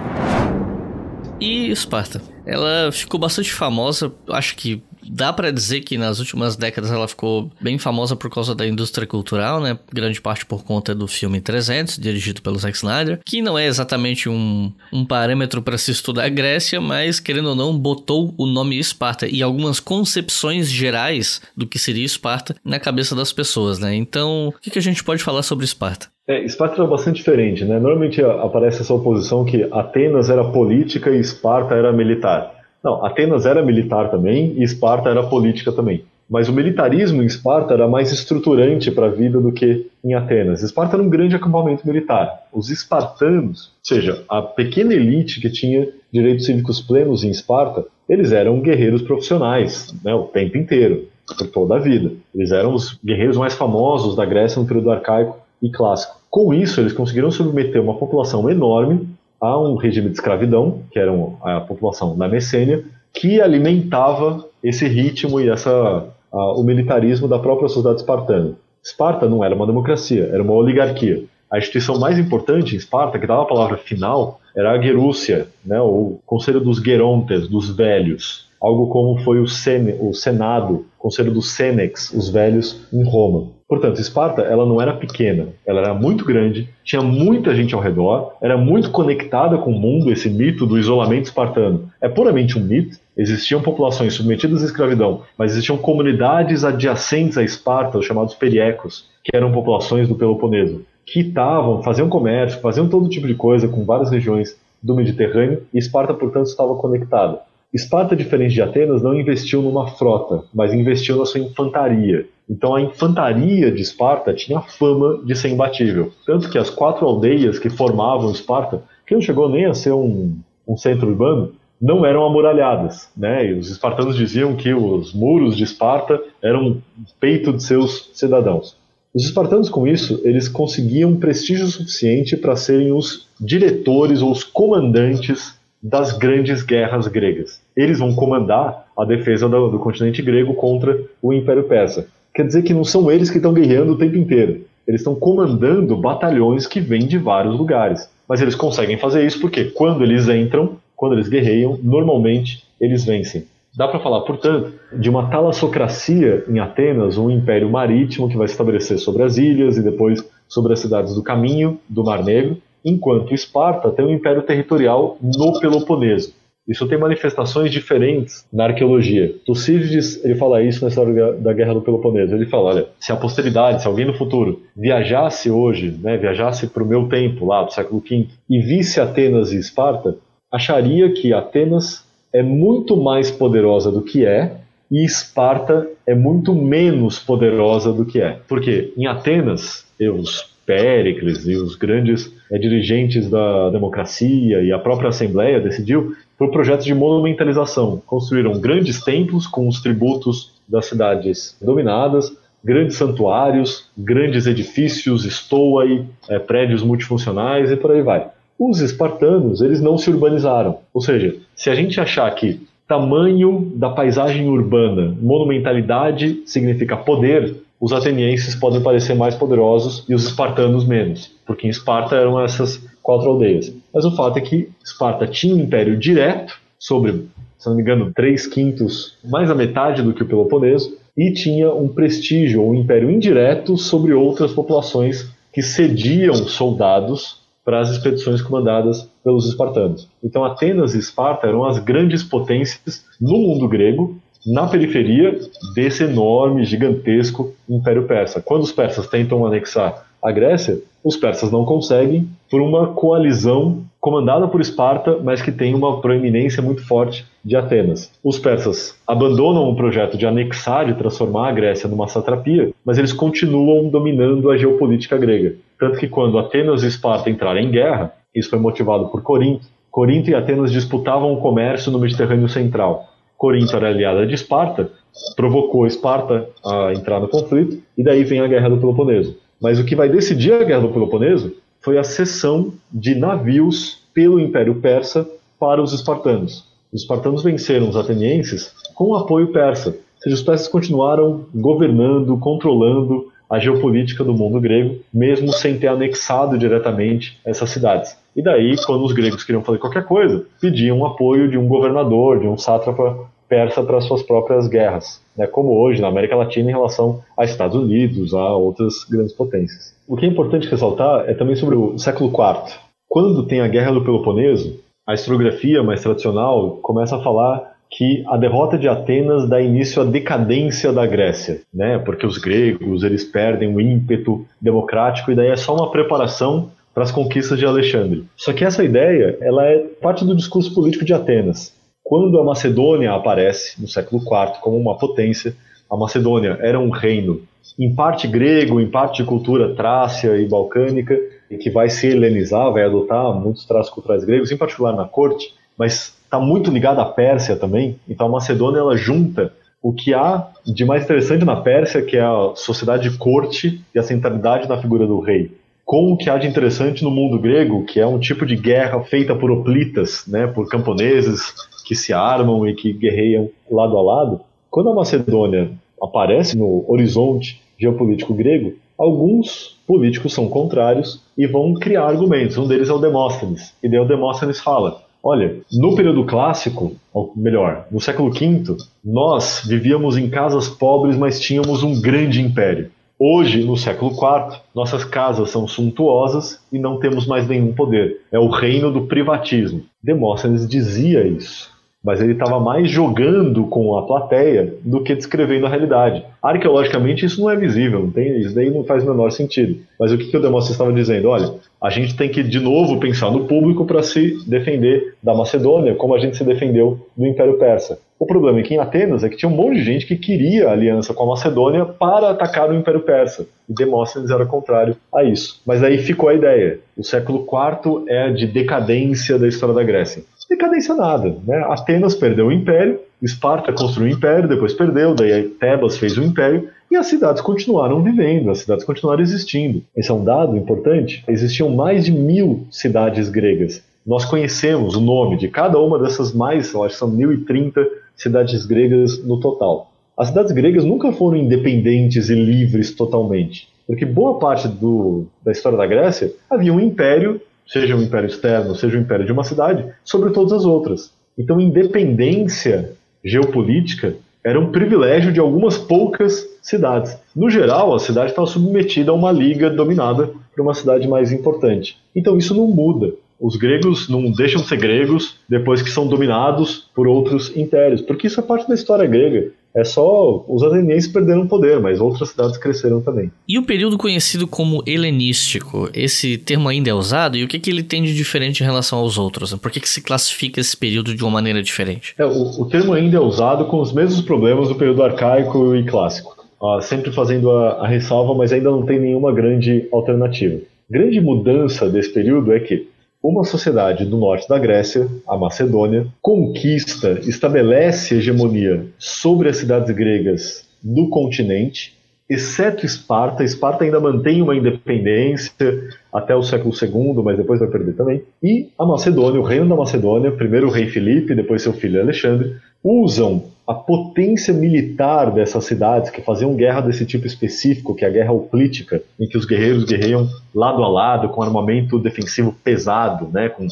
E 1.39 1.69
Esparta? 1.71 2.21
Ela 2.45 2.91
ficou 2.91 3.19
bastante 3.19 3.51
famosa, 3.53 4.13
acho 4.29 4.55
que 4.55 4.83
dá 5.09 5.33
para 5.33 5.51
dizer 5.51 5.81
que 5.81 5.97
nas 5.97 6.19
últimas 6.19 6.55
décadas 6.55 6.91
ela 6.91 7.07
ficou 7.07 7.51
bem 7.59 7.77
famosa 7.77 8.15
por 8.15 8.29
causa 8.29 8.53
da 8.53 8.67
indústria 8.67 9.07
cultural, 9.07 9.59
né? 9.59 9.77
Grande 9.91 10.21
parte 10.21 10.45
por 10.45 10.63
conta 10.63 10.93
do 10.93 11.07
filme 11.07 11.41
300, 11.41 11.97
dirigido 11.97 12.41
pelo 12.41 12.59
Zack 12.59 12.77
Snyder, 12.77 13.19
que 13.25 13.41
não 13.41 13.57
é 13.57 13.65
exatamente 13.65 14.29
um, 14.29 14.71
um 14.93 15.03
parâmetro 15.05 15.61
para 15.61 15.77
se 15.77 15.91
estudar 15.91 16.25
a 16.25 16.29
Grécia, 16.29 16.79
mas 16.79 17.19
querendo 17.19 17.49
ou 17.49 17.55
não, 17.55 17.77
botou 17.77 18.33
o 18.37 18.45
nome 18.45 18.77
Esparta 18.77 19.27
e 19.27 19.41
algumas 19.41 19.79
concepções 19.79 20.69
gerais 20.69 21.41
do 21.57 21.65
que 21.65 21.79
seria 21.79 22.05
Esparta 22.05 22.55
na 22.63 22.79
cabeça 22.79 23.15
das 23.15 23.33
pessoas, 23.33 23.79
né? 23.79 23.95
Então, 23.95 24.49
o 24.49 24.59
que, 24.59 24.69
que 24.69 24.79
a 24.79 24.81
gente 24.81 25.03
pode 25.03 25.23
falar 25.23 25.41
sobre 25.41 25.65
Esparta? 25.65 26.07
É, 26.27 26.43
Esparta 26.45 26.75
era 26.75 26.87
bastante 26.87 27.17
diferente, 27.17 27.65
né? 27.65 27.79
Normalmente 27.79 28.21
aparece 28.21 28.81
essa 28.81 28.93
oposição 28.93 29.43
que 29.43 29.67
Atenas 29.71 30.29
era 30.29 30.43
política 30.43 31.09
e 31.09 31.19
Esparta 31.19 31.73
era 31.73 31.91
militar. 31.91 32.58
Não, 32.83 33.05
Atenas 33.05 33.45
era 33.45 33.61
militar 33.61 34.09
também 34.09 34.53
e 34.57 34.63
Esparta 34.63 35.09
era 35.09 35.23
política 35.23 35.71
também. 35.71 36.03
Mas 36.29 36.47
o 36.47 36.53
militarismo 36.53 37.23
em 37.23 37.25
Esparta 37.25 37.73
era 37.73 37.87
mais 37.87 38.11
estruturante 38.11 38.91
para 38.91 39.07
a 39.07 39.11
vida 39.11 39.41
do 39.41 39.51
que 39.51 39.87
em 40.03 40.13
Atenas. 40.13 40.61
Esparta 40.61 40.95
era 40.95 41.03
um 41.03 41.09
grande 41.09 41.35
acampamento 41.35 41.87
militar. 41.87 42.43
Os 42.53 42.69
espartanos, 42.69 43.65
ou 43.65 43.71
seja, 43.83 44.23
a 44.29 44.41
pequena 44.41 44.93
elite 44.93 45.41
que 45.41 45.49
tinha 45.49 45.89
direitos 46.11 46.45
cívicos 46.45 46.79
plenos 46.79 47.23
em 47.23 47.31
Esparta, 47.31 47.85
eles 48.07 48.31
eram 48.31 48.61
guerreiros 48.61 49.01
profissionais 49.01 49.93
né, 50.03 50.13
o 50.13 50.23
tempo 50.23 50.57
inteiro, 50.57 51.07
por 51.27 51.47
toda 51.47 51.75
a 51.75 51.79
vida. 51.79 52.11
Eles 52.33 52.51
eram 52.51 52.75
os 52.75 52.97
guerreiros 53.03 53.37
mais 53.37 53.55
famosos 53.55 54.15
da 54.15 54.25
Grécia 54.25 54.61
no 54.61 54.67
período 54.67 54.91
arcaico 54.91 55.37
e 55.61 55.69
clássico. 55.69 56.19
Com 56.29 56.53
isso, 56.53 56.79
eles 56.79 56.93
conseguiram 56.93 57.31
submeter 57.31 57.81
uma 57.81 57.95
população 57.95 58.47
enorme 58.49 59.07
a 59.39 59.57
um 59.57 59.75
regime 59.75 60.09
de 60.09 60.15
escravidão, 60.15 60.81
que 60.91 60.99
era 60.99 61.11
a 61.41 61.61
população 61.61 62.17
da 62.17 62.27
Messênia, 62.27 62.83
que 63.13 63.41
alimentava 63.41 64.45
esse 64.63 64.87
ritmo 64.87 65.39
e 65.39 65.49
essa, 65.49 66.05
a, 66.31 66.51
o 66.53 66.63
militarismo 66.63 67.27
da 67.27 67.39
própria 67.39 67.69
sociedade 67.69 68.01
espartana. 68.01 68.55
Esparta 68.83 69.27
não 69.27 69.43
era 69.43 69.55
uma 69.55 69.65
democracia, 69.65 70.29
era 70.31 70.43
uma 70.43 70.53
oligarquia. 70.53 71.23
A 71.51 71.57
instituição 71.57 71.99
mais 71.99 72.19
importante 72.19 72.75
em 72.75 72.77
Esparta, 72.77 73.17
que 73.17 73.25
dava 73.25 73.41
a 73.41 73.45
palavra 73.45 73.77
final, 73.77 74.39
era 74.55 74.71
a 74.71 74.81
Gerúcia, 74.81 75.47
né, 75.65 75.81
o 75.81 76.19
Conselho 76.25 76.59
dos 76.59 76.77
Gerontes, 76.77 77.47
dos 77.47 77.75
Velhos, 77.75 78.48
algo 78.61 78.87
como 78.87 79.17
foi 79.23 79.39
o, 79.39 79.43
o 79.43 80.13
Senado, 80.13 80.85
Conselho 80.97 81.31
dos 81.31 81.51
Senex, 81.51 82.11
os 82.11 82.29
Velhos, 82.29 82.85
em 82.91 83.03
Roma. 83.03 83.59
Portanto, 83.69 84.01
Esparta 84.01 84.41
ela 84.41 84.65
não 84.65 84.81
era 84.81 84.93
pequena, 84.93 85.49
ela 85.63 85.81
era 85.81 85.93
muito 85.93 86.25
grande, 86.25 86.67
tinha 86.83 87.03
muita 87.03 87.53
gente 87.53 87.75
ao 87.75 87.79
redor, 87.79 88.33
era 88.41 88.57
muito 88.57 88.89
conectada 88.89 89.59
com 89.59 89.69
o 89.69 89.79
mundo, 89.79 90.11
esse 90.11 90.27
mito 90.27 90.65
do 90.65 90.77
isolamento 90.77 91.25
espartano. 91.25 91.87
É 92.01 92.09
puramente 92.09 92.57
um 92.57 92.63
mito, 92.63 92.97
existiam 93.15 93.61
populações 93.61 94.15
submetidas 94.15 94.63
à 94.63 94.65
escravidão, 94.65 95.21
mas 95.37 95.51
existiam 95.51 95.77
comunidades 95.77 96.63
adjacentes 96.63 97.37
a 97.37 97.43
Esparta, 97.43 97.99
os 97.99 98.05
chamados 98.05 98.33
periecos, 98.33 99.07
que 99.23 99.37
eram 99.37 99.51
populações 99.51 100.07
do 100.07 100.15
Peloponeso, 100.15 100.83
que 101.05 101.19
estavam, 101.19 101.83
faziam 101.83 102.09
comércio, 102.09 102.59
faziam 102.61 102.89
todo 102.89 103.07
tipo 103.07 103.27
de 103.27 103.35
coisa 103.35 103.67
com 103.67 103.85
várias 103.85 104.09
regiões 104.09 104.59
do 104.81 104.95
Mediterrâneo, 104.95 105.61
e 105.71 105.77
Esparta, 105.77 106.13
portanto, 106.13 106.47
estava 106.47 106.73
conectada. 106.73 107.39
Esparta, 107.73 108.15
diferente 108.15 108.53
de 108.55 108.61
Atenas, 108.61 109.03
não 109.03 109.19
investiu 109.19 109.61
numa 109.61 109.87
frota, 109.89 110.43
mas 110.53 110.73
investiu 110.73 111.17
na 111.17 111.25
sua 111.25 111.39
infantaria. 111.39 112.27
Então 112.49 112.73
a 112.73 112.81
infantaria 112.81 113.71
de 113.71 113.81
Esparta 113.81 114.33
tinha 114.33 114.59
fama 114.59 115.19
de 115.23 115.35
ser 115.35 115.49
imbatível. 115.49 116.11
Tanto 116.25 116.49
que 116.49 116.57
as 116.57 116.69
quatro 116.69 117.05
aldeias 117.05 117.59
que 117.59 117.69
formavam 117.69 118.31
Esparta, 118.31 118.81
que 119.05 119.13
não 119.13 119.21
chegou 119.21 119.47
nem 119.47 119.65
a 119.65 119.73
ser 119.75 119.93
um, 119.93 120.35
um 120.67 120.75
centro 120.75 121.07
urbano, 121.07 121.53
não 121.79 122.03
eram 122.03 122.25
amuralhadas. 122.25 123.09
Né? 123.15 123.51
E 123.51 123.53
os 123.53 123.69
espartanos 123.69 124.15
diziam 124.15 124.55
que 124.55 124.73
os 124.73 125.13
muros 125.13 125.55
de 125.55 125.63
Esparta 125.63 126.19
eram 126.41 126.71
o 126.71 126.81
peito 127.19 127.53
de 127.53 127.63
seus 127.63 128.09
cidadãos. 128.13 128.75
Os 129.13 129.25
espartanos, 129.25 129.69
com 129.69 129.87
isso, 129.87 130.21
eles 130.23 130.47
conseguiam 130.47 131.15
prestígio 131.17 131.67
suficiente 131.67 132.35
para 132.35 132.55
serem 132.55 132.91
os 132.91 133.27
diretores 133.39 134.21
ou 134.21 134.31
os 134.31 134.43
comandantes 134.43 135.58
das 135.81 136.17
grandes 136.17 136.61
guerras 136.61 137.07
gregas. 137.07 137.61
Eles 137.75 137.99
vão 137.99 138.13
comandar 138.13 138.87
a 138.97 139.05
defesa 139.05 139.47
do, 139.47 139.69
do 139.69 139.79
continente 139.79 140.21
grego 140.21 140.53
contra 140.53 140.99
o 141.21 141.33
Império 141.33 141.63
Persa. 141.63 142.07
Quer 142.33 142.45
dizer 142.45 142.63
que 142.63 142.73
não 142.73 142.83
são 142.83 143.09
eles 143.11 143.29
que 143.29 143.37
estão 143.37 143.53
guerreando 143.53 143.93
o 143.93 143.97
tempo 143.97 144.17
inteiro. 144.17 144.61
Eles 144.87 145.01
estão 145.01 145.15
comandando 145.15 145.95
batalhões 145.95 146.65
que 146.65 146.79
vêm 146.79 147.07
de 147.07 147.17
vários 147.17 147.57
lugares. 147.57 148.09
Mas 148.27 148.41
eles 148.41 148.55
conseguem 148.55 148.97
fazer 148.97 149.25
isso 149.25 149.39
porque 149.39 149.65
quando 149.65 150.03
eles 150.03 150.27
entram, 150.27 150.77
quando 150.95 151.13
eles 151.13 151.29
guerreiam, 151.29 151.79
normalmente 151.81 152.63
eles 152.79 153.05
vencem. 153.05 153.45
Dá 153.75 153.87
para 153.87 153.99
falar, 153.99 154.21
portanto, 154.21 154.73
de 154.93 155.09
uma 155.09 155.29
talassocracia 155.29 156.43
em 156.47 156.59
Atenas, 156.59 157.17
um 157.17 157.29
império 157.29 157.69
marítimo 157.69 158.27
que 158.27 158.35
vai 158.35 158.47
se 158.47 158.53
estabelecer 158.53 158.97
sobre 158.97 159.23
as 159.23 159.37
ilhas 159.37 159.77
e 159.77 159.83
depois 159.83 160.27
sobre 160.47 160.73
as 160.73 160.79
cidades 160.79 161.13
do 161.13 161.23
caminho 161.23 161.79
do 161.87 162.03
Mar 162.03 162.23
Negro, 162.23 162.57
enquanto 162.83 163.33
Esparta 163.33 163.91
tem 163.91 164.05
um 164.05 164.13
império 164.13 164.41
territorial 164.43 165.17
no 165.21 165.59
Peloponeso. 165.59 166.33
Isso 166.69 166.87
tem 166.87 166.99
manifestações 166.99 167.71
diferentes 167.71 168.45
na 168.53 168.65
arqueologia. 168.65 169.33
Tucídides, 169.43 170.23
ele 170.23 170.35
fala 170.35 170.61
isso 170.61 170.83
na 170.83 170.89
história 170.89 171.33
da 171.33 171.51
Guerra 171.51 171.73
do 171.73 171.81
Peloponeso. 171.81 172.35
Ele 172.35 172.45
fala, 172.45 172.65
olha, 172.65 172.87
se 172.99 173.11
a 173.11 173.15
posteridade, 173.15 173.81
se 173.81 173.87
alguém 173.87 174.05
no 174.05 174.13
futuro 174.13 174.61
viajasse 174.77 175.49
hoje, 175.49 175.97
né, 175.99 176.15
viajasse 176.15 176.67
para 176.67 176.83
o 176.83 176.85
meu 176.85 177.09
tempo, 177.09 177.47
lá 177.47 177.63
do 177.63 177.73
século 177.73 178.03
V, 178.07 178.27
e 178.47 178.59
visse 178.61 179.01
Atenas 179.01 179.51
e 179.51 179.57
Esparta, 179.57 180.15
acharia 180.51 181.11
que 181.11 181.33
Atenas 181.33 182.05
é 182.31 182.43
muito 182.43 182.95
mais 182.95 183.31
poderosa 183.31 183.91
do 183.91 184.03
que 184.03 184.23
é 184.23 184.57
e 184.91 185.03
Esparta 185.03 185.87
é 186.05 186.13
muito 186.13 186.53
menos 186.53 187.17
poderosa 187.17 187.91
do 187.91 188.05
que 188.05 188.21
é. 188.21 188.39
Porque 188.47 188.93
em 188.95 189.07
Atenas, 189.07 189.87
os 189.99 190.55
Péricles 190.69 191.47
e 191.47 191.55
os 191.55 191.75
grandes 191.75 192.31
é, 192.51 192.59
dirigentes 192.59 193.27
da 193.27 193.71
democracia 193.71 194.61
e 194.61 194.71
a 194.71 194.77
própria 194.77 195.09
Assembleia 195.09 195.59
decidiu 195.59 196.15
por 196.37 196.51
projetos 196.51 196.85
de 196.85 196.93
monumentalização. 196.93 197.99
Construíram 198.05 198.51
grandes 198.59 199.03
templos 199.03 199.47
com 199.47 199.67
os 199.67 199.81
tributos 199.81 200.51
das 200.67 200.85
cidades 200.85 201.57
dominadas, 201.59 202.31
grandes 202.63 202.97
santuários, 202.97 203.89
grandes 203.97 204.45
edifícios, 204.45 205.25
estoa 205.25 205.85
é, 206.29 206.37
prédios 206.37 206.83
multifuncionais 206.83 207.71
e 207.71 207.75
por 207.75 207.89
aí 207.89 208.03
vai. 208.03 208.27
Os 208.59 208.79
espartanos, 208.79 209.61
eles 209.61 209.81
não 209.81 209.97
se 209.97 210.11
urbanizaram. 210.11 210.77
Ou 210.93 211.01
seja, 211.01 211.35
se 211.55 211.71
a 211.71 211.73
gente 211.73 211.99
achar 211.99 212.29
que 212.35 212.61
tamanho 212.87 213.71
da 213.73 213.89
paisagem 213.89 214.47
urbana, 214.47 215.15
monumentalidade 215.19 216.43
significa 216.45 216.95
poder, 216.95 217.55
os 217.79 217.93
atenienses 217.93 218.55
podem 218.55 218.81
parecer 218.81 219.15
mais 219.15 219.35
poderosos 219.35 220.03
e 220.09 220.13
os 220.13 220.25
espartanos 220.25 220.85
menos, 220.85 221.31
porque 221.45 221.65
em 221.65 221.69
Esparta 221.69 222.15
eram 222.15 222.39
essas 222.39 222.77
quatro 223.01 223.29
aldeias. 223.29 223.73
Mas 223.93 224.03
o 224.03 224.15
fato 224.15 224.37
é 224.37 224.41
que 224.41 224.69
Esparta 224.83 225.25
tinha 225.25 225.55
um 225.55 225.59
império 225.59 225.97
direto 225.97 226.59
sobre, 226.77 227.27
se 227.57 227.67
não 227.67 227.75
me 227.75 227.81
engano, 227.81 228.11
três 228.13 228.45
quintos, 228.45 229.17
mais 229.23 229.49
a 229.49 229.55
metade 229.55 230.01
do 230.01 230.13
que 230.13 230.23
o 230.23 230.27
Peloponeso, 230.27 230.97
e 231.15 231.31
tinha 231.31 231.73
um 231.73 231.87
prestígio, 231.87 232.63
um 232.63 232.75
império 232.75 233.09
indireto 233.09 233.77
sobre 233.77 234.13
outras 234.13 234.51
populações 234.51 235.29
que 235.53 235.61
cediam 235.61 236.35
soldados 236.35 237.39
para 237.63 237.79
as 237.79 237.89
expedições 237.89 238.41
comandadas 238.41 239.09
pelos 239.23 239.47
espartanos. 239.47 240.07
Então 240.23 240.43
Atenas 240.43 240.95
e 240.95 240.99
Esparta 240.99 241.47
eram 241.47 241.65
as 241.65 241.77
grandes 241.79 242.23
potências 242.23 243.05
no 243.19 243.37
mundo 243.37 243.67
grego 243.67 244.17
na 244.45 244.67
periferia 244.67 245.37
desse 245.75 246.03
enorme, 246.03 246.63
gigantesco 246.63 247.53
Império 247.67 248.03
Persa. 248.03 248.41
Quando 248.41 248.63
os 248.63 248.71
persas 248.71 249.07
tentam 249.07 249.45
anexar 249.45 250.05
a 250.21 250.31
Grécia, 250.31 250.79
os 251.03 251.15
persas 251.15 251.51
não 251.51 251.65
conseguem 251.65 252.27
por 252.49 252.61
uma 252.61 252.87
coalizão 252.87 253.83
comandada 253.99 254.47
por 254.47 254.61
Esparta, 254.61 255.17
mas 255.21 255.41
que 255.41 255.51
tem 255.51 255.75
uma 255.75 255.99
proeminência 256.01 256.63
muito 256.63 256.85
forte 256.85 257.25
de 257.43 257.55
Atenas. 257.55 258.11
Os 258.23 258.39
persas 258.39 258.95
abandonam 259.05 259.69
o 259.69 259.75
projeto 259.75 260.17
de 260.17 260.25
anexar, 260.25 260.85
de 260.85 260.93
transformar 260.93 261.49
a 261.49 261.51
Grécia 261.51 261.89
numa 261.89 262.07
satrapia, 262.07 262.71
mas 262.85 262.97
eles 262.97 263.11
continuam 263.11 263.89
dominando 263.89 264.49
a 264.49 264.57
geopolítica 264.57 265.17
grega. 265.17 265.55
Tanto 265.77 265.97
que 265.97 266.07
quando 266.07 266.37
Atenas 266.37 266.83
e 266.83 266.87
Esparta 266.87 267.29
entraram 267.29 267.59
em 267.59 267.71
guerra, 267.71 268.13
isso 268.33 268.49
foi 268.49 268.59
motivado 268.59 269.07
por 269.09 269.21
Corinto. 269.21 269.65
Corinto 269.91 270.29
e 270.29 270.35
Atenas 270.35 270.71
disputavam 270.71 271.33
o 271.33 271.41
comércio 271.41 271.91
no 271.91 271.99
Mediterrâneo 271.99 272.47
Central. 272.47 273.08
Corinto 273.39 273.73
era 273.73 273.87
aliada 273.87 274.27
de 274.27 274.35
Esparta, 274.35 274.91
provocou 275.37 275.87
Esparta 275.87 276.49
a 276.63 276.91
entrar 276.91 277.21
no 277.21 277.29
conflito, 277.29 277.81
e 277.97 278.03
daí 278.03 278.25
vem 278.25 278.41
a 278.41 278.47
Guerra 278.47 278.69
do 278.69 278.77
Peloponeso. 278.77 279.37
Mas 279.61 279.79
o 279.79 279.85
que 279.85 279.95
vai 279.95 280.09
decidir 280.09 280.53
a 280.53 280.63
Guerra 280.65 280.81
do 280.81 280.89
Peloponeso 280.89 281.55
foi 281.79 281.97
a 281.97 282.03
cessão 282.03 282.73
de 282.91 283.15
navios 283.15 284.03
pelo 284.13 284.41
Império 284.41 284.75
Persa 284.75 285.25
para 285.57 285.81
os 285.81 285.93
espartanos. 285.93 286.65
Os 286.91 287.01
espartanos 287.01 287.41
venceram 287.41 287.87
os 287.87 287.95
atenienses 287.95 288.73
com 288.93 289.05
o 289.05 289.15
apoio 289.15 289.47
persa. 289.53 289.91
Ou 289.91 290.21
seja, 290.21 290.35
os 290.35 290.41
persas 290.41 290.67
continuaram 290.67 291.45
governando, 291.55 292.37
controlando 292.37 293.31
a 293.49 293.57
geopolítica 293.59 294.23
do 294.23 294.33
mundo 294.33 294.59
grego, 294.61 294.99
mesmo 295.13 295.51
sem 295.51 295.79
ter 295.79 295.87
anexado 295.87 296.57
diretamente 296.57 297.39
essas 297.43 297.69
cidades. 297.69 298.17
E 298.35 298.41
daí, 298.41 298.75
quando 298.85 299.03
os 299.03 299.11
gregos 299.11 299.43
queriam 299.43 299.63
fazer 299.63 299.79
qualquer 299.79 300.05
coisa, 300.05 300.45
pediam 300.61 301.05
apoio 301.05 301.49
de 301.49 301.57
um 301.57 301.67
governador, 301.67 302.39
de 302.39 302.47
um 302.47 302.57
sátrapa 302.57 303.27
persa 303.49 303.81
para 303.81 303.99
suas 303.99 304.21
próprias 304.21 304.67
guerras, 304.67 305.19
né, 305.35 305.47
como 305.47 305.73
hoje 305.81 305.99
na 305.99 306.07
América 306.07 306.35
Latina 306.35 306.69
em 306.69 306.73
relação 306.73 307.21
a 307.35 307.43
Estados 307.43 307.75
Unidos, 307.75 308.33
a 308.33 308.55
outras 308.55 309.03
grandes 309.09 309.33
potências. 309.33 309.95
O 310.07 310.15
que 310.15 310.25
é 310.25 310.29
importante 310.29 310.69
ressaltar 310.69 311.27
é 311.27 311.33
também 311.33 311.55
sobre 311.55 311.75
o 311.75 311.97
século 311.97 312.29
IV. 312.29 312.75
Quando 313.07 313.47
tem 313.47 313.59
a 313.59 313.67
Guerra 313.67 313.91
do 313.91 314.03
Peloponeso, 314.03 314.79
a 315.07 315.15
historiografia 315.15 315.81
mais 315.81 316.03
tradicional 316.03 316.77
começa 316.83 317.15
a 317.15 317.23
falar 317.23 317.78
que 317.89 318.23
a 318.27 318.37
derrota 318.37 318.77
de 318.77 318.87
Atenas 318.87 319.49
dá 319.49 319.59
início 319.59 320.01
à 320.01 320.05
decadência 320.05 320.93
da 320.93 321.05
Grécia, 321.07 321.61
né? 321.73 321.97
Porque 321.97 322.25
os 322.25 322.37
gregos 322.37 323.03
eles 323.03 323.23
perdem 323.23 323.73
o 323.73 323.81
ímpeto 323.81 324.45
democrático 324.61 325.31
e 325.31 325.35
daí 325.35 325.49
é 325.49 325.55
só 325.55 325.75
uma 325.75 325.91
preparação 325.91 326.69
para 326.93 327.03
as 327.03 327.11
conquistas 327.11 327.57
de 327.57 327.65
Alexandre. 327.65 328.25
Só 328.35 328.53
que 328.53 328.63
essa 328.63 328.83
ideia 328.83 329.37
ela 329.41 329.65
é 329.65 329.79
parte 329.79 330.23
do 330.23 330.35
discurso 330.35 330.73
político 330.73 331.03
de 331.03 331.13
Atenas. 331.13 331.73
Quando 332.03 332.39
a 332.39 332.43
Macedônia 332.43 333.13
aparece 333.13 333.81
no 333.81 333.87
século 333.87 334.21
IV 334.21 334.59
como 334.61 334.77
uma 334.77 334.97
potência, 334.97 335.55
a 335.89 335.97
Macedônia 335.97 336.57
era 336.61 336.79
um 336.79 336.89
reino 336.89 337.41
em 337.77 337.93
parte 337.93 338.27
grego, 338.27 338.79
em 338.79 338.89
parte 338.89 339.17
de 339.17 339.27
cultura 339.27 339.73
trácia 339.73 340.37
e 340.37 340.47
balcânica, 340.47 341.17
e 341.49 341.57
que 341.57 341.69
vai 341.69 341.89
se 341.89 342.07
helenizar, 342.07 342.71
vai 342.71 342.83
adotar 342.83 343.33
muitos 343.33 343.65
traços 343.65 343.91
culturais 343.91 344.23
gregos, 344.23 344.51
em 344.51 344.57
particular 344.57 344.95
na 344.95 345.05
corte, 345.05 345.53
mas 345.77 346.18
está 346.29 346.39
muito 346.39 346.69
ligada 346.69 347.01
à 347.01 347.05
Pérsia 347.05 347.55
também. 347.55 347.97
Então 348.07 348.27
a 348.27 348.29
Macedônia 348.29 348.77
ela 348.77 348.95
junta 348.95 349.51
o 349.81 349.91
que 349.91 350.13
há 350.13 350.47
de 350.63 350.85
mais 350.85 351.03
interessante 351.03 351.43
na 351.43 351.55
Pérsia, 351.55 352.03
que 352.03 352.15
é 352.15 352.21
a 352.21 352.51
sociedade 352.55 353.09
de 353.09 353.17
corte 353.17 353.81
e 353.95 353.99
a 353.99 354.03
centralidade 354.03 354.69
na 354.69 354.77
figura 354.77 355.07
do 355.07 355.19
rei, 355.19 355.51
com 355.83 356.11
o 356.11 356.17
que 356.17 356.29
há 356.29 356.37
de 356.37 356.47
interessante 356.47 357.03
no 357.03 357.09
mundo 357.09 357.39
grego, 357.39 357.83
que 357.85 357.99
é 357.99 358.05
um 358.05 358.19
tipo 358.19 358.45
de 358.45 358.55
guerra 358.55 359.01
feita 359.01 359.33
por 359.33 359.49
hoplitas, 359.49 360.25
né, 360.27 360.45
por 360.45 360.69
camponeses 360.69 361.53
que 361.85 361.95
se 361.95 362.13
armam 362.13 362.67
e 362.67 362.75
que 362.75 362.93
guerreiam 362.93 363.49
lado 363.71 363.97
a 363.97 364.01
lado. 364.01 364.41
Quando 364.69 364.89
a 364.89 364.93
Macedônia 364.93 365.71
aparece 366.01 366.55
no 366.55 366.85
horizonte 366.87 367.61
geopolítico 367.77 368.33
grego, 368.33 368.73
alguns 368.97 369.79
políticos 369.87 370.33
são 370.33 370.47
contrários 370.47 371.23
e 371.37 371.47
vão 371.47 371.73
criar 371.73 372.05
argumentos. 372.05 372.57
Um 372.57 372.67
deles 372.67 372.89
é 372.89 372.93
o 372.93 372.99
Demóstenes. 372.99 373.73
E 373.81 373.89
daí 373.89 373.99
o 373.99 374.05
Demóstenes 374.05 374.59
fala: 374.59 375.01
Olha, 375.23 375.57
no 375.71 375.95
período 375.95 376.25
clássico, 376.25 376.95
ou 377.13 377.33
melhor, 377.35 377.85
no 377.91 377.99
século 377.99 378.31
V, 378.31 378.77
nós 379.03 379.63
vivíamos 379.67 380.17
em 380.17 380.29
casas 380.29 380.69
pobres, 380.69 381.17
mas 381.17 381.39
tínhamos 381.39 381.83
um 381.83 381.99
grande 381.99 382.41
império. 382.41 382.89
Hoje, 383.19 383.65
no 383.65 383.75
século 383.75 384.11
IV, 384.11 384.61
nossas 384.73 385.03
casas 385.03 385.49
são 385.49 385.67
suntuosas 385.67 386.61
e 386.71 386.79
não 386.79 386.99
temos 386.99 387.27
mais 387.27 387.45
nenhum 387.47 387.73
poder. 387.73 388.21
É 388.31 388.39
o 388.39 388.47
reino 388.47 388.91
do 388.91 389.07
privatismo. 389.07 389.83
Demóstenes 390.01 390.67
dizia 390.67 391.27
isso 391.27 391.69
mas 392.03 392.21
ele 392.21 392.33
estava 392.33 392.59
mais 392.59 392.89
jogando 392.89 393.65
com 393.65 393.97
a 393.97 394.05
plateia 394.05 394.73
do 394.83 395.03
que 395.03 395.13
descrevendo 395.13 395.65
a 395.65 395.69
realidade. 395.69 396.23
Arqueologicamente 396.41 397.25
isso 397.25 397.41
não 397.41 397.49
é 397.49 397.57
visível, 397.57 398.01
não 398.03 398.11
tem, 398.11 398.39
isso 398.39 398.55
daí 398.55 398.69
não 398.69 398.83
faz 398.83 399.03
o 399.03 399.07
menor 399.07 399.31
sentido. 399.31 399.81
Mas 399.99 400.11
o 400.11 400.17
que, 400.17 400.27
que 400.27 400.37
o 400.37 400.41
Demóstenes 400.41 400.75
estava 400.75 400.93
dizendo? 400.93 401.27
Olha, 401.27 401.53
a 401.81 401.89
gente 401.89 402.15
tem 402.15 402.29
que 402.29 402.43
de 402.43 402.59
novo 402.59 402.99
pensar 402.99 403.31
no 403.31 403.45
público 403.45 403.85
para 403.85 404.03
se 404.03 404.37
defender 404.47 405.15
da 405.23 405.33
Macedônia, 405.33 405.95
como 405.95 406.13
a 406.13 406.19
gente 406.19 406.37
se 406.37 406.43
defendeu 406.43 407.07
do 407.15 407.25
Império 407.25 407.57
Persa. 407.57 407.99
O 408.19 408.25
problema 408.25 408.59
é 408.59 408.63
que 408.63 408.73
em 408.73 408.79
Atenas 408.79 409.23
é 409.23 409.29
que 409.29 409.37
tinha 409.37 409.49
um 409.49 409.55
monte 409.55 409.75
de 409.75 409.83
gente 409.83 410.05
que 410.05 410.17
queria 410.17 410.69
aliança 410.69 411.13
com 411.13 411.23
a 411.23 411.27
Macedônia 411.27 411.85
para 411.85 412.31
atacar 412.31 412.69
o 412.69 412.75
Império 412.75 412.99
Persa. 412.99 413.47
E 413.69 413.73
Demóstenes 413.73 414.29
era 414.29 414.45
contrário 414.45 414.97
a 415.13 415.23
isso. 415.23 415.61
Mas 415.65 415.81
aí 415.81 415.97
ficou 415.99 416.27
a 416.27 416.33
ideia. 416.33 416.79
O 416.97 417.03
século 417.03 417.47
IV 417.47 418.03
é 418.09 418.29
de 418.31 418.45
decadência 418.45 419.39
da 419.39 419.47
história 419.47 419.73
da 419.73 419.83
Grécia 419.83 420.23
decadência 420.49 420.95
nada. 420.95 421.37
Né? 421.45 421.57
Atenas 421.69 422.15
perdeu 422.15 422.47
o 422.47 422.51
império, 422.51 422.99
Esparta 423.21 423.73
construiu 423.73 424.13
o 424.13 424.17
império, 424.17 424.47
depois 424.47 424.73
perdeu, 424.73 425.13
daí 425.13 425.43
Tebas 425.43 425.97
fez 425.97 426.17
o 426.17 426.23
império, 426.23 426.69
e 426.89 426.95
as 426.95 427.07
cidades 427.07 427.41
continuaram 427.41 428.01
vivendo, 428.01 428.49
as 428.49 428.59
cidades 428.59 428.85
continuaram 428.85 429.21
existindo. 429.21 429.83
Esse 429.95 430.09
é 430.09 430.13
um 430.13 430.23
dado 430.23 430.57
importante. 430.57 431.23
Existiam 431.27 431.69
mais 431.69 432.05
de 432.05 432.11
mil 432.11 432.65
cidades 432.71 433.29
gregas. 433.29 433.83
Nós 434.05 434.25
conhecemos 434.25 434.95
o 434.95 435.01
nome 435.01 435.37
de 435.37 435.47
cada 435.47 435.77
uma 435.79 435.99
dessas 435.99 436.33
mais, 436.33 436.73
eu 436.73 436.83
acho 436.83 436.95
que 436.95 436.99
são 436.99 437.11
1030 437.11 437.85
cidades 438.15 438.65
gregas 438.65 439.23
no 439.23 439.39
total. 439.39 439.91
As 440.17 440.29
cidades 440.29 440.51
gregas 440.51 440.83
nunca 440.83 441.11
foram 441.11 441.37
independentes 441.37 442.29
e 442.29 442.35
livres 442.35 442.95
totalmente, 442.95 443.69
porque 443.85 444.05
boa 444.05 444.39
parte 444.39 444.67
do, 444.67 445.27
da 445.43 445.51
história 445.51 445.77
da 445.77 445.85
Grécia 445.85 446.33
havia 446.49 446.73
um 446.73 446.79
império 446.79 447.39
seja 447.69 447.95
um 447.95 448.01
império 448.01 448.27
externo, 448.27 448.75
seja 448.75 448.97
um 448.97 449.01
império 449.01 449.25
de 449.25 449.31
uma 449.31 449.43
cidade, 449.43 449.85
sobre 450.03 450.31
todas 450.31 450.51
as 450.53 450.65
outras. 450.65 451.13
Então, 451.37 451.61
independência 451.61 452.93
geopolítica 453.23 454.15
era 454.43 454.59
um 454.59 454.71
privilégio 454.71 455.31
de 455.33 455.39
algumas 455.39 455.77
poucas 455.77 456.45
cidades. 456.61 457.17
No 457.35 457.49
geral, 457.49 457.93
a 457.93 457.99
cidade 457.99 458.31
estava 458.31 458.47
submetida 458.47 459.11
a 459.11 459.13
uma 459.13 459.31
liga 459.31 459.69
dominada 459.69 460.27
por 460.55 460.61
uma 460.61 460.73
cidade 460.73 461.07
mais 461.07 461.31
importante. 461.31 461.97
Então, 462.15 462.37
isso 462.37 462.55
não 462.55 462.67
muda. 462.67 463.13
os 463.39 463.55
gregos 463.55 464.09
não 464.09 464.29
deixam 464.31 464.61
de 464.61 464.67
ser 464.67 464.77
gregos 464.77 465.37
depois 465.47 465.81
que 465.81 465.89
são 465.89 466.05
dominados 466.05 466.89
por 466.93 467.07
outros 467.07 467.55
impérios, 467.55 468.01
porque 468.01 468.27
isso 468.27 468.39
é 468.39 468.43
parte 468.43 468.67
da 468.67 468.75
história 468.75 469.07
grega. 469.07 469.51
É 469.75 469.83
só 469.83 470.43
os 470.47 470.63
atenienses 470.63 471.11
perderam 471.11 471.47
poder, 471.47 471.79
mas 471.79 471.99
outras 471.99 472.29
cidades 472.29 472.57
cresceram 472.57 473.01
também. 473.01 473.31
E 473.47 473.57
o 473.57 473.63
período 473.63 473.97
conhecido 473.97 474.47
como 474.47 474.83
helenístico, 474.85 475.89
esse 475.93 476.37
termo 476.37 476.67
ainda 476.67 476.89
é 476.89 476.93
usado 476.93 477.37
e 477.37 477.43
o 477.43 477.47
que, 477.47 477.59
que 477.59 477.69
ele 477.69 477.83
tem 477.83 478.03
de 478.03 478.15
diferente 478.15 478.61
em 478.61 478.65
relação 478.65 478.99
aos 478.99 479.17
outros? 479.17 479.53
Por 479.55 479.71
que, 479.71 479.79
que 479.79 479.89
se 479.89 480.01
classifica 480.01 480.59
esse 480.59 480.75
período 480.75 481.13
de 481.13 481.23
uma 481.23 481.31
maneira 481.31 481.61
diferente? 481.61 482.15
É, 482.17 482.25
o, 482.25 482.61
o 482.61 482.65
termo 482.65 482.93
ainda 482.93 483.17
é 483.17 483.19
usado 483.19 483.65
com 483.65 483.79
os 483.79 483.93
mesmos 483.93 484.21
problemas 484.21 484.69
do 484.69 484.75
período 484.75 485.03
arcaico 485.03 485.75
e 485.75 485.83
clássico. 485.85 486.35
Ah, 486.61 486.81
sempre 486.81 487.11
fazendo 487.11 487.51
a, 487.51 487.85
a 487.85 487.87
ressalva, 487.87 488.33
mas 488.33 488.51
ainda 488.51 488.69
não 488.69 488.85
tem 488.85 488.99
nenhuma 488.99 489.31
grande 489.31 489.87
alternativa. 489.91 490.59
Grande 490.89 491.21
mudança 491.21 491.87
desse 491.87 492.11
período 492.11 492.51
é 492.51 492.59
que 492.59 492.87
uma 493.21 493.43
sociedade 493.43 494.05
do 494.05 494.17
norte 494.17 494.47
da 494.47 494.57
Grécia, 494.57 495.07
a 495.27 495.37
Macedônia, 495.37 496.07
conquista, 496.21 497.19
estabelece 497.23 498.15
hegemonia 498.15 498.85
sobre 498.97 499.49
as 499.49 499.57
cidades 499.57 499.93
gregas 499.93 500.65
do 500.81 501.09
continente, 501.09 501.97
exceto 502.29 502.85
Esparta. 502.85 503.43
Esparta 503.43 503.83
ainda 503.83 503.99
mantém 503.99 504.41
uma 504.41 504.55
independência 504.55 505.89
até 506.13 506.33
o 506.33 506.43
século 506.43 506.73
II, 506.73 507.23
mas 507.23 507.37
depois 507.37 507.59
vai 507.59 507.69
perder 507.69 507.93
também. 507.93 508.23
E 508.41 508.69
a 508.77 508.85
Macedônia, 508.85 509.41
o 509.41 509.43
reino 509.43 509.67
da 509.67 509.75
Macedônia, 509.75 510.31
primeiro 510.31 510.67
o 510.67 510.71
rei 510.71 510.87
Filipe, 510.87 511.35
depois 511.35 511.61
seu 511.61 511.73
filho 511.73 511.99
Alexandre, 511.99 512.55
usam 512.83 513.43
a 513.69 513.73
potência 513.73 514.51
militar 514.51 515.31
dessas 515.31 515.63
cidades 515.65 516.09
que 516.09 516.23
faziam 516.23 516.55
guerra 516.55 516.81
desse 516.81 517.05
tipo 517.05 517.27
específico, 517.27 517.93
que 517.93 518.03
é 518.03 518.07
a 518.07 518.11
guerra 518.11 518.31
oplítica, 518.31 519.03
em 519.19 519.27
que 519.27 519.37
os 519.37 519.45
guerreiros 519.45 519.83
guerreiam 519.83 520.27
lado 520.55 520.83
a 520.83 520.87
lado 520.87 521.29
com 521.29 521.43
armamento 521.43 521.99
defensivo 521.99 522.51
pesado, 522.63 523.29
né, 523.31 523.47
com 523.49 523.67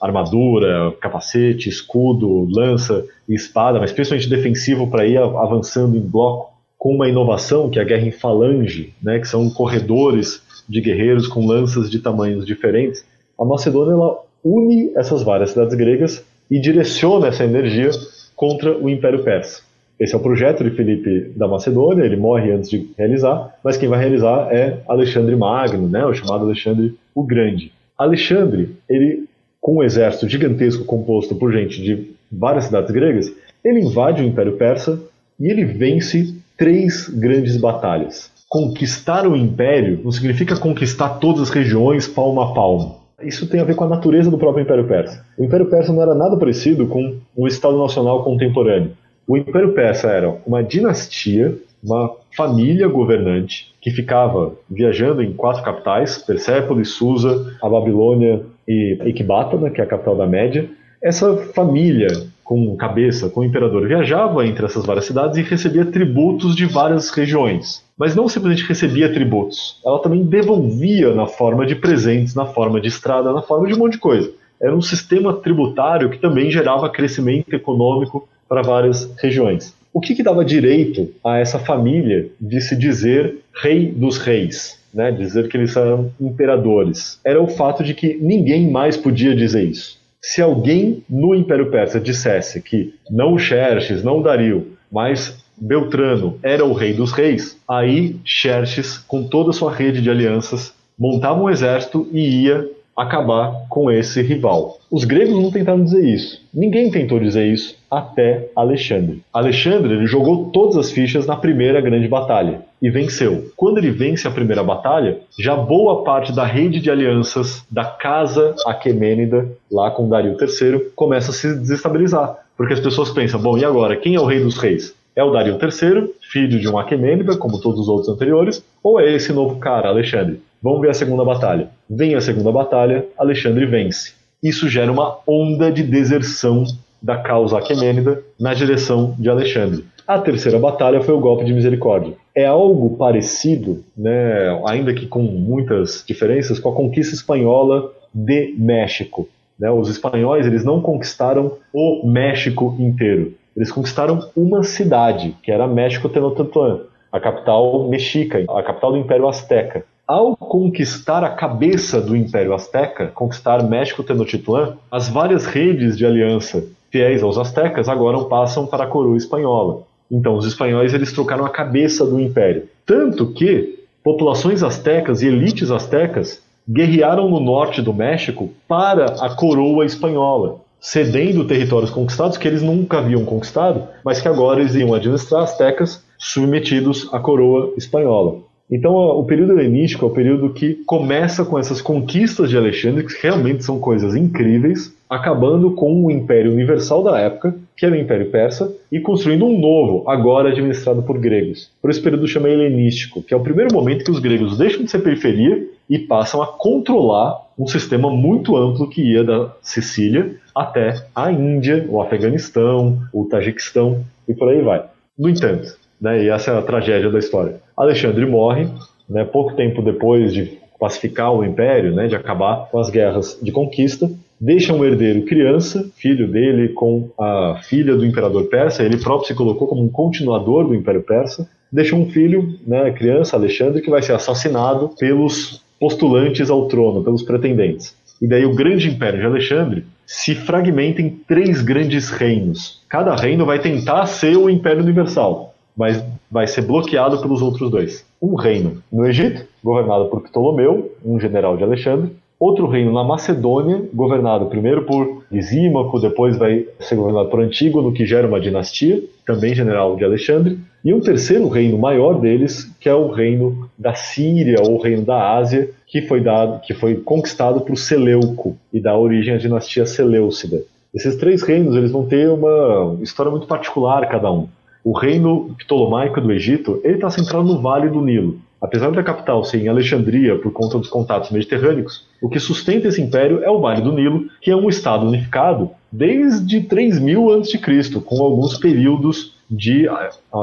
armadura, 0.00 0.92
capacete, 1.00 1.68
escudo, 1.68 2.46
lança 2.50 3.06
e 3.26 3.34
espada, 3.34 3.80
mas 3.80 3.90
principalmente 3.90 4.28
defensivo 4.28 4.86
para 4.86 5.06
ir 5.06 5.16
avançando 5.16 5.96
em 5.96 6.00
bloco, 6.00 6.52
com 6.76 6.94
uma 6.94 7.08
inovação 7.08 7.70
que 7.70 7.78
é 7.78 7.82
a 7.82 7.86
guerra 7.86 8.06
em 8.06 8.12
falange, 8.12 8.92
né, 9.02 9.18
que 9.18 9.26
são 9.26 9.48
corredores 9.48 10.42
de 10.68 10.82
guerreiros 10.82 11.26
com 11.26 11.46
lanças 11.46 11.90
de 11.90 12.00
tamanhos 12.00 12.44
diferentes. 12.44 13.02
A 13.40 13.46
Macedônia 13.46 13.92
ela 13.92 14.18
une 14.44 14.92
essas 14.94 15.22
várias 15.22 15.50
cidades 15.50 15.74
gregas 15.74 16.22
e 16.50 16.60
direciona 16.60 17.28
essa 17.28 17.44
energia 17.44 17.90
contra 18.38 18.78
o 18.78 18.88
Império 18.88 19.24
Persa. 19.24 19.62
Esse 19.98 20.14
é 20.14 20.16
o 20.16 20.22
projeto 20.22 20.62
de 20.62 20.70
Filipe 20.70 21.32
da 21.36 21.48
Macedônia, 21.48 22.04
ele 22.04 22.16
morre 22.16 22.52
antes 22.52 22.70
de 22.70 22.88
realizar, 22.96 23.58
mas 23.64 23.76
quem 23.76 23.88
vai 23.88 23.98
realizar 23.98 24.48
é 24.52 24.78
Alexandre 24.86 25.34
Magno, 25.34 25.88
né, 25.88 26.06
o 26.06 26.14
chamado 26.14 26.44
Alexandre 26.44 26.94
o 27.12 27.24
Grande. 27.24 27.72
Alexandre, 27.98 28.76
ele 28.88 29.24
com 29.60 29.78
um 29.78 29.82
exército 29.82 30.28
gigantesco 30.28 30.84
composto 30.84 31.34
por 31.34 31.52
gente 31.52 31.82
de 31.82 32.12
várias 32.30 32.66
cidades 32.66 32.92
gregas, 32.92 33.34
ele 33.64 33.80
invade 33.80 34.22
o 34.22 34.24
Império 34.24 34.56
Persa 34.56 35.02
e 35.38 35.48
ele 35.48 35.64
vence 35.64 36.32
três 36.56 37.08
grandes 37.08 37.56
batalhas. 37.56 38.30
Conquistar 38.48 39.26
o 39.26 39.36
Império 39.36 40.00
não 40.04 40.12
significa 40.12 40.56
conquistar 40.56 41.18
todas 41.18 41.42
as 41.42 41.50
regiões 41.50 42.06
palmo 42.06 42.40
a 42.40 42.54
palmo. 42.54 43.00
Isso 43.22 43.48
tem 43.48 43.60
a 43.60 43.64
ver 43.64 43.74
com 43.74 43.84
a 43.84 43.88
natureza 43.88 44.30
do 44.30 44.38
próprio 44.38 44.62
Império 44.62 44.86
Persa. 44.86 45.24
O 45.36 45.44
Império 45.44 45.66
Persa 45.66 45.92
não 45.92 46.02
era 46.02 46.14
nada 46.14 46.36
parecido 46.36 46.86
com 46.86 47.16
o 47.34 47.48
Estado 47.48 47.76
Nacional 47.76 48.22
contemporâneo. 48.22 48.92
O 49.26 49.36
Império 49.36 49.72
Persa 49.72 50.08
era 50.08 50.36
uma 50.46 50.62
dinastia, 50.62 51.56
uma 51.82 52.14
família 52.36 52.86
governante 52.86 53.74
que 53.80 53.90
ficava 53.90 54.52
viajando 54.70 55.22
em 55.22 55.32
quatro 55.32 55.62
capitais, 55.62 56.18
Persépolis, 56.18 56.90
Susa, 56.90 57.56
a 57.60 57.68
Babilônia 57.68 58.42
e 58.66 58.96
Ecbatana, 59.00 59.70
que 59.70 59.80
é 59.80 59.84
a 59.84 59.86
capital 59.86 60.16
da 60.16 60.26
Média. 60.26 60.68
Essa 61.02 61.36
família 61.54 62.08
com 62.48 62.74
cabeça, 62.76 63.28
com 63.28 63.40
o 63.40 63.44
imperador, 63.44 63.86
viajava 63.86 64.46
entre 64.46 64.64
essas 64.64 64.86
várias 64.86 65.04
cidades 65.04 65.36
e 65.36 65.42
recebia 65.42 65.84
tributos 65.84 66.56
de 66.56 66.64
várias 66.64 67.10
regiões. 67.10 67.84
Mas 67.94 68.16
não 68.16 68.26
simplesmente 68.26 68.66
recebia 68.66 69.12
tributos, 69.12 69.78
ela 69.84 69.98
também 69.98 70.24
devolvia 70.24 71.12
na 71.12 71.26
forma 71.26 71.66
de 71.66 71.74
presentes, 71.74 72.34
na 72.34 72.46
forma 72.46 72.80
de 72.80 72.88
estrada, 72.88 73.34
na 73.34 73.42
forma 73.42 73.68
de 73.68 73.74
um 73.74 73.78
monte 73.78 73.92
de 73.92 73.98
coisa. 73.98 74.32
Era 74.58 74.74
um 74.74 74.80
sistema 74.80 75.34
tributário 75.34 76.08
que 76.08 76.16
também 76.16 76.50
gerava 76.50 76.88
crescimento 76.88 77.52
econômico 77.52 78.26
para 78.48 78.62
várias 78.62 79.14
regiões. 79.18 79.74
O 79.92 80.00
que, 80.00 80.14
que 80.14 80.22
dava 80.22 80.42
direito 80.42 81.10
a 81.22 81.36
essa 81.36 81.58
família 81.58 82.30
de 82.40 82.62
se 82.62 82.74
dizer 82.74 83.40
rei 83.60 83.92
dos 83.92 84.16
reis? 84.16 84.78
Né, 84.94 85.12
dizer 85.12 85.48
que 85.48 85.56
eles 85.58 85.76
eram 85.76 86.10
imperadores. 86.18 87.20
Era 87.22 87.42
o 87.42 87.46
fato 87.46 87.84
de 87.84 87.92
que 87.92 88.16
ninguém 88.22 88.70
mais 88.70 88.96
podia 88.96 89.36
dizer 89.36 89.64
isso. 89.64 89.97
Se 90.20 90.42
alguém 90.42 91.02
no 91.08 91.34
Império 91.34 91.70
Persa 91.70 92.00
dissesse 92.00 92.60
que 92.60 92.94
não 93.10 93.38
Xerxes, 93.38 94.02
não 94.02 94.20
Dario, 94.20 94.76
mas 94.90 95.44
Beltrano 95.56 96.38
era 96.42 96.64
o 96.64 96.72
rei 96.72 96.92
dos 96.92 97.12
reis, 97.12 97.56
aí 97.68 98.16
Xerxes, 98.24 98.98
com 98.98 99.24
toda 99.24 99.50
a 99.50 99.52
sua 99.52 99.72
rede 99.72 100.02
de 100.02 100.10
alianças, 100.10 100.74
montava 100.98 101.40
um 101.40 101.48
exército 101.48 102.08
e 102.12 102.44
ia 102.44 102.68
acabar 102.96 103.66
com 103.68 103.90
esse 103.90 104.20
rival. 104.20 104.78
Os 104.90 105.04
gregos 105.04 105.40
não 105.40 105.52
tentaram 105.52 105.84
dizer 105.84 106.04
isso. 106.04 106.42
Ninguém 106.52 106.90
tentou 106.90 107.20
dizer 107.20 107.46
isso 107.46 107.76
até 107.88 108.48
Alexandre. 108.56 109.22
Alexandre 109.32 109.94
ele 109.94 110.06
jogou 110.06 110.46
todas 110.46 110.76
as 110.76 110.90
fichas 110.90 111.26
na 111.26 111.36
primeira 111.36 111.80
grande 111.80 112.08
batalha 112.08 112.62
e 112.80 112.90
venceu. 112.90 113.50
Quando 113.56 113.78
ele 113.78 113.90
vence 113.90 114.26
a 114.26 114.30
primeira 114.30 114.62
batalha, 114.62 115.18
já 115.38 115.56
boa 115.56 116.04
parte 116.04 116.32
da 116.32 116.44
rede 116.44 116.80
de 116.80 116.90
alianças 116.90 117.64
da 117.70 117.84
casa 117.84 118.54
Aquemênida, 118.66 119.48
lá 119.70 119.90
com 119.90 120.08
Dario 120.08 120.36
III, 120.40 120.90
começa 120.94 121.30
a 121.30 121.34
se 121.34 121.54
desestabilizar. 121.54 122.38
Porque 122.56 122.74
as 122.74 122.80
pessoas 122.80 123.10
pensam, 123.10 123.40
bom, 123.40 123.56
e 123.56 123.64
agora? 123.64 123.96
Quem 123.96 124.14
é 124.14 124.20
o 124.20 124.26
rei 124.26 124.40
dos 124.40 124.58
reis? 124.58 124.94
É 125.14 125.22
o 125.22 125.30
Dario 125.30 125.58
III, 125.60 126.10
filho 126.30 126.60
de 126.60 126.68
um 126.68 126.78
Aquemênida, 126.78 127.36
como 127.36 127.60
todos 127.60 127.80
os 127.80 127.88
outros 127.88 128.08
anteriores, 128.08 128.64
ou 128.82 129.00
é 129.00 129.12
esse 129.12 129.32
novo 129.32 129.58
cara, 129.58 129.88
Alexandre? 129.88 130.40
Vamos 130.62 130.80
ver 130.80 130.90
a 130.90 130.94
segunda 130.94 131.24
batalha. 131.24 131.68
Vem 131.88 132.14
a 132.14 132.20
segunda 132.20 132.50
batalha, 132.52 133.06
Alexandre 133.16 133.66
vence. 133.66 134.12
Isso 134.42 134.68
gera 134.68 134.90
uma 134.90 135.18
onda 135.26 135.70
de 135.70 135.82
deserção 135.82 136.64
da 137.02 137.16
causa 137.16 137.58
aquemênida 137.58 138.22
na 138.38 138.54
direção 138.54 139.14
de 139.18 139.28
Alexandre. 139.28 139.84
A 140.08 140.18
terceira 140.18 140.58
batalha 140.58 141.02
foi 141.02 141.12
o 141.12 141.20
golpe 141.20 141.44
de 141.44 141.52
misericórdia. 141.52 142.14
É 142.34 142.46
algo 142.46 142.96
parecido, 142.96 143.84
né, 143.94 144.58
ainda 144.66 144.94
que 144.94 145.06
com 145.06 145.20
muitas 145.20 146.02
diferenças, 146.08 146.58
com 146.58 146.70
a 146.70 146.74
conquista 146.74 147.14
espanhola 147.14 147.92
de 148.14 148.54
México. 148.56 149.28
Né? 149.60 149.70
Os 149.70 149.90
espanhóis 149.90 150.46
eles 150.46 150.64
não 150.64 150.80
conquistaram 150.80 151.52
o 151.74 152.08
México 152.08 152.74
inteiro. 152.78 153.34
Eles 153.54 153.70
conquistaram 153.70 154.30
uma 154.34 154.62
cidade, 154.62 155.36
que 155.42 155.52
era 155.52 155.66
México 155.66 156.08
Tenochtitlan, 156.08 156.84
a 157.12 157.20
capital 157.20 157.86
mexica, 157.86 158.42
a 158.48 158.62
capital 158.62 158.92
do 158.92 158.98
Império 158.98 159.28
Azteca. 159.28 159.84
Ao 160.06 160.34
conquistar 160.34 161.22
a 161.22 161.34
cabeça 161.34 162.00
do 162.00 162.16
Império 162.16 162.54
Azteca, 162.54 163.08
conquistar 163.08 163.62
México 163.62 164.02
Tenochtitlan, 164.02 164.78
as 164.90 165.06
várias 165.06 165.44
redes 165.44 165.98
de 165.98 166.06
aliança 166.06 166.64
fiéis 166.90 167.22
aos 167.22 167.36
astecas 167.36 167.88
agora 167.88 168.18
passam 168.24 168.66
para 168.66 168.84
a 168.84 168.86
coroa 168.86 169.16
espanhola. 169.16 169.82
Então, 170.10 170.36
os 170.36 170.46
espanhóis 170.46 170.94
eles 170.94 171.12
trocaram 171.12 171.44
a 171.44 171.50
cabeça 171.50 172.04
do 172.04 172.18
império. 172.18 172.64
Tanto 172.86 173.32
que 173.32 173.78
populações 174.02 174.62
astecas 174.62 175.22
e 175.22 175.26
elites 175.26 175.70
astecas 175.70 176.42
guerrearam 176.68 177.28
no 177.28 177.40
norte 177.40 177.80
do 177.80 177.94
México 177.94 178.50
para 178.66 179.06
a 179.20 179.34
coroa 179.34 179.86
espanhola, 179.86 180.60
cedendo 180.80 181.46
territórios 181.46 181.90
conquistados 181.90 182.36
que 182.36 182.46
eles 182.46 182.62
nunca 182.62 182.98
haviam 182.98 183.24
conquistado, 183.24 183.84
mas 184.04 184.20
que 184.20 184.28
agora 184.28 184.60
eles 184.60 184.74
iam 184.74 184.94
administrar 184.94 185.42
astecas 185.42 186.04
submetidos 186.18 187.08
à 187.12 187.18
coroa 187.18 187.72
espanhola. 187.76 188.36
Então, 188.70 188.94
o 188.94 189.24
período 189.24 189.58
helenístico 189.58 190.04
é 190.04 190.08
o 190.08 190.12
período 190.12 190.52
que 190.52 190.74
começa 190.86 191.42
com 191.42 191.58
essas 191.58 191.80
conquistas 191.80 192.50
de 192.50 192.56
Alexandre, 192.56 193.04
que 193.04 193.14
realmente 193.22 193.64
são 193.64 193.78
coisas 193.78 194.14
incríveis, 194.14 194.94
acabando 195.08 195.70
com 195.70 196.04
o 196.04 196.10
Império 196.10 196.52
Universal 196.52 197.02
da 197.02 197.18
época, 197.18 197.54
que 197.78 197.86
era 197.86 197.94
o 197.94 197.98
Império 197.98 198.28
Persa, 198.28 198.74
e 198.90 198.98
construindo 198.98 199.46
um 199.46 199.56
novo, 199.56 200.02
agora 200.10 200.50
administrado 200.50 201.00
por 201.00 201.16
gregos. 201.16 201.70
Por 201.80 201.90
esse 201.90 202.02
período 202.02 202.26
chama 202.26 202.50
helenístico, 202.50 203.22
que 203.22 203.32
é 203.32 203.36
o 203.36 203.42
primeiro 203.42 203.72
momento 203.72 204.04
que 204.04 204.10
os 204.10 204.18
gregos 204.18 204.58
deixam 204.58 204.82
de 204.82 204.90
ser 204.90 204.98
periferia 204.98 205.64
e 205.88 205.96
passam 205.96 206.42
a 206.42 206.46
controlar 206.48 207.46
um 207.56 207.68
sistema 207.68 208.10
muito 208.10 208.56
amplo 208.56 208.88
que 208.88 209.00
ia 209.00 209.22
da 209.22 209.52
Sicília 209.62 210.34
até 210.52 211.06
a 211.14 211.30
Índia, 211.30 211.86
o 211.88 212.02
Afeganistão, 212.02 213.00
o 213.12 213.24
Tajiquistão 213.26 214.04
e 214.26 214.34
por 214.34 214.48
aí 214.48 214.60
vai. 214.60 214.84
No 215.16 215.28
entanto, 215.28 215.76
né, 216.00 216.24
e 216.24 216.28
essa 216.28 216.50
é 216.50 216.58
a 216.58 216.62
tragédia 216.62 217.10
da 217.10 217.18
história. 217.20 217.60
Alexandre 217.76 218.26
morre, 218.26 218.68
né, 219.08 219.24
pouco 219.24 219.54
tempo 219.54 219.82
depois 219.82 220.32
de 220.32 220.58
pacificar 220.80 221.32
o 221.32 221.44
império, 221.44 221.94
né, 221.94 222.08
de 222.08 222.16
acabar 222.16 222.68
com 222.70 222.78
as 222.80 222.90
guerras 222.90 223.38
de 223.40 223.52
conquista, 223.52 224.10
deixa 224.40 224.72
um 224.72 224.84
herdeiro 224.84 225.24
criança, 225.24 225.90
filho 225.96 226.28
dele, 226.30 226.68
com 226.68 227.10
a 227.18 227.60
filha 227.62 227.96
do 227.96 228.04
imperador 228.04 228.44
persa, 228.44 228.82
ele 228.82 228.96
próprio 228.98 229.28
se 229.28 229.34
colocou 229.34 229.66
como 229.66 229.82
um 229.82 229.88
continuador 229.88 230.66
do 230.66 230.74
império 230.74 231.02
persa, 231.02 231.48
deixa 231.70 231.94
um 231.94 232.08
filho, 232.10 232.54
né, 232.66 232.90
criança, 232.92 233.36
Alexandre, 233.36 233.82
que 233.82 233.90
vai 233.90 234.02
ser 234.02 234.12
assassinado 234.12 234.90
pelos 234.98 235.62
postulantes 235.78 236.50
ao 236.50 236.66
trono, 236.66 237.04
pelos 237.04 237.22
pretendentes. 237.22 237.96
E 238.20 238.26
daí 238.26 238.44
o 238.44 238.54
grande 238.54 238.88
império 238.88 239.20
de 239.20 239.26
Alexandre 239.26 239.84
se 240.04 240.34
fragmenta 240.34 241.00
em 241.00 241.10
três 241.10 241.62
grandes 241.62 242.10
reinos. 242.10 242.82
Cada 242.88 243.14
reino 243.14 243.46
vai 243.46 243.60
tentar 243.60 244.06
ser 244.06 244.36
o 244.36 244.50
império 244.50 244.82
universal, 244.82 245.54
mas 245.76 246.02
vai 246.30 246.46
ser 246.46 246.62
bloqueado 246.62 247.20
pelos 247.20 247.40
outros 247.40 247.70
dois. 247.70 248.04
Um 248.20 248.34
reino 248.34 248.82
no 248.90 249.06
Egito, 249.06 249.46
governado 249.62 250.06
por 250.06 250.22
Ptolomeu, 250.22 250.96
um 251.04 251.20
general 251.20 251.56
de 251.56 251.62
Alexandre, 251.62 252.10
outro 252.38 252.66
reino 252.66 252.92
na 252.92 253.02
Macedônia, 253.02 253.82
governado 253.92 254.46
primeiro 254.46 254.84
por 254.84 255.24
Lisímaco, 255.30 255.98
depois 256.00 256.36
vai 256.36 256.66
ser 256.78 256.94
governado 256.94 257.28
por 257.28 257.40
Antígono, 257.40 257.92
que 257.92 258.06
gera 258.06 258.28
uma 258.28 258.40
dinastia, 258.40 259.02
também 259.26 259.54
general 259.54 259.96
de 259.96 260.04
Alexandre, 260.04 260.58
e 260.84 260.94
um 260.94 261.00
terceiro 261.00 261.48
reino 261.48 261.76
maior 261.76 262.20
deles, 262.20 262.72
que 262.80 262.88
é 262.88 262.94
o 262.94 263.08
reino 263.08 263.68
da 263.76 263.94
Síria 263.94 264.62
ou 264.62 264.80
reino 264.80 265.02
da 265.02 265.36
Ásia, 265.36 265.70
que 265.86 266.02
foi 266.02 266.20
dado, 266.20 266.60
que 266.60 266.72
foi 266.72 266.94
conquistado 266.94 267.60
por 267.60 267.76
Seleuco 267.76 268.56
e 268.72 268.78
dá 268.78 268.96
origem 268.96 269.34
à 269.34 269.38
dinastia 269.38 269.84
Seleucida. 269.84 270.62
Esses 270.94 271.16
três 271.16 271.42
reinos 271.42 271.74
eles 271.74 271.90
vão 271.90 272.06
ter 272.06 272.28
uma 272.30 272.96
história 273.02 273.30
muito 273.30 273.46
particular 273.46 274.08
cada 274.08 274.32
um. 274.32 274.48
O 274.84 274.92
reino 274.92 275.54
ptolomaico 275.58 276.20
do 276.20 276.32
Egito 276.32 276.80
ele 276.84 276.94
está 276.94 277.10
centrado 277.10 277.44
no 277.44 277.60
Vale 277.60 277.88
do 277.88 278.00
Nilo. 278.00 278.38
Apesar 278.60 278.90
da 278.90 279.02
capital 279.02 279.44
ser 279.44 279.62
em 279.62 279.68
Alexandria 279.68 280.36
por 280.36 280.52
conta 280.52 280.78
dos 280.78 280.88
contatos 280.88 281.30
mediterrâneos, 281.30 282.06
o 282.20 282.28
que 282.28 282.40
sustenta 282.40 282.88
esse 282.88 283.00
império 283.00 283.42
é 283.42 283.50
o 283.50 283.60
Vale 283.60 283.82
do 283.82 283.92
Nilo, 283.92 284.26
que 284.40 284.50
é 284.50 284.56
um 284.56 284.68
estado 284.68 285.06
unificado 285.06 285.70
desde 285.90 286.62
3000 286.62 287.34
a.C., 287.34 287.58
com 288.04 288.22
alguns 288.22 288.58
períodos 288.58 289.38
de, 289.50 289.88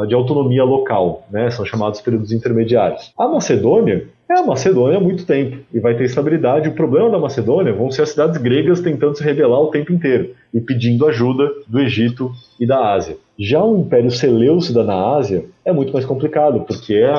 de 0.07 0.15
autonomia 0.15 0.63
local, 0.63 1.27
né? 1.29 1.51
são 1.51 1.65
chamados 1.65 2.01
períodos 2.01 2.31
intermediários. 2.31 3.11
A 3.17 3.27
Macedônia 3.27 4.07
é 4.27 4.39
a 4.39 4.43
Macedônia 4.43 4.97
há 4.97 5.01
muito 5.01 5.25
tempo 5.25 5.57
e 5.71 5.79
vai 5.79 5.95
ter 5.95 6.05
estabilidade. 6.05 6.69
O 6.69 6.73
problema 6.73 7.11
da 7.11 7.19
Macedônia 7.19 7.71
vão 7.71 7.91
ser 7.91 8.01
as 8.01 8.09
cidades 8.09 8.41
gregas 8.41 8.79
tentando 8.79 9.15
se 9.15 9.23
rebelar 9.23 9.59
o 9.59 9.67
tempo 9.69 9.93
inteiro 9.93 10.33
e 10.51 10.59
pedindo 10.59 11.05
ajuda 11.05 11.47
do 11.67 11.79
Egito 11.79 12.31
e 12.59 12.65
da 12.65 12.93
Ásia. 12.93 13.17
Já 13.37 13.63
o 13.63 13.77
Império 13.77 14.09
Seleucida 14.09 14.83
na 14.83 15.15
Ásia 15.15 15.45
é 15.63 15.71
muito 15.71 15.93
mais 15.93 16.05
complicado, 16.05 16.61
porque 16.61 16.95
é 16.95 17.13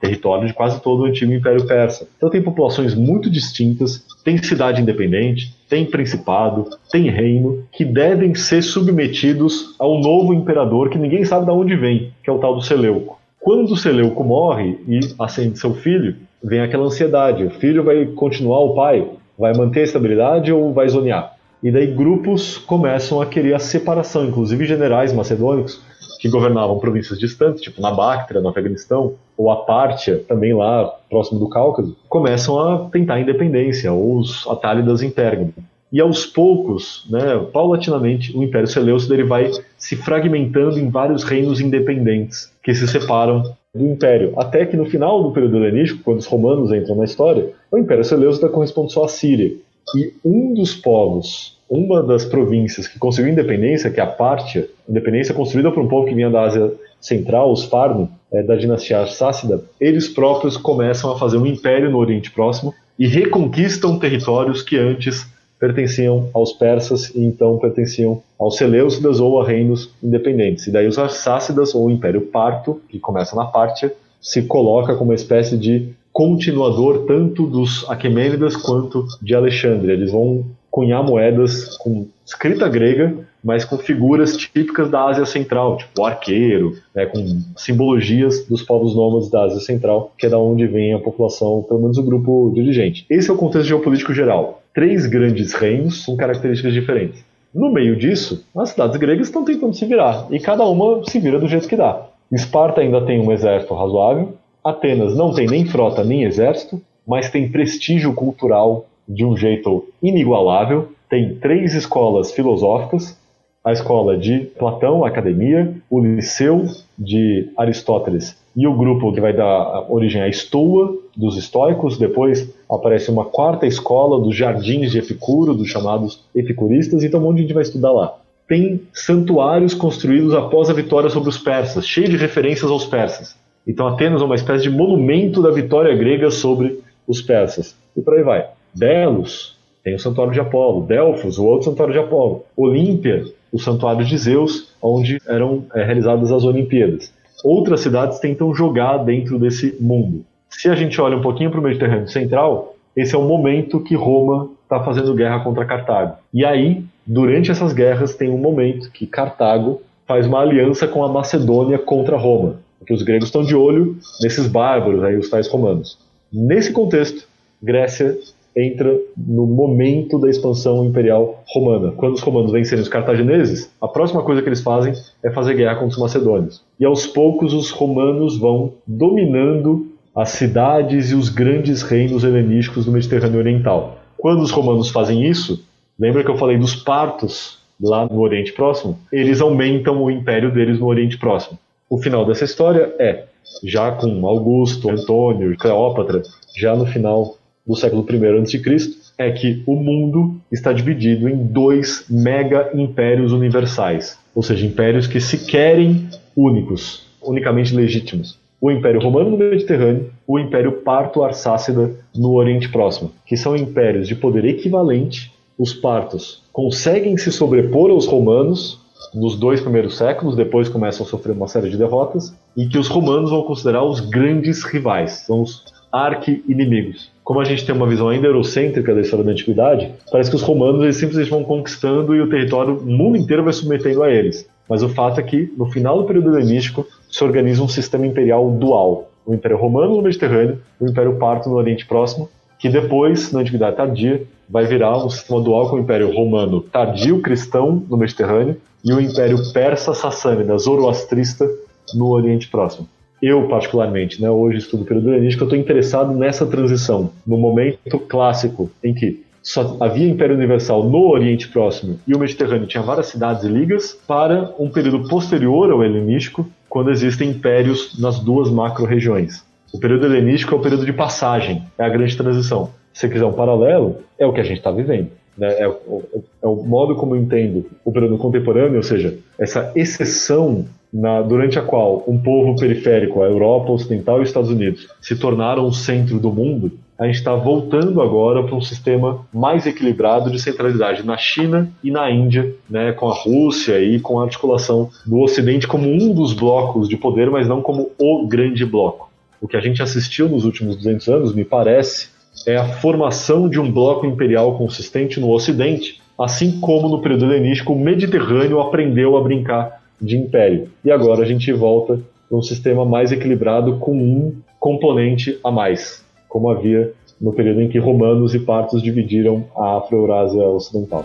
território 0.00 0.46
de 0.46 0.54
quase 0.54 0.80
todo 0.80 1.02
o 1.02 1.04
antigo 1.04 1.32
Império 1.32 1.66
Persa. 1.66 2.08
Então 2.16 2.30
tem 2.30 2.42
populações 2.42 2.94
muito 2.94 3.30
distintas, 3.30 4.04
tem 4.24 4.42
cidade 4.42 4.80
independente, 4.80 5.54
tem 5.68 5.84
principado, 5.84 6.68
tem 6.90 7.10
reino, 7.10 7.64
que 7.70 7.84
devem 7.84 8.34
ser 8.34 8.62
submetidos 8.62 9.76
ao 9.78 10.00
novo 10.00 10.32
imperador 10.32 10.88
que 10.88 10.98
ninguém 10.98 11.24
sabe 11.24 11.44
de 11.44 11.52
onde 11.52 11.76
vem, 11.76 12.12
que 12.24 12.30
é 12.30 12.32
o 12.32 12.38
tal 12.38 12.54
do 12.54 12.62
Seleuco. 12.62 13.20
Quando 13.38 13.72
o 13.72 13.76
Seleuco 13.76 14.24
morre 14.24 14.78
e 14.88 15.00
ascende 15.18 15.58
seu 15.58 15.74
filho, 15.74 16.16
vem 16.42 16.60
aquela 16.60 16.84
ansiedade: 16.84 17.44
o 17.44 17.50
filho 17.50 17.84
vai 17.84 18.04
continuar 18.06 18.60
o 18.60 18.74
pai? 18.74 19.06
Vai 19.38 19.54
manter 19.54 19.80
a 19.80 19.84
estabilidade 19.84 20.52
ou 20.52 20.72
vai 20.72 20.88
zonear? 20.88 21.36
E 21.62 21.70
daí 21.70 21.86
grupos 21.86 22.56
começam 22.56 23.20
a 23.20 23.26
querer 23.26 23.54
a 23.54 23.58
separação, 23.58 24.26
inclusive 24.26 24.64
generais 24.66 25.12
macedônicos 25.12 25.82
que 26.20 26.28
governavam 26.28 26.78
províncias 26.78 27.18
distantes, 27.18 27.62
tipo 27.62 27.80
na 27.80 27.90
Bactria, 27.90 28.42
no 28.42 28.50
Afeganistão, 28.50 29.14
ou 29.36 29.50
a 29.50 29.56
Pártia, 29.64 30.22
também 30.28 30.52
lá 30.54 30.86
próximo 31.08 31.40
do 31.40 31.48
Cáucaso, 31.48 31.96
começam 32.10 32.60
a 32.60 32.90
tentar 32.90 33.14
a 33.14 33.20
independência, 33.20 33.90
ou 33.90 34.18
os 34.18 34.46
atálidas 34.46 35.02
em 35.02 35.10
Pérgamo. 35.10 35.54
E 35.90 35.98
aos 35.98 36.26
poucos, 36.26 37.06
né, 37.10 37.38
paulatinamente, 37.52 38.36
o 38.36 38.42
Império 38.42 38.68
Seleucida 38.68 39.14
ele 39.14 39.24
vai 39.24 39.50
se 39.78 39.96
fragmentando 39.96 40.78
em 40.78 40.90
vários 40.90 41.24
reinos 41.24 41.58
independentes 41.58 42.52
que 42.62 42.74
se 42.74 42.86
separam 42.86 43.42
do 43.74 43.86
Império. 43.86 44.34
Até 44.36 44.66
que 44.66 44.76
no 44.76 44.84
final 44.84 45.22
do 45.22 45.32
período 45.32 45.56
helenístico, 45.56 46.04
quando 46.04 46.18
os 46.18 46.26
romanos 46.26 46.70
entram 46.70 46.96
na 46.96 47.04
história, 47.04 47.50
o 47.72 47.78
Império 47.78 48.04
Seleucida 48.04 48.48
corresponde 48.48 48.92
só 48.92 49.04
à 49.04 49.08
Síria. 49.08 49.52
E 49.96 50.12
um 50.24 50.54
dos 50.54 50.76
povos, 50.76 51.58
uma 51.70 52.02
das 52.02 52.24
províncias 52.24 52.88
que 52.88 52.98
conseguiu 52.98 53.30
independência, 53.30 53.90
que 53.90 54.00
é 54.00 54.02
a 54.02 54.06
Pártia, 54.06 54.68
independência 54.88 55.32
construída 55.32 55.70
por 55.70 55.80
um 55.80 55.86
povo 55.86 56.08
que 56.08 56.14
vinha 56.14 56.28
da 56.28 56.42
Ásia 56.42 56.72
Central, 57.00 57.52
os 57.52 57.64
Farno, 57.64 58.10
é, 58.32 58.42
da 58.42 58.56
dinastia 58.56 58.98
Arsácida, 58.98 59.62
eles 59.80 60.08
próprios 60.08 60.56
começam 60.56 61.12
a 61.12 61.18
fazer 61.18 61.36
um 61.36 61.46
império 61.46 61.88
no 61.88 61.98
Oriente 61.98 62.32
Próximo 62.32 62.74
e 62.98 63.06
reconquistam 63.06 63.98
territórios 64.00 64.62
que 64.62 64.76
antes 64.76 65.26
pertenciam 65.60 66.28
aos 66.34 66.52
persas 66.52 67.14
e 67.14 67.22
então 67.22 67.56
pertenciam 67.58 68.20
aos 68.38 68.56
Seleucidas 68.56 69.20
ou 69.20 69.40
a 69.40 69.46
reinos 69.46 69.94
independentes. 70.02 70.66
E 70.66 70.72
daí 70.72 70.88
os 70.88 70.98
Arsácidas 70.98 71.74
ou 71.74 71.86
o 71.86 71.90
Império 71.90 72.22
Parto, 72.22 72.80
que 72.88 72.98
começa 72.98 73.36
na 73.36 73.44
Pártia, 73.44 73.94
se 74.20 74.42
coloca 74.42 74.94
como 74.94 75.10
uma 75.10 75.14
espécie 75.14 75.56
de 75.56 75.90
continuador 76.12 77.04
tanto 77.06 77.46
dos 77.46 77.88
Aquemênidas 77.88 78.56
quanto 78.56 79.06
de 79.22 79.34
Alexandre. 79.34 79.92
Eles 79.92 80.10
vão 80.10 80.44
cunhar 80.70 81.02
moedas 81.02 81.76
com 81.78 82.06
escrita 82.24 82.68
grega, 82.68 83.14
mas 83.42 83.64
com 83.64 83.76
figuras 83.78 84.36
típicas 84.36 84.90
da 84.90 85.04
Ásia 85.06 85.24
Central, 85.24 85.78
tipo 85.78 86.00
o 86.00 86.04
arqueiro, 86.04 86.76
né, 86.94 87.06
com 87.06 87.40
simbologias 87.56 88.46
dos 88.46 88.62
povos 88.62 88.94
nômades 88.94 89.30
da 89.30 89.44
Ásia 89.44 89.60
Central, 89.60 90.12
que 90.16 90.26
é 90.26 90.28
da 90.28 90.38
onde 90.38 90.66
vem 90.66 90.94
a 90.94 90.98
população, 90.98 91.64
pelo 91.66 91.80
menos 91.80 91.98
o 91.98 92.02
grupo 92.02 92.52
dirigente. 92.54 93.04
Esse 93.10 93.30
é 93.30 93.32
o 93.32 93.36
contexto 93.36 93.68
geopolítico 93.68 94.12
geral. 94.12 94.62
Três 94.74 95.06
grandes 95.06 95.52
reinos 95.54 96.04
com 96.04 96.16
características 96.16 96.72
diferentes. 96.72 97.24
No 97.52 97.72
meio 97.72 97.96
disso, 97.96 98.44
as 98.56 98.70
cidades 98.70 98.96
gregas 98.96 99.26
estão 99.26 99.44
tentando 99.44 99.74
se 99.74 99.84
virar, 99.84 100.28
e 100.30 100.38
cada 100.38 100.64
uma 100.64 101.02
se 101.04 101.18
vira 101.18 101.38
do 101.38 101.48
jeito 101.48 101.66
que 101.66 101.76
dá. 101.76 102.06
Esparta 102.30 102.80
ainda 102.80 103.04
tem 103.04 103.20
um 103.20 103.32
exército 103.32 103.74
razoável, 103.74 104.34
Atenas 104.62 105.16
não 105.16 105.32
tem 105.32 105.46
nem 105.46 105.64
frota 105.64 106.04
nem 106.04 106.24
exército, 106.24 106.80
mas 107.06 107.30
tem 107.30 107.50
prestígio 107.50 108.12
cultural 108.14 108.86
de 109.10 109.24
um 109.24 109.36
jeito 109.36 109.88
inigualável. 110.02 110.92
Tem 111.08 111.34
três 111.34 111.74
escolas 111.74 112.30
filosóficas: 112.32 113.18
a 113.64 113.72
escola 113.72 114.16
de 114.16 114.40
Platão, 114.58 115.04
a 115.04 115.08
academia, 115.08 115.74
o 115.90 116.00
Liceu 116.00 116.64
de 116.98 117.50
Aristóteles 117.56 118.38
e 118.56 118.66
o 118.66 118.76
grupo 118.76 119.12
que 119.12 119.20
vai 119.20 119.32
dar 119.32 119.90
origem 119.90 120.22
à 120.22 120.28
Estoa 120.28 120.96
dos 121.16 121.36
estoicos. 121.36 121.98
Depois 121.98 122.48
aparece 122.70 123.10
uma 123.10 123.24
quarta 123.24 123.66
escola 123.66 124.20
dos 124.20 124.36
jardins 124.36 124.92
de 124.92 124.98
Epicuro, 124.98 125.54
dos 125.54 125.68
chamados 125.68 126.24
epicuristas. 126.34 127.02
Então, 127.02 127.20
um 127.20 127.24
monte 127.24 127.36
de 127.36 127.42
gente 127.42 127.54
vai 127.54 127.62
estudar 127.62 127.92
lá. 127.92 128.16
Tem 128.48 128.80
santuários 128.92 129.74
construídos 129.74 130.34
após 130.34 130.68
a 130.68 130.72
vitória 130.72 131.08
sobre 131.08 131.28
os 131.28 131.38
persas, 131.38 131.86
cheio 131.86 132.08
de 132.08 132.16
referências 132.16 132.70
aos 132.70 132.84
persas. 132.84 133.36
Então 133.66 133.86
Atenas 133.86 134.22
é 134.22 134.24
uma 134.24 134.34
espécie 134.34 134.64
de 134.64 134.70
monumento 134.70 135.40
da 135.40 135.50
vitória 135.50 135.94
grega 135.94 136.30
sobre 136.30 136.80
os 137.06 137.22
persas. 137.22 137.76
E 137.96 138.00
por 138.00 138.14
aí 138.14 138.24
vai. 138.24 138.48
Delos 138.74 139.58
tem 139.82 139.94
o 139.94 139.98
santuário 139.98 140.32
de 140.32 140.40
Apolo, 140.40 140.86
Delfos, 140.86 141.38
o 141.38 141.44
outro 141.44 141.70
santuário 141.70 141.94
de 141.94 141.98
Apolo, 141.98 142.44
Olímpia, 142.56 143.24
o 143.50 143.58
santuário 143.58 144.04
de 144.04 144.16
Zeus, 144.16 144.74
onde 144.82 145.18
eram 145.26 145.64
é, 145.74 145.82
realizadas 145.82 146.30
as 146.30 146.44
Olimpíadas. 146.44 147.12
Outras 147.42 147.80
cidades 147.80 148.18
tentam 148.18 148.54
jogar 148.54 148.98
dentro 148.98 149.38
desse 149.38 149.76
mundo. 149.80 150.24
Se 150.50 150.68
a 150.68 150.74
gente 150.74 151.00
olha 151.00 151.16
um 151.16 151.22
pouquinho 151.22 151.50
para 151.50 151.60
o 151.60 151.62
Mediterrâneo 151.62 152.08
Central, 152.08 152.74
esse 152.94 153.14
é 153.14 153.18
o 153.18 153.22
momento 153.22 153.80
que 153.80 153.94
Roma 153.94 154.50
está 154.62 154.82
fazendo 154.84 155.14
guerra 155.14 155.40
contra 155.40 155.64
Cartago. 155.64 156.16
E 156.34 156.44
aí, 156.44 156.84
durante 157.06 157.50
essas 157.50 157.72
guerras, 157.72 158.14
tem 158.14 158.28
um 158.28 158.38
momento 158.38 158.90
que 158.90 159.06
Cartago 159.06 159.80
faz 160.06 160.26
uma 160.26 160.40
aliança 160.40 160.86
com 160.86 161.02
a 161.02 161.08
Macedônia 161.08 161.78
contra 161.78 162.16
Roma 162.16 162.58
porque 162.80 162.94
os 162.94 163.02
gregos 163.02 163.28
estão 163.28 163.44
de 163.44 163.54
olho 163.54 163.98
nesses 164.22 164.46
bárbaros, 164.46 165.04
aí, 165.04 165.16
os 165.16 165.28
tais 165.28 165.46
romanos. 165.48 165.98
Nesse 166.32 166.72
contexto, 166.72 167.28
Grécia 167.62 168.18
entra 168.56 168.98
no 169.16 169.46
momento 169.46 170.18
da 170.18 170.28
expansão 170.28 170.84
imperial 170.84 171.42
romana. 171.46 171.92
Quando 171.92 172.14
os 172.14 172.20
romanos 172.20 172.52
vencerem 172.52 172.82
os 172.82 172.88
cartagineses, 172.88 173.70
a 173.80 173.88
próxima 173.88 174.22
coisa 174.22 174.42
que 174.42 174.48
eles 174.48 174.60
fazem 174.60 174.92
é 175.22 175.30
fazer 175.30 175.54
guerra 175.54 175.76
contra 175.76 175.94
os 175.94 175.98
macedônios. 175.98 176.62
E 176.78 176.84
aos 176.84 177.06
poucos 177.06 177.52
os 177.52 177.70
romanos 177.70 178.38
vão 178.38 178.72
dominando 178.86 179.86
as 180.14 180.30
cidades 180.30 181.10
e 181.10 181.14
os 181.14 181.28
grandes 181.28 181.82
reinos 181.82 182.24
helenísticos 182.24 182.84
do 182.84 182.92
Mediterrâneo 182.92 183.38
Oriental. 183.38 183.98
Quando 184.18 184.42
os 184.42 184.50
romanos 184.50 184.90
fazem 184.90 185.24
isso, 185.24 185.64
lembra 185.98 186.24
que 186.24 186.30
eu 186.30 186.36
falei 186.36 186.58
dos 186.58 186.74
partos 186.74 187.58
lá 187.80 188.06
no 188.06 188.20
Oriente 188.20 188.52
Próximo? 188.52 188.98
Eles 189.12 189.40
aumentam 189.40 190.02
o 190.02 190.10
império 190.10 190.52
deles 190.52 190.78
no 190.78 190.86
Oriente 190.86 191.16
Próximo. 191.16 191.58
O 191.88 191.98
final 191.98 192.24
dessa 192.24 192.44
história 192.44 192.94
é, 192.98 193.24
já 193.64 193.90
com 193.92 194.26
Augusto, 194.26 194.90
Antônio, 194.90 195.56
Cleópatra, 195.56 196.22
já 196.56 196.76
no 196.76 196.86
final 196.86 197.36
do 197.66 197.76
século 197.76 198.06
I 198.08 198.40
a.C., 198.40 199.00
é 199.18 199.30
que 199.30 199.62
o 199.66 199.76
mundo 199.76 200.40
está 200.50 200.72
dividido 200.72 201.28
em 201.28 201.36
dois 201.36 202.04
mega 202.08 202.70
impérios 202.74 203.32
universais, 203.32 204.18
ou 204.34 204.42
seja, 204.42 204.66
impérios 204.66 205.06
que 205.06 205.20
se 205.20 205.44
querem 205.44 206.08
únicos, 206.34 207.06
unicamente 207.22 207.74
legítimos. 207.74 208.38
O 208.60 208.70
Império 208.70 209.00
Romano 209.00 209.30
no 209.30 209.38
Mediterrâneo, 209.38 210.10
o 210.26 210.38
Império 210.38 210.72
Parto-Arsácida 210.72 211.92
no 212.14 212.34
Oriente 212.34 212.68
Próximo, 212.68 213.10
que 213.24 213.36
são 213.36 213.56
impérios 213.56 214.06
de 214.06 214.14
poder 214.14 214.44
equivalente. 214.44 215.32
Os 215.58 215.72
partos 215.74 216.42
conseguem 216.52 217.16
se 217.16 217.30
sobrepor 217.30 217.90
aos 217.90 218.06
romanos 218.06 218.78
nos 219.14 219.36
dois 219.36 219.60
primeiros 219.60 219.96
séculos, 219.96 220.36
depois 220.36 220.68
começam 220.68 221.04
a 221.04 221.08
sofrer 221.08 221.32
uma 221.32 221.48
série 221.48 221.70
de 221.70 221.76
derrotas, 221.76 222.34
e 222.56 222.66
que 222.66 222.78
os 222.78 222.88
romanos 222.88 223.30
vão 223.30 223.42
considerar 223.42 223.84
os 223.84 224.00
grandes 224.00 224.62
rivais, 224.62 225.24
são 225.26 225.42
os, 225.42 225.64
arqui-inimigos. 225.92 227.10
Como 227.24 227.40
a 227.40 227.44
gente 227.44 227.64
tem 227.64 227.74
uma 227.74 227.86
visão 227.86 228.08
ainda 228.08 228.26
eurocêntrica 228.26 228.94
da 228.94 229.00
história 229.00 229.24
da 229.24 229.32
antiguidade, 229.32 229.92
parece 230.10 230.30
que 230.30 230.36
os 230.36 230.42
romanos 230.42 230.82
eles 230.82 230.96
simplesmente 230.96 231.30
vão 231.30 231.44
conquistando 231.44 232.14
e 232.14 232.20
o 232.20 232.28
território, 232.28 232.78
o 232.78 232.86
mundo 232.86 233.16
inteiro 233.16 233.44
vai 233.44 233.52
submetendo 233.52 234.02
a 234.02 234.10
eles. 234.10 234.48
Mas 234.68 234.82
o 234.82 234.88
fato 234.88 235.20
é 235.20 235.22
que, 235.22 235.52
no 235.56 235.66
final 235.66 235.98
do 235.98 236.04
período 236.04 236.36
helenístico, 236.36 236.86
se 237.10 237.24
organiza 237.24 237.62
um 237.62 237.68
sistema 237.68 238.06
imperial 238.06 238.50
dual. 238.50 239.10
O 239.26 239.34
Império 239.34 239.56
Romano 239.56 239.96
no 239.96 240.02
Mediterrâneo 240.02 240.60
o 240.80 240.86
Império 240.86 241.16
Parto 241.16 241.48
no 241.48 241.56
Oriente 241.56 241.86
Próximo, 241.86 242.28
que 242.58 242.68
depois, 242.68 243.32
na 243.32 243.40
Antiguidade 243.40 243.76
Tardia, 243.76 244.22
vai 244.48 244.66
virar 244.66 245.04
um 245.04 245.10
sistema 245.10 245.40
dual 245.40 245.70
com 245.70 245.76
o 245.76 245.78
Império 245.78 246.12
Romano 246.14 246.60
tardio 246.60 247.20
cristão 247.20 247.82
no 247.88 247.96
Mediterrâneo 247.96 248.56
e 248.84 248.92
o 248.92 249.00
Império 249.00 249.38
Persa 249.52 249.94
Sassânida 249.94 250.56
zoroastrista 250.58 251.48
no 251.94 252.08
Oriente 252.08 252.48
Próximo. 252.48 252.88
Eu, 253.22 253.48
particularmente, 253.48 254.20
né, 254.20 254.30
hoje 254.30 254.58
estudo 254.58 254.82
o 254.82 254.86
período 254.86 255.10
helenístico, 255.10 255.44
eu 255.44 255.46
estou 255.46 255.58
interessado 255.58 256.14
nessa 256.14 256.46
transição, 256.46 257.10
no 257.26 257.36
momento 257.36 257.98
clássico 257.98 258.70
em 258.82 258.94
que 258.94 259.22
só 259.42 259.76
havia 259.80 260.08
Império 260.08 260.36
Universal 260.36 260.84
no 260.84 261.08
Oriente 261.08 261.48
Próximo 261.48 261.98
e 262.06 262.14
o 262.14 262.18
Mediterrâneo 262.18 262.66
tinha 262.66 262.82
várias 262.82 263.06
cidades 263.06 263.44
e 263.44 263.48
ligas, 263.48 263.98
para 264.06 264.54
um 264.58 264.68
período 264.68 265.08
posterior 265.08 265.70
ao 265.70 265.82
helenístico, 265.82 266.46
quando 266.68 266.90
existem 266.90 267.30
impérios 267.30 267.98
nas 267.98 268.20
duas 268.20 268.50
macro-regiões. 268.50 269.44
O 269.72 269.78
período 269.78 270.06
helenístico 270.06 270.54
é 270.54 270.58
o 270.58 270.60
período 270.60 270.84
de 270.84 270.92
passagem, 270.92 271.62
é 271.78 271.84
a 271.84 271.88
grande 271.88 272.16
transição. 272.16 272.70
Se 272.92 273.00
você 273.00 273.08
quiser 273.08 273.24
um 273.24 273.32
paralelo, 273.32 273.98
é 274.18 274.26
o 274.26 274.32
que 274.32 274.40
a 274.40 274.44
gente 274.44 274.58
está 274.58 274.70
vivendo. 274.70 275.10
Né? 275.38 275.60
É, 275.60 275.68
o, 275.68 276.02
é, 276.42 276.46
o, 276.46 276.56
modo 276.56 276.96
como 276.96 277.14
eu 277.14 277.20
entendo 277.20 277.66
o 277.84 277.92
período 277.92 278.18
contemporâneo, 278.18 278.76
ou 278.76 278.82
seja, 278.82 279.16
essa 279.38 279.72
exceção 279.74 280.66
na, 280.92 281.22
durante 281.22 281.58
a 281.58 281.62
qual 281.62 282.04
um 282.06 282.18
povo 282.18 282.56
periférico, 282.56 283.22
a 283.22 283.26
Europa 283.26 283.72
Ocidental 283.72 284.18
e 284.18 284.22
os 284.22 284.28
Estados 284.28 284.50
Unidos, 284.50 284.88
se 285.00 285.16
tornaram 285.16 285.64
o 285.64 285.72
centro 285.72 286.18
do 286.18 286.32
mundo, 286.32 286.72
a 286.98 287.06
gente 287.06 287.16
está 287.16 287.34
voltando 287.34 288.02
agora 288.02 288.42
para 288.42 288.54
um 288.54 288.60
sistema 288.60 289.26
mais 289.32 289.66
equilibrado 289.66 290.30
de 290.30 290.38
centralidade 290.38 291.02
na 291.02 291.16
China 291.16 291.72
e 291.82 291.90
na 291.90 292.10
Índia, 292.10 292.54
né, 292.68 292.92
com 292.92 293.08
a 293.08 293.14
Rússia 293.14 293.82
e 293.82 293.98
com 293.98 294.20
a 294.20 294.24
articulação 294.24 294.90
do 295.06 295.18
Ocidente 295.20 295.66
como 295.66 295.88
um 295.88 296.12
dos 296.12 296.34
blocos 296.34 296.90
de 296.90 296.98
poder, 296.98 297.30
mas 297.30 297.48
não 297.48 297.62
como 297.62 297.90
o 297.98 298.26
grande 298.26 298.66
bloco. 298.66 299.10
O 299.40 299.48
que 299.48 299.56
a 299.56 299.60
gente 299.60 299.82
assistiu 299.82 300.28
nos 300.28 300.44
últimos 300.44 300.76
200 300.76 301.08
anos, 301.08 301.34
me 301.34 301.42
parece, 301.42 302.10
é 302.46 302.58
a 302.58 302.68
formação 302.68 303.48
de 303.48 303.58
um 303.58 303.72
bloco 303.72 304.04
imperial 304.04 304.58
consistente 304.58 305.18
no 305.18 305.30
Ocidente, 305.30 306.02
assim 306.18 306.60
como 306.60 306.86
no 306.90 307.00
período 307.00 307.24
helenístico 307.24 307.72
o 307.72 307.78
Mediterrâneo 307.78 308.60
aprendeu 308.60 309.16
a 309.16 309.22
brincar 309.22 309.79
de 310.00 310.16
império. 310.16 310.68
E 310.84 310.90
agora 310.90 311.22
a 311.22 311.26
gente 311.26 311.52
volta 311.52 312.00
para 312.28 312.38
um 312.38 312.42
sistema 312.42 312.84
mais 312.84 313.12
equilibrado 313.12 313.76
com 313.78 313.92
um 313.92 314.34
componente 314.58 315.38
a 315.42 315.50
mais, 315.50 316.04
como 316.28 316.50
havia 316.50 316.92
no 317.20 317.32
período 317.32 317.60
em 317.60 317.68
que 317.68 317.78
romanos 317.78 318.34
e 318.34 318.38
partos 318.38 318.82
dividiram 318.82 319.44
a 319.56 319.76
Afro-Eurásia 319.76 320.42
Ocidental. 320.42 321.04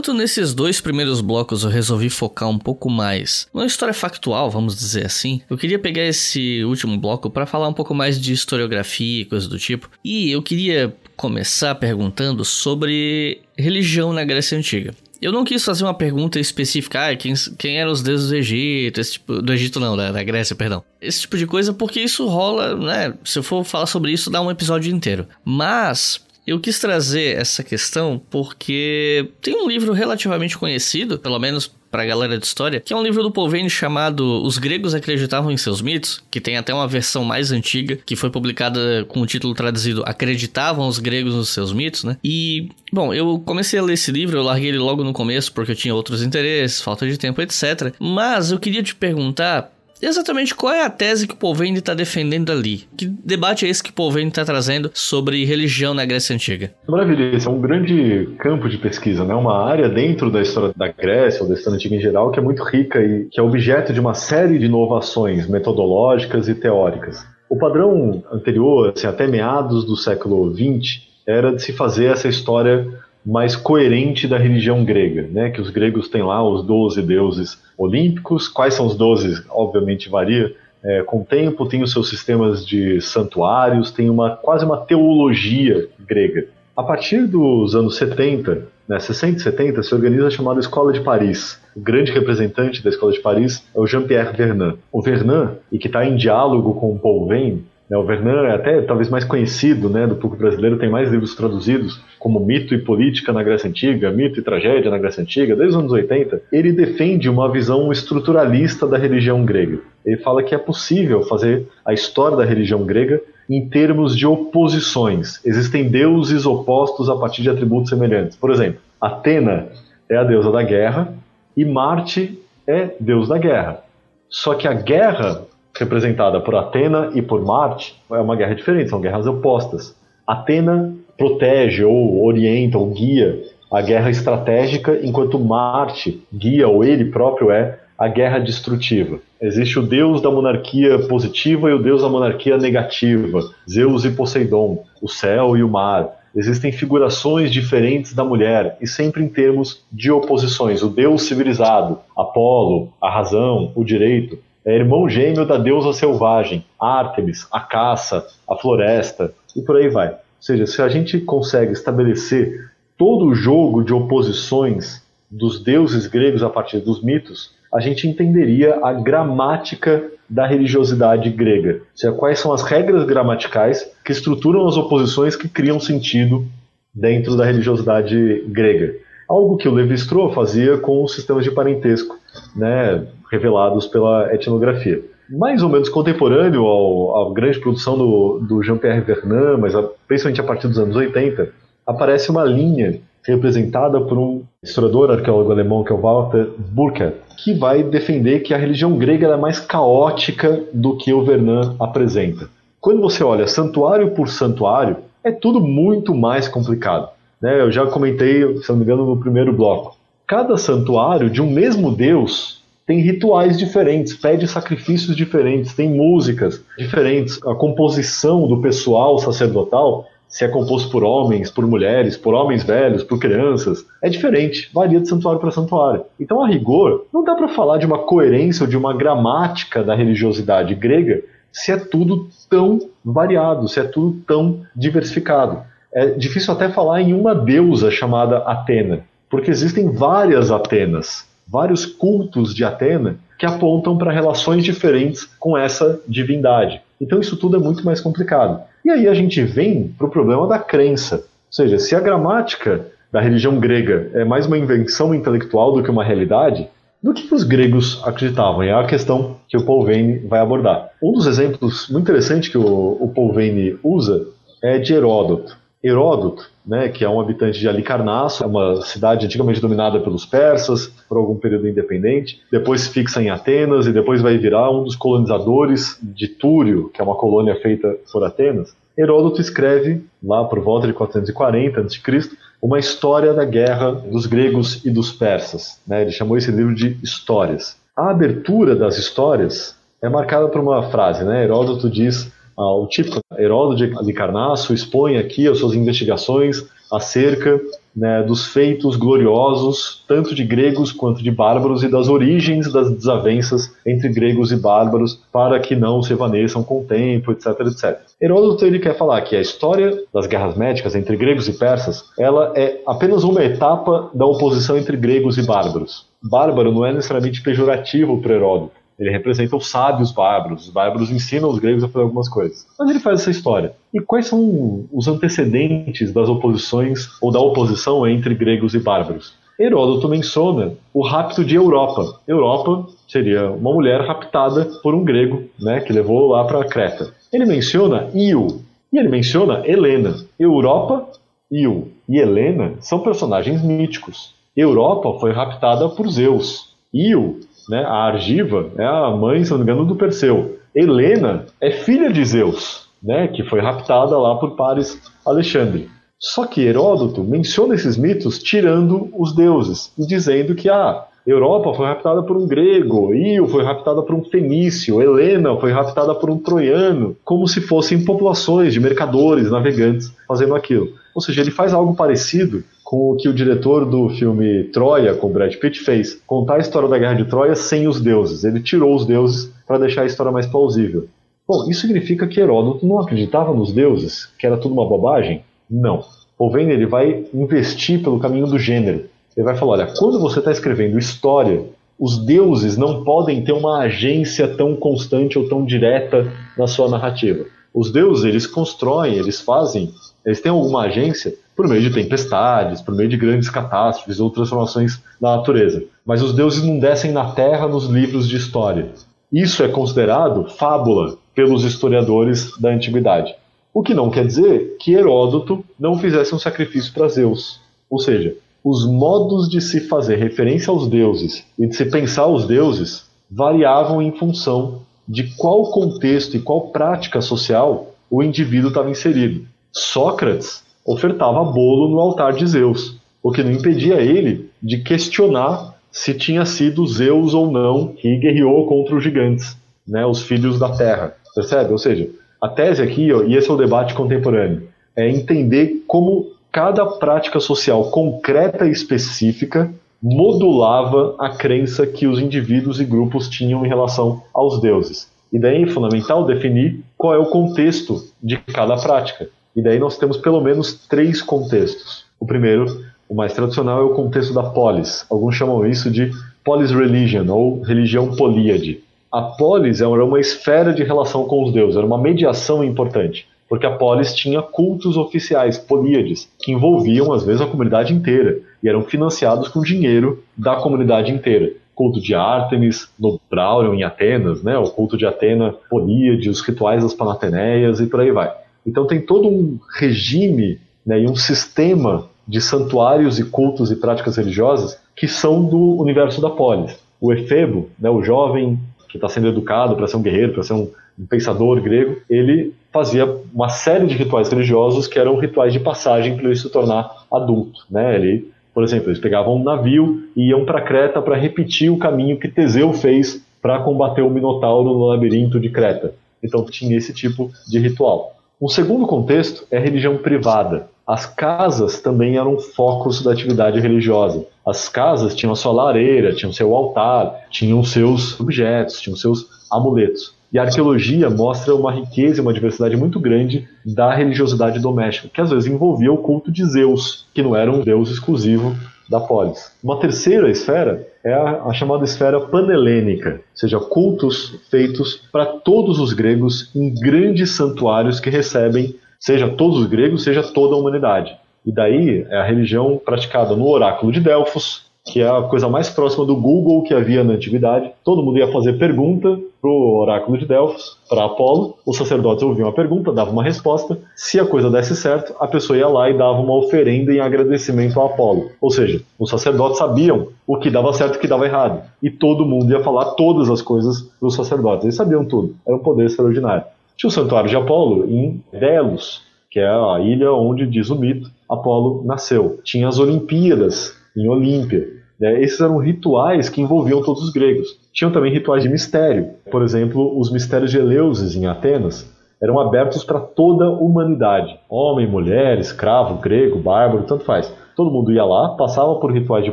Enquanto 0.00 0.14
nesses 0.14 0.54
dois 0.54 0.80
primeiros 0.80 1.20
blocos 1.20 1.62
eu 1.62 1.68
resolvi 1.68 2.08
focar 2.08 2.48
um 2.48 2.58
pouco 2.58 2.88
mais 2.88 3.46
numa 3.52 3.66
história 3.66 3.92
factual, 3.92 4.50
vamos 4.50 4.74
dizer 4.74 5.04
assim, 5.04 5.42
eu 5.50 5.58
queria 5.58 5.78
pegar 5.78 6.02
esse 6.02 6.64
último 6.64 6.96
bloco 6.96 7.28
para 7.28 7.44
falar 7.44 7.68
um 7.68 7.74
pouco 7.74 7.94
mais 7.94 8.18
de 8.18 8.32
historiografia 8.32 9.20
e 9.20 9.24
coisas 9.26 9.46
do 9.46 9.58
tipo. 9.58 9.90
E 10.02 10.30
eu 10.30 10.42
queria 10.42 10.96
começar 11.18 11.74
perguntando 11.74 12.46
sobre 12.46 13.42
religião 13.58 14.10
na 14.14 14.24
Grécia 14.24 14.56
Antiga. 14.56 14.94
Eu 15.20 15.32
não 15.32 15.44
quis 15.44 15.62
fazer 15.62 15.84
uma 15.84 15.92
pergunta 15.92 16.40
específica, 16.40 17.08
ah, 17.08 17.14
quem, 17.14 17.34
quem 17.58 17.78
eram 17.78 17.92
os 17.92 18.00
deuses 18.00 18.30
do 18.30 18.36
Egito, 18.36 19.02
esse 19.02 19.12
tipo, 19.12 19.42
do 19.42 19.52
Egito 19.52 19.78
não, 19.78 19.98
da, 19.98 20.10
da 20.12 20.22
Grécia, 20.22 20.56
perdão. 20.56 20.82
Esse 20.98 21.20
tipo 21.20 21.36
de 21.36 21.46
coisa, 21.46 21.74
porque 21.74 22.00
isso 22.00 22.26
rola, 22.26 22.74
né? 22.74 23.12
Se 23.22 23.38
eu 23.38 23.42
for 23.42 23.62
falar 23.64 23.84
sobre 23.84 24.12
isso, 24.12 24.30
dá 24.30 24.40
um 24.40 24.50
episódio 24.50 24.90
inteiro. 24.90 25.28
Mas 25.44 26.24
eu 26.46 26.58
quis 26.58 26.78
trazer 26.78 27.36
essa 27.36 27.62
questão 27.62 28.20
porque 28.30 29.30
tem 29.40 29.54
um 29.54 29.68
livro 29.68 29.92
relativamente 29.92 30.56
conhecido, 30.56 31.18
pelo 31.18 31.38
menos 31.38 31.70
para 31.90 32.04
a 32.04 32.06
galera 32.06 32.38
de 32.38 32.46
história, 32.46 32.80
que 32.80 32.92
é 32.92 32.96
um 32.96 33.02
livro 33.02 33.22
do 33.22 33.32
Polveni 33.32 33.68
chamado 33.68 34.42
Os 34.44 34.58
Gregos 34.58 34.94
Acreditavam 34.94 35.50
em 35.50 35.56
Seus 35.56 35.82
Mitos, 35.82 36.22
que 36.30 36.40
tem 36.40 36.56
até 36.56 36.72
uma 36.72 36.86
versão 36.86 37.24
mais 37.24 37.50
antiga, 37.50 37.98
que 38.06 38.14
foi 38.14 38.30
publicada 38.30 39.04
com 39.08 39.20
o 39.20 39.26
título 39.26 39.54
traduzido 39.54 40.04
Acreditavam 40.06 40.86
os 40.86 40.98
Gregos 40.98 41.34
nos 41.34 41.48
Seus 41.48 41.72
Mitos, 41.72 42.04
né? 42.04 42.16
E, 42.22 42.68
bom, 42.92 43.12
eu 43.12 43.42
comecei 43.44 43.78
a 43.78 43.82
ler 43.82 43.94
esse 43.94 44.12
livro, 44.12 44.38
eu 44.38 44.42
larguei 44.44 44.68
ele 44.68 44.78
logo 44.78 45.02
no 45.02 45.12
começo 45.12 45.52
porque 45.52 45.72
eu 45.72 45.76
tinha 45.76 45.94
outros 45.94 46.22
interesses, 46.22 46.80
falta 46.80 47.08
de 47.08 47.18
tempo, 47.18 47.42
etc. 47.42 47.92
Mas 47.98 48.52
eu 48.52 48.58
queria 48.60 48.82
te 48.82 48.94
perguntar 48.94 49.72
Exatamente 50.02 50.54
qual 50.54 50.72
é 50.72 50.84
a 50.84 50.90
tese 50.90 51.26
que 51.26 51.34
o 51.34 51.36
Polvende 51.36 51.80
está 51.80 51.94
defendendo 51.94 52.50
ali? 52.50 52.84
Que 52.96 53.06
debate 53.06 53.66
é 53.66 53.68
esse 53.68 53.82
que 53.82 53.90
o 53.90 53.92
Polvende 53.92 54.28
está 54.28 54.44
trazendo 54.44 54.90
sobre 54.94 55.44
religião 55.44 55.92
na 55.92 56.04
Grécia 56.04 56.34
Antiga? 56.34 56.72
Maravilha, 56.88 57.36
esse 57.36 57.46
é 57.46 57.50
um 57.50 57.60
grande 57.60 58.28
campo 58.38 58.68
de 58.68 58.78
pesquisa, 58.78 59.24
né? 59.24 59.34
uma 59.34 59.64
área 59.66 59.88
dentro 59.88 60.30
da 60.30 60.40
história 60.40 60.72
da 60.74 60.88
Grécia 60.88 61.42
ou 61.42 61.48
da 61.48 61.54
história 61.54 61.76
antiga 61.76 61.96
em 61.96 62.00
geral 62.00 62.30
que 62.30 62.38
é 62.38 62.42
muito 62.42 62.62
rica 62.64 63.00
e 63.00 63.26
que 63.30 63.38
é 63.38 63.42
objeto 63.42 63.92
de 63.92 64.00
uma 64.00 64.14
série 64.14 64.58
de 64.58 64.66
inovações 64.66 65.46
metodológicas 65.48 66.48
e 66.48 66.54
teóricas. 66.54 67.24
O 67.48 67.58
padrão 67.58 68.22
anterior, 68.32 68.92
assim, 68.94 69.06
até 69.06 69.26
meados 69.26 69.84
do 69.84 69.96
século 69.96 70.54
XX, 70.54 71.02
era 71.26 71.52
de 71.52 71.62
se 71.62 71.72
fazer 71.72 72.06
essa 72.06 72.28
história 72.28 72.86
mais 73.24 73.54
coerente 73.54 74.26
da 74.26 74.38
religião 74.38 74.84
grega, 74.84 75.28
né? 75.30 75.50
Que 75.50 75.60
os 75.60 75.70
gregos 75.70 76.08
têm 76.08 76.22
lá 76.22 76.42
os 76.42 76.64
12 76.64 77.02
deuses 77.02 77.62
olímpicos. 77.76 78.48
Quais 78.48 78.74
são 78.74 78.86
os 78.86 78.96
12? 78.96 79.44
Obviamente 79.50 80.08
varia 80.08 80.54
é, 80.82 81.02
com 81.02 81.20
o 81.20 81.24
tempo, 81.24 81.66
tem 81.66 81.82
os 81.82 81.92
seus 81.92 82.08
sistemas 82.08 82.66
de 82.66 83.00
santuários, 83.00 83.90
tem 83.90 84.08
uma 84.08 84.36
quase 84.36 84.64
uma 84.64 84.78
teologia 84.78 85.88
grega. 85.98 86.46
A 86.76 86.82
partir 86.82 87.26
dos 87.26 87.74
anos 87.74 87.96
70, 87.96 88.66
né, 88.88 88.98
60 88.98 89.36
e 89.36 89.40
70, 89.40 89.82
se 89.82 89.94
organiza 89.94 90.28
a 90.28 90.30
chamada 90.30 90.60
Escola 90.60 90.92
de 90.92 91.00
Paris. 91.00 91.60
O 91.76 91.80
grande 91.80 92.10
representante 92.10 92.82
da 92.82 92.88
Escola 92.88 93.12
de 93.12 93.20
Paris 93.20 93.62
é 93.76 93.78
o 93.78 93.86
Jean-Pierre 93.86 94.34
Vernant. 94.34 94.76
O 94.90 95.02
Vernant, 95.02 95.56
e 95.70 95.78
que 95.78 95.88
está 95.88 96.06
em 96.06 96.16
diálogo 96.16 96.74
com 96.74 96.92
o 96.92 96.98
Paul 96.98 97.28
Veyne, 97.28 97.56
né, 97.56 97.69
o 97.98 98.04
Vernant 98.04 98.48
é 98.48 98.54
até 98.54 98.80
talvez 98.82 99.08
mais 99.08 99.24
conhecido 99.24 99.88
né, 99.88 100.06
do 100.06 100.14
público 100.14 100.42
brasileiro, 100.42 100.78
tem 100.78 100.88
mais 100.88 101.10
livros 101.10 101.34
traduzidos, 101.34 102.00
como 102.20 102.38
Mito 102.38 102.72
e 102.72 102.78
Política 102.78 103.32
na 103.32 103.42
Grécia 103.42 103.68
Antiga, 103.68 104.12
Mito 104.12 104.38
e 104.38 104.42
Tragédia 104.42 104.90
na 104.90 104.98
Grécia 104.98 105.22
Antiga, 105.22 105.56
desde 105.56 105.74
os 105.74 105.80
anos 105.80 105.92
80. 105.92 106.42
Ele 106.52 106.72
defende 106.72 107.28
uma 107.28 107.50
visão 107.50 107.90
estruturalista 107.90 108.86
da 108.86 108.96
religião 108.96 109.44
grega. 109.44 109.78
Ele 110.06 110.18
fala 110.18 110.42
que 110.42 110.54
é 110.54 110.58
possível 110.58 111.22
fazer 111.22 111.66
a 111.84 111.92
história 111.92 112.36
da 112.36 112.44
religião 112.44 112.84
grega 112.84 113.20
em 113.48 113.68
termos 113.68 114.16
de 114.16 114.24
oposições. 114.24 115.44
Existem 115.44 115.88
deuses 115.88 116.46
opostos 116.46 117.10
a 117.10 117.16
partir 117.16 117.42
de 117.42 117.50
atributos 117.50 117.90
semelhantes. 117.90 118.36
Por 118.36 118.52
exemplo, 118.52 118.80
Atena 119.00 119.66
é 120.08 120.16
a 120.16 120.22
deusa 120.22 120.52
da 120.52 120.62
guerra 120.62 121.12
e 121.56 121.64
Marte 121.64 122.38
é 122.66 122.90
deus 123.00 123.28
da 123.28 123.36
guerra. 123.36 123.82
Só 124.28 124.54
que 124.54 124.68
a 124.68 124.72
guerra 124.72 125.42
representada 125.78 126.40
por 126.40 126.54
Atena 126.54 127.10
e 127.14 127.22
por 127.22 127.44
Marte, 127.44 127.96
é 128.10 128.18
uma 128.18 128.36
guerra 128.36 128.54
diferente, 128.54 128.90
são 128.90 129.00
guerras 129.00 129.26
opostas. 129.26 129.96
Atena 130.26 130.94
protege 131.16 131.84
ou 131.84 132.24
orienta 132.24 132.78
ou 132.78 132.90
guia 132.90 133.42
a 133.70 133.80
guerra 133.80 134.10
estratégica, 134.10 134.98
enquanto 135.02 135.38
Marte 135.38 136.22
guia, 136.32 136.66
ou 136.66 136.82
ele 136.82 137.04
próprio 137.04 137.52
é, 137.52 137.78
a 137.96 138.08
guerra 138.08 138.38
destrutiva. 138.38 139.20
Existe 139.40 139.78
o 139.78 139.82
deus 139.82 140.20
da 140.20 140.30
monarquia 140.30 140.98
positiva 141.06 141.70
e 141.70 141.72
o 141.72 141.82
deus 141.82 142.02
da 142.02 142.08
monarquia 142.08 142.56
negativa, 142.56 143.40
Zeus 143.70 144.04
e 144.04 144.10
Poseidon, 144.10 144.82
o 145.00 145.08
céu 145.08 145.56
e 145.56 145.62
o 145.62 145.68
mar. 145.68 146.08
Existem 146.34 146.72
figurações 146.72 147.50
diferentes 147.52 148.12
da 148.14 148.24
mulher 148.24 148.76
e 148.80 148.86
sempre 148.86 149.22
em 149.22 149.28
termos 149.28 149.84
de 149.92 150.10
oposições. 150.10 150.82
O 150.82 150.88
deus 150.88 151.22
civilizado, 151.22 151.98
Apolo, 152.16 152.92
a 153.00 153.10
razão, 153.10 153.72
o 153.74 153.84
direito, 153.84 154.38
é 154.64 154.76
irmão 154.76 155.08
gêmeo 155.08 155.46
da 155.46 155.56
deusa 155.56 155.92
selvagem, 155.92 156.64
Ártemis, 156.78 157.46
a 157.50 157.60
caça, 157.60 158.26
a 158.48 158.56
floresta 158.56 159.32
e 159.56 159.62
por 159.62 159.76
aí 159.76 159.88
vai. 159.88 160.08
Ou 160.08 160.16
seja, 160.40 160.66
se 160.66 160.82
a 160.82 160.88
gente 160.88 161.18
consegue 161.20 161.72
estabelecer 161.72 162.70
todo 162.96 163.26
o 163.26 163.34
jogo 163.34 163.82
de 163.82 163.92
oposições 163.92 165.02
dos 165.30 165.62
deuses 165.62 166.06
gregos 166.06 166.42
a 166.42 166.50
partir 166.50 166.80
dos 166.80 167.02
mitos, 167.02 167.52
a 167.72 167.80
gente 167.80 168.06
entenderia 168.06 168.80
a 168.82 168.92
gramática 168.92 170.10
da 170.28 170.46
religiosidade 170.46 171.30
grega. 171.30 171.74
Ou 171.74 171.80
seja, 171.94 172.12
quais 172.12 172.38
são 172.38 172.52
as 172.52 172.62
regras 172.62 173.04
gramaticais 173.04 173.90
que 174.04 174.12
estruturam 174.12 174.66
as 174.66 174.76
oposições 174.76 175.36
que 175.36 175.48
criam 175.48 175.80
sentido 175.80 176.46
dentro 176.94 177.36
da 177.36 177.44
religiosidade 177.44 178.44
grega. 178.48 178.94
Algo 179.28 179.56
que 179.56 179.68
o 179.68 179.72
Levi-Strauss 179.72 180.34
fazia 180.34 180.76
com 180.78 181.02
os 181.04 181.14
sistemas 181.14 181.44
de 181.44 181.50
parentesco, 181.50 182.18
né, 182.54 183.06
revelados 183.30 183.86
pela 183.86 184.34
etnografia. 184.34 185.02
Mais 185.30 185.62
ou 185.62 185.68
menos 185.68 185.88
contemporâneo 185.88 186.66
à 187.14 187.32
grande 187.32 187.60
produção 187.60 187.96
do, 187.96 188.40
do 188.40 188.62
Jean-Pierre 188.62 189.02
Vernant, 189.02 189.58
mas 189.58 189.74
a, 189.74 189.84
principalmente 190.08 190.40
a 190.40 190.44
partir 190.44 190.66
dos 190.66 190.78
anos 190.78 190.96
80, 190.96 191.50
aparece 191.86 192.30
uma 192.30 192.44
linha 192.44 193.00
representada 193.24 194.00
por 194.00 194.18
um 194.18 194.42
historiador 194.62 195.10
arqueólogo 195.10 195.52
alemão 195.52 195.84
que 195.84 195.92
é 195.92 195.94
o 195.94 196.00
Walter 196.00 196.48
Burkert, 196.58 197.14
que 197.36 197.54
vai 197.54 197.82
defender 197.82 198.40
que 198.40 198.52
a 198.52 198.58
religião 198.58 198.96
grega 198.96 199.28
é 199.28 199.36
mais 199.36 199.60
caótica 199.60 200.64
do 200.72 200.96
que 200.96 201.12
o 201.12 201.24
Vernant 201.24 201.76
apresenta. 201.78 202.48
Quando 202.80 203.00
você 203.00 203.22
olha 203.22 203.46
santuário 203.46 204.10
por 204.12 204.28
santuário, 204.28 204.96
é 205.22 205.30
tudo 205.30 205.60
muito 205.60 206.14
mais 206.14 206.48
complicado. 206.48 207.10
Né? 207.40 207.60
Eu 207.60 207.70
já 207.70 207.86
comentei, 207.86 208.56
se 208.58 208.68
não 208.70 208.76
me 208.76 208.84
engano, 208.84 209.06
no 209.06 209.20
primeiro 209.20 209.52
bloco. 209.52 209.96
Cada 210.26 210.56
santuário 210.56 211.28
de 211.28 211.42
um 211.42 211.50
mesmo 211.50 211.90
Deus 211.90 212.59
tem 212.90 212.98
rituais 212.98 213.56
diferentes, 213.56 214.14
pede 214.14 214.48
sacrifícios 214.48 215.14
diferentes, 215.14 215.72
tem 215.72 215.88
músicas 215.88 216.60
diferentes. 216.76 217.38
A 217.46 217.54
composição 217.54 218.48
do 218.48 218.60
pessoal 218.60 219.16
sacerdotal, 219.20 220.08
se 220.26 220.44
é 220.44 220.48
composto 220.48 220.90
por 220.90 221.04
homens, 221.04 221.52
por 221.52 221.64
mulheres, 221.68 222.16
por 222.16 222.34
homens 222.34 222.64
velhos, 222.64 223.04
por 223.04 223.20
crianças, 223.20 223.86
é 224.02 224.08
diferente, 224.08 224.68
varia 224.74 225.00
de 225.00 225.08
santuário 225.08 225.40
para 225.40 225.52
santuário. 225.52 226.02
Então, 226.18 226.42
a 226.42 226.48
rigor, 226.48 227.06
não 227.14 227.22
dá 227.22 227.36
para 227.36 227.46
falar 227.50 227.78
de 227.78 227.86
uma 227.86 227.98
coerência 227.98 228.64
ou 228.64 228.68
de 228.68 228.76
uma 228.76 228.92
gramática 228.92 229.84
da 229.84 229.94
religiosidade 229.94 230.74
grega 230.74 231.22
se 231.52 231.70
é 231.70 231.76
tudo 231.76 232.28
tão 232.48 232.80
variado, 233.04 233.68
se 233.68 233.78
é 233.78 233.84
tudo 233.84 234.18
tão 234.26 234.62
diversificado. 234.74 235.62
É 235.94 236.06
difícil 236.06 236.52
até 236.52 236.68
falar 236.68 237.00
em 237.00 237.14
uma 237.14 237.36
deusa 237.36 237.88
chamada 237.88 238.38
Atena, 238.38 239.04
porque 239.30 239.48
existem 239.48 239.92
várias 239.92 240.50
Atenas, 240.50 241.29
vários 241.50 241.84
cultos 241.84 242.54
de 242.54 242.64
Atena 242.64 243.16
que 243.38 243.46
apontam 243.46 243.96
para 243.98 244.12
relações 244.12 244.62
diferentes 244.62 245.28
com 245.38 245.56
essa 245.56 246.00
divindade. 246.06 246.80
Então 247.00 247.18
isso 247.18 247.36
tudo 247.36 247.56
é 247.56 247.58
muito 247.58 247.84
mais 247.84 248.00
complicado. 248.00 248.62
E 248.84 248.90
aí 248.90 249.08
a 249.08 249.14
gente 249.14 249.42
vem 249.42 249.88
para 249.88 250.06
o 250.06 250.10
problema 250.10 250.46
da 250.46 250.58
crença. 250.58 251.16
Ou 251.16 251.52
seja, 251.52 251.78
se 251.78 251.96
a 251.96 252.00
gramática 252.00 252.86
da 253.10 253.20
religião 253.20 253.58
grega 253.58 254.10
é 254.14 254.24
mais 254.24 254.46
uma 254.46 254.58
invenção 254.58 255.14
intelectual 255.14 255.72
do 255.72 255.82
que 255.82 255.90
uma 255.90 256.04
realidade, 256.04 256.68
do 257.02 257.14
que 257.14 257.32
os 257.34 257.42
gregos 257.42 258.00
acreditavam. 258.04 258.62
É 258.62 258.72
a 258.72 258.86
questão 258.86 259.36
que 259.48 259.56
o 259.56 259.64
Paul 259.64 259.84
Vane 259.84 260.18
vai 260.18 260.40
abordar. 260.40 260.90
Um 261.02 261.12
dos 261.12 261.26
exemplos 261.26 261.88
muito 261.88 262.04
interessantes 262.04 262.50
que 262.50 262.58
o, 262.58 262.98
o 263.00 263.08
Paul 263.14 263.32
Vane 263.32 263.78
usa 263.82 264.26
é 264.62 264.78
de 264.78 264.92
Heródoto. 264.92 265.56
Heródoto, 265.82 266.50
né, 266.66 266.88
que 266.88 267.04
é 267.04 267.08
um 267.08 267.20
habitante 267.20 267.58
de 267.58 267.68
Alicarnasso, 267.68 268.46
uma 268.46 268.82
cidade 268.82 269.24
antigamente 269.24 269.60
dominada 269.60 269.98
pelos 269.98 270.26
persas 270.26 270.92
por 271.08 271.16
algum 271.16 271.36
período 271.36 271.66
independente, 271.66 272.40
depois 272.52 272.82
se 272.82 272.90
fixa 272.90 273.22
em 273.22 273.30
Atenas 273.30 273.86
e 273.86 273.92
depois 273.92 274.20
vai 274.20 274.36
virar 274.36 274.70
um 274.70 274.84
dos 274.84 274.94
colonizadores 274.94 275.98
de 276.02 276.28
Túrio, 276.28 276.90
que 276.92 277.00
é 277.00 277.04
uma 277.04 277.14
colônia 277.14 277.56
feita 277.56 277.96
por 278.12 278.22
Atenas. 278.22 278.74
Heródoto 278.96 279.40
escreve, 279.40 280.04
lá 280.22 280.44
por 280.44 280.60
volta 280.60 280.86
de 280.86 280.92
440 280.92 281.80
a.C., 281.80 282.30
uma 282.60 282.78
história 282.78 283.32
da 283.32 283.44
guerra 283.44 283.92
dos 283.92 284.26
gregos 284.26 284.84
e 284.84 284.90
dos 284.90 285.10
persas. 285.10 285.80
Né? 285.86 286.02
Ele 286.02 286.10
chamou 286.10 286.36
esse 286.36 286.50
livro 286.50 286.74
de 286.74 286.98
Histórias. 287.02 287.78
A 287.96 288.10
abertura 288.10 288.76
das 288.76 288.98
histórias 288.98 289.74
é 290.02 290.08
marcada 290.08 290.48
por 290.48 290.60
uma 290.60 290.90
frase. 290.90 291.24
Né? 291.24 291.44
Heródoto 291.44 291.88
diz, 291.88 292.30
o 292.64 292.86
típico 292.86 293.20
Heródoto 293.38 294.04
de 294.04 294.12
Carnasso 294.12 294.74
expõe 294.74 295.16
aqui 295.16 295.48
as 295.48 295.58
suas 295.58 295.74
investigações 295.74 296.64
acerca 296.92 297.60
né, 297.94 298.22
dos 298.22 298.46
feitos 298.46 298.96
gloriosos, 298.96 300.04
tanto 300.06 300.34
de 300.34 300.44
gregos 300.44 300.92
quanto 300.92 301.22
de 301.22 301.30
bárbaros, 301.30 301.82
e 301.82 301.88
das 301.88 302.08
origens 302.08 302.72
das 302.72 302.90
desavenças 302.90 303.72
entre 303.86 304.08
gregos 304.08 304.52
e 304.52 304.56
bárbaros, 304.56 305.20
para 305.32 305.58
que 305.60 305.76
não 305.76 306.02
se 306.02 306.12
evaneçam 306.12 306.62
com 306.62 306.80
o 306.80 306.84
tempo, 306.84 307.32
etc, 307.32 307.46
etc. 307.60 308.00
Heródoto 308.20 308.64
ele 308.64 308.78
quer 308.78 308.96
falar 308.96 309.20
que 309.22 309.36
a 309.36 309.40
história 309.40 310.02
das 310.12 310.26
guerras 310.26 310.56
médicas 310.56 310.94
entre 310.94 311.16
gregos 311.16 311.48
e 311.48 311.52
persas, 311.52 312.04
ela 312.18 312.52
é 312.56 312.80
apenas 312.86 313.24
uma 313.24 313.42
etapa 313.42 314.10
da 314.14 314.26
oposição 314.26 314.76
entre 314.76 314.96
gregos 314.96 315.38
e 315.38 315.42
bárbaros. 315.42 316.06
Bárbaro 316.22 316.72
não 316.72 316.84
é 316.84 316.92
necessariamente 316.92 317.42
pejorativo 317.42 318.20
para 318.20 318.34
Heródoto. 318.34 318.79
Ele 319.00 319.10
representa 319.10 319.56
os 319.56 319.70
sábios 319.70 320.12
bárbaros. 320.12 320.66
Os 320.66 320.70
bárbaros 320.70 321.10
ensinam 321.10 321.48
os 321.48 321.58
gregos 321.58 321.82
a 321.82 321.88
fazer 321.88 322.04
algumas 322.04 322.28
coisas. 322.28 322.66
Mas 322.78 322.90
ele 322.90 323.00
faz 323.00 323.22
essa 323.22 323.30
história. 323.30 323.72
E 323.94 324.00
quais 324.00 324.26
são 324.26 324.86
os 324.92 325.08
antecedentes 325.08 326.12
das 326.12 326.28
oposições 326.28 327.08
ou 327.22 327.32
da 327.32 327.40
oposição 327.40 328.06
entre 328.06 328.34
gregos 328.34 328.74
e 328.74 328.78
bárbaros? 328.78 329.34
Heródoto 329.58 330.08
menciona 330.08 330.74
o 330.92 331.02
rapto 331.02 331.44
de 331.44 331.54
Europa. 331.54 332.20
Europa 332.26 332.86
seria 333.08 333.50
uma 333.50 333.72
mulher 333.72 334.02
raptada 334.02 334.66
por 334.82 334.94
um 334.94 335.04
grego, 335.04 335.44
né, 335.58 335.80
que 335.80 335.92
levou 335.92 336.28
lá 336.28 336.44
para 336.44 336.64
Creta. 336.64 337.12
Ele 337.32 337.44
menciona 337.44 338.08
Io 338.14 338.62
e 338.92 338.98
ele 338.98 339.08
menciona 339.08 339.62
Helena. 339.66 340.14
Europa, 340.38 341.08
Io 341.50 341.88
e 342.08 342.18
Helena 342.18 342.74
são 342.80 343.00
personagens 343.00 343.62
míticos. 343.62 344.34
Europa 344.56 345.18
foi 345.20 345.32
raptada 345.32 345.88
por 345.88 346.08
Zeus. 346.08 346.74
Io 346.92 347.40
né? 347.70 347.84
A 347.84 348.06
Argiva 348.06 348.68
é 348.76 348.84
a 348.84 349.10
mãe, 349.10 349.44
se 349.44 349.52
não 349.52 349.58
me 349.58 349.64
engano, 349.64 349.86
do 349.86 349.94
Perseu. 349.94 350.58
Helena 350.74 351.46
é 351.60 351.70
filha 351.70 352.12
de 352.12 352.24
Zeus, 352.24 352.88
né? 353.02 353.28
que 353.28 353.44
foi 353.44 353.60
raptada 353.60 354.18
lá 354.18 354.34
por 354.34 354.56
Paris 354.56 355.00
Alexandre. 355.24 355.88
Só 356.18 356.46
que 356.46 356.60
Heródoto 356.60 357.24
menciona 357.24 357.74
esses 357.74 357.96
mitos 357.96 358.38
tirando 358.38 359.08
os 359.16 359.34
deuses 359.34 359.92
e 359.96 360.06
dizendo 360.06 360.54
que 360.54 360.68
ah, 360.68 361.06
Europa 361.26 361.72
foi 361.74 361.86
raptada 361.86 362.22
por 362.22 362.36
um 362.36 362.46
grego, 362.46 363.14
Io 363.14 363.46
foi 363.48 363.62
raptada 363.62 364.02
por 364.02 364.14
um 364.14 364.24
fenício, 364.24 365.00
Helena 365.00 365.56
foi 365.56 365.72
raptada 365.72 366.14
por 366.14 366.28
um 366.28 366.38
troiano, 366.38 367.16
como 367.24 367.46
se 367.46 367.60
fossem 367.60 368.04
populações 368.04 368.72
de 368.72 368.80
mercadores, 368.80 369.50
navegantes 369.50 370.12
fazendo 370.26 370.54
aquilo. 370.54 370.88
Ou 371.14 371.22
seja, 371.22 371.40
ele 371.40 371.50
faz 371.50 371.72
algo 371.72 371.94
parecido 371.94 372.62
com 372.90 373.12
o 373.12 373.16
que 373.16 373.28
o 373.28 373.32
diretor 373.32 373.84
do 373.84 374.08
filme 374.08 374.64
Troia, 374.64 375.14
com 375.14 375.30
Brad 375.30 375.54
Pitt, 375.54 375.78
fez. 375.78 376.20
Contar 376.26 376.56
a 376.56 376.58
história 376.58 376.88
da 376.88 376.98
Guerra 376.98 377.14
de 377.14 377.24
Troia 377.24 377.54
sem 377.54 377.86
os 377.86 378.00
deuses. 378.00 378.42
Ele 378.42 378.58
tirou 378.60 378.96
os 378.96 379.06
deuses 379.06 379.48
para 379.64 379.78
deixar 379.78 380.02
a 380.02 380.06
história 380.06 380.32
mais 380.32 380.44
plausível. 380.44 381.06
Bom, 381.46 381.70
isso 381.70 381.82
significa 381.82 382.26
que 382.26 382.40
Heródoto 382.40 382.84
não 382.84 382.98
acreditava 382.98 383.54
nos 383.54 383.72
deuses? 383.72 384.26
Que 384.36 384.44
era 384.44 384.56
tudo 384.56 384.74
uma 384.74 384.88
bobagem? 384.88 385.44
Não. 385.70 386.02
O 386.36 386.50
Vane 386.50 386.72
ele 386.72 386.84
vai 386.84 387.26
investir 387.32 388.02
pelo 388.02 388.18
caminho 388.18 388.48
do 388.48 388.58
gênero. 388.58 389.04
Ele 389.36 389.44
vai 389.44 389.56
falar, 389.56 389.84
olha, 389.84 389.94
quando 389.96 390.18
você 390.18 390.40
está 390.40 390.50
escrevendo 390.50 390.98
história, 390.98 391.62
os 391.96 392.18
deuses 392.18 392.76
não 392.76 393.04
podem 393.04 393.44
ter 393.44 393.52
uma 393.52 393.82
agência 393.82 394.48
tão 394.48 394.74
constante 394.74 395.38
ou 395.38 395.48
tão 395.48 395.64
direta 395.64 396.26
na 396.58 396.66
sua 396.66 396.88
narrativa. 396.88 397.44
Os 397.72 397.92
deuses, 397.92 398.24
eles 398.24 398.48
constroem, 398.48 399.14
eles 399.14 399.40
fazem, 399.40 399.94
eles 400.26 400.40
têm 400.40 400.50
alguma 400.50 400.86
agência 400.86 401.36
por 401.56 401.68
meio 401.68 401.82
de 401.82 401.90
tempestades, 401.90 402.80
por 402.80 402.94
meio 402.94 403.08
de 403.08 403.16
grandes 403.16 403.50
catástrofes 403.50 404.20
ou 404.20 404.30
transformações 404.30 405.00
da 405.20 405.36
natureza. 405.36 405.84
Mas 406.04 406.22
os 406.22 406.32
deuses 406.32 406.62
não 406.62 406.78
descem 406.78 407.12
na 407.12 407.32
terra 407.32 407.68
nos 407.68 407.86
livros 407.86 408.28
de 408.28 408.36
história. 408.36 408.90
Isso 409.32 409.62
é 409.62 409.68
considerado 409.68 410.48
fábula 410.48 411.16
pelos 411.34 411.64
historiadores 411.64 412.58
da 412.58 412.70
antiguidade. 412.70 413.34
O 413.72 413.82
que 413.82 413.94
não 413.94 414.10
quer 414.10 414.26
dizer 414.26 414.76
que 414.80 414.92
Heródoto 414.92 415.64
não 415.78 415.98
fizesse 415.98 416.34
um 416.34 416.38
sacrifício 416.38 416.92
para 416.92 417.08
Zeus. 417.08 417.60
Ou 417.88 417.98
seja, 417.98 418.34
os 418.64 418.84
modos 418.84 419.48
de 419.48 419.60
se 419.60 419.80
fazer 419.80 420.16
referência 420.16 420.70
aos 420.70 420.88
deuses 420.88 421.44
e 421.58 421.66
de 421.66 421.76
se 421.76 421.84
pensar 421.86 422.26
os 422.26 422.46
deuses 422.46 423.04
variavam 423.30 424.02
em 424.02 424.12
função 424.12 424.82
de 425.08 425.34
qual 425.36 425.70
contexto 425.70 426.36
e 426.36 426.40
qual 426.40 426.68
prática 426.68 427.20
social 427.20 427.94
o 428.10 428.22
indivíduo 428.22 428.68
estava 428.68 428.90
inserido. 428.90 429.46
Sócrates 429.72 430.64
ofertava 430.92 431.44
bolo 431.44 431.88
no 431.88 432.00
altar 432.00 432.32
de 432.32 432.46
Zeus, 432.46 432.96
o 433.22 433.30
que 433.30 433.42
não 433.42 433.52
impedia 433.52 434.00
ele 434.00 434.50
de 434.62 434.78
questionar 434.78 435.78
se 435.90 436.14
tinha 436.14 436.44
sido 436.44 436.86
Zeus 436.86 437.32
ou 437.32 437.50
não 437.50 437.88
que 437.88 438.16
guerreou 438.16 438.66
contra 438.66 438.96
os 438.96 439.02
gigantes, 439.02 439.56
né, 439.86 440.04
os 440.04 440.22
filhos 440.22 440.58
da 440.58 440.70
terra. 440.76 441.14
Percebe? 441.34 441.72
Ou 441.72 441.78
seja, 441.78 442.08
a 442.40 442.48
tese 442.48 442.82
aqui, 442.82 443.12
ó, 443.12 443.22
e 443.22 443.36
esse 443.36 443.48
é 443.48 443.52
o 443.52 443.56
debate 443.56 443.94
contemporâneo, 443.94 444.68
é 444.96 445.08
entender 445.08 445.84
como 445.86 446.26
cada 446.50 446.84
prática 446.84 447.38
social 447.38 447.90
concreta 447.90 448.66
e 448.66 448.72
específica 448.72 449.72
modulava 450.02 451.14
a 451.18 451.30
crença 451.30 451.86
que 451.86 452.06
os 452.06 452.18
indivíduos 452.18 452.80
e 452.80 452.84
grupos 452.84 453.28
tinham 453.28 453.64
em 453.64 453.68
relação 453.68 454.22
aos 454.32 454.60
deuses. 454.60 455.08
E 455.32 455.38
daí 455.38 455.62
é 455.62 455.66
fundamental 455.68 456.24
definir 456.24 456.82
qual 456.96 457.14
é 457.14 457.18
o 457.18 457.26
contexto 457.26 458.02
de 458.20 458.36
cada 458.38 458.76
prática. 458.76 459.28
E 459.54 459.62
daí 459.62 459.78
nós 459.78 459.98
temos 459.98 460.16
pelo 460.16 460.40
menos 460.40 460.86
três 460.86 461.20
contextos. 461.20 462.04
O 462.18 462.26
primeiro, 462.26 462.84
o 463.08 463.14
mais 463.14 463.32
tradicional, 463.32 463.80
é 463.80 463.84
o 463.84 463.94
contexto 463.94 464.32
da 464.32 464.42
polis. 464.42 465.04
Alguns 465.10 465.34
chamam 465.34 465.66
isso 465.66 465.90
de 465.90 466.12
polis 466.44 466.70
religion 466.70 467.26
ou 467.28 467.60
religião 467.62 468.14
políade. 468.14 468.82
a 469.12 469.22
polis 469.22 469.80
era 469.80 470.04
uma 470.04 470.20
esfera 470.20 470.72
de 470.72 470.84
relação 470.84 471.24
com 471.24 471.42
os 471.42 471.52
deuses, 471.52 471.76
era 471.76 471.84
uma 471.84 471.98
mediação 471.98 472.62
importante, 472.62 473.26
porque 473.48 473.66
a 473.66 473.76
polis 473.76 474.14
tinha 474.14 474.40
cultos 474.40 474.96
oficiais, 474.96 475.58
políades, 475.58 476.30
que 476.38 476.52
envolviam 476.52 477.12
às 477.12 477.24
vezes 477.24 477.40
a 477.40 477.46
comunidade 477.46 477.92
inteira 477.92 478.38
e 478.62 478.68
eram 478.68 478.82
financiados 478.82 479.48
com 479.48 479.62
dinheiro 479.62 480.22
da 480.36 480.56
comunidade 480.56 481.10
inteira. 481.10 481.52
Culto 481.74 482.00
de 482.00 482.14
Ártemis 482.14 482.88
no 482.98 483.18
Braurion 483.28 483.74
em 483.74 483.82
Atenas, 483.82 484.42
né? 484.42 484.56
o 484.56 484.70
culto 484.70 484.96
de 484.96 485.06
Atena, 485.06 485.54
Políade, 485.68 486.28
os 486.28 486.40
rituais 486.40 486.82
das 486.82 486.94
Panateneias 486.94 487.80
e 487.80 487.86
por 487.86 488.00
aí 488.00 488.12
vai. 488.12 488.32
Então 488.70 488.86
tem 488.86 489.00
todo 489.00 489.28
um 489.28 489.58
regime 489.76 490.60
né, 490.86 491.00
e 491.00 491.08
um 491.08 491.16
sistema 491.16 492.08
de 492.26 492.40
santuários 492.40 493.18
e 493.18 493.24
cultos 493.24 493.72
e 493.72 493.76
práticas 493.76 494.16
religiosas 494.16 494.80
que 494.94 495.08
são 495.08 495.44
do 495.44 495.80
universo 495.80 496.20
da 496.20 496.30
polis. 496.30 496.78
O 497.00 497.12
efebo, 497.12 497.68
né, 497.76 497.90
o 497.90 498.00
jovem 498.00 498.60
que 498.88 498.96
está 498.96 499.08
sendo 499.08 499.26
educado 499.26 499.74
para 499.74 499.88
ser 499.88 499.96
um 499.96 500.02
guerreiro, 500.02 500.34
para 500.34 500.44
ser 500.44 500.52
um, 500.52 500.70
um 500.96 501.04
pensador 501.04 501.60
grego, 501.60 501.96
ele 502.08 502.54
fazia 502.72 503.12
uma 503.34 503.48
série 503.48 503.88
de 503.88 503.96
rituais 503.96 504.28
religiosos 504.28 504.86
que 504.86 505.00
eram 505.00 505.18
rituais 505.18 505.52
de 505.52 505.58
passagem 505.58 506.16
para 506.16 506.26
ele 506.26 506.36
se 506.36 506.48
tornar 506.48 507.06
adulto. 507.12 507.66
Né? 507.68 507.96
Ele, 507.96 508.30
por 508.54 508.62
exemplo, 508.62 508.88
eles 508.88 509.00
pegavam 509.00 509.34
um 509.34 509.42
navio 509.42 510.04
e 510.14 510.28
iam 510.28 510.44
para 510.44 510.60
Creta 510.60 511.02
para 511.02 511.16
repetir 511.16 511.72
o 511.72 511.78
caminho 511.78 512.20
que 512.20 512.28
Teseu 512.28 512.72
fez 512.72 513.20
para 513.42 513.58
combater 513.58 514.02
o 514.02 514.10
Minotauro 514.10 514.72
no 514.72 514.86
labirinto 514.86 515.40
de 515.40 515.50
Creta. 515.50 515.92
Então 516.22 516.44
tinha 516.44 516.76
esse 516.76 516.92
tipo 516.92 517.32
de 517.48 517.58
ritual. 517.58 518.19
Um 518.40 518.48
segundo 518.48 518.86
contexto 518.86 519.46
é 519.50 519.58
a 519.58 519.60
religião 519.60 519.98
privada. 519.98 520.70
As 520.86 521.04
casas 521.04 521.78
também 521.78 522.16
eram 522.16 522.38
focos 522.38 523.02
da 523.02 523.12
atividade 523.12 523.60
religiosa. 523.60 524.24
As 524.46 524.66
casas 524.66 525.14
tinham 525.14 525.34
a 525.34 525.36
sua 525.36 525.52
lareira, 525.52 526.14
tinham 526.14 526.32
seu 526.32 526.54
altar, 526.54 527.26
tinham 527.28 527.62
seus 527.62 528.18
objetos, 528.18 528.80
tinham 528.80 528.96
seus 528.96 529.26
amuletos. 529.52 530.14
E 530.32 530.38
a 530.38 530.44
arqueologia 530.44 531.10
mostra 531.10 531.54
uma 531.54 531.70
riqueza 531.70 532.16
e 532.16 532.22
uma 532.22 532.32
diversidade 532.32 532.78
muito 532.78 532.98
grande 532.98 533.46
da 533.62 533.92
religiosidade 533.92 534.58
doméstica, 534.58 535.10
que 535.12 535.20
às 535.20 535.28
vezes 535.28 535.46
envolvia 535.46 535.92
o 535.92 535.98
culto 535.98 536.32
de 536.32 536.42
Zeus, 536.46 537.06
que 537.12 537.22
não 537.22 537.36
era 537.36 537.52
um 537.52 537.60
deus 537.60 537.90
exclusivo 537.90 538.56
da 538.88 539.00
polis. 539.00 539.52
Uma 539.62 539.78
terceira 539.78 540.30
esfera 540.30 540.88
é 541.04 541.12
a, 541.12 541.44
a 541.44 541.52
chamada 541.52 541.84
esfera 541.84 542.20
panhelênica, 542.20 543.10
ou 543.10 543.20
seja, 543.34 543.58
cultos 543.58 544.40
feitos 544.50 544.96
para 545.10 545.26
todos 545.26 545.78
os 545.78 545.92
gregos 545.92 546.54
em 546.54 546.74
grandes 546.74 547.32
santuários 547.32 547.98
que 547.98 548.10
recebem, 548.10 548.74
seja 548.98 549.28
todos 549.28 549.58
os 549.58 549.66
gregos, 549.66 550.04
seja 550.04 550.22
toda 550.22 550.54
a 550.54 550.58
humanidade. 550.58 551.16
E 551.44 551.50
daí 551.50 552.06
é 552.08 552.16
a 552.18 552.24
religião 552.24 552.80
praticada 552.84 553.34
no 553.34 553.48
oráculo 553.48 553.90
de 553.90 554.00
Delfos, 554.00 554.69
que 554.90 555.00
é 555.00 555.08
a 555.08 555.22
coisa 555.22 555.48
mais 555.48 555.70
próxima 555.70 556.04
do 556.04 556.16
Google 556.16 556.64
que 556.64 556.74
havia 556.74 557.04
na 557.04 557.14
antiguidade. 557.14 557.70
Todo 557.84 558.02
mundo 558.02 558.18
ia 558.18 558.30
fazer 558.32 558.54
pergunta 558.54 559.18
para 559.40 559.50
o 559.50 559.78
oráculo 559.78 560.18
de 560.18 560.26
Delfos, 560.26 560.76
para 560.88 561.04
Apolo. 561.04 561.56
Os 561.64 561.76
sacerdotes 561.76 562.24
ouviam 562.24 562.48
a 562.48 562.52
pergunta, 562.52 562.92
davam 562.92 563.12
uma 563.12 563.22
resposta. 563.22 563.78
Se 563.94 564.18
a 564.18 564.26
coisa 564.26 564.50
desse 564.50 564.74
certo, 564.74 565.14
a 565.20 565.28
pessoa 565.28 565.56
ia 565.56 565.68
lá 565.68 565.88
e 565.88 565.96
dava 565.96 566.18
uma 566.18 566.34
oferenda 566.34 566.92
em 566.92 566.98
agradecimento 566.98 567.80
a 567.80 567.86
Apolo. 567.86 568.30
Ou 568.40 568.50
seja, 568.50 568.82
os 568.98 569.08
sacerdotes 569.08 569.58
sabiam 569.58 570.08
o 570.26 570.36
que 570.36 570.50
dava 570.50 570.72
certo 570.72 570.94
e 570.94 570.98
o 570.98 571.00
que 571.00 571.06
dava 571.06 571.24
errado. 571.24 571.62
E 571.80 571.88
todo 571.88 572.26
mundo 572.26 572.50
ia 572.50 572.60
falar 572.60 572.86
todas 572.96 573.30
as 573.30 573.40
coisas 573.40 573.82
para 573.82 574.08
os 574.08 574.16
sacerdotes. 574.16 574.64
Eles 574.64 574.76
sabiam 574.76 575.04
tudo. 575.04 575.36
Era 575.46 575.56
um 575.56 575.60
poder 575.60 575.86
extraordinário. 575.86 576.44
Tinha 576.76 576.88
o 576.88 576.92
santuário 576.92 577.30
de 577.30 577.36
Apolo 577.36 577.88
em 577.88 578.22
Delos, 578.32 579.02
que 579.30 579.38
é 579.38 579.48
a 579.48 579.78
ilha 579.80 580.12
onde, 580.12 580.46
diz 580.46 580.68
o 580.68 580.76
mito, 580.76 581.08
Apolo 581.28 581.84
nasceu. 581.84 582.40
Tinha 582.42 582.66
as 582.66 582.78
Olimpíadas 582.80 583.78
em 583.96 584.08
Olímpia. 584.08 584.79
Né? 585.00 585.22
Esses 585.22 585.40
eram 585.40 585.56
rituais 585.58 586.28
que 586.28 586.42
envolviam 586.42 586.82
todos 586.82 587.02
os 587.02 587.10
gregos. 587.10 587.58
Tinham 587.72 587.90
também 587.90 588.12
rituais 588.12 588.42
de 588.42 588.48
mistério. 588.48 589.10
Por 589.30 589.42
exemplo, 589.42 589.98
os 589.98 590.12
mistérios 590.12 590.50
de 590.50 590.58
Eleusis 590.58 591.16
em 591.16 591.26
Atenas 591.26 591.90
eram 592.22 592.38
abertos 592.38 592.84
para 592.84 593.00
toda 593.00 593.46
a 593.46 593.50
humanidade. 593.50 594.38
Homem, 594.48 594.86
mulher, 594.86 595.38
escravo, 595.38 595.96
grego, 595.96 596.38
bárbaro, 596.38 596.84
tanto 596.84 597.04
faz. 597.04 597.32
Todo 597.56 597.70
mundo 597.70 597.90
ia 597.90 598.04
lá, 598.04 598.36
passava 598.36 598.74
por 598.76 598.92
rituais 598.92 599.24
de 599.24 599.32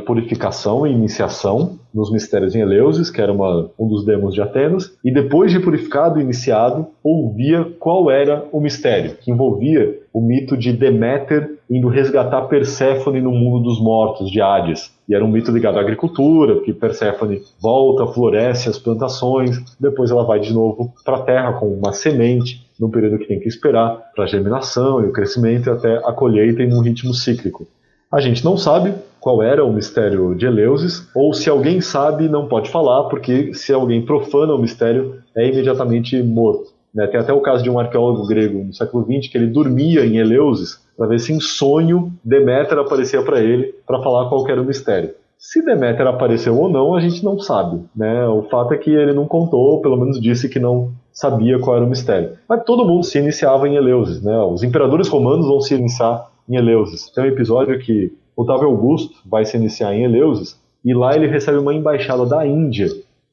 purificação 0.00 0.86
e 0.86 0.92
iniciação 0.92 1.78
nos 1.98 2.12
mistérios 2.12 2.54
em 2.54 2.60
Eleusis, 2.60 3.10
que 3.10 3.20
era 3.20 3.32
uma, 3.32 3.70
um 3.76 3.88
dos 3.88 4.04
demos 4.04 4.32
de 4.32 4.40
Atenas, 4.40 4.96
e 5.04 5.12
depois 5.12 5.50
de 5.50 5.58
purificado 5.58 6.20
e 6.20 6.22
iniciado, 6.22 6.86
ouvia 7.02 7.64
qual 7.80 8.08
era 8.08 8.46
o 8.52 8.60
mistério, 8.60 9.16
que 9.16 9.32
envolvia 9.32 9.98
o 10.12 10.20
mito 10.20 10.56
de 10.56 10.72
Deméter 10.72 11.58
indo 11.68 11.88
resgatar 11.88 12.42
Perséfone 12.42 13.20
no 13.20 13.32
mundo 13.32 13.64
dos 13.64 13.80
mortos, 13.80 14.30
de 14.30 14.40
Hades. 14.40 14.92
E 15.08 15.14
era 15.14 15.24
um 15.24 15.28
mito 15.28 15.50
ligado 15.50 15.78
à 15.78 15.80
agricultura, 15.80 16.54
porque 16.54 16.72
Perséfone 16.72 17.42
volta, 17.60 18.06
floresce 18.06 18.68
as 18.68 18.78
plantações, 18.78 19.58
depois 19.78 20.10
ela 20.10 20.24
vai 20.24 20.38
de 20.38 20.54
novo 20.54 20.94
para 21.04 21.16
a 21.16 21.22
terra 21.22 21.52
com 21.54 21.66
uma 21.66 21.92
semente, 21.92 22.64
num 22.78 22.90
período 22.90 23.18
que 23.18 23.26
tem 23.26 23.40
que 23.40 23.48
esperar 23.48 24.12
para 24.14 24.24
a 24.24 24.26
germinação 24.28 25.02
e 25.02 25.08
o 25.08 25.12
crescimento 25.12 25.68
e 25.68 25.72
até 25.72 25.96
a 25.96 26.12
colheita 26.12 26.62
em 26.62 26.72
um 26.72 26.80
ritmo 26.80 27.12
cíclico. 27.12 27.66
A 28.10 28.20
gente 28.20 28.42
não 28.44 28.56
sabe 28.56 28.94
qual 29.28 29.42
era 29.42 29.62
o 29.62 29.70
mistério 29.70 30.34
de 30.34 30.46
Eleusis, 30.46 31.06
ou 31.14 31.34
se 31.34 31.50
alguém 31.50 31.82
sabe, 31.82 32.30
não 32.30 32.48
pode 32.48 32.70
falar, 32.70 33.10
porque 33.10 33.52
se 33.52 33.74
alguém 33.74 34.00
profana 34.00 34.54
o 34.54 34.58
mistério, 34.58 35.16
é 35.36 35.46
imediatamente 35.46 36.22
morto. 36.22 36.72
Né? 36.94 37.06
Tem 37.08 37.20
até 37.20 37.30
o 37.30 37.42
caso 37.42 37.62
de 37.62 37.68
um 37.68 37.78
arqueólogo 37.78 38.26
grego 38.26 38.64
no 38.64 38.72
século 38.72 39.04
XX 39.04 39.30
que 39.30 39.36
ele 39.36 39.48
dormia 39.48 40.06
em 40.06 40.16
Eleusis 40.16 40.82
para 40.96 41.08
ver 41.08 41.20
se 41.20 41.30
em 41.34 41.40
sonho 41.40 42.10
Deméter 42.24 42.78
aparecia 42.78 43.20
para 43.20 43.38
ele 43.38 43.74
para 43.86 44.02
falar 44.02 44.30
qual 44.30 44.48
era 44.48 44.62
o 44.62 44.64
mistério. 44.64 45.10
Se 45.36 45.62
Deméter 45.62 46.06
apareceu 46.06 46.58
ou 46.58 46.70
não, 46.70 46.94
a 46.94 47.00
gente 47.00 47.22
não 47.22 47.38
sabe. 47.38 47.82
Né? 47.94 48.26
O 48.28 48.44
fato 48.44 48.72
é 48.72 48.78
que 48.78 48.90
ele 48.90 49.12
não 49.12 49.26
contou, 49.26 49.60
ou 49.60 49.82
pelo 49.82 49.98
menos 49.98 50.18
disse 50.18 50.48
que 50.48 50.58
não 50.58 50.92
sabia 51.12 51.58
qual 51.58 51.76
era 51.76 51.84
o 51.84 51.90
mistério. 51.90 52.30
Mas 52.48 52.64
todo 52.64 52.86
mundo 52.86 53.04
se 53.04 53.18
iniciava 53.18 53.68
em 53.68 53.76
Eleusis. 53.76 54.22
Né? 54.22 54.38
Os 54.38 54.62
imperadores 54.62 55.06
romanos 55.06 55.46
vão 55.46 55.60
se 55.60 55.74
iniciar 55.74 56.30
em 56.48 56.56
Eleusis. 56.56 57.10
Tem 57.10 57.24
um 57.24 57.28
episódio 57.28 57.78
que 57.78 58.10
Otávio 58.38 58.68
Augusto 58.68 59.16
vai 59.26 59.44
se 59.44 59.56
iniciar 59.56 59.92
em 59.92 60.04
Eleusis 60.04 60.56
e 60.84 60.94
lá 60.94 61.16
ele 61.16 61.26
recebe 61.26 61.58
uma 61.58 61.74
embaixada 61.74 62.24
da 62.24 62.46
Índia 62.46 62.86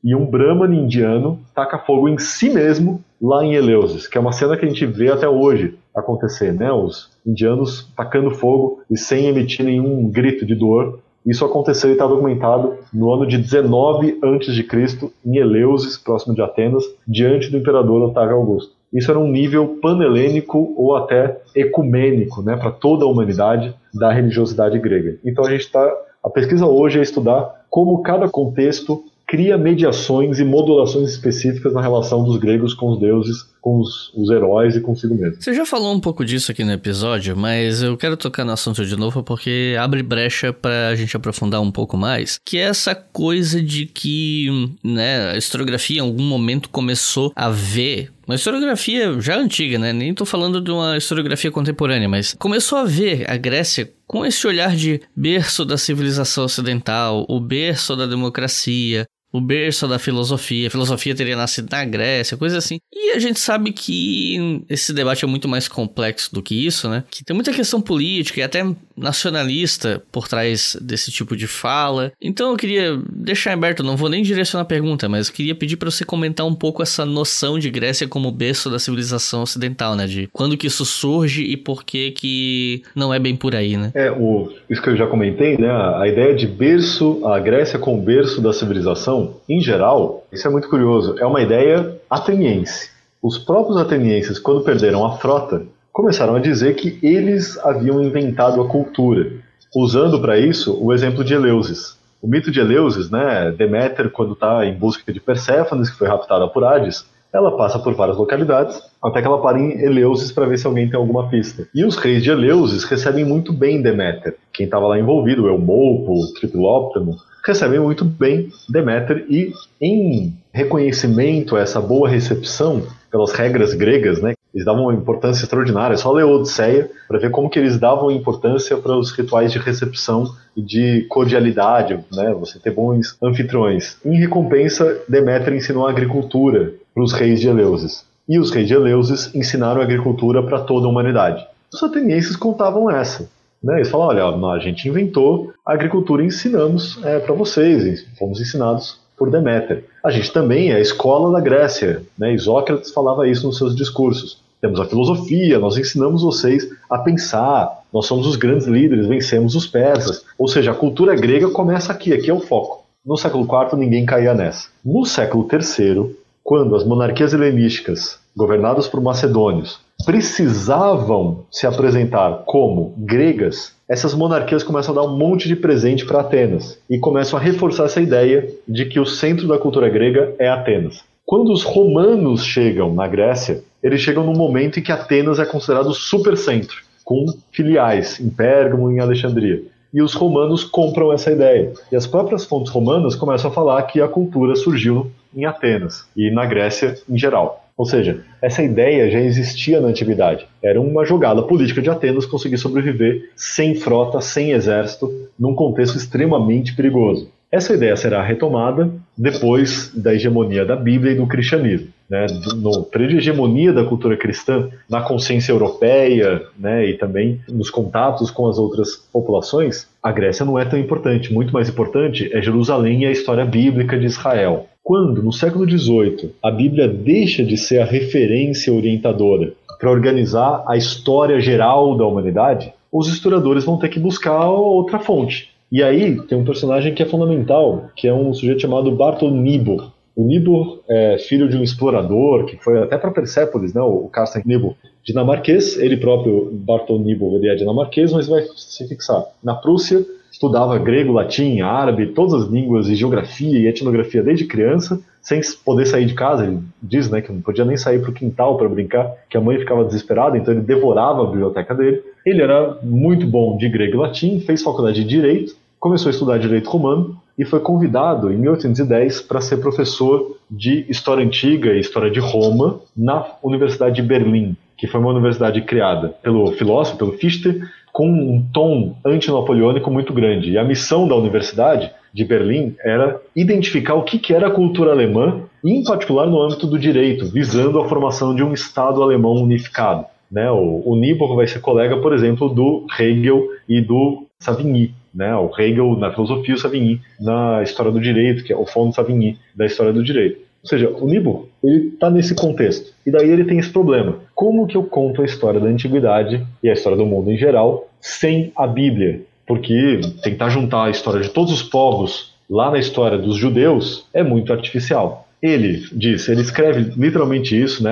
e 0.03 0.15
um 0.15 0.26
Brahman 0.26 0.76
indiano 0.76 1.40
taca 1.53 1.77
fogo 1.77 2.10
em 2.10 2.18
si 2.18 2.49
mesmo 2.49 3.03
lá 3.22 3.45
em 3.45 3.53
Eleusis, 3.53 4.07
que 4.07 4.18
é 4.18 4.22
uma 4.22 4.32
cena 4.32 4.57
que 4.57 4.65
a 4.65 4.68
gente 4.68 4.84
vê 4.84 5.11
até 5.11 5.30
hoje 5.30 5.77
acontecer, 5.95 6.53
né? 6.53 6.72
Os 6.72 7.11
indianos 7.23 7.88
tacando 7.95 8.32
fogo 8.32 8.82
e 8.90 8.98
sem 8.98 9.27
emitir 9.27 9.64
nenhum 9.64 10.10
grito 10.10 10.44
de 10.44 10.56
dor. 10.56 10.99
Isso 11.23 11.45
aconteceu 11.45 11.91
e 11.91 11.94
está 11.94 12.07
documentado 12.07 12.73
no 12.91 13.14
ano 13.14 13.27
de 13.27 13.38
19 13.38 14.19
a.C. 14.23 15.11
em 15.23 15.38
Eleusis, 15.38 15.98
próximo 15.98 16.34
de 16.34 16.41
Atenas, 16.41 16.84
diante 17.07 17.52
do 17.52 17.57
imperador 17.57 18.02
Otávio 18.02 18.38
Augusto. 18.38 18.74
Isso 18.93 19.11
era 19.11 19.19
um 19.19 19.29
nível 19.29 19.79
panhelênico 19.81 20.73
ou 20.77 20.95
até 20.95 21.41
ecumênico, 21.53 22.41
né, 22.41 22.55
para 22.55 22.71
toda 22.71 23.05
a 23.05 23.07
humanidade 23.07 23.73
da 23.93 24.11
religiosidade 24.11 24.79
grega. 24.79 25.17
Então 25.23 25.45
a 25.45 25.49
gente 25.49 25.61
está, 25.61 25.93
a 26.23 26.29
pesquisa 26.29 26.65
hoje 26.65 26.99
é 26.99 27.01
estudar 27.01 27.65
como 27.69 28.01
cada 28.01 28.29
contexto 28.29 29.03
cria 29.27 29.57
mediações 29.57 30.39
e 30.39 30.43
modulações 30.43 31.09
específicas 31.09 31.73
na 31.73 31.81
relação 31.81 32.23
dos 32.23 32.37
gregos 32.37 32.73
com 32.73 32.91
os 32.91 32.99
deuses, 32.99 33.43
com 33.59 33.79
os, 33.79 34.13
os, 34.13 34.29
heróis 34.29 34.75
e 34.75 34.81
consigo 34.81 35.15
mesmo. 35.15 35.41
Você 35.41 35.53
já 35.53 35.65
falou 35.65 35.93
um 35.93 35.99
pouco 35.99 36.23
disso 36.23 36.51
aqui 36.51 36.63
no 36.63 36.71
episódio, 36.71 37.35
mas 37.35 37.81
eu 37.81 37.97
quero 37.97 38.15
tocar 38.15 38.45
no 38.45 38.51
assunto 38.51 38.85
de 38.85 38.95
novo 38.95 39.23
porque 39.23 39.75
abre 39.79 40.03
brecha 40.03 40.53
para 40.53 40.89
a 40.89 40.95
gente 40.95 41.17
aprofundar 41.17 41.59
um 41.59 41.71
pouco 41.71 41.97
mais, 41.97 42.37
que 42.45 42.57
é 42.57 42.61
essa 42.61 42.93
coisa 42.93 43.61
de 43.61 43.87
que 43.87 44.69
né, 44.83 45.31
a 45.31 45.37
historiografia 45.37 45.97
em 45.97 46.01
algum 46.01 46.23
momento 46.23 46.69
começou 46.69 47.31
a 47.35 47.49
ver 47.49 48.11
uma 48.27 48.35
historiografia 48.35 49.19
já 49.22 49.38
antiga, 49.38 49.77
né? 49.77 49.93
Nem 49.93 50.14
tô 50.14 50.26
falando 50.26 50.60
de 50.60 50.72
uma 50.72 50.97
historiografia 50.97 51.52
contemporânea, 51.52 52.10
mas 52.10 52.34
começou 52.38 52.77
a 52.77 52.84
ver 52.84 53.30
a 53.30 53.38
Grécia 53.38 53.91
com 54.07 54.26
esse 54.26 54.45
olhar 54.47 54.76
de 54.76 55.02
berço 55.15 55.64
da 55.64 55.77
civilização 55.77 56.45
ocidental, 56.45 57.26
o 57.30 57.39
berço 57.39 57.95
da 57.95 58.06
democracia, 58.06 59.06
o 59.35 59.41
berço 59.41 59.87
da 59.87 59.99
filosofia. 59.99 60.67
A 60.67 60.71
filosofia 60.71 61.13
teria 61.13 61.35
nascido 61.35 61.67
na 61.69 61.83
Grécia, 61.83 62.37
coisa 62.37 62.57
assim. 62.57 62.79
E 62.93 63.11
a 63.11 63.19
gente 63.19 63.39
sabe 63.39 63.71
que 63.73 64.63
esse 64.69 64.93
debate 64.93 65.25
é 65.25 65.27
muito 65.27 65.47
mais 65.47 65.67
complexo 65.67 66.33
do 66.33 66.41
que 66.41 66.65
isso, 66.65 66.89
né? 66.89 67.03
Que 67.11 67.23
tem 67.23 67.35
muita 67.35 67.51
questão 67.51 67.81
política 67.81 68.39
e 68.39 68.43
até 68.43 68.63
nacionalista 68.95 70.01
por 70.11 70.27
trás 70.27 70.77
desse 70.81 71.11
tipo 71.11 71.35
de 71.35 71.47
fala. 71.47 72.13
Então 72.21 72.51
eu 72.51 72.57
queria 72.57 72.97
deixar 73.11 73.51
aberto, 73.51 73.83
não 73.83 73.97
vou 73.97 74.09
nem 74.09 74.23
direcionar 74.23 74.63
a 74.63 74.65
pergunta, 74.65 75.09
mas 75.09 75.29
queria 75.29 75.53
pedir 75.53 75.75
para 75.75 75.91
você 75.91 76.05
comentar 76.05 76.45
um 76.45 76.55
pouco 76.55 76.81
essa 76.81 77.05
noção 77.05 77.59
de 77.59 77.69
Grécia 77.69 78.07
como 78.07 78.31
berço 78.31 78.69
da 78.69 78.79
civilização 78.79 79.41
ocidental, 79.41 79.95
né? 79.95 80.07
De 80.07 80.29
quando 80.31 80.55
que 80.55 80.67
isso 80.67 80.85
surge 80.85 81.43
e 81.43 81.57
por 81.57 81.83
que 81.83 82.11
que 82.11 82.83
não 82.95 83.13
é 83.13 83.19
bem 83.19 83.35
por 83.35 83.53
aí, 83.53 83.75
né? 83.75 83.91
É, 83.93 84.09
o, 84.11 84.51
isso 84.69 84.81
que 84.81 84.89
eu 84.89 84.95
já 84.95 85.07
comentei, 85.07 85.57
né? 85.57 85.69
A 85.69 86.07
ideia 86.07 86.33
de 86.33 86.47
berço, 86.47 87.21
a 87.25 87.37
Grécia 87.39 87.77
como 87.77 88.01
berço 88.01 88.41
da 88.41 88.53
civilização 88.53 89.24
em 89.47 89.60
geral, 89.60 90.26
isso 90.31 90.47
é 90.47 90.52
muito 90.52 90.69
curioso, 90.69 91.15
é 91.19 91.26
uma 91.26 91.41
ideia 91.41 91.99
ateniense. 92.10 92.89
Os 93.22 93.38
próprios 93.38 93.77
atenienses, 93.77 94.38
quando 94.38 94.64
perderam 94.64 95.06
a 95.06 95.18
frota, 95.18 95.64
começaram 95.91 96.35
a 96.35 96.39
dizer 96.39 96.76
que 96.76 96.99
eles 97.02 97.57
haviam 97.60 98.03
inventado 98.03 98.61
a 98.61 98.68
cultura, 98.68 99.31
usando 99.76 100.22
para 100.22 100.38
isso 100.38 100.77
o 100.84 100.93
exemplo 100.93 101.23
de 101.23 101.34
Eleusis. 101.34 101.97
O 102.22 102.27
mito 102.27 102.52
de 102.52 102.60
Eleusis, 102.60 103.10
né? 103.10 103.52
Deméter, 103.52 104.10
quando 104.10 104.34
está 104.34 104.65
em 104.65 104.73
busca 104.73 105.14
de 105.14 105.19
Perséfones, 105.19 105.89
que 105.89 105.97
foi 105.97 106.07
raptada 106.07 106.47
por 106.47 106.64
Hades, 106.64 107.06
ela 107.35 107.57
passa 107.57 107.77
por 107.77 107.93
várias 107.93 108.17
localidades, 108.17 108.81
até 109.03 109.21
que 109.21 109.27
ela 109.27 109.41
para 109.41 109.59
em 109.59 109.83
Eleusis 109.83 110.31
para 110.31 110.45
ver 110.45 110.57
se 110.57 110.65
alguém 110.65 110.89
tem 110.89 110.97
alguma 110.97 111.29
pista. 111.29 111.67
E 111.75 111.83
os 111.83 111.97
reis 111.97 112.23
de 112.23 112.31
Eleusis 112.31 112.85
recebem 112.85 113.25
muito 113.25 113.51
bem 113.51 113.81
Deméter. 113.81 114.35
Quem 114.53 114.65
estava 114.65 114.87
lá 114.87 114.97
envolvido, 114.97 115.47
Eumolpo, 115.47 116.33
Tripilóptamo, 116.33 117.17
recebem 117.45 117.79
muito 117.79 118.05
bem 118.05 118.49
Deméter 118.69 119.25
e, 119.29 119.51
em 119.81 120.33
reconhecimento 120.53 121.57
a 121.57 121.59
essa 121.59 121.81
boa 121.81 122.07
recepção 122.07 122.83
pelas 123.11 123.33
regras 123.33 123.73
gregas, 123.73 124.21
né, 124.21 124.33
eles 124.53 124.65
davam 124.65 124.83
uma 124.83 124.93
importância 124.93 125.43
extraordinária. 125.43 125.97
Só 125.97 126.13
ler 126.13 126.23
Odisseia 126.23 126.89
para 127.09 127.19
ver 127.19 127.29
como 127.29 127.49
que 127.49 127.59
eles 127.59 127.77
davam 127.77 128.09
importância 128.09 128.77
para 128.77 128.97
os 128.97 129.11
rituais 129.11 129.51
de 129.51 129.59
recepção 129.59 130.33
e 130.55 130.61
de 130.61 131.05
cordialidade, 131.09 131.99
né? 132.13 132.33
Você 132.39 132.57
ter 132.57 132.71
bons 132.71 133.17
anfitriões. 133.21 133.97
Em 134.05 134.17
recompensa, 134.17 135.01
Deméter 135.09 135.53
ensinou 135.53 135.85
a 135.85 135.89
agricultura 135.89 136.73
para 136.95 137.03
os 137.03 137.11
reis 137.11 137.41
de 137.41 137.49
Eleusis. 137.49 138.05
E 138.27 138.39
os 138.39 138.49
reis 138.51 138.67
de 138.67 138.73
Eleusis 138.73 139.35
ensinaram 139.35 139.81
a 139.81 139.84
agricultura 139.84 140.41
para 140.41 140.61
toda 140.61 140.88
a 140.88 140.89
humanidade. 140.89 141.45
Os 141.72 141.84
atenienses 141.84 142.38
contavam 142.38 142.89
essa. 142.89 143.30
Né? 143.61 143.76
Eles 143.76 143.89
falavam, 143.89 144.15
olha, 144.15 144.55
a 144.55 144.59
gente 144.59 144.88
inventou 144.88 145.53
a 145.65 145.73
agricultura 145.73 146.23
e 146.23 146.27
ensinamos 146.27 147.03
é, 147.03 147.19
para 147.19 147.35
vocês, 147.35 148.05
fomos 148.17 148.39
ensinados 148.39 148.99
por 149.17 149.30
Deméter. 149.30 149.85
A 150.03 150.09
gente 150.09 150.31
também 150.31 150.72
é 150.72 150.76
a 150.76 150.80
escola 150.80 151.31
da 151.31 151.41
Grécia, 151.41 152.03
né? 152.17 152.34
Isócrates 152.34 152.91
falava 152.91 153.27
isso 153.27 153.45
nos 153.45 153.57
seus 153.57 153.76
discursos. 153.76 154.43
Temos 154.61 154.80
a 154.80 154.85
filosofia, 154.85 155.59
nós 155.59 155.77
ensinamos 155.77 156.22
vocês 156.22 156.67
a 156.89 156.97
pensar, 156.97 157.84
nós 157.93 158.07
somos 158.07 158.26
os 158.26 158.35
grandes 158.35 158.67
líderes, 158.67 159.07
vencemos 159.07 159.55
os 159.55 159.67
persas. 159.67 160.26
Ou 160.38 160.47
seja, 160.47 160.72
a 160.72 160.76
cultura 160.76 161.15
grega 161.15 161.49
começa 161.49 161.91
aqui, 161.91 162.13
aqui 162.13 162.30
é 162.30 162.34
o 162.34 162.39
foco. 162.39 162.84
No 163.05 163.15
século 163.15 163.43
IV 163.45 163.77
ninguém 163.77 164.05
caía 164.05 164.34
nessa. 164.34 164.69
No 164.84 165.05
século 165.05 165.47
III, 165.51 166.15
quando 166.45 166.76
as 166.76 166.85
monarquias 166.85 167.34
helenísticas, 167.34 168.19
governadas 168.38 168.88
por 168.88 169.01
macedônios, 169.01 169.80
precisavam 170.05 171.43
se 171.49 171.65
apresentar 171.65 172.43
como 172.45 172.93
gregas, 172.99 173.73
essas 173.89 174.13
monarquias 174.13 174.61
começam 174.61 174.93
a 174.93 175.01
dar 175.01 175.09
um 175.09 175.17
monte 175.17 175.47
de 175.47 175.55
presente 175.55 176.05
para 176.05 176.19
Atenas 176.19 176.80
e 176.88 176.99
começam 176.99 177.39
a 177.39 177.41
reforçar 177.41 177.85
essa 177.85 177.99
ideia 177.99 178.47
de 178.67 178.85
que 178.85 178.99
o 178.99 179.07
centro 179.07 179.47
da 179.47 179.57
cultura 179.57 179.89
grega 179.89 180.35
é 180.38 180.47
Atenas. 180.47 181.03
Quando 181.26 181.51
os 181.51 181.63
romanos 181.63 182.45
chegam 182.45 182.93
na 182.93 183.07
Grécia, 183.07 183.63
eles 183.81 184.01
chegam 184.01 184.23
num 184.23 184.38
momento 184.38 184.80
em 184.80 184.84
que 184.84 184.91
Atenas 184.91 185.39
é 185.39 185.45
considerado 185.45 185.95
supercentro, 185.95 186.84
com 187.03 187.26
filiais 187.51 188.19
em 188.19 188.30
Pérgamo 188.30 188.91
e 188.91 188.97
em 188.97 188.99
Alexandria 188.99 189.63
e 189.95 190.01
os 190.01 190.13
romanos 190.13 190.65
compram 190.65 191.13
essa 191.13 191.31
ideia. 191.31 191.72
E 191.89 191.95
as 191.95 192.05
próprias 192.05 192.43
fontes 192.43 192.69
romanas 192.69 193.15
começam 193.15 193.49
a 193.49 193.53
falar 193.53 193.81
que 193.84 194.01
a 194.01 194.07
cultura 194.09 194.53
surgiu 194.53 195.09
em 195.34 195.45
Atenas 195.45 196.05
e 196.17 196.30
na 196.31 196.45
Grécia 196.45 196.97
em 197.09 197.17
geral. 197.17 197.65
Ou 197.77 197.85
seja, 197.85 198.26
essa 198.41 198.61
ideia 198.61 199.09
já 199.09 199.19
existia 199.22 199.80
na 199.80 199.88
antiguidade. 199.88 200.47
Era 200.61 200.81
uma 200.81 201.05
jogada 201.05 201.41
política 201.43 201.81
de 201.81 201.89
Atenas 201.89 202.26
conseguir 202.26 202.57
sobreviver 202.57 203.30
sem 203.38 203.73
frota, 203.76 204.19
sem 204.19 204.51
exército, 204.51 205.09
num 205.39 205.55
contexto 205.55 205.95
extremamente 205.95 206.76
perigoso. 206.76 207.31
Essa 207.56 207.73
ideia 207.73 207.95
será 207.95 208.22
retomada 208.22 208.91
depois 209.18 209.90
da 209.95 210.14
hegemonia 210.14 210.65
da 210.65 210.76
Bíblia 210.76 211.14
e 211.14 211.15
do 211.15 211.26
cristianismo. 211.26 211.88
Né, 212.10 212.27
no 212.57 212.84
período 212.84 213.11
de 213.11 213.18
hegemonia 213.19 213.72
da 213.72 213.86
cultura 213.86 214.18
cristã, 214.18 214.68
na 214.90 215.02
consciência 215.02 215.53
europeia 215.53 216.44
né, 216.60 216.86
e 216.86 216.98
também 216.98 217.40
nos 217.48 217.69
contatos 217.69 218.30
com 218.30 218.45
as 218.49 218.60
outras 218.60 218.98
populações, 219.11 219.88
a 220.03 220.11
Grécia 220.11 220.45
não 220.45 220.60
é 220.60 220.65
tão 220.65 220.77
importante. 220.77 221.34
Muito 221.34 221.53
mais 221.53 221.69
importante 221.69 222.30
é 222.34 222.41
Jerusalém 222.41 223.03
e 223.03 223.06
a 223.06 223.11
história 223.11 223.45
bíblica 223.45 223.98
de 223.98 224.06
Israel. 224.06 224.65
Quando, 224.84 225.23
no 225.23 225.32
século 225.32 225.64
XVIII, 225.65 226.36
a 226.44 226.52
Bíblia 226.52 226.90
deixa 226.90 227.41
de 227.41 227.56
ser 227.56 227.80
a 227.80 227.86
referência 227.86 228.73
orientadora 228.73 229.53
para 229.80 229.90
organizar 229.90 230.65
a 230.68 230.76
história 230.76 231.40
geral 231.40 231.95
da 231.95 232.06
humanidade, 232.06 232.73
os 232.91 233.07
historiadores 233.07 233.64
vão 233.64 233.80
ter 233.80 233.88
que 233.88 233.99
buscar 233.99 234.45
outra 234.49 234.99
fonte. 234.99 235.55
E 235.71 235.83
aí 235.83 236.21
tem 236.21 236.37
um 236.37 236.45
personagem 236.45 236.93
que 236.93 237.03
é 237.03 237.05
fundamental, 237.05 237.89
que 237.95 238.07
é 238.07 238.13
um 238.13 238.33
sujeito 238.33 238.61
chamado 238.61 238.91
Bartol 238.91 239.31
Nibor. 239.31 239.91
O 240.15 240.23
Nibor 240.23 240.79
é 240.87 241.17
filho 241.17 241.49
de 241.49 241.57
um 241.57 241.63
explorador 241.63 242.45
que 242.45 242.55
foi 242.63 242.81
até 242.81 242.97
para 242.97 243.11
Persépolis, 243.11 243.73
né, 243.73 243.81
o 243.81 244.07
Carsten 244.07 244.43
Nibor, 244.45 244.75
dinamarquês. 245.03 245.77
Ele 245.77 245.97
próprio, 245.97 246.49
Bartol 246.53 246.99
Nibor, 246.99 247.35
ele 247.35 247.49
é 247.49 247.55
dinamarquês, 247.55 248.13
mas 248.13 248.27
vai 248.27 248.43
se 248.55 248.87
fixar 248.87 249.25
na 249.43 249.53
Prússia. 249.53 250.05
Estudava 250.31 250.77
grego, 250.77 251.13
latim, 251.13 251.61
árabe, 251.61 252.07
todas 252.07 252.33
as 252.33 252.49
línguas 252.49 252.87
e 252.87 252.95
geografia 252.95 253.57
e 253.57 253.67
etnografia 253.67 254.21
desde 254.21 254.45
criança, 254.45 254.99
sem 255.21 255.39
poder 255.63 255.85
sair 255.85 256.05
de 256.05 256.13
casa. 256.13 256.45
Ele 256.45 256.59
diz 256.83 257.09
né, 257.09 257.21
que 257.21 257.31
não 257.31 257.41
podia 257.41 257.63
nem 257.63 257.77
sair 257.77 257.99
para 258.01 258.11
o 258.11 258.13
quintal 258.13 258.57
para 258.57 258.67
brincar, 258.67 259.13
que 259.29 259.37
a 259.37 259.41
mãe 259.41 259.57
ficava 259.57 259.85
desesperada, 259.85 260.37
então 260.37 260.53
ele 260.53 260.61
devorava 260.61 261.23
a 261.23 261.25
biblioteca 261.25 261.73
dele. 261.73 262.03
Ele 262.26 262.41
era 262.41 262.80
muito 262.81 263.27
bom 263.27 263.56
de 263.56 263.69
grego 263.69 263.97
e 263.97 263.99
latim, 263.99 264.39
fez 264.39 264.64
faculdade 264.64 265.03
de 265.03 265.07
direito, 265.07 265.56
começou 265.80 266.10
a 266.10 266.11
estudar 266.11 266.39
direito 266.39 266.69
romano 266.69 267.15
e 267.38 267.45
foi 267.45 267.60
convidado 267.60 268.34
em 268.34 268.38
1810 268.38 269.22
para 269.22 269.41
ser 269.41 269.57
professor 269.57 270.35
de 270.49 270.85
história 270.89 271.23
antiga 271.23 271.73
e 271.73 271.80
história 271.80 272.10
de 272.10 272.19
Roma 272.19 272.80
na 272.97 273.26
Universidade 273.43 273.97
de 273.97 274.02
Berlim, 274.02 274.56
que 274.76 274.88
foi 274.88 274.99
uma 274.99 275.11
universidade 275.11 275.61
criada 275.61 276.15
pelo 276.23 276.52
filósofo, 276.53 276.97
pelo 276.97 277.11
Fichte, 277.14 277.61
com 277.93 278.10
um 278.10 278.43
tom 278.52 278.95
antinapoleônico 279.06 279.91
muito 279.91 280.11
grande. 280.11 280.52
E 280.52 280.57
a 280.57 280.64
missão 280.64 281.07
da 281.07 281.15
universidade 281.15 281.91
de 282.11 282.26
Berlim 282.26 282.76
era 282.84 283.22
identificar 283.35 283.93
o 283.93 284.03
que 284.03 284.34
era 284.34 284.47
a 284.47 284.52
cultura 284.52 284.91
alemã, 284.91 285.41
em 285.64 285.84
particular 285.84 286.26
no 286.26 286.41
âmbito 286.41 286.65
do 286.65 286.80
direito, 286.80 287.27
visando 287.27 287.80
a 287.80 287.88
formação 287.88 288.34
de 288.34 288.43
um 288.43 288.52
Estado 288.52 289.03
alemão 289.03 289.34
unificado. 289.35 290.06
Né? 290.31 290.49
O, 290.52 290.81
o 290.85 290.95
Niebuhr 290.95 291.35
vai 291.35 291.47
ser 291.47 291.60
colega, 291.60 291.97
por 291.97 292.14
exemplo, 292.14 292.49
do 292.49 292.85
Hegel 292.99 293.47
e 293.68 293.81
do 293.81 294.26
Savigny 294.39 294.93
né? 295.15 295.34
O 295.38 295.49
Hegel 295.57 295.95
na 295.95 296.11
filosofia, 296.11 296.53
o 296.53 296.57
Savigny 296.57 297.02
na 297.19 297.64
história 297.64 297.91
do 297.91 298.02
direito, 298.02 298.43
que 298.43 298.52
é 298.52 298.57
o 298.57 298.65
fundo 298.65 298.93
Savigny 298.93 299.39
da 299.56 299.65
história 299.65 299.93
do 299.93 300.03
direito. 300.03 300.43
Ou 300.61 300.69
seja, 300.69 300.89
o 300.89 301.07
Niebuhr, 301.07 301.45
ele 301.64 301.89
está 301.93 302.10
nesse 302.10 302.35
contexto. 302.35 302.91
E 303.06 303.11
daí 303.11 303.30
ele 303.30 303.45
tem 303.45 303.60
esse 303.60 303.69
problema. 303.69 304.18
Como 304.34 304.68
que 304.68 304.76
eu 304.76 304.84
conto 304.84 305.22
a 305.22 305.26
história 305.26 305.60
da 305.60 305.68
antiguidade 305.68 306.45
e 306.61 306.69
a 306.69 306.73
história 306.73 306.97
do 306.97 307.06
mundo 307.06 307.31
em 307.31 307.38
geral 307.38 307.88
sem 308.02 308.52
a 308.56 308.68
Bíblia? 308.68 309.22
Porque 309.47 310.02
tentar 310.23 310.49
juntar 310.49 310.85
a 310.85 310.89
história 310.89 311.22
de 311.22 311.30
todos 311.30 311.53
os 311.53 311.64
povos 311.64 312.34
lá 312.49 312.72
na 312.72 312.80
história 312.80 313.18
dos 313.18 313.38
judeus 313.38 314.07
é 314.11 314.23
muito 314.23 314.52
artificial. 314.52 315.24
Ele 315.45 315.84
diz, 315.91 316.27
ele 316.27 316.41
escreve 316.41 316.93
literalmente 316.97 317.59
isso, 317.59 317.84
né? 317.84 317.91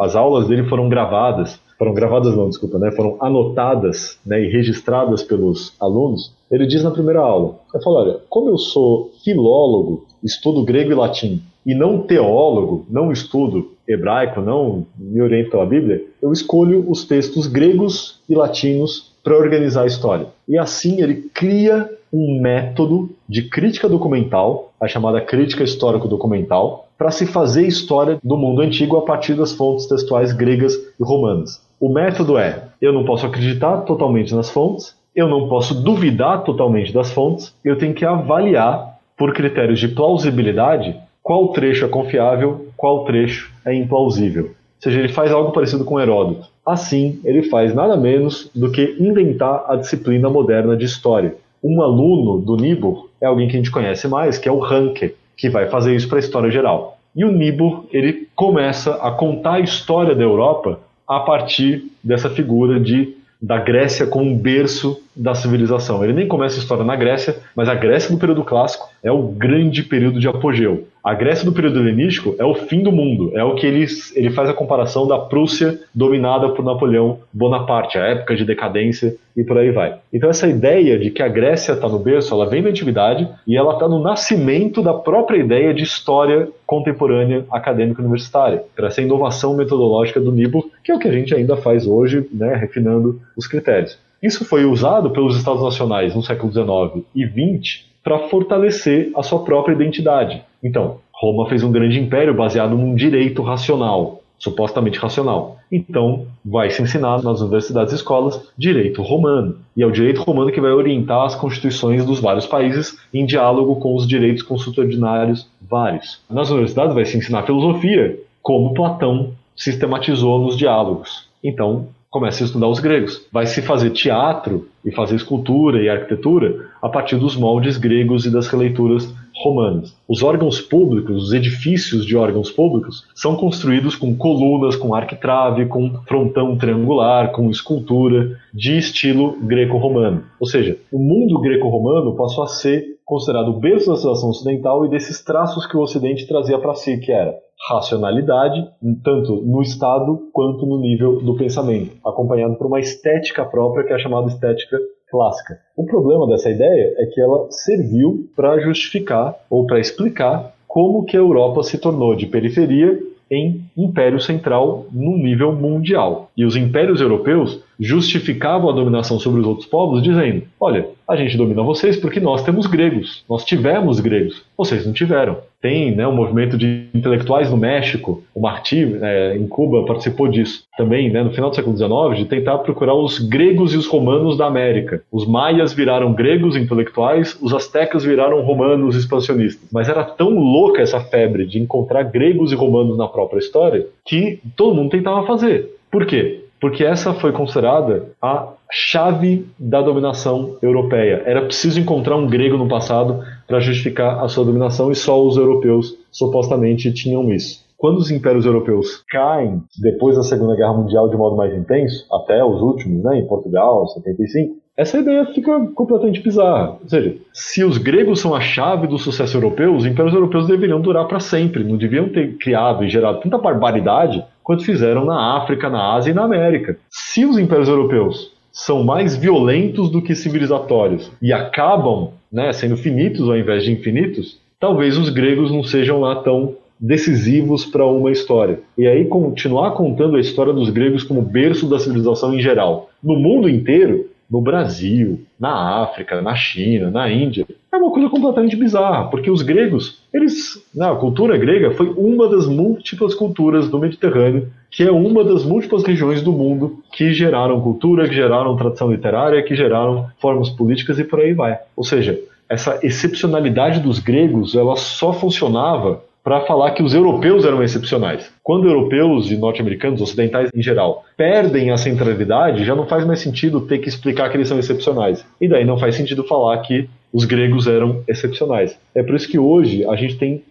As 0.00 0.16
aulas 0.16 0.48
dele 0.48 0.68
foram 0.68 0.88
gravadas 0.88 1.58
foram 1.80 1.94
gravadas 1.94 2.36
não, 2.36 2.50
desculpa, 2.50 2.78
né, 2.78 2.92
foram 2.92 3.16
anotadas 3.22 4.18
né, 4.26 4.38
e 4.44 4.50
registradas 4.50 5.22
pelos 5.22 5.72
alunos, 5.80 6.30
ele 6.50 6.66
diz 6.66 6.84
na 6.84 6.90
primeira 6.90 7.20
aula, 7.20 7.58
ele 7.72 7.82
fala, 7.82 8.00
olha, 8.00 8.16
como 8.28 8.50
eu 8.50 8.58
sou 8.58 9.10
filólogo, 9.24 10.06
estudo 10.22 10.62
grego 10.62 10.92
e 10.92 10.94
latim, 10.94 11.42
e 11.64 11.74
não 11.74 12.02
teólogo, 12.02 12.84
não 12.90 13.10
estudo 13.10 13.70
hebraico, 13.88 14.42
não 14.42 14.86
me 14.98 15.22
oriento 15.22 15.50
pela 15.50 15.64
Bíblia, 15.64 16.04
eu 16.20 16.32
escolho 16.32 16.84
os 16.86 17.04
textos 17.04 17.46
gregos 17.46 18.20
e 18.28 18.34
latinos 18.34 19.12
para 19.24 19.36
organizar 19.36 19.82
a 19.82 19.86
história. 19.86 20.26
E 20.48 20.58
assim 20.58 21.02
ele 21.02 21.30
cria 21.34 21.90
um 22.12 22.40
método 22.40 23.10
de 23.28 23.42
crítica 23.42 23.88
documental, 23.88 24.72
a 24.80 24.88
chamada 24.88 25.20
crítica 25.20 25.62
histórico-documental, 25.62 26.88
para 26.98 27.10
se 27.10 27.26
fazer 27.26 27.66
história 27.66 28.18
do 28.22 28.36
mundo 28.36 28.60
antigo 28.60 28.96
a 28.96 29.02
partir 29.02 29.34
das 29.34 29.52
fontes 29.52 29.86
textuais 29.86 30.32
gregas 30.32 30.74
e 30.74 31.02
romanas. 31.02 31.62
O 31.80 31.88
método 31.88 32.36
é: 32.36 32.64
eu 32.80 32.92
não 32.92 33.04
posso 33.04 33.26
acreditar 33.26 33.78
totalmente 33.78 34.34
nas 34.34 34.50
fontes, 34.50 34.94
eu 35.14 35.28
não 35.28 35.48
posso 35.48 35.74
duvidar 35.74 36.44
totalmente 36.44 36.92
das 36.92 37.12
fontes, 37.12 37.54
eu 37.64 37.78
tenho 37.78 37.94
que 37.94 38.04
avaliar, 38.04 38.98
por 39.16 39.34
critérios 39.34 39.78
de 39.78 39.88
plausibilidade, 39.88 40.96
qual 41.22 41.48
trecho 41.48 41.84
é 41.84 41.88
confiável, 41.88 42.68
qual 42.76 43.04
trecho 43.04 43.52
é 43.66 43.74
implausível. 43.74 44.44
Ou 44.44 44.82
seja, 44.82 44.98
ele 44.98 45.12
faz 45.12 45.30
algo 45.30 45.52
parecido 45.52 45.84
com 45.84 46.00
Heródoto. 46.00 46.48
Assim, 46.64 47.20
ele 47.22 47.42
faz 47.42 47.74
nada 47.74 47.98
menos 47.98 48.50
do 48.54 48.70
que 48.72 48.96
inventar 48.98 49.66
a 49.68 49.76
disciplina 49.76 50.30
moderna 50.30 50.74
de 50.74 50.86
história. 50.86 51.34
Um 51.62 51.82
aluno 51.82 52.40
do 52.40 52.56
Niebuhr 52.56 53.08
é 53.20 53.26
alguém 53.26 53.48
que 53.48 53.54
a 53.54 53.58
gente 53.58 53.70
conhece 53.70 54.08
mais, 54.08 54.38
que 54.38 54.48
é 54.48 54.52
o 54.52 54.58
Ranke, 54.58 55.14
que 55.36 55.50
vai 55.50 55.68
fazer 55.68 55.94
isso 55.94 56.08
para 56.08 56.18
a 56.18 56.20
história 56.20 56.50
geral. 56.50 56.98
E 57.14 57.24
o 57.24 57.32
Niebuhr, 57.32 57.84
ele 57.92 58.28
começa 58.34 58.94
a 58.94 59.10
contar 59.10 59.54
a 59.54 59.60
história 59.60 60.14
da 60.14 60.22
Europa 60.22 60.80
a 61.06 61.20
partir 61.20 61.84
dessa 62.02 62.30
figura 62.30 62.78
de 62.78 63.16
da 63.42 63.58
Grécia 63.58 64.06
como 64.06 64.26
um 64.26 64.36
berço 64.36 65.02
da 65.16 65.34
civilização. 65.34 66.04
Ele 66.04 66.12
nem 66.12 66.28
começa 66.28 66.56
a 66.56 66.58
história 66.58 66.84
na 66.84 66.94
Grécia, 66.94 67.38
mas 67.56 67.68
a 67.68 67.74
Grécia 67.74 68.10
do 68.10 68.18
período 68.18 68.44
clássico 68.44 68.88
é 69.02 69.10
o 69.10 69.22
grande 69.22 69.82
período 69.82 70.20
de 70.20 70.28
apogeu. 70.28 70.86
A 71.02 71.14
Grécia 71.14 71.46
do 71.46 71.52
período 71.52 71.80
helenístico 71.80 72.34
é 72.38 72.44
o 72.44 72.54
fim 72.54 72.82
do 72.82 72.92
mundo. 72.92 73.32
É 73.34 73.42
o 73.42 73.54
que 73.54 73.66
ele, 73.66 73.86
ele 74.14 74.30
faz 74.30 74.50
a 74.50 74.54
comparação 74.54 75.06
da 75.06 75.18
Prússia 75.18 75.80
dominada 75.94 76.50
por 76.50 76.62
Napoleão 76.62 77.20
Bonaparte, 77.32 77.96
a 77.96 78.04
época 78.04 78.36
de 78.36 78.44
decadência 78.44 79.16
e 79.34 79.42
por 79.42 79.56
aí 79.56 79.70
vai. 79.70 79.98
Então 80.12 80.28
essa 80.28 80.46
ideia 80.46 80.98
de 80.98 81.10
que 81.10 81.22
a 81.22 81.28
Grécia 81.28 81.72
está 81.72 81.88
no 81.88 81.98
berço, 81.98 82.34
ela 82.34 82.46
vem 82.46 82.62
da 82.62 82.68
antiguidade 82.68 83.26
e 83.46 83.56
ela 83.56 83.72
está 83.72 83.88
no 83.88 84.02
nascimento 84.02 84.82
da 84.82 84.92
própria 84.92 85.38
ideia 85.38 85.72
de 85.72 85.82
história 85.82 86.48
contemporânea 86.66 87.46
acadêmica 87.50 88.02
universitária, 88.02 88.62
para 88.76 88.88
essa 88.88 89.00
inovação 89.00 89.56
metodológica 89.56 90.20
do 90.20 90.30
Nibo, 90.30 90.70
que 90.84 90.92
é 90.92 90.94
o 90.94 90.98
que 90.98 91.08
a 91.08 91.12
gente 91.12 91.34
ainda 91.34 91.56
faz 91.56 91.86
hoje, 91.86 92.28
né, 92.30 92.54
refinando 92.54 93.20
os 93.34 93.46
critérios. 93.46 93.98
Isso 94.22 94.44
foi 94.44 94.66
usado 94.66 95.10
pelos 95.10 95.36
Estados 95.36 95.62
Nacionais 95.62 96.14
no 96.14 96.22
século 96.22 96.52
XIX 96.52 97.06
e 97.14 97.26
XX 97.26 97.89
para 98.02 98.28
fortalecer 98.28 99.10
a 99.14 99.22
sua 99.22 99.44
própria 99.44 99.74
identidade. 99.74 100.42
Então, 100.62 100.98
Roma 101.12 101.48
fez 101.48 101.62
um 101.62 101.70
grande 101.72 102.00
império 102.00 102.34
baseado 102.34 102.76
num 102.76 102.94
direito 102.94 103.42
racional, 103.42 104.22
supostamente 104.38 104.98
racional. 104.98 105.58
Então, 105.70 106.26
vai 106.44 106.70
se 106.70 106.82
ensinar 106.82 107.22
nas 107.22 107.40
universidades 107.40 107.92
e 107.92 107.96
escolas 107.96 108.50
direito 108.56 109.02
romano. 109.02 109.56
E 109.76 109.82
é 109.82 109.86
o 109.86 109.92
direito 109.92 110.22
romano 110.22 110.50
que 110.50 110.60
vai 110.60 110.72
orientar 110.72 111.26
as 111.26 111.34
constituições 111.34 112.04
dos 112.04 112.20
vários 112.20 112.46
países 112.46 112.98
em 113.12 113.26
diálogo 113.26 113.76
com 113.76 113.94
os 113.94 114.08
direitos 114.08 114.42
consuetudinários 114.42 115.46
vários. 115.60 116.22
Nas 116.28 116.50
universidades 116.50 116.94
vai 116.94 117.04
se 117.04 117.18
ensinar 117.18 117.42
filosofia, 117.42 118.18
como 118.42 118.72
Platão 118.72 119.32
sistematizou 119.54 120.40
nos 120.40 120.56
diálogos. 120.56 121.28
Então, 121.44 121.88
começa 122.10 122.42
a 122.42 122.46
estudar 122.46 122.66
os 122.66 122.80
gregos. 122.80 123.26
Vai 123.30 123.46
se 123.46 123.62
fazer 123.62 123.90
teatro 123.90 124.68
e 124.84 124.90
fazer 124.90 125.16
escultura 125.16 125.82
e 125.82 125.88
arquitetura 125.88 126.69
a 126.82 126.88
partir 126.88 127.16
dos 127.16 127.36
moldes 127.36 127.76
gregos 127.76 128.26
e 128.26 128.30
das 128.30 128.48
releituras 128.48 129.12
romanas. 129.42 129.96
Os 130.08 130.22
órgãos 130.22 130.60
públicos, 130.60 131.24
os 131.24 131.32
edifícios 131.32 132.04
de 132.04 132.16
órgãos 132.16 132.50
públicos, 132.50 133.06
são 133.14 133.36
construídos 133.36 133.96
com 133.96 134.14
colunas, 134.14 134.76
com 134.76 134.94
arquitrave, 134.94 135.66
com 135.66 135.90
frontão 136.06 136.56
triangular, 136.56 137.32
com 137.32 137.50
escultura 137.50 138.36
de 138.52 138.76
estilo 138.76 139.36
greco-romano. 139.40 140.24
Ou 140.38 140.46
seja, 140.46 140.76
o 140.92 140.98
mundo 140.98 141.40
greco-romano 141.40 142.16
passou 142.16 142.44
a 142.44 142.48
ser 142.48 142.84
considerado 143.04 143.48
o 143.48 143.58
berço 143.58 143.90
da 143.90 143.96
civilização 143.96 144.30
ocidental 144.30 144.84
e 144.84 144.88
desses 144.88 145.24
traços 145.24 145.66
que 145.66 145.76
o 145.76 145.80
Ocidente 145.80 146.28
trazia 146.28 146.58
para 146.58 146.74
si, 146.74 146.98
que 146.98 147.10
era 147.10 147.34
racionalidade, 147.68 148.66
tanto 149.02 149.42
no 149.42 149.60
estado 149.60 150.28
quanto 150.32 150.64
no 150.64 150.80
nível 150.80 151.20
do 151.20 151.36
pensamento, 151.36 151.96
acompanhado 152.06 152.54
por 152.54 152.66
uma 152.68 152.80
estética 152.80 153.44
própria 153.44 153.84
que 153.84 153.92
é 153.92 153.98
chamada 153.98 154.28
estética 154.28 154.78
clássica. 155.10 155.58
O 155.76 155.84
problema 155.84 156.26
dessa 156.26 156.50
ideia 156.50 156.94
é 156.98 157.06
que 157.06 157.20
ela 157.20 157.46
serviu 157.50 158.28
para 158.36 158.60
justificar 158.60 159.34
ou 159.50 159.66
para 159.66 159.80
explicar 159.80 160.54
como 160.66 161.04
que 161.04 161.16
a 161.16 161.20
Europa 161.20 161.62
se 161.62 161.78
tornou 161.78 162.14
de 162.14 162.26
periferia 162.26 162.98
em 163.30 163.64
império 163.76 164.20
central 164.20 164.86
no 164.92 165.16
nível 165.16 165.52
mundial. 165.52 166.29
E 166.40 166.44
os 166.46 166.56
impérios 166.56 167.02
europeus 167.02 167.60
justificavam 167.78 168.70
a 168.70 168.72
dominação 168.72 169.20
sobre 169.20 169.42
os 169.42 169.46
outros 169.46 169.66
povos 169.66 170.02
dizendo: 170.02 170.44
olha, 170.58 170.86
a 171.06 171.14
gente 171.14 171.36
domina 171.36 171.62
vocês 171.62 171.98
porque 171.98 172.18
nós 172.18 172.42
temos 172.42 172.66
gregos, 172.66 173.22
nós 173.28 173.44
tivemos 173.44 174.00
gregos, 174.00 174.42
vocês 174.56 174.86
não 174.86 174.94
tiveram. 174.94 175.36
Tem 175.60 175.94
né, 175.94 176.08
um 176.08 176.14
movimento 176.14 176.56
de 176.56 176.86
intelectuais 176.94 177.50
no 177.50 177.58
México, 177.58 178.22
o 178.34 178.40
Martí, 178.40 178.96
é, 179.02 179.36
em 179.36 179.46
Cuba, 179.46 179.84
participou 179.84 180.28
disso 180.28 180.64
também, 180.78 181.10
né, 181.10 181.22
no 181.22 181.30
final 181.30 181.50
do 181.50 181.56
século 181.56 181.76
XIX, 181.76 182.24
de 182.24 182.24
tentar 182.24 182.56
procurar 182.58 182.94
os 182.94 183.18
gregos 183.18 183.74
e 183.74 183.76
os 183.76 183.86
romanos 183.86 184.38
da 184.38 184.46
América. 184.46 185.02
Os 185.12 185.26
maias 185.26 185.74
viraram 185.74 186.14
gregos 186.14 186.56
intelectuais, 186.56 187.36
os 187.42 187.52
astecas 187.52 188.02
viraram 188.02 188.40
romanos 188.40 188.96
expansionistas. 188.96 189.68
Mas 189.70 189.90
era 189.90 190.04
tão 190.04 190.30
louca 190.30 190.80
essa 190.80 191.00
febre 191.00 191.44
de 191.44 191.58
encontrar 191.58 192.04
gregos 192.04 192.50
e 192.50 192.54
romanos 192.54 192.96
na 192.96 193.08
própria 193.08 193.40
história 193.40 193.86
que 194.06 194.40
todo 194.56 194.74
mundo 194.74 194.88
tentava 194.88 195.26
fazer. 195.26 195.79
Por 195.90 196.06
quê? 196.06 196.40
porque 196.60 196.84
essa 196.84 197.14
foi 197.14 197.32
considerada 197.32 198.10
a 198.20 198.52
chave 198.70 199.46
da 199.58 199.80
dominação 199.80 200.58
europeia. 200.62 201.22
Era 201.24 201.46
preciso 201.46 201.80
encontrar 201.80 202.16
um 202.16 202.26
grego 202.26 202.56
no 202.58 202.68
passado 202.68 203.20
para 203.48 203.60
justificar 203.60 204.22
a 204.22 204.28
sua 204.28 204.44
dominação 204.44 204.92
e 204.92 204.94
só 204.94 205.20
os 205.26 205.36
europeus 205.36 205.96
supostamente 206.12 206.92
tinham 206.92 207.32
isso. 207.32 207.64
Quando 207.78 207.96
os 207.96 208.10
impérios 208.10 208.44
europeus 208.44 209.02
caem 209.08 209.62
depois 209.82 210.14
da 210.14 210.22
Segunda 210.22 210.54
Guerra 210.54 210.74
Mundial 210.74 211.08
de 211.08 211.16
modo 211.16 211.34
mais 211.34 211.56
intenso, 211.56 212.06
até 212.12 212.44
os 212.44 212.60
últimos, 212.60 213.02
né, 213.02 213.18
em 213.18 213.26
Portugal, 213.26 213.88
75, 213.88 214.59
essa 214.76 214.98
ideia 214.98 215.26
fica 215.26 215.66
completamente 215.74 216.22
bizarra. 216.22 216.78
Ou 216.82 216.88
seja, 216.88 217.16
se 217.32 217.62
os 217.64 217.76
gregos 217.76 218.20
são 218.20 218.34
a 218.34 218.40
chave 218.40 218.86
do 218.86 218.98
sucesso 218.98 219.36
europeu, 219.36 219.74
os 219.74 219.84
impérios 219.84 220.14
europeus 220.14 220.46
deveriam 220.46 220.80
durar 220.80 221.06
para 221.06 221.20
sempre, 221.20 221.64
não 221.64 221.76
deviam 221.76 222.08
ter 222.08 222.36
criado 222.38 222.84
e 222.84 222.88
gerado 222.88 223.20
tanta 223.20 223.36
barbaridade 223.36 224.24
quanto 224.42 224.64
fizeram 224.64 225.04
na 225.04 225.36
África, 225.36 225.68
na 225.68 225.94
Ásia 225.94 226.12
e 226.12 226.14
na 226.14 226.24
América. 226.24 226.78
Se 226.88 227.24
os 227.24 227.38
impérios 227.38 227.68
europeus 227.68 228.32
são 228.52 228.82
mais 228.82 229.16
violentos 229.16 229.90
do 229.90 230.02
que 230.02 230.14
civilizatórios 230.14 231.10
e 231.22 231.32
acabam 231.32 232.12
né, 232.32 232.52
sendo 232.52 232.76
finitos 232.76 233.28
ao 233.28 233.36
invés 233.36 233.64
de 233.64 233.72
infinitos, 233.72 234.40
talvez 234.58 234.96
os 234.96 235.08
gregos 235.08 235.50
não 235.50 235.62
sejam 235.62 236.00
lá 236.00 236.16
tão 236.16 236.56
decisivos 236.78 237.66
para 237.66 237.84
uma 237.84 238.10
história. 238.10 238.60
E 238.78 238.86
aí 238.86 239.04
continuar 239.04 239.72
contando 239.72 240.16
a 240.16 240.20
história 240.20 240.52
dos 240.52 240.70
gregos 240.70 241.04
como 241.04 241.20
berço 241.20 241.68
da 241.68 241.78
civilização 241.78 242.34
em 242.34 242.40
geral. 242.40 242.88
No 243.02 243.16
mundo 243.16 243.48
inteiro, 243.48 244.08
no 244.30 244.40
Brasil, 244.40 245.20
na 245.38 245.82
África, 245.82 246.22
na 246.22 246.36
China, 246.36 246.90
na 246.90 247.10
Índia. 247.10 247.46
É 247.72 247.76
uma 247.76 247.90
coisa 247.90 248.08
completamente 248.08 248.54
bizarra, 248.54 249.08
porque 249.08 249.30
os 249.30 249.42
gregos, 249.42 250.02
eles, 250.14 250.62
a 250.78 250.94
cultura 250.94 251.36
grega 251.36 251.72
foi 251.72 251.88
uma 251.88 252.28
das 252.28 252.46
múltiplas 252.46 253.14
culturas 253.14 253.68
do 253.68 253.78
Mediterrâneo, 253.78 254.48
que 254.70 254.84
é 254.84 254.90
uma 254.90 255.24
das 255.24 255.44
múltiplas 255.44 255.82
regiões 255.82 256.22
do 256.22 256.32
mundo 256.32 256.82
que 256.92 257.12
geraram 257.12 257.60
cultura, 257.60 258.08
que 258.08 258.14
geraram 258.14 258.56
tradição 258.56 258.92
literária, 258.92 259.42
que 259.42 259.56
geraram 259.56 260.06
formas 260.20 260.48
políticas 260.48 260.98
e 260.98 261.04
por 261.04 261.18
aí 261.18 261.32
vai. 261.32 261.58
Ou 261.76 261.82
seja, 261.82 262.18
essa 262.48 262.78
excepcionalidade 262.82 263.80
dos 263.80 263.98
gregos, 263.98 264.54
ela 264.54 264.76
só 264.76 265.12
funcionava 265.12 266.02
para 266.22 266.42
falar 266.42 266.72
que 266.72 266.82
os 266.82 266.94
europeus 266.94 267.44
eram 267.44 267.62
excepcionais. 267.62 268.30
Quando 268.42 268.68
europeus 268.68 269.30
e 269.30 269.36
norte-americanos, 269.36 270.00
ocidentais 270.00 270.50
em 270.54 270.62
geral, 270.62 271.04
perdem 271.16 271.70
a 271.70 271.76
centralidade, 271.76 272.64
já 272.64 272.74
não 272.74 272.86
faz 272.86 273.04
mais 273.06 273.20
sentido 273.20 273.62
ter 273.62 273.78
que 273.78 273.88
explicar 273.88 274.28
que 274.30 274.36
eles 274.36 274.48
são 274.48 274.58
excepcionais. 274.58 275.24
E 275.40 275.48
daí 275.48 275.64
não 275.64 275.78
faz 275.78 275.94
sentido 275.94 276.24
falar 276.24 276.58
que 276.58 276.88
os 277.12 277.24
gregos 277.24 277.66
eram 277.66 278.02
excepcionais. 278.06 278.78
É 278.94 279.02
por 279.02 279.14
isso 279.14 279.28
que 279.28 279.38
hoje 279.38 279.84
a 279.86 279.96
gente 279.96 280.16
tem 280.16 280.42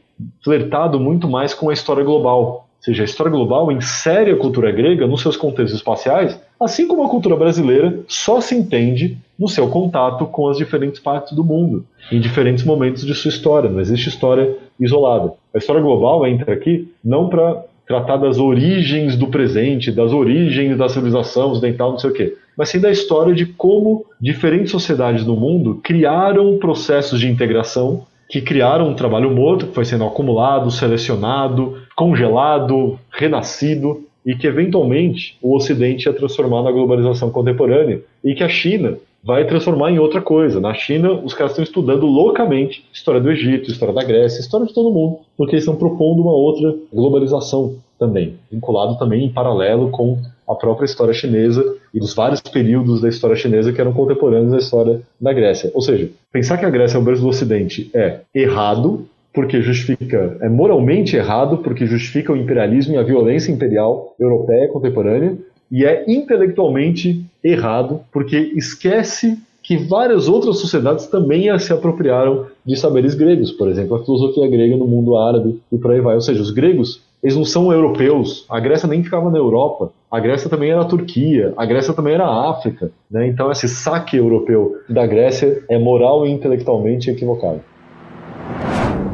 flertado 0.44 1.00
muito 1.00 1.28
mais 1.28 1.54
com 1.54 1.70
a 1.70 1.74
história 1.74 2.04
global. 2.04 2.68
Ou 2.80 2.84
seja, 2.84 3.04
a 3.04 3.06
história 3.06 3.32
global 3.32 3.72
insere 3.72 4.32
a 4.32 4.38
cultura 4.38 4.72
grega 4.72 5.06
nos 5.06 5.22
seus 5.22 5.36
contextos 5.36 5.80
espaciais, 5.80 6.40
assim 6.60 6.88
como 6.88 7.04
a 7.04 7.10
cultura 7.10 7.36
brasileira 7.36 8.00
só 8.08 8.40
se 8.40 8.56
entende 8.56 9.18
no 9.38 9.50
seu 9.50 9.68
contato 9.70 10.26
com 10.26 10.48
as 10.48 10.58
diferentes 10.58 11.00
partes 11.00 11.34
do 11.34 11.44
mundo, 11.44 11.86
em 12.12 12.20
diferentes 12.20 12.64
momentos 12.64 13.06
de 13.06 13.14
sua 13.14 13.30
história. 13.30 13.70
Não 13.70 13.82
existe 13.82 14.10
história 14.10 14.58
isolada. 14.80 15.34
A 15.53 15.57
história 15.57 15.81
global 15.81 16.26
entra 16.26 16.53
aqui 16.53 16.91
não 17.03 17.27
para 17.27 17.64
tratar 17.88 18.18
das 18.18 18.38
origens 18.38 19.15
do 19.15 19.27
presente, 19.27 19.91
das 19.91 20.14
origens 20.14 20.77
da 20.77 20.88
civilização 20.88 21.51
ocidental, 21.51 21.91
não 21.91 21.97
sei 21.97 22.10
o 22.11 22.14
quê, 22.14 22.35
mas 22.56 22.69
sim 22.69 22.80
da 22.80 22.91
história 22.91 23.34
de 23.34 23.47
como 23.47 24.06
diferentes 24.22 24.72
sociedades 24.72 25.26
do 25.26 25.35
mundo 25.35 25.80
criaram 25.84 26.57
processos 26.60 27.19
de 27.19 27.27
integração 27.27 28.06
que 28.30 28.41
criaram 28.41 28.89
um 28.89 28.93
trabalho 28.93 29.31
morto 29.31 29.65
que 29.65 29.73
foi 29.73 29.85
sendo 29.85 30.03
acumulado, 30.06 30.69
selecionado, 30.69 31.77
congelado, 31.95 32.99
renascido 33.11 34.03
e 34.23 34.35
que 34.35 34.45
eventualmente 34.45 35.35
o 35.41 35.56
Ocidente 35.56 36.07
ia 36.07 36.14
transformar 36.14 36.61
na 36.61 36.72
globalização 36.72 37.31
contemporânea 37.31 38.01
e 38.23 38.35
que 38.35 38.43
a 38.43 38.49
China 38.49 38.97
vai 39.24 39.46
transformar 39.46 39.91
em 39.91 40.00
outra 40.00 40.22
coisa. 40.22 40.60
Na 40.60 40.74
China, 40.74 41.14
os 41.14 41.34
caras 41.34 41.52
estão 41.52 41.64
estudando 41.64 42.06
loucamente 42.06 42.86
história 42.94 43.20
do 43.20 43.30
Egito, 43.32 43.70
história 43.70 43.94
da 43.94 44.04
Grécia, 44.04 44.40
história 44.40 44.66
de 44.66 44.74
todo 44.74 44.91
mundo, 44.91 45.20
porque 45.38 45.56
eles 45.56 45.64
estão 45.64 45.76
propondo 45.76 46.22
uma 46.22 46.32
outra 46.32 46.76
globalização 46.91 47.76
também, 47.98 48.36
vinculado 48.50 48.98
também 48.98 49.26
em 49.26 49.30
paralelo 49.30 49.90
com 49.90 50.18
a 50.48 50.56
própria 50.56 50.86
história 50.86 51.14
chinesa 51.14 51.64
e 51.94 52.00
dos 52.00 52.16
vários 52.16 52.41
períodos 52.41 53.02
da 53.02 53.10
história 53.10 53.36
chinesa 53.36 53.72
que 53.72 53.80
eram 53.80 53.94
contemporâneos 53.94 54.52
da 54.52 54.58
história 54.58 55.02
da 55.20 55.32
Grécia. 55.32 55.70
Ou 55.76 55.82
seja, 55.82 56.10
pensar 56.32 56.58
que 56.58 56.66
a 56.66 56.70
Grécia 56.70 56.98
é 56.98 57.00
o 57.00 57.04
berço 57.04 57.22
do 57.22 57.28
Ocidente 57.28 57.91
é 57.94 58.22
errado, 58.34 59.06
porque 59.34 59.62
justifica, 59.62 60.38
é 60.41 60.50
moralmente 60.50 61.16
errado, 61.16 61.58
porque 61.58 61.86
justifica 61.86 62.34
o 62.34 62.38
imperialismo 62.38 62.96
e 62.96 62.98
a 62.98 63.04
violência 63.04 63.52
imperial 63.52 64.16
europeia 64.20 64.68
contemporânea, 64.70 65.38
e 65.72 65.86
é 65.86 66.04
intelectualmente 66.08 67.24
errado, 67.44 68.02
porque 68.12 68.38
esquece 68.56 69.38
que 69.62 69.78
várias 69.78 70.28
outras 70.28 70.58
sociedades 70.58 71.06
também 71.06 71.58
se 71.60 71.72
apropriaram 71.72 72.48
de 72.66 72.76
saberes 72.76 73.14
gregos, 73.14 73.52
por 73.52 73.68
exemplo, 73.68 73.96
a 73.96 74.04
filosofia 74.04 74.48
grega 74.50 74.76
no 74.76 74.88
mundo 74.88 75.16
árabe 75.16 75.62
e 75.72 75.78
por 75.78 75.91
aí 75.91 76.02
vai. 76.02 76.16
Ou 76.16 76.22
seja, 76.22 76.41
os 76.41 76.50
gregos, 76.50 77.04
eles 77.22 77.36
não 77.36 77.46
são 77.46 77.72
europeus, 77.72 78.46
a 78.50 78.60
Grécia 78.60 78.88
nem 78.88 79.04
ficava 79.04 79.30
na 79.30 79.38
Europa, 79.38 79.91
a 80.10 80.20
Grécia 80.20 80.50
também 80.50 80.72
era 80.72 80.82
a 80.82 80.86
Turquia, 80.86 81.54
a 81.56 81.66
Grécia 81.66 81.94
também 81.94 82.16
era 82.16 82.26
a 82.26 82.50
África. 82.50 82.91
Né? 83.12 83.28
Então, 83.28 83.52
esse 83.52 83.68
saque 83.68 84.18
europeu 84.18 84.78
da 84.90 85.06
Grécia 85.06 85.64
é 85.70 85.78
moral 85.78 86.26
e 86.26 86.32
intelectualmente 86.32 87.12
equivocado. 87.12 87.62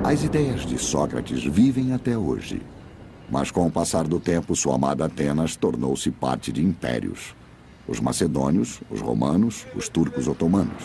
As 0.05 0.23
ideias 0.23 0.65
de 0.65 0.77
Sócrates 0.77 1.43
vivem 1.43 1.91
até 1.91 2.17
hoje. 2.17 2.61
Mas 3.29 3.51
com 3.51 3.65
o 3.65 3.71
passar 3.71 4.07
do 4.07 4.19
tempo, 4.19 4.55
sua 4.55 4.75
amada 4.75 5.05
Atenas 5.05 5.55
tornou-se 5.55 6.11
parte 6.11 6.51
de 6.51 6.63
impérios. 6.63 7.33
Os 7.87 7.99
macedônios, 7.99 8.81
os 8.89 9.01
romanos, 9.01 9.65
os 9.75 9.89
turcos 9.89 10.27
otomanos. 10.27 10.83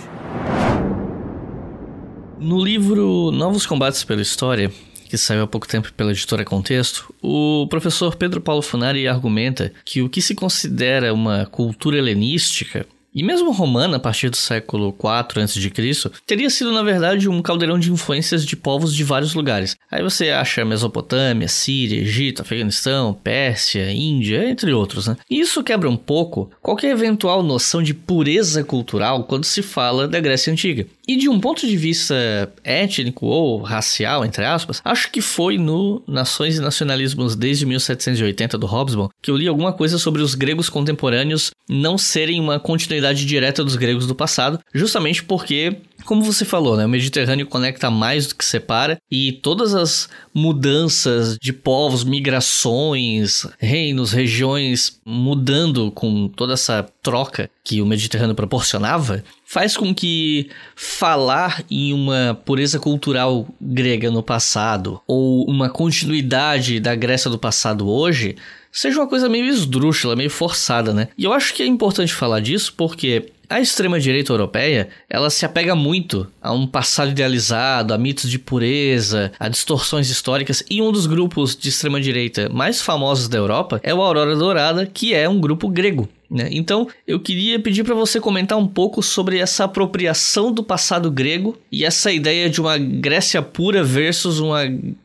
No 2.39 2.63
livro 2.63 3.31
Novos 3.31 3.67
Combates 3.67 4.03
pela 4.05 4.23
História, 4.23 4.73
que 5.09 5.19
saiu 5.19 5.43
há 5.43 5.47
pouco 5.47 5.67
tempo 5.67 5.93
pela 5.93 6.13
editora 6.13 6.45
Contexto, 6.45 7.13
o 7.23 7.67
professor 7.69 8.15
Pedro 8.17 8.41
Paulo 8.41 8.63
Funari 8.63 9.09
argumenta 9.09 9.73
que 9.85 10.01
o 10.01 10.09
que 10.09 10.23
se 10.23 10.35
considera 10.35 11.13
uma 11.13 11.47
cultura 11.47 11.99
helenística 11.99 12.87
e 13.15 13.23
mesmo 13.23 13.51
romana, 13.51 13.97
a 13.97 14.01
partir 14.01 14.31
do 14.31 14.37
século 14.37 14.89
IV 14.99 15.43
a.C., 15.43 16.11
teria 16.27 16.49
sido, 16.49 16.73
na 16.73 16.83
verdade, 16.83 17.29
um 17.29 17.43
caldeirão 17.43 17.79
de 17.79 17.91
influências 17.91 18.45
de 18.47 18.57
povos 18.57 18.95
de 18.95 19.03
vários 19.03 19.35
lugares. 19.35 19.77
Aí 19.91 20.03
você 20.03 20.31
acha 20.31 20.65
Mesopotâmia, 20.65 21.49
Síria, 21.49 22.01
Egito, 22.01 22.43
Afeganistão, 22.43 23.13
Pérsia, 23.13 23.91
Índia, 23.93 24.49
entre 24.49 24.73
outros. 24.73 25.09
Né? 25.09 25.17
E 25.29 25.41
isso 25.41 25.65
quebra 25.65 25.91
um 25.91 25.97
pouco 25.97 26.51
qualquer 26.63 26.93
eventual 26.93 27.43
noção 27.43 27.83
de 27.83 27.93
pureza 27.93 28.63
cultural 28.63 29.25
quando 29.25 29.45
se 29.45 29.63
fala 29.63 30.07
da 30.07 30.21
Grécia 30.21 30.53
Antiga. 30.53 30.87
E 31.09 31.17
de 31.17 31.29
um 31.29 31.41
ponto 31.41 31.67
de 31.67 31.77
vista 31.77 32.15
étnico 32.63 33.27
ou 33.27 33.61
racial, 33.61 34.25
entre 34.25 34.45
aspas, 34.45 34.81
acho 34.85 35.11
que 35.11 35.21
foi 35.21 35.59
no 35.59 36.03
Nações 36.07 36.57
e 36.57 36.61
Nacionalismos 36.61 37.35
desde 37.35 37.67
1780 37.67 38.57
do 38.57 38.67
Hobsbawm 38.67 39.09
que 39.21 39.31
eu 39.31 39.37
li 39.37 39.49
alguma 39.49 39.73
coisa 39.73 39.99
sobre 39.99 40.23
os 40.23 40.35
gregos 40.35 40.69
contemporâneos 40.69 41.51
não 41.69 41.99
serem 41.99 42.41
uma 42.41 42.59
continuidade 42.59 43.00
direta 43.27 43.65
dos 43.65 43.77
gregos 43.77 44.07
do 44.07 44.15
passado, 44.15 44.61
justamente 44.75 45.23
porque 45.23 45.77
como 46.05 46.23
você 46.23 46.45
falou, 46.45 46.77
né, 46.77 46.85
o 46.85 46.89
Mediterrâneo 46.89 47.47
conecta 47.47 47.91
mais 47.91 48.27
do 48.27 48.35
que 48.35 48.45
separa 48.45 49.01
e 49.11 49.33
todas 49.33 49.75
as 49.75 50.09
mudanças 50.35 51.37
de 51.41 51.53
povos, 51.53 52.05
migrações, 52.05 53.47
reinos, 53.59 54.13
regiões 54.13 55.01
mudando 55.05 55.91
com 55.91 56.29
toda 56.29 56.55
essa 56.55 56.87
troca 57.03 57.51
que 57.65 57.81
o 57.81 57.87
Mediterrâneo 57.87 58.35
proporcionava, 58.35 59.23
faz 59.45 59.77
com 59.77 59.95
que 59.95 60.51
falar 60.75 61.65
em 61.71 61.93
uma 61.93 62.39
pureza 62.45 62.79
cultural 62.79 63.49
grega 63.61 64.11
no 64.11 64.23
passado 64.23 65.01
ou 65.07 65.45
uma 65.49 65.69
continuidade 65.69 66.81
da 66.81 66.95
Grécia 66.95 67.31
do 67.31 67.39
passado 67.39 67.89
hoje 67.89 68.37
seja 68.73 69.01
uma 69.01 69.09
coisa 69.09 69.29
meio 69.29 69.47
esdrúxula, 69.47 70.15
meio 70.15 70.31
forçada, 70.31 70.95
né? 70.95 71.09
E 71.19 71.25
eu 71.25 71.33
acho 71.33 71.55
que 71.55 71.63
é 71.63 71.67
importante 71.67 72.13
falar 72.13 72.41
disso 72.41 72.73
porque 72.77 73.33
a 73.51 73.61
extrema-direita 73.61 74.33
europeia, 74.33 74.89
ela 75.09 75.29
se 75.29 75.45
apega 75.45 75.75
muito 75.75 76.25
a 76.41 76.53
um 76.53 76.69
passado 76.69 77.11
idealizado, 77.11 77.93
a 77.93 77.99
mitos 77.99 78.31
de 78.31 78.39
pureza, 78.39 79.33
a 79.41 79.49
distorções 79.49 80.09
históricas, 80.09 80.63
e 80.71 80.81
um 80.81 80.93
dos 80.93 81.07
grupos 81.07 81.57
de 81.57 81.69
extrema-direita 81.69 82.49
mais 82.49 82.81
famosos 82.81 83.29
da 83.29 83.37
Europa 83.37 83.81
é 83.83 83.93
o 83.93 84.01
Aurora 84.01 84.37
Dourada, 84.37 84.87
que 84.87 85.13
é 85.13 85.29
um 85.29 85.41
grupo 85.41 85.69
grego. 85.69 86.09
Né? 86.31 86.49
Então, 86.53 86.87
eu 87.09 87.19
queria 87.19 87.59
pedir 87.59 87.83
para 87.83 87.95
você 87.95 88.21
comentar 88.21 88.57
um 88.57 88.69
pouco 88.69 89.03
sobre 89.03 89.39
essa 89.39 89.65
apropriação 89.65 90.53
do 90.53 90.63
passado 90.63 91.11
grego 91.11 91.59
e 91.73 91.85
essa 91.85 92.13
ideia 92.13 92.49
de 92.49 92.61
uma 92.61 92.79
Grécia 92.79 93.43
pura 93.43 93.83
versus 93.83 94.39
uma 94.39 94.61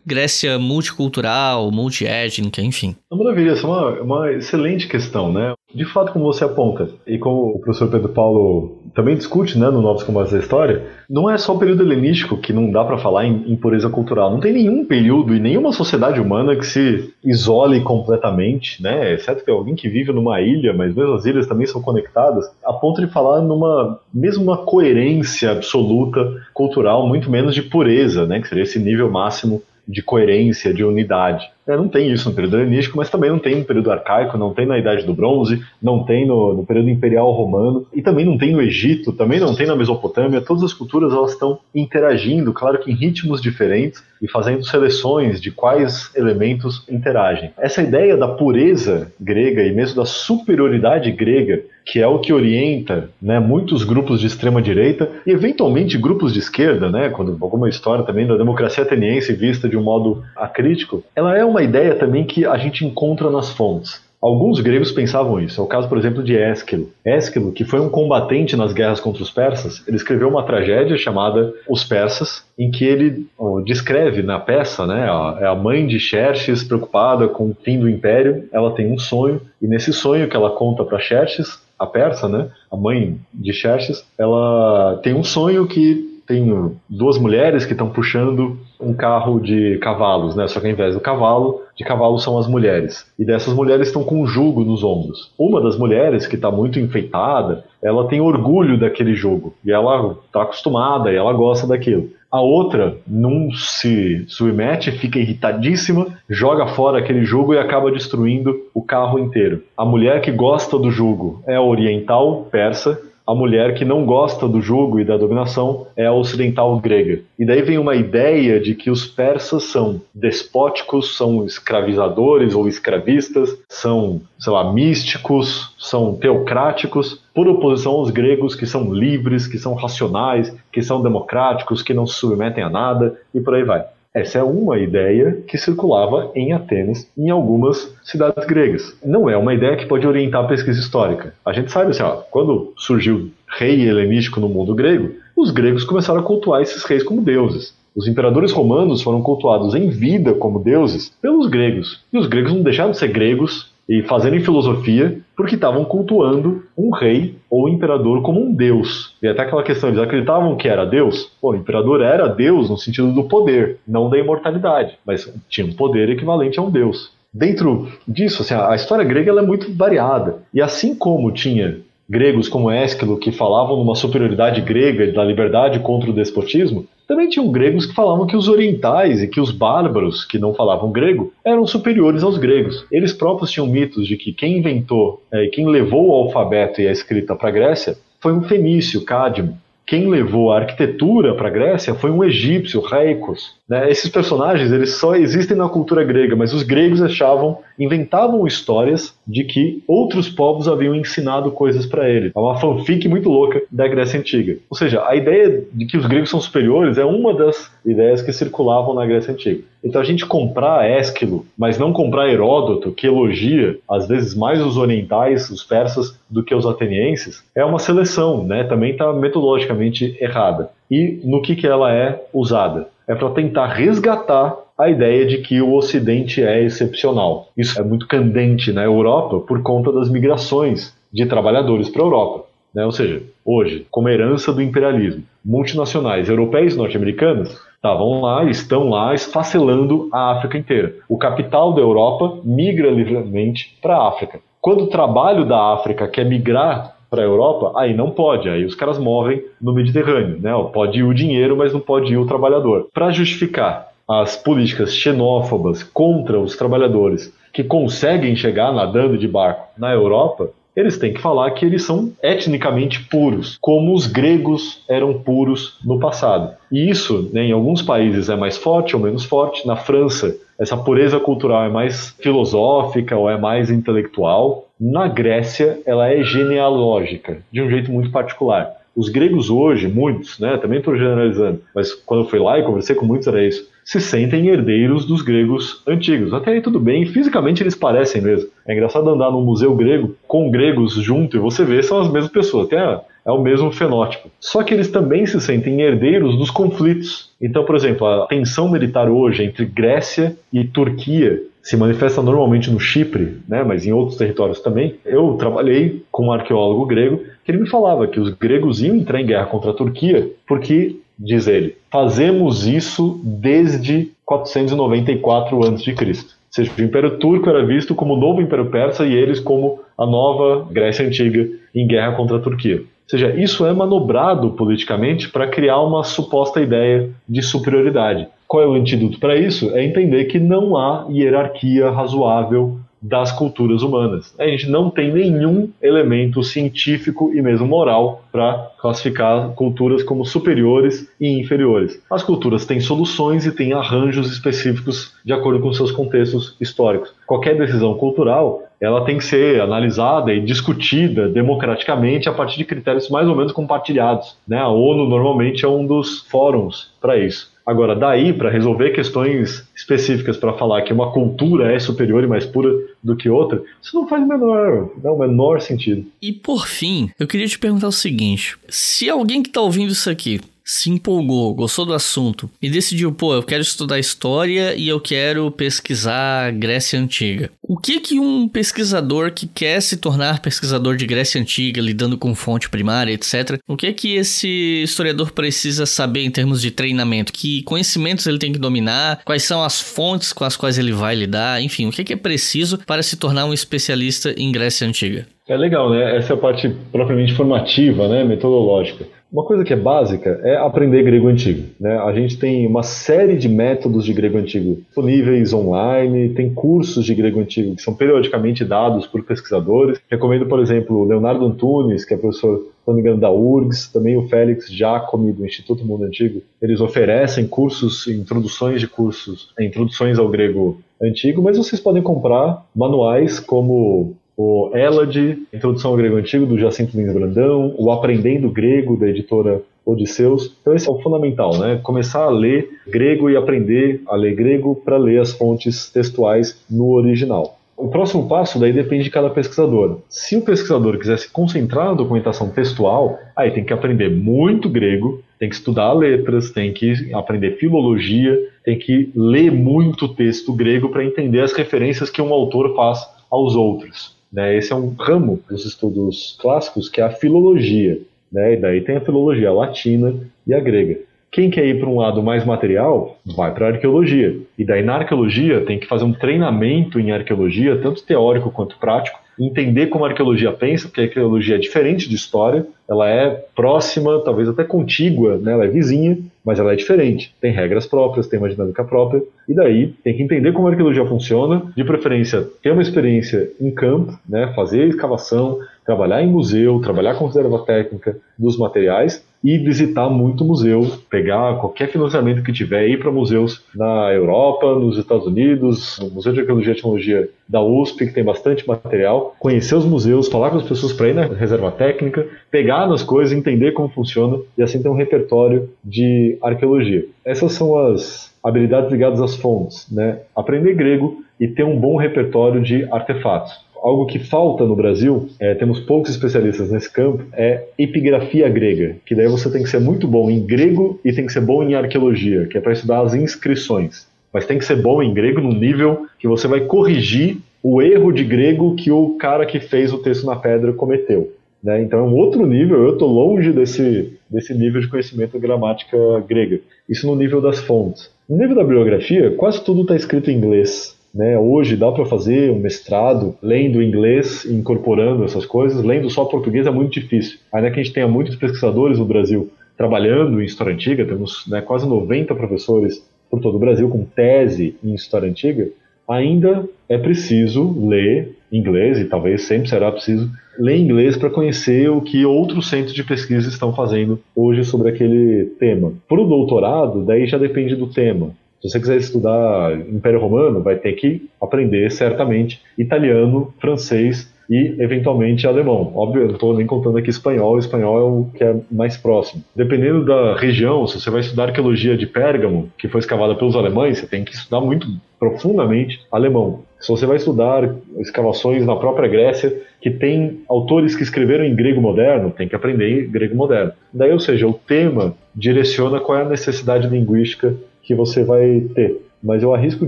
Grécia 0.06 0.60
multicultural, 0.60 1.72
multiétnica, 1.72 2.62
enfim. 2.62 2.96
Maravilha, 3.12 3.54
essa 3.54 3.64
é 3.64 3.66
uma, 3.66 4.02
uma 4.02 4.32
excelente 4.34 4.88
questão, 4.88 5.34
né? 5.34 5.55
De 5.76 5.84
fato, 5.84 6.14
como 6.14 6.24
você 6.24 6.46
aponta, 6.46 6.88
e 7.06 7.18
como 7.18 7.50
o 7.50 7.60
professor 7.60 7.92
Pedro 7.92 8.08
Paulo 8.08 8.78
também 8.94 9.18
discute 9.18 9.60
né, 9.60 9.70
no 9.70 9.82
Novos 9.82 10.04
Combates 10.04 10.32
da 10.32 10.40
História, 10.40 10.84
não 11.10 11.30
é 11.30 11.38
só 11.38 11.54
o 11.54 11.60
período 11.60 11.84
helenístico 11.84 12.38
que 12.38 12.54
não 12.54 12.72
dá 12.72 12.82
para 12.86 12.98
falar 12.98 13.26
em, 13.26 13.44
em, 13.46 13.58
pureza 13.58 13.90
cultural. 13.90 14.32
Não 14.32 14.40
tem 14.40 14.54
nenhum 14.54 14.86
período 14.86 15.36
e 15.36 15.40
nenhuma 15.40 15.74
sociedade 15.74 16.22
humana 16.22 16.56
que 16.56 16.66
se 16.66 17.14
isole 17.22 17.82
completamente, 17.82 18.82
né? 18.82 19.16
Exceto 19.16 19.44
que 19.44 19.52
alguém 19.52 19.76
que 19.76 19.90
vive 19.90 20.14
numa 20.14 20.40
ilha, 20.40 20.72
mas 20.72 20.96
mesmo 20.96 21.14
as 21.14 21.26
ilhas 21.26 21.46
também 21.46 21.68
são 21.68 21.82
conectadas, 21.82 22.50
a 22.64 22.72
ponto 22.72 23.02
de 23.02 23.12
falar 23.12 23.42
numa 23.42 24.00
mesmo 24.14 24.46
uma 24.46 24.60
coerência 24.60 25.52
absoluta 25.52 26.42
cultural, 26.54 27.06
muito 27.06 27.30
menos 27.30 27.54
de 27.54 27.62
pureza, 27.62 28.26
né? 28.26 28.40
Que 28.40 28.48
seria 28.48 28.64
esse 28.64 28.80
nível 28.80 29.12
máximo 29.12 29.62
de 29.88 30.02
coerência, 30.02 30.74
de 30.74 30.84
unidade. 30.84 31.50
É, 31.68 31.76
não 31.76 31.88
tem 31.88 32.12
isso 32.12 32.30
no 32.30 32.36
período 32.36 32.58
helenístico, 32.58 32.98
mas 32.98 33.10
também 33.10 33.30
não 33.30 33.40
tem 33.40 33.56
no 33.56 33.66
período 33.66 33.92
arcaico, 33.92 34.38
não 34.38 34.54
tem 34.54 34.66
na 34.66 34.78
Idade 34.78 35.04
do 35.04 35.14
Bronze, 35.14 35.64
não 35.82 36.04
tem 36.04 36.26
no, 36.26 36.54
no, 36.54 36.66
período 36.66 36.90
imperial 36.90 37.32
romano, 37.32 37.88
e 37.94 38.02
também 38.02 38.24
não 38.24 38.38
tem 38.38 38.52
no 38.52 38.62
Egito, 38.62 39.12
também 39.12 39.40
não 39.40 39.56
tem 39.56 39.66
na 39.66 39.76
Mesopotâmia. 39.76 40.42
Todas 40.42 40.64
as 40.64 40.74
culturas 40.74 41.12
elas 41.12 41.32
estão 41.32 41.60
interagindo, 41.74 42.54
claro 42.54 42.80
que 42.80 42.92
em 42.92 42.96
ritmos 42.96 43.42
diferentes, 43.42 44.04
e 44.22 44.30
fazendo 44.30 44.64
seleções 44.64 45.42
de 45.42 45.52
quais 45.52 46.12
elementos 46.16 46.84
interagem. 46.90 47.52
Essa 47.58 47.82
ideia 47.82 48.16
da 48.16 48.28
pureza 48.28 49.12
grega 49.20 49.64
e 49.64 49.72
mesmo 49.72 49.96
da 49.96 50.06
superioridade 50.06 51.12
grega 51.12 51.64
que 51.86 52.02
é 52.02 52.08
o 52.08 52.20
que 52.20 52.34
orienta 52.34 53.10
né, 53.22 53.40
muitos 53.40 53.84
grupos 53.84 54.20
de 54.20 54.28
extrema 54.28 54.62
direita 54.62 55.10
e 55.26 55.32
eventualmente 55.32 55.98
grupos 55.98 56.34
de 56.34 56.40
esquerda, 56.40 56.90
né, 56.90 57.10
quando 57.10 57.38
alguma 57.40 57.70
história 57.70 58.04
também 58.04 58.26
da 58.26 58.36
democracia 58.36 58.84
ateniense 58.84 59.34
vista 59.34 59.70
de 59.70 59.78
um 59.78 59.84
modo 59.84 60.24
acrítico, 60.36 61.04
ela 61.16 61.38
é 61.38 61.46
uma 61.46 61.62
ideia 61.62 61.96
também 61.96 62.26
que 62.26 62.46
a 62.46 62.58
gente 62.58 62.84
encontra 62.86 63.30
nas 63.30 63.52
fontes. 63.52 64.04
Alguns 64.26 64.60
gregos 64.60 64.92
pensavam 64.92 65.40
isso. 65.40 65.62
É 65.62 65.64
o 65.64 65.68
caso, 65.68 65.88
por 65.88 66.00
exemplo, 66.00 66.24
de 66.24 66.36
Ésquilo. 66.36 66.90
Ésquilo, 67.06 67.52
que 67.52 67.64
foi 67.64 67.80
um 67.80 67.90
combatente 67.90 68.56
nas 68.56 68.74
guerras 68.74 69.00
contra 69.00 69.22
os 69.22 69.30
persas, 69.30 69.84
ele 69.88 69.98
escreveu 69.98 70.28
uma 70.28 70.42
tragédia 70.42 70.98
chamada 70.98 71.54
Os 71.70 71.84
Persas, 71.84 72.44
em 72.58 72.72
que 72.72 72.84
ele 72.84 73.28
descreve 73.64 74.24
na 74.24 74.40
peça, 74.40 74.88
né, 74.88 75.08
a, 75.08 75.38
é 75.42 75.46
a 75.46 75.54
mãe 75.54 75.86
de 75.86 76.00
Xerxes 76.00 76.64
preocupada 76.64 77.28
com 77.28 77.50
o 77.50 77.58
fim 77.64 77.80
do 77.80 77.88
império, 77.88 78.50
ela 78.52 78.72
tem 78.72 78.92
um 78.92 78.98
sonho, 78.98 79.42
e 79.62 79.68
nesse 79.68 79.94
sonho 79.94 80.28
que 80.28 80.36
ela 80.36 80.50
conta 80.50 80.84
para 80.84 80.98
Xerxes, 80.98 81.60
a 81.78 81.86
persa, 81.86 82.28
né, 82.28 82.50
a 82.72 82.78
mãe 82.78 83.20
de 83.34 83.54
Xerxes, 83.54 84.06
ela 84.18 85.00
tem 85.04 85.14
um 85.14 85.24
sonho 85.24 85.68
que 85.68 86.16
tem 86.28 86.72
duas 86.90 87.18
mulheres 87.18 87.66
que 87.66 87.74
estão 87.74 87.90
puxando 87.90 88.58
um 88.80 88.94
carro 88.94 89.40
de 89.40 89.78
cavalos, 89.78 90.36
né? 90.36 90.48
Só 90.48 90.60
que 90.60 90.66
ao 90.66 90.72
invés 90.72 90.96
do 90.96 91.00
cavalo, 91.00 91.62
de 91.78 91.84
cavalo 91.84 92.18
são 92.18 92.38
as 92.38 92.48
mulheres. 92.48 93.06
E 93.18 93.24
dessas 93.24 93.54
mulheres 93.54 93.88
estão 93.88 94.04
com 94.04 94.22
um 94.22 94.26
jugo 94.26 94.64
nos 94.64 94.84
ombros. 94.84 95.32
Uma 95.38 95.62
das 95.62 95.78
mulheres, 95.78 96.26
que 96.26 96.36
está 96.36 96.50
muito 96.50 96.80
enfeitada, 96.80 97.64
ela 97.82 98.08
tem 98.08 98.20
orgulho 98.20 98.80
daquele 98.80 99.14
jugo. 99.14 99.54
E 99.64 99.72
ela 99.72 100.18
está 100.26 100.42
acostumada 100.42 101.12
e 101.12 101.16
ela 101.16 101.32
gosta 101.32 101.68
daquilo. 101.68 102.10
A 102.32 102.42
outra 102.42 102.98
não 103.08 103.52
se 103.52 104.26
submete, 104.28 104.92
fica 104.92 105.20
irritadíssima, 105.20 106.08
joga 106.30 106.68
fora 106.68 107.00
aquele 107.00 107.24
jugo 107.24 107.54
e 107.54 107.58
acaba 107.58 107.92
destruindo 107.92 108.60
o 108.74 108.82
carro 108.82 109.20
inteiro. 109.20 109.64
A 109.78 109.86
mulher 109.86 110.22
que 110.22 110.32
gosta 110.32 110.78
do 110.78 110.92
jugo 110.92 111.42
é 111.48 111.60
oriental 111.60 112.48
persa 112.52 113.00
a 113.28 113.34
mulher 113.34 113.74
que 113.74 113.84
não 113.84 114.06
gosta 114.06 114.48
do 114.48 114.62
jugo 114.62 115.00
e 115.00 115.04
da 115.04 115.18
dominação 115.18 115.88
é 115.96 116.06
a 116.06 116.14
ocidental 116.14 116.80
grega. 116.80 117.22
E 117.40 117.46
daí 117.46 117.64
vem 117.64 117.80
uma 117.80 117.96
ideia 117.96 118.60
de 118.60 118.76
que 118.76 118.92
os 118.92 119.08
persas 119.08 119.64
são 119.64 120.00
despóticos, 120.14 121.18
são 121.18 121.44
escravizadores 121.44 122.54
ou 122.54 122.68
escravistas, 122.68 123.58
são, 123.68 124.22
sei 124.38 124.54
lá, 124.54 124.72
místicos, 124.72 125.74
são 125.80 126.16
teocráticos, 126.16 127.25
por 127.36 127.50
oposição 127.50 127.92
aos 127.92 128.10
gregos 128.10 128.56
que 128.56 128.66
são 128.66 128.94
livres, 128.94 129.46
que 129.46 129.60
são 129.60 129.74
racionais, 129.74 130.56
que 130.72 130.82
são 130.82 131.04
democráticos, 131.04 131.84
que 131.84 131.94
não 131.94 132.08
se 132.08 132.16
submetem 132.16 132.64
a 132.64 132.70
nada 132.70 133.20
e 133.34 133.42
por 133.42 133.54
aí 133.54 133.64
vai. 133.66 133.84
Essa 134.14 134.40
é 134.40 134.44
uma 134.44 134.80
ideia 134.80 135.44
que 135.46 135.58
circulava 135.58 136.32
em 136.34 136.54
Atenas 136.54 137.06
em 137.18 137.30
algumas 137.30 137.94
cidades 138.02 138.46
gregas. 138.46 138.98
Não 139.06 139.30
é 139.30 139.36
uma 139.36 139.54
ideia 139.54 139.76
que 139.76 139.86
pode 139.86 140.08
orientar 140.08 140.46
a 140.46 140.48
pesquisa 140.48 140.80
histórica. 140.80 141.34
A 141.46 141.52
gente 141.52 141.70
sabe 141.70 141.92
assim, 141.92 142.02
ó, 142.02 142.22
quando 142.32 142.72
surgiu 142.78 143.30
rei 143.46 143.82
helenístico 143.82 144.40
no 144.40 144.48
mundo 144.48 144.74
grego, 144.74 145.12
os 145.36 145.52
gregos 145.52 145.84
começaram 145.84 146.22
a 146.22 146.24
cultuar 146.24 146.62
esses 146.62 146.86
reis 146.86 147.04
como 147.04 147.22
deuses. 147.22 147.76
Os 147.94 148.08
imperadores 148.08 148.54
romanos 148.54 149.02
foram 149.02 149.22
cultuados 149.22 149.76
em 149.76 149.90
vida 149.90 150.34
como 150.34 150.64
deuses 150.64 151.12
pelos 151.22 151.48
gregos. 151.48 152.02
E 152.14 152.18
os 152.18 152.28
gregos 152.28 152.54
não 152.54 152.64
deixaram 152.64 152.92
de 152.92 152.98
ser 152.98 153.10
gregos 153.10 153.75
e 153.88 154.02
fazerem 154.04 154.40
filosofia 154.40 155.20
porque 155.36 155.56
estavam 155.56 155.84
cultuando 155.86 156.64
um 156.78 156.92
rei 156.92 157.36
ou 157.50 157.70
imperador 157.70 158.22
como 158.22 158.42
um 158.42 158.54
deus. 158.54 159.16
E 159.22 159.28
até 159.28 159.44
aquela 159.44 159.64
questão, 159.64 159.90
eles 159.90 160.02
acreditavam 160.02 160.56
que 160.56 160.68
era 160.68 160.86
deus? 160.86 161.32
Pô, 161.42 161.52
o 161.52 161.56
imperador 161.56 162.02
era 162.02 162.28
deus 162.28 162.70
no 162.70 162.78
sentido 162.78 163.12
do 163.12 163.26
poder, 163.26 163.80
não 163.88 164.10
da 164.10 164.18
imortalidade, 164.18 164.98
mas 165.06 165.32
tinha 165.50 165.68
um 165.68 165.74
poder 165.74 166.10
equivalente 166.10 166.60
a 166.60 166.64
um 166.64 166.72
deus. 166.72 167.12
Dentro 167.34 167.90
disso, 168.08 168.42
assim, 168.42 168.54
a 168.54 168.76
história 168.76 169.04
grega 169.04 169.32
é 169.32 169.42
muito 169.42 169.72
variada. 169.74 170.40
E 170.54 170.62
assim 170.62 170.96
como 170.96 171.32
tinha 171.32 171.80
gregos 172.10 172.48
como 172.48 172.72
Ésquilo 172.72 173.18
que 173.18 173.32
falavam 173.32 173.78
numa 173.78 173.96
superioridade 173.96 174.62
grega 174.62 175.12
da 175.12 175.24
liberdade 175.24 175.80
contra 175.80 176.10
o 176.10 176.14
despotismo, 176.14 176.88
também 177.08 177.30
tinham 177.30 177.52
gregos 177.52 177.86
que 177.86 177.94
falavam 177.94 178.26
que 178.26 178.36
os 178.36 178.48
orientais 178.48 179.22
e 179.22 179.28
que 179.28 179.40
os 179.40 179.52
bárbaros, 179.52 180.26
que 180.26 180.40
não 180.40 180.54
falavam 180.54 180.92
grego, 180.92 181.32
eram 181.44 181.66
superiores 181.68 182.24
aos 182.24 182.38
gregos. 182.38 182.86
Eles 182.92 183.14
próprios 183.14 183.52
tinham 183.52 183.68
mitos 183.68 184.08
de 184.08 184.18
que 184.18 184.34
quem 184.34 184.58
inventou 184.58 185.22
é, 185.32 185.48
quem 185.48 185.68
levou 185.68 186.10
o 186.10 186.14
alfabeto 186.14 186.82
e 186.82 186.88
a 186.88 186.92
escrita 186.92 187.36
para 187.36 187.50
a 187.50 187.52
Grécia 187.52 187.98
foi 188.20 188.34
um 188.34 188.42
fenício, 188.42 189.04
Cádimo. 189.06 189.58
quem 189.86 190.08
levou 190.10 190.52
a 190.52 190.58
arquitetura 190.58 191.36
para 191.36 191.48
a 191.48 191.52
Grécia 191.52 191.94
foi 191.94 192.10
um 192.10 192.24
egípcio, 192.24 192.82
Raikos. 192.82 193.56
Né? 193.70 193.90
Esses 193.90 194.10
personagens 194.10 194.72
eles 194.72 194.96
só 194.96 195.16
existem 195.16 195.56
na 195.56 195.70
cultura 195.70 196.04
grega, 196.04 196.36
mas 196.36 196.54
os 196.54 196.64
gregos 196.64 197.02
achavam, 197.02 197.60
inventavam 197.78 198.48
histórias 198.48 199.15
de 199.28 199.44
que 199.44 199.84
outros 199.88 200.30
povos 200.30 200.68
haviam 200.68 200.96
ensinado 200.96 201.52
coisas 201.52 201.86
para 201.86 202.10
ele. 202.10 202.32
É 202.36 202.40
uma 202.40 202.60
fanfic 202.60 203.08
muito 203.08 203.30
louca 203.30 203.62
da 203.72 203.88
Grécia 203.88 204.20
Antiga. 204.20 204.58
Ou 204.70 204.78
seja, 204.78 205.04
a 205.08 205.16
ideia 205.16 205.64
de 205.74 205.86
que 205.86 205.98
os 205.98 206.06
gregos 206.06 206.30
são 206.30 206.40
superiores 206.40 206.98
é 206.98 207.06
uma 207.06 207.34
das 207.34 207.72
ideias 207.86 208.22
que 208.22 208.32
circulavam 208.32 208.94
na 208.94 209.06
Grécia 209.06 209.34
Antiga. 209.34 209.64
Então 209.84 210.02
a 210.02 210.06
gente 210.06 210.26
comprar 210.26 210.90
Ésquilo, 210.90 211.46
mas 211.58 211.78
não 211.78 211.94
comprar 211.94 212.30
Heródoto, 212.30 212.92
que 212.92 213.06
elogia 213.06 213.78
às 213.90 214.08
vezes 214.08 214.34
mais 214.34 214.60
os 214.60 214.78
orientais, 214.78 215.50
os 215.50 215.64
persas, 215.64 216.20
do 216.30 216.44
que 216.44 216.56
os 216.56 216.66
atenienses, 216.66 217.44
é 217.54 217.64
uma 217.64 217.78
seleção, 217.78 218.44
né? 218.44 218.64
Também 218.64 218.92
está 218.92 219.14
metodologicamente 219.14 220.18
errada. 220.20 220.70
E 220.90 221.20
no 221.24 221.42
que, 221.42 221.56
que 221.56 221.68
ela 221.68 221.94
é 221.94 222.24
usada? 222.34 222.88
É 223.08 223.14
para 223.14 223.30
tentar 223.30 223.68
resgatar 223.68 224.65
a 224.78 224.90
ideia 224.90 225.26
de 225.26 225.38
que 225.38 225.62
o 225.62 225.74
Ocidente 225.74 226.44
é 226.44 226.64
excepcional. 226.64 227.48
Isso 227.56 227.80
é 227.80 227.84
muito 227.84 228.08
candente 228.08 228.74
na 228.74 228.84
Europa 228.84 229.40
por 229.40 229.62
conta 229.62 229.92
das 229.92 230.10
migrações 230.10 230.96
de 231.12 231.26
trabalhadores 231.26 231.90
para 231.90 232.02
a 232.02 232.06
Europa. 232.06 232.46
Né? 232.74 232.86
Ou 232.86 232.92
seja, 232.92 233.24
hoje, 233.46 233.88
como 233.90 234.10
herança 234.10 234.52
do 234.52 234.62
imperialismo, 234.62 235.24
multinacionais 235.44 236.28
europeias 236.28 236.74
e 236.74 236.78
norte-americanas 236.78 237.58
estavam 237.76 238.22
lá, 238.22 238.44
estão 238.46 238.90
lá, 238.90 239.14
esfacelando 239.14 240.10
a 240.12 240.32
África 240.34 240.58
inteira. 240.58 240.94
O 241.08 241.18
capital 241.18 241.74
da 241.74 241.82
Europa 241.82 242.40
migra 242.44 242.90
livremente 242.90 243.78
para 243.82 243.96
a 243.96 244.10
África. 244.10 244.40
Quando 244.60 244.84
o 244.86 244.88
trabalho 244.88 245.46
da 245.46 245.74
África 245.74 246.08
quer 246.08 246.26
migrar 246.26 246.96
para 247.10 247.22
a 247.22 247.26
Europa, 247.26 247.72
aí 247.80 247.94
não 247.94 248.10
pode, 248.12 248.50
aí 248.50 248.66
os 248.66 248.76
caras 248.76 248.98
movem 248.98 249.42
no 249.62 249.72
Mediterrâneo, 249.72 250.42
né? 250.42 250.52
Pode 250.74 251.00
ir 251.00 251.04
o 251.04 251.14
dinheiro, 251.14 251.56
mas 251.56 251.72
não 251.72 251.80
pode 251.80 252.12
ir 252.12 252.18
o 252.18 252.26
trabalhador. 252.26 252.90
Para 252.92 253.12
justificar 253.12 253.95
as 254.08 254.36
políticas 254.36 254.94
xenófobas 254.94 255.84
contra 255.84 256.40
os 256.40 256.56
trabalhadores 256.56 257.34
que 257.52 257.64
conseguem 257.64 258.36
chegar 258.36 258.74
nadando 258.74 259.18
de 259.18 259.28
barco 259.28 259.68
na 259.78 259.92
Europa, 259.92 260.50
eles 260.76 260.98
têm 260.98 261.14
que 261.14 261.22
falar 261.22 261.50
que 261.52 261.66
eles 261.66 261.84
são 261.84 262.12
etnicamente 262.22 263.04
puros, 263.06 263.58
como 263.62 263.94
os 263.94 264.08
gregos 264.08 264.84
eram 264.90 265.14
puros 265.14 265.80
no 265.86 266.00
passado. 266.00 266.54
E 266.70 266.90
isso, 266.90 267.30
né, 267.32 267.46
em 267.46 267.54
alguns 267.54 267.82
países, 267.82 268.30
é 268.30 268.36
mais 268.36 268.58
forte 268.58 268.96
ou 268.96 269.02
menos 269.02 269.24
forte. 269.24 269.66
Na 269.66 269.78
França, 269.78 270.36
essa 270.60 270.76
pureza 270.76 271.18
cultural 271.20 271.64
é 271.64 271.70
mais 271.70 272.14
filosófica 272.20 273.16
ou 273.16 273.30
é 273.30 273.38
mais 273.38 273.72
intelectual. 273.72 274.68
Na 274.78 275.08
Grécia, 275.08 275.80
ela 275.86 276.10
é 276.12 276.22
genealógica, 276.24 277.38
de 277.50 277.62
um 277.62 277.70
jeito 277.70 277.90
muito 277.90 278.12
particular. 278.12 278.76
Os 278.96 279.10
gregos 279.10 279.50
hoje, 279.50 279.88
muitos, 279.88 280.40
né, 280.40 280.58
também 280.58 280.80
estou 280.80 280.96
generalizando, 280.96 281.62
mas 281.74 281.94
quando 281.94 282.24
eu 282.24 282.30
fui 282.30 282.40
lá 282.40 282.58
e 282.58 282.64
conversei 282.64 282.96
com 282.96 283.06
muitos 283.06 283.28
era 283.28 283.46
isso, 283.46 283.70
se 283.84 284.02
sentem 284.02 284.48
herdeiros 284.48 285.06
dos 285.06 285.22
gregos 285.22 285.84
antigos. 285.88 286.34
Até 286.34 286.52
aí 286.52 286.62
tudo 286.62 286.80
bem, 286.80 287.06
fisicamente 287.06 287.62
eles 287.62 287.76
parecem 287.76 288.22
mesmo. 288.22 288.50
É 288.68 288.74
engraçado 288.74 289.10
andar 289.10 289.30
num 289.30 289.44
museu 289.44 289.76
grego 289.76 290.16
com 290.28 290.50
gregos 290.50 290.94
junto 290.94 291.38
e 291.38 291.40
você 291.40 291.64
vê 291.64 291.84
são 291.84 292.00
as 292.00 292.12
mesmas 292.12 292.32
pessoas, 292.32 292.66
até 292.66 293.02
é 293.26 293.32
o 293.32 293.42
mesmo 293.42 293.72
fenótipo. 293.72 294.30
Só 294.40 294.64
que 294.64 294.74
eles 294.74 294.90
também 294.90 295.26
se 295.26 295.42
sentem 295.42 295.82
herdeiros 295.82 296.38
dos 296.38 296.50
conflitos. 296.52 297.32
Então, 297.42 297.66
por 297.66 297.76
exemplo, 297.76 298.08
a 298.08 298.28
tensão 298.28 298.70
militar 298.70 299.10
hoje 299.10 299.44
entre 299.44 299.66
Grécia 299.66 300.36
e 300.54 300.64
Turquia 300.64 301.42
se 301.66 301.76
manifesta 301.76 302.22
normalmente 302.22 302.70
no 302.70 302.80
Chipre, 302.80 303.40
né, 303.50 303.64
mas 303.64 303.88
em 303.88 303.92
outros 303.92 304.20
territórios 304.20 304.62
também. 304.62 304.96
Eu 305.04 305.34
trabalhei 305.34 306.04
com 306.12 306.28
um 306.28 306.32
arqueólogo 306.32 306.86
grego 306.86 307.24
que 307.44 307.52
ele 307.52 307.58
me 307.58 307.68
falava 307.68 308.08
que 308.08 308.20
os 308.20 308.30
gregos 308.30 308.84
iam 308.84 308.96
entrar 308.96 309.20
em 309.20 309.26
guerra 309.26 309.48
contra 309.48 309.72
a 309.72 309.74
Turquia 309.74 310.30
porque 310.48 310.96
diz 311.18 311.48
ele, 311.48 311.76
fazemos 311.92 312.68
isso 312.68 313.20
desde 313.24 314.12
494 314.24 315.64
a.C. 315.64 315.96
Ou 315.98 316.14
seja, 316.52 316.72
o 316.78 316.82
Império 316.82 317.18
Turco 317.18 317.50
era 317.50 317.66
visto 317.66 317.96
como 317.96 318.14
o 318.14 318.20
novo 318.20 318.42
Império 318.42 318.68
Persa 318.68 319.04
e 319.04 319.14
eles 319.16 319.40
como 319.40 319.80
a 319.98 320.06
nova 320.06 320.68
Grécia 320.72 321.06
Antiga 321.06 321.50
em 321.74 321.88
guerra 321.88 322.14
contra 322.16 322.38
a 322.38 322.42
Turquia. 322.42 322.84
Ou 323.06 323.10
seja, 323.10 323.36
isso 323.36 323.66
é 323.66 323.72
manobrado 323.72 324.52
politicamente 324.52 325.30
para 325.30 325.48
criar 325.48 325.80
uma 325.82 326.04
suposta 326.04 326.60
ideia 326.60 327.12
de 327.30 327.42
superioridade. 327.42 328.28
Qual 328.48 328.64
é 328.64 328.68
o 328.68 328.74
antídoto 328.74 329.20
para 329.20 329.36
isso? 329.36 329.76
É 329.76 329.84
entender 329.84 330.26
que 330.26 330.40
não 330.40 330.76
há 330.76 331.06
hierarquia 331.10 331.90
razoável 331.92 332.80
das 333.08 333.32
culturas 333.32 333.84
humanas. 333.84 334.34
A 334.40 334.48
gente 334.48 334.70
não 334.70 334.90
tem 334.90 335.12
nenhum 335.14 335.70
elemento 335.82 336.44
científico 336.44 337.32
e 337.34 337.42
mesmo 337.42 337.68
moral 337.68 338.24
para 338.32 338.72
classificar 338.80 339.50
culturas 339.52 340.04
como 340.04 340.26
superiores 340.26 341.08
e 341.22 341.40
inferiores. 341.40 342.02
As 342.10 342.24
culturas 342.24 342.66
têm 342.66 342.80
soluções 342.80 343.46
e 343.46 343.52
têm 343.52 343.74
arranjos 343.74 344.32
específicos 344.32 345.14
de 345.24 345.34
acordo 345.34 345.60
com 345.60 345.72
seus 345.72 345.92
contextos 345.92 346.56
históricos. 346.60 347.14
Qualquer 347.28 347.58
decisão 347.58 347.94
cultural 347.96 348.64
ela 348.82 349.06
tem 349.06 349.18
que 349.18 349.24
ser 349.24 349.62
analisada 349.62 350.34
e 350.34 350.42
discutida 350.42 351.30
democraticamente 351.30 352.28
a 352.28 352.34
partir 352.34 352.58
de 352.58 352.66
critérios 352.66 353.10
mais 353.10 353.28
ou 353.28 353.36
menos 353.36 353.52
compartilhados. 353.52 354.36
Né? 354.48 354.58
A 354.58 354.68
ONU 354.68 355.08
normalmente 355.08 355.64
é 355.64 355.68
um 355.68 355.86
dos 355.86 356.22
fóruns 356.28 356.92
para 357.00 357.18
isso. 357.18 357.55
Agora, 357.66 357.96
daí 357.96 358.32
para 358.32 358.50
resolver 358.50 358.92
questões 358.92 359.68
específicas 359.76 360.38
para 360.38 360.54
falar 360.54 360.84
que 360.84 360.94
uma 360.94 361.12
cultura 361.12 361.74
é 361.74 361.80
superior 361.80 362.24
e 362.24 362.28
mais 362.28 362.46
pura 362.46 362.72
do 363.04 363.16
que 363.16 363.28
outra, 363.28 363.64
isso 363.82 363.96
não 363.96 364.08
faz 364.08 364.22
o 364.22 364.28
menor, 364.28 364.92
não, 365.04 365.16
o 365.16 365.20
menor 365.20 365.60
sentido. 365.62 366.06
E 366.22 366.32
por 366.32 366.68
fim, 366.68 367.10
eu 367.20 367.26
queria 367.26 367.48
te 367.48 367.58
perguntar 367.58 367.88
o 367.88 367.92
seguinte: 367.92 368.56
se 368.70 369.10
alguém 369.10 369.42
que 369.42 369.50
está 369.50 369.62
ouvindo 369.62 369.92
isso 369.92 370.10
aqui 370.10 370.40
se 370.66 370.90
empolgou, 370.90 371.54
gostou 371.54 371.86
do 371.86 371.94
assunto 371.94 372.50
e 372.60 372.70
decidiu, 372.72 373.12
pô, 373.12 373.36
eu 373.36 373.44
quero 373.44 373.62
estudar 373.62 374.00
história 374.00 374.74
e 374.76 374.88
eu 374.88 375.00
quero 375.00 375.52
pesquisar 375.52 376.52
Grécia 376.54 377.00
Antiga. 377.00 377.52
O 377.62 377.78
que 377.78 378.00
que 378.00 378.20
um 378.20 378.50
pesquisador 378.50 379.32
que 379.32 379.46
quer 379.46 379.80
se 379.82 379.98
tornar 379.98 380.40
pesquisador 380.40 380.96
de 380.96 381.06
Grécia 381.06 381.40
Antiga, 381.40 381.80
lidando 381.80 382.18
com 382.18 382.34
fonte 382.34 382.68
primária, 382.68 383.14
etc., 383.14 383.60
o 383.68 383.78
que 383.78 383.94
que 383.94 384.16
esse 384.16 384.82
historiador 384.82 385.32
precisa 385.32 385.86
saber 385.86 386.24
em 386.24 386.32
termos 386.32 386.62
de 386.62 386.72
treinamento? 386.72 387.32
Que 387.32 387.62
conhecimentos 387.64 388.26
ele 388.26 388.40
tem 388.40 388.52
que 388.52 388.60
dominar? 388.60 389.22
Quais 389.24 389.44
são 389.44 389.64
as 389.64 389.80
fontes 389.80 390.34
com 390.34 390.44
as 390.44 390.58
quais 390.58 390.80
ele 390.80 390.92
vai 390.92 391.14
lidar? 391.14 391.62
Enfim, 391.62 391.88
o 391.88 391.92
que 391.92 392.04
que 392.04 392.14
é 392.14 392.18
preciso 392.18 392.80
para 392.80 393.04
se 393.04 393.18
tornar 393.18 393.46
um 393.46 393.54
especialista 393.54 394.34
em 394.36 394.52
Grécia 394.52 394.88
Antiga? 394.88 395.28
É 395.48 395.56
legal, 395.56 395.92
né? 395.92 396.18
Essa 396.18 396.34
é 396.34 396.36
a 396.36 396.40
parte 396.40 396.76
propriamente 396.92 397.36
formativa, 397.36 398.08
né? 398.08 398.24
Metodológica. 398.24 399.06
Uma 399.32 399.44
coisa 399.44 399.64
que 399.64 399.74
é 399.74 399.76
básica 399.76 400.40
é 400.44 400.56
aprender 400.56 401.04
grego 401.04 401.28
antigo. 401.28 401.68
Né? 401.80 401.98
A 401.98 402.14
gente 402.14 402.38
tem 402.38 402.66
uma 402.66 402.84
série 402.84 403.36
de 403.36 403.50
métodos 403.50 404.06
de 404.06 404.14
grego 404.14 404.38
antigo 404.38 404.76
disponíveis 404.76 405.52
online, 405.52 406.30
tem 406.30 406.54
cursos 406.54 407.04
de 407.04 407.14
grego 407.14 407.40
antigo 407.40 407.76
que 407.76 407.82
são 407.82 407.94
periodicamente 407.94 408.64
dados 408.64 409.06
por 409.08 409.24
pesquisadores. 409.24 410.00
Recomendo, 410.10 410.46
por 410.46 410.60
exemplo, 410.60 411.04
Leonardo 411.04 411.46
Antunes, 411.46 412.06
que 412.06 412.14
é 412.14 412.18
professor, 412.18 412.60
se 412.60 412.88
não 412.88 412.94
me 412.94 413.02
engano, 413.02 413.20
da 413.20 413.32
URGS, 413.32 413.92
também 413.92 414.16
o 414.16 414.28
Félix 414.28 414.72
Giacomi, 414.72 415.34
do 415.34 415.46
Instituto 415.46 415.84
Mundo 415.84 416.06
Antigo. 416.06 416.42
Eles 416.62 416.80
oferecem 416.80 417.48
cursos, 417.48 418.08
introduções 418.08 418.80
de 418.80 418.88
cursos, 418.88 419.50
introduções 419.60 420.18
ao 420.18 420.30
grego 420.30 420.78
antigo, 421.02 421.42
mas 421.42 421.58
vocês 421.58 421.82
podem 421.82 422.02
comprar 422.02 422.66
manuais 422.74 423.40
como 423.40 424.16
o 424.38 424.72
Elade, 424.76 425.40
Introdução 425.54 425.92
ao 425.92 425.98
Grego 425.98 426.18
Antigo, 426.18 426.46
do 426.46 426.58
Jacinto 426.58 426.98
Lins 426.98 427.14
Brandão, 427.14 427.74
o 427.78 427.92
Aprendendo 427.92 428.50
Grego, 428.50 428.98
da 428.98 429.08
editora 429.08 429.62
Odisseus. 429.86 430.58
Então 430.62 430.74
esse 430.74 430.88
é 430.88 430.92
o 430.92 431.00
fundamental, 431.02 431.58
né? 431.58 431.80
Começar 431.84 432.24
a 432.24 432.30
ler 432.30 432.70
grego 432.88 433.30
e 433.30 433.38
aprender 433.38 434.02
a 434.08 434.16
ler 434.16 434.36
grego 434.36 434.76
para 434.84 434.98
ler 434.98 435.22
as 435.22 435.32
fontes 435.32 435.90
textuais 435.90 436.64
no 436.70 436.92
original. 436.92 437.60
O 437.78 437.90
próximo 437.90 438.28
passo 438.28 438.58
daí 438.58 438.72
depende 438.72 439.04
de 439.04 439.10
cada 439.10 439.30
pesquisador. 439.30 440.00
Se 440.08 440.38
o 440.38 440.42
pesquisador 440.42 440.98
quiser 440.98 441.20
se 441.20 441.30
concentrar 441.30 441.88
na 441.88 441.94
documentação 441.94 442.50
textual, 442.50 443.20
aí 443.36 443.52
tem 443.52 443.66
que 443.66 443.74
aprender 443.74 444.10
muito 444.10 444.70
grego, 444.70 445.22
tem 445.38 445.50
que 445.50 445.56
estudar 445.56 445.92
letras, 445.92 446.52
tem 446.52 446.72
que 446.74 447.14
aprender 447.14 447.58
filologia, 447.58 448.40
tem 448.64 448.80
que 448.80 449.12
ler 449.14 449.52
muito 449.52 450.08
texto 450.08 450.54
grego 450.54 450.88
para 450.90 451.04
entender 451.04 451.42
as 451.42 451.52
referências 451.52 452.10
que 452.10 452.22
um 452.22 452.34
autor 452.34 452.74
faz 452.76 453.06
aos 453.30 453.56
outros. 453.56 454.15
Né? 454.32 454.58
Esse 454.58 454.74
é 454.74 454.76
um 454.76 454.94
ramo 454.94 455.40
dos 455.50 455.66
estudos 455.66 456.38
clássicos 456.40 456.90
que 456.90 457.02
é 457.02 457.04
a 457.04 457.10
filologia. 457.10 458.00
Né? 458.32 458.54
E 458.54 458.58
daí 458.58 458.82
tem 458.82 458.98
a 458.98 459.02
filologia 459.02 459.52
latina 459.52 460.14
e 460.46 460.54
a 460.54 460.60
grega. 460.60 461.00
Quem 461.32 461.50
quer 461.50 461.66
ir 461.66 461.80
para 461.80 461.90
um 461.90 461.98
lado 461.98 462.24
mais 462.24 462.46
material, 462.46 463.18
vai 463.26 463.54
para 463.54 463.68
a 463.68 463.70
arqueologia. 463.72 464.38
E 464.58 464.64
daí 464.64 464.82
na 464.82 464.96
arqueologia 464.96 465.66
tem 465.66 465.78
que 465.78 465.86
fazer 465.86 466.06
um 466.06 466.14
treinamento 466.14 466.98
em 467.00 467.12
arqueologia, 467.12 467.78
tanto 467.82 468.06
teórico 468.06 468.50
quanto 468.50 468.78
prático, 468.78 469.20
entender 469.38 469.88
como 469.88 470.06
a 470.06 470.10
arqueologia 470.10 470.54
pensa, 470.54 470.88
porque 470.88 471.02
a 471.02 471.04
arqueologia 471.04 471.56
é 471.56 471.60
diferente 471.60 472.08
de 472.08 472.16
história, 472.16 472.66
ela 472.90 473.10
é 473.10 473.30
próxima, 473.54 474.22
talvez 474.24 474.48
até 474.48 474.64
contígua, 474.64 475.38
né? 475.38 475.52
ela 475.52 475.66
é 475.66 475.68
vizinha, 475.68 476.18
mas 476.46 476.60
ela 476.60 476.74
é 476.74 476.76
diferente. 476.76 477.34
Tem 477.42 477.52
regras 477.52 477.88
próprias, 477.88 478.28
tem 478.28 478.38
uma 478.38 478.50
dinâmica 478.50 478.84
própria, 478.84 479.24
e 479.50 479.54
daí 479.54 479.88
tem 480.04 480.16
que 480.16 480.24
entender 480.24 480.54
como 480.54 480.68
a 480.68 480.72
arqueologia 480.72 481.06
funciona, 481.06 481.64
de 481.76 481.84
preferência 481.84 482.48
ter 482.62 482.72
uma 482.72 482.82
experiência 482.82 483.50
em 483.60 483.72
campo, 483.72 484.18
né? 484.28 484.54
fazer 484.56 484.88
escavação, 484.88 485.60
trabalhar 485.86 486.24
em 486.24 486.28
museu, 486.28 486.82
trabalhar 486.82 487.16
com 487.16 487.28
reserva 487.28 487.60
técnica 487.60 488.18
dos 488.38 488.58
materiais 488.58 489.24
e 489.44 489.60
visitar 489.60 490.10
muito 490.10 490.44
museu, 490.44 490.82
pegar 491.08 491.60
qualquer 491.60 491.92
financiamento 491.92 492.42
que 492.42 492.52
tiver, 492.52 492.90
ir 492.90 492.98
para 492.98 493.12
museus 493.12 493.64
na 493.76 494.12
Europa, 494.12 494.74
nos 494.74 494.98
Estados 494.98 495.28
Unidos, 495.28 496.00
no 496.02 496.10
Museu 496.10 496.34
de 496.34 496.40
Arqueologia 496.40 496.72
e 496.72 496.76
Tecnologia 496.76 497.30
da 497.48 497.62
USP, 497.62 498.08
que 498.08 498.14
tem 498.14 498.24
bastante 498.24 498.68
material, 498.68 499.36
conhecer 499.38 499.76
os 499.76 499.86
museus, 499.86 500.28
falar 500.28 500.50
com 500.50 500.58
as 500.58 500.68
pessoas 500.68 500.94
para 500.94 501.10
ir 501.10 501.14
na 501.14 501.28
reserva 501.28 501.72
técnica, 501.72 502.26
pegar 502.50 502.88
nas 502.88 503.04
coisas, 503.04 503.38
entender 503.38 503.74
como 503.74 503.88
funciona 503.90 504.40
e 504.58 504.64
assim 504.64 504.82
ter 504.82 504.90
um 504.90 504.96
repertório 504.96 505.70
de 505.84 506.40
arqueologia. 506.42 507.06
Essas 507.24 507.52
são 507.52 507.78
as 507.78 508.34
habilidades 508.44 508.92
ligadas 508.92 509.22
às 509.22 509.36
fontes, 509.36 509.86
né? 509.92 510.22
Aprender 510.36 510.74
grego 510.74 511.24
e 511.40 511.48
ter 511.48 511.64
um 511.64 511.80
bom 511.80 511.98
repertório 511.98 512.64
de 512.64 512.88
artefatos 512.92 513.65
algo 513.86 514.08
que 514.08 514.18
falta 514.18 514.66
no 514.66 514.76
Brasil, 514.76 515.30
é, 515.40 515.54
temos 515.54 515.80
poucos 515.80 516.10
especialistas 516.10 516.72
nesse 516.72 516.92
campo, 516.92 517.24
é 517.34 517.66
epigrafia 517.78 518.50
grega, 518.50 518.96
que 519.06 519.14
daí 519.14 519.28
você 519.28 519.48
tem 519.52 519.62
que 519.62 519.70
ser 519.70 519.80
muito 519.80 520.08
bom 520.08 520.28
em 520.32 520.44
grego 520.44 521.00
e 521.06 521.14
tem 521.14 521.28
que 521.28 521.32
ser 521.32 521.42
bom 521.42 521.62
em 521.62 521.76
arqueologia, 521.76 522.48
que 522.48 522.58
é 522.58 522.62
para 522.62 522.74
estudar 522.74 523.02
as 523.02 523.14
inscrições. 523.14 524.08
Mas 524.34 524.48
tem 524.48 524.58
que 524.58 524.66
ser 524.66 524.82
bom 524.82 525.04
em 525.04 525.14
grego 525.14 525.40
no 525.40 525.54
nível 525.54 526.08
que 526.18 526.28
você 526.28 526.48
vai 526.48 526.62
corrigir 526.62 527.38
o 527.62 527.80
erro 527.80 528.12
de 528.12 528.24
grego 528.24 528.76
que 528.76 528.92
o 528.92 529.18
cara 529.20 529.46
que 529.46 529.60
fez 529.60 529.94
o 529.94 530.00
texto 530.00 530.26
na 530.26 530.36
pedra 530.36 530.74
cometeu. 530.74 531.32
Né? 531.64 531.84
Então 531.84 532.00
é 532.00 532.04
um 532.04 532.16
outro 532.16 532.46
nível, 532.46 532.82
eu 532.82 532.94
estou 532.94 533.08
longe 533.08 533.52
desse, 533.52 534.18
desse 534.28 534.54
nível 534.56 534.82
de 534.82 534.88
conhecimento 534.88 535.34
da 535.34 535.40
gramática 535.40 535.98
grega. 536.28 536.60
Isso 536.90 537.06
no 537.06 537.16
nível 537.16 537.40
das 537.40 537.60
fontes. 537.60 538.10
No 538.28 538.36
nível 538.36 538.56
da 538.56 538.64
bibliografia, 538.64 539.32
quase 539.32 539.64
tudo 539.64 539.84
está 539.84 539.96
escrito 539.96 540.32
em 540.32 540.38
inglês. 540.38 540.95
Né? 541.16 541.40
Hoje 541.40 541.78
dá 541.78 541.90
para 541.94 542.06
fazer 542.06 542.52
um 542.52 542.60
mestrado 542.60 543.38
lendo 543.42 543.82
inglês, 543.82 544.44
incorporando 544.44 545.24
essas 545.24 545.46
coisas. 545.46 545.82
Lendo 545.82 546.10
só 546.10 546.26
português 546.26 546.68
é 546.68 546.72
muito 546.72 547.00
difícil. 547.00 547.40
Ainda 547.54 547.72
que 547.72 547.80
a 547.80 547.84
gente 547.84 547.94
tenha 547.94 548.08
muitos 548.08 548.36
pesquisadores 548.36 549.00
no 549.00 549.06
Brasil 549.06 549.50
trabalhando 549.78 550.42
em 550.42 550.46
História 550.46 550.74
Antiga, 550.74 551.06
temos 551.06 551.48
né, 551.48 551.62
quase 551.62 551.88
90 551.88 552.36
professores 552.36 553.02
por 553.30 553.40
todo 553.40 553.56
o 553.56 553.60
Brasil 553.60 553.88
com 553.90 554.04
tese 554.04 554.76
em 554.84 554.94
História 554.94 555.30
Antiga, 555.30 555.70
ainda 556.08 556.68
é 556.88 556.98
preciso 556.98 557.76
ler 557.88 558.36
inglês, 558.52 559.00
e 559.00 559.06
talvez 559.06 559.44
sempre 559.44 559.68
será 559.68 559.92
preciso 559.92 560.30
ler 560.58 560.78
inglês 560.78 561.18
para 561.18 561.30
conhecer 561.30 561.90
o 561.90 562.02
que 562.02 562.26
outros 562.26 562.70
centros 562.70 562.94
de 562.94 563.04
pesquisa 563.04 563.50
estão 563.50 563.74
fazendo 563.74 564.20
hoje 564.36 564.64
sobre 564.64 564.90
aquele 564.90 565.46
tema. 565.60 565.94
Para 566.08 566.22
o 566.22 566.28
doutorado, 566.28 567.04
daí 567.04 567.26
já 567.26 567.38
depende 567.38 567.76
do 567.76 567.88
tema. 567.88 568.32
Se 568.66 568.72
você 568.72 568.80
quiser 568.80 568.98
estudar 568.98 569.78
Império 569.78 570.20
Romano, 570.20 570.60
vai 570.60 570.76
ter 570.76 570.94
que 570.94 571.30
aprender 571.40 571.92
certamente 571.92 572.60
italiano, 572.76 573.54
francês 573.60 574.34
e 574.50 574.76
eventualmente 574.80 575.46
alemão. 575.46 575.92
Óbvio, 575.96 576.24
eu 576.24 576.28
não 576.28 576.34
estou 576.34 576.58
nem 576.58 576.66
contando 576.66 576.98
aqui 576.98 577.12
espanhol, 577.12 577.60
espanhol 577.60 578.00
é 578.00 578.04
o 578.04 578.28
que 578.36 578.44
é 578.44 578.56
mais 578.72 578.98
próximo. 578.98 579.44
Dependendo 579.56 580.04
da 580.04 580.36
região, 580.36 580.88
se 580.88 581.00
você 581.00 581.12
vai 581.12 581.22
estudar 581.22 581.44
arqueologia 581.44 581.96
de 581.96 582.08
Pérgamo, 582.08 582.72
que 582.76 582.88
foi 582.88 583.02
escavada 583.02 583.36
pelos 583.36 583.56
alemães, 583.56 584.00
você 584.00 584.08
tem 584.08 584.24
que 584.24 584.34
estudar 584.34 584.62
muito 584.62 584.88
profundamente 585.20 586.00
alemão. 586.12 586.64
Se 586.80 586.90
você 586.90 587.06
vai 587.06 587.18
estudar 587.18 587.72
escavações 588.00 588.66
na 588.66 588.76
própria 588.76 589.08
Grécia, 589.08 589.56
que 589.80 589.92
tem 589.92 590.40
autores 590.50 590.96
que 590.96 591.04
escreveram 591.04 591.46
em 591.46 591.56
grego 591.56 591.80
moderno, 591.80 592.32
tem 592.32 592.48
que 592.48 592.56
aprender 592.56 593.08
grego 593.10 593.36
moderno. 593.36 593.74
Daí, 593.94 594.12
ou 594.12 594.20
seja, 594.20 594.48
o 594.48 594.54
tema 594.54 595.16
direciona 595.36 596.00
qual 596.00 596.18
é 596.18 596.22
a 596.24 596.30
necessidade 596.30 596.88
linguística 596.88 597.56
que 597.86 597.96
você 597.96 598.24
vai 598.24 598.62
ter. 598.74 599.06
Mas 599.26 599.42
eu 599.42 599.56
arrisco 599.56 599.88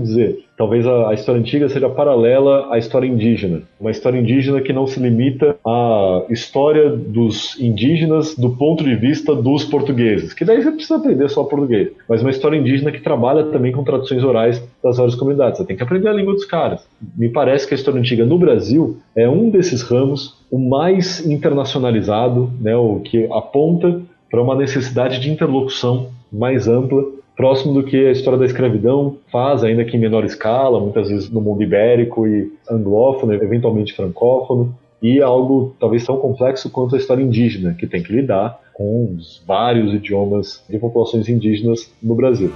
dizer, 0.00 0.44
talvez 0.56 0.84
a, 0.84 1.10
a, 1.10 1.14
história 1.14 1.40
antiga 1.40 1.68
seja 1.68 1.88
paralela 1.88 2.66
à 2.72 2.78
história 2.78 3.06
indígena. 3.06 3.62
Uma 3.80 3.92
história 3.92 4.18
indígena 4.18 4.60
que 4.60 4.72
não 4.72 4.84
se 4.84 4.98
limita 4.98 5.54
à 5.64 6.24
história 6.28 6.90
dos 6.90 7.56
indígenas 7.60 8.34
do 8.34 8.50
ponto 8.50 8.82
de 8.82 8.96
vista 8.96 9.36
dos 9.36 9.64
portugueses, 9.64 10.32
que 10.32 10.44
daí 10.44 10.60
você 10.60 10.72
precisa 10.72 10.96
aprender 10.96 11.28
só 11.28 11.44
português. 11.44 11.90
Mas 12.08 12.20
uma 12.20 12.30
história 12.30 12.56
indígena 12.56 12.90
que 12.90 13.00
trabalha 13.00 13.44
também 13.44 13.70
com 13.70 13.84
traduções 13.84 14.24
orais 14.24 14.60
das 14.82 14.96
várias 14.96 15.14
comunidades. 15.14 15.58
Você 15.58 15.66
tem 15.66 15.76
que 15.76 15.84
aprender 15.84 16.08
a 16.08 16.12
língua 16.12 16.34
dos 16.34 16.44
caras. 16.44 16.84
Me 17.16 17.28
parece 17.28 17.68
que 17.68 17.74
a 17.74 17.76
história 17.76 18.00
antiga 18.00 18.24
no 18.24 18.38
Brasil 18.38 18.98
é 19.14 19.28
um 19.28 19.50
desses 19.50 19.82
ramos, 19.82 20.36
o 20.50 20.58
mais 20.58 21.24
internacionalizado, 21.24 22.50
né, 22.60 22.74
o 22.76 22.98
que 23.00 23.28
aponta 23.30 24.00
para 24.28 24.42
uma 24.42 24.56
necessidade 24.56 25.20
de 25.20 25.30
interlocução 25.30 26.08
mais 26.32 26.66
ampla 26.66 27.17
próximo 27.38 27.72
do 27.72 27.84
que 27.84 27.96
a 27.96 28.10
história 28.10 28.36
da 28.36 28.44
escravidão 28.44 29.16
faz, 29.30 29.62
ainda 29.62 29.84
que 29.84 29.96
em 29.96 30.00
menor 30.00 30.24
escala, 30.24 30.80
muitas 30.80 31.08
vezes 31.08 31.30
no 31.30 31.40
mundo 31.40 31.62
ibérico 31.62 32.26
e 32.26 32.52
anglófono, 32.68 33.32
eventualmente 33.32 33.94
francófono, 33.94 34.76
e 35.00 35.22
algo 35.22 35.72
talvez 35.78 36.04
tão 36.04 36.16
complexo 36.16 36.68
quanto 36.68 36.96
a 36.96 36.98
história 36.98 37.22
indígena, 37.22 37.74
que 37.74 37.86
tem 37.86 38.02
que 38.02 38.12
lidar 38.12 38.58
com 38.74 39.14
os 39.14 39.40
vários 39.46 39.94
idiomas 39.94 40.64
de 40.68 40.80
populações 40.80 41.28
indígenas 41.28 41.88
no 42.02 42.16
Brasil. 42.16 42.50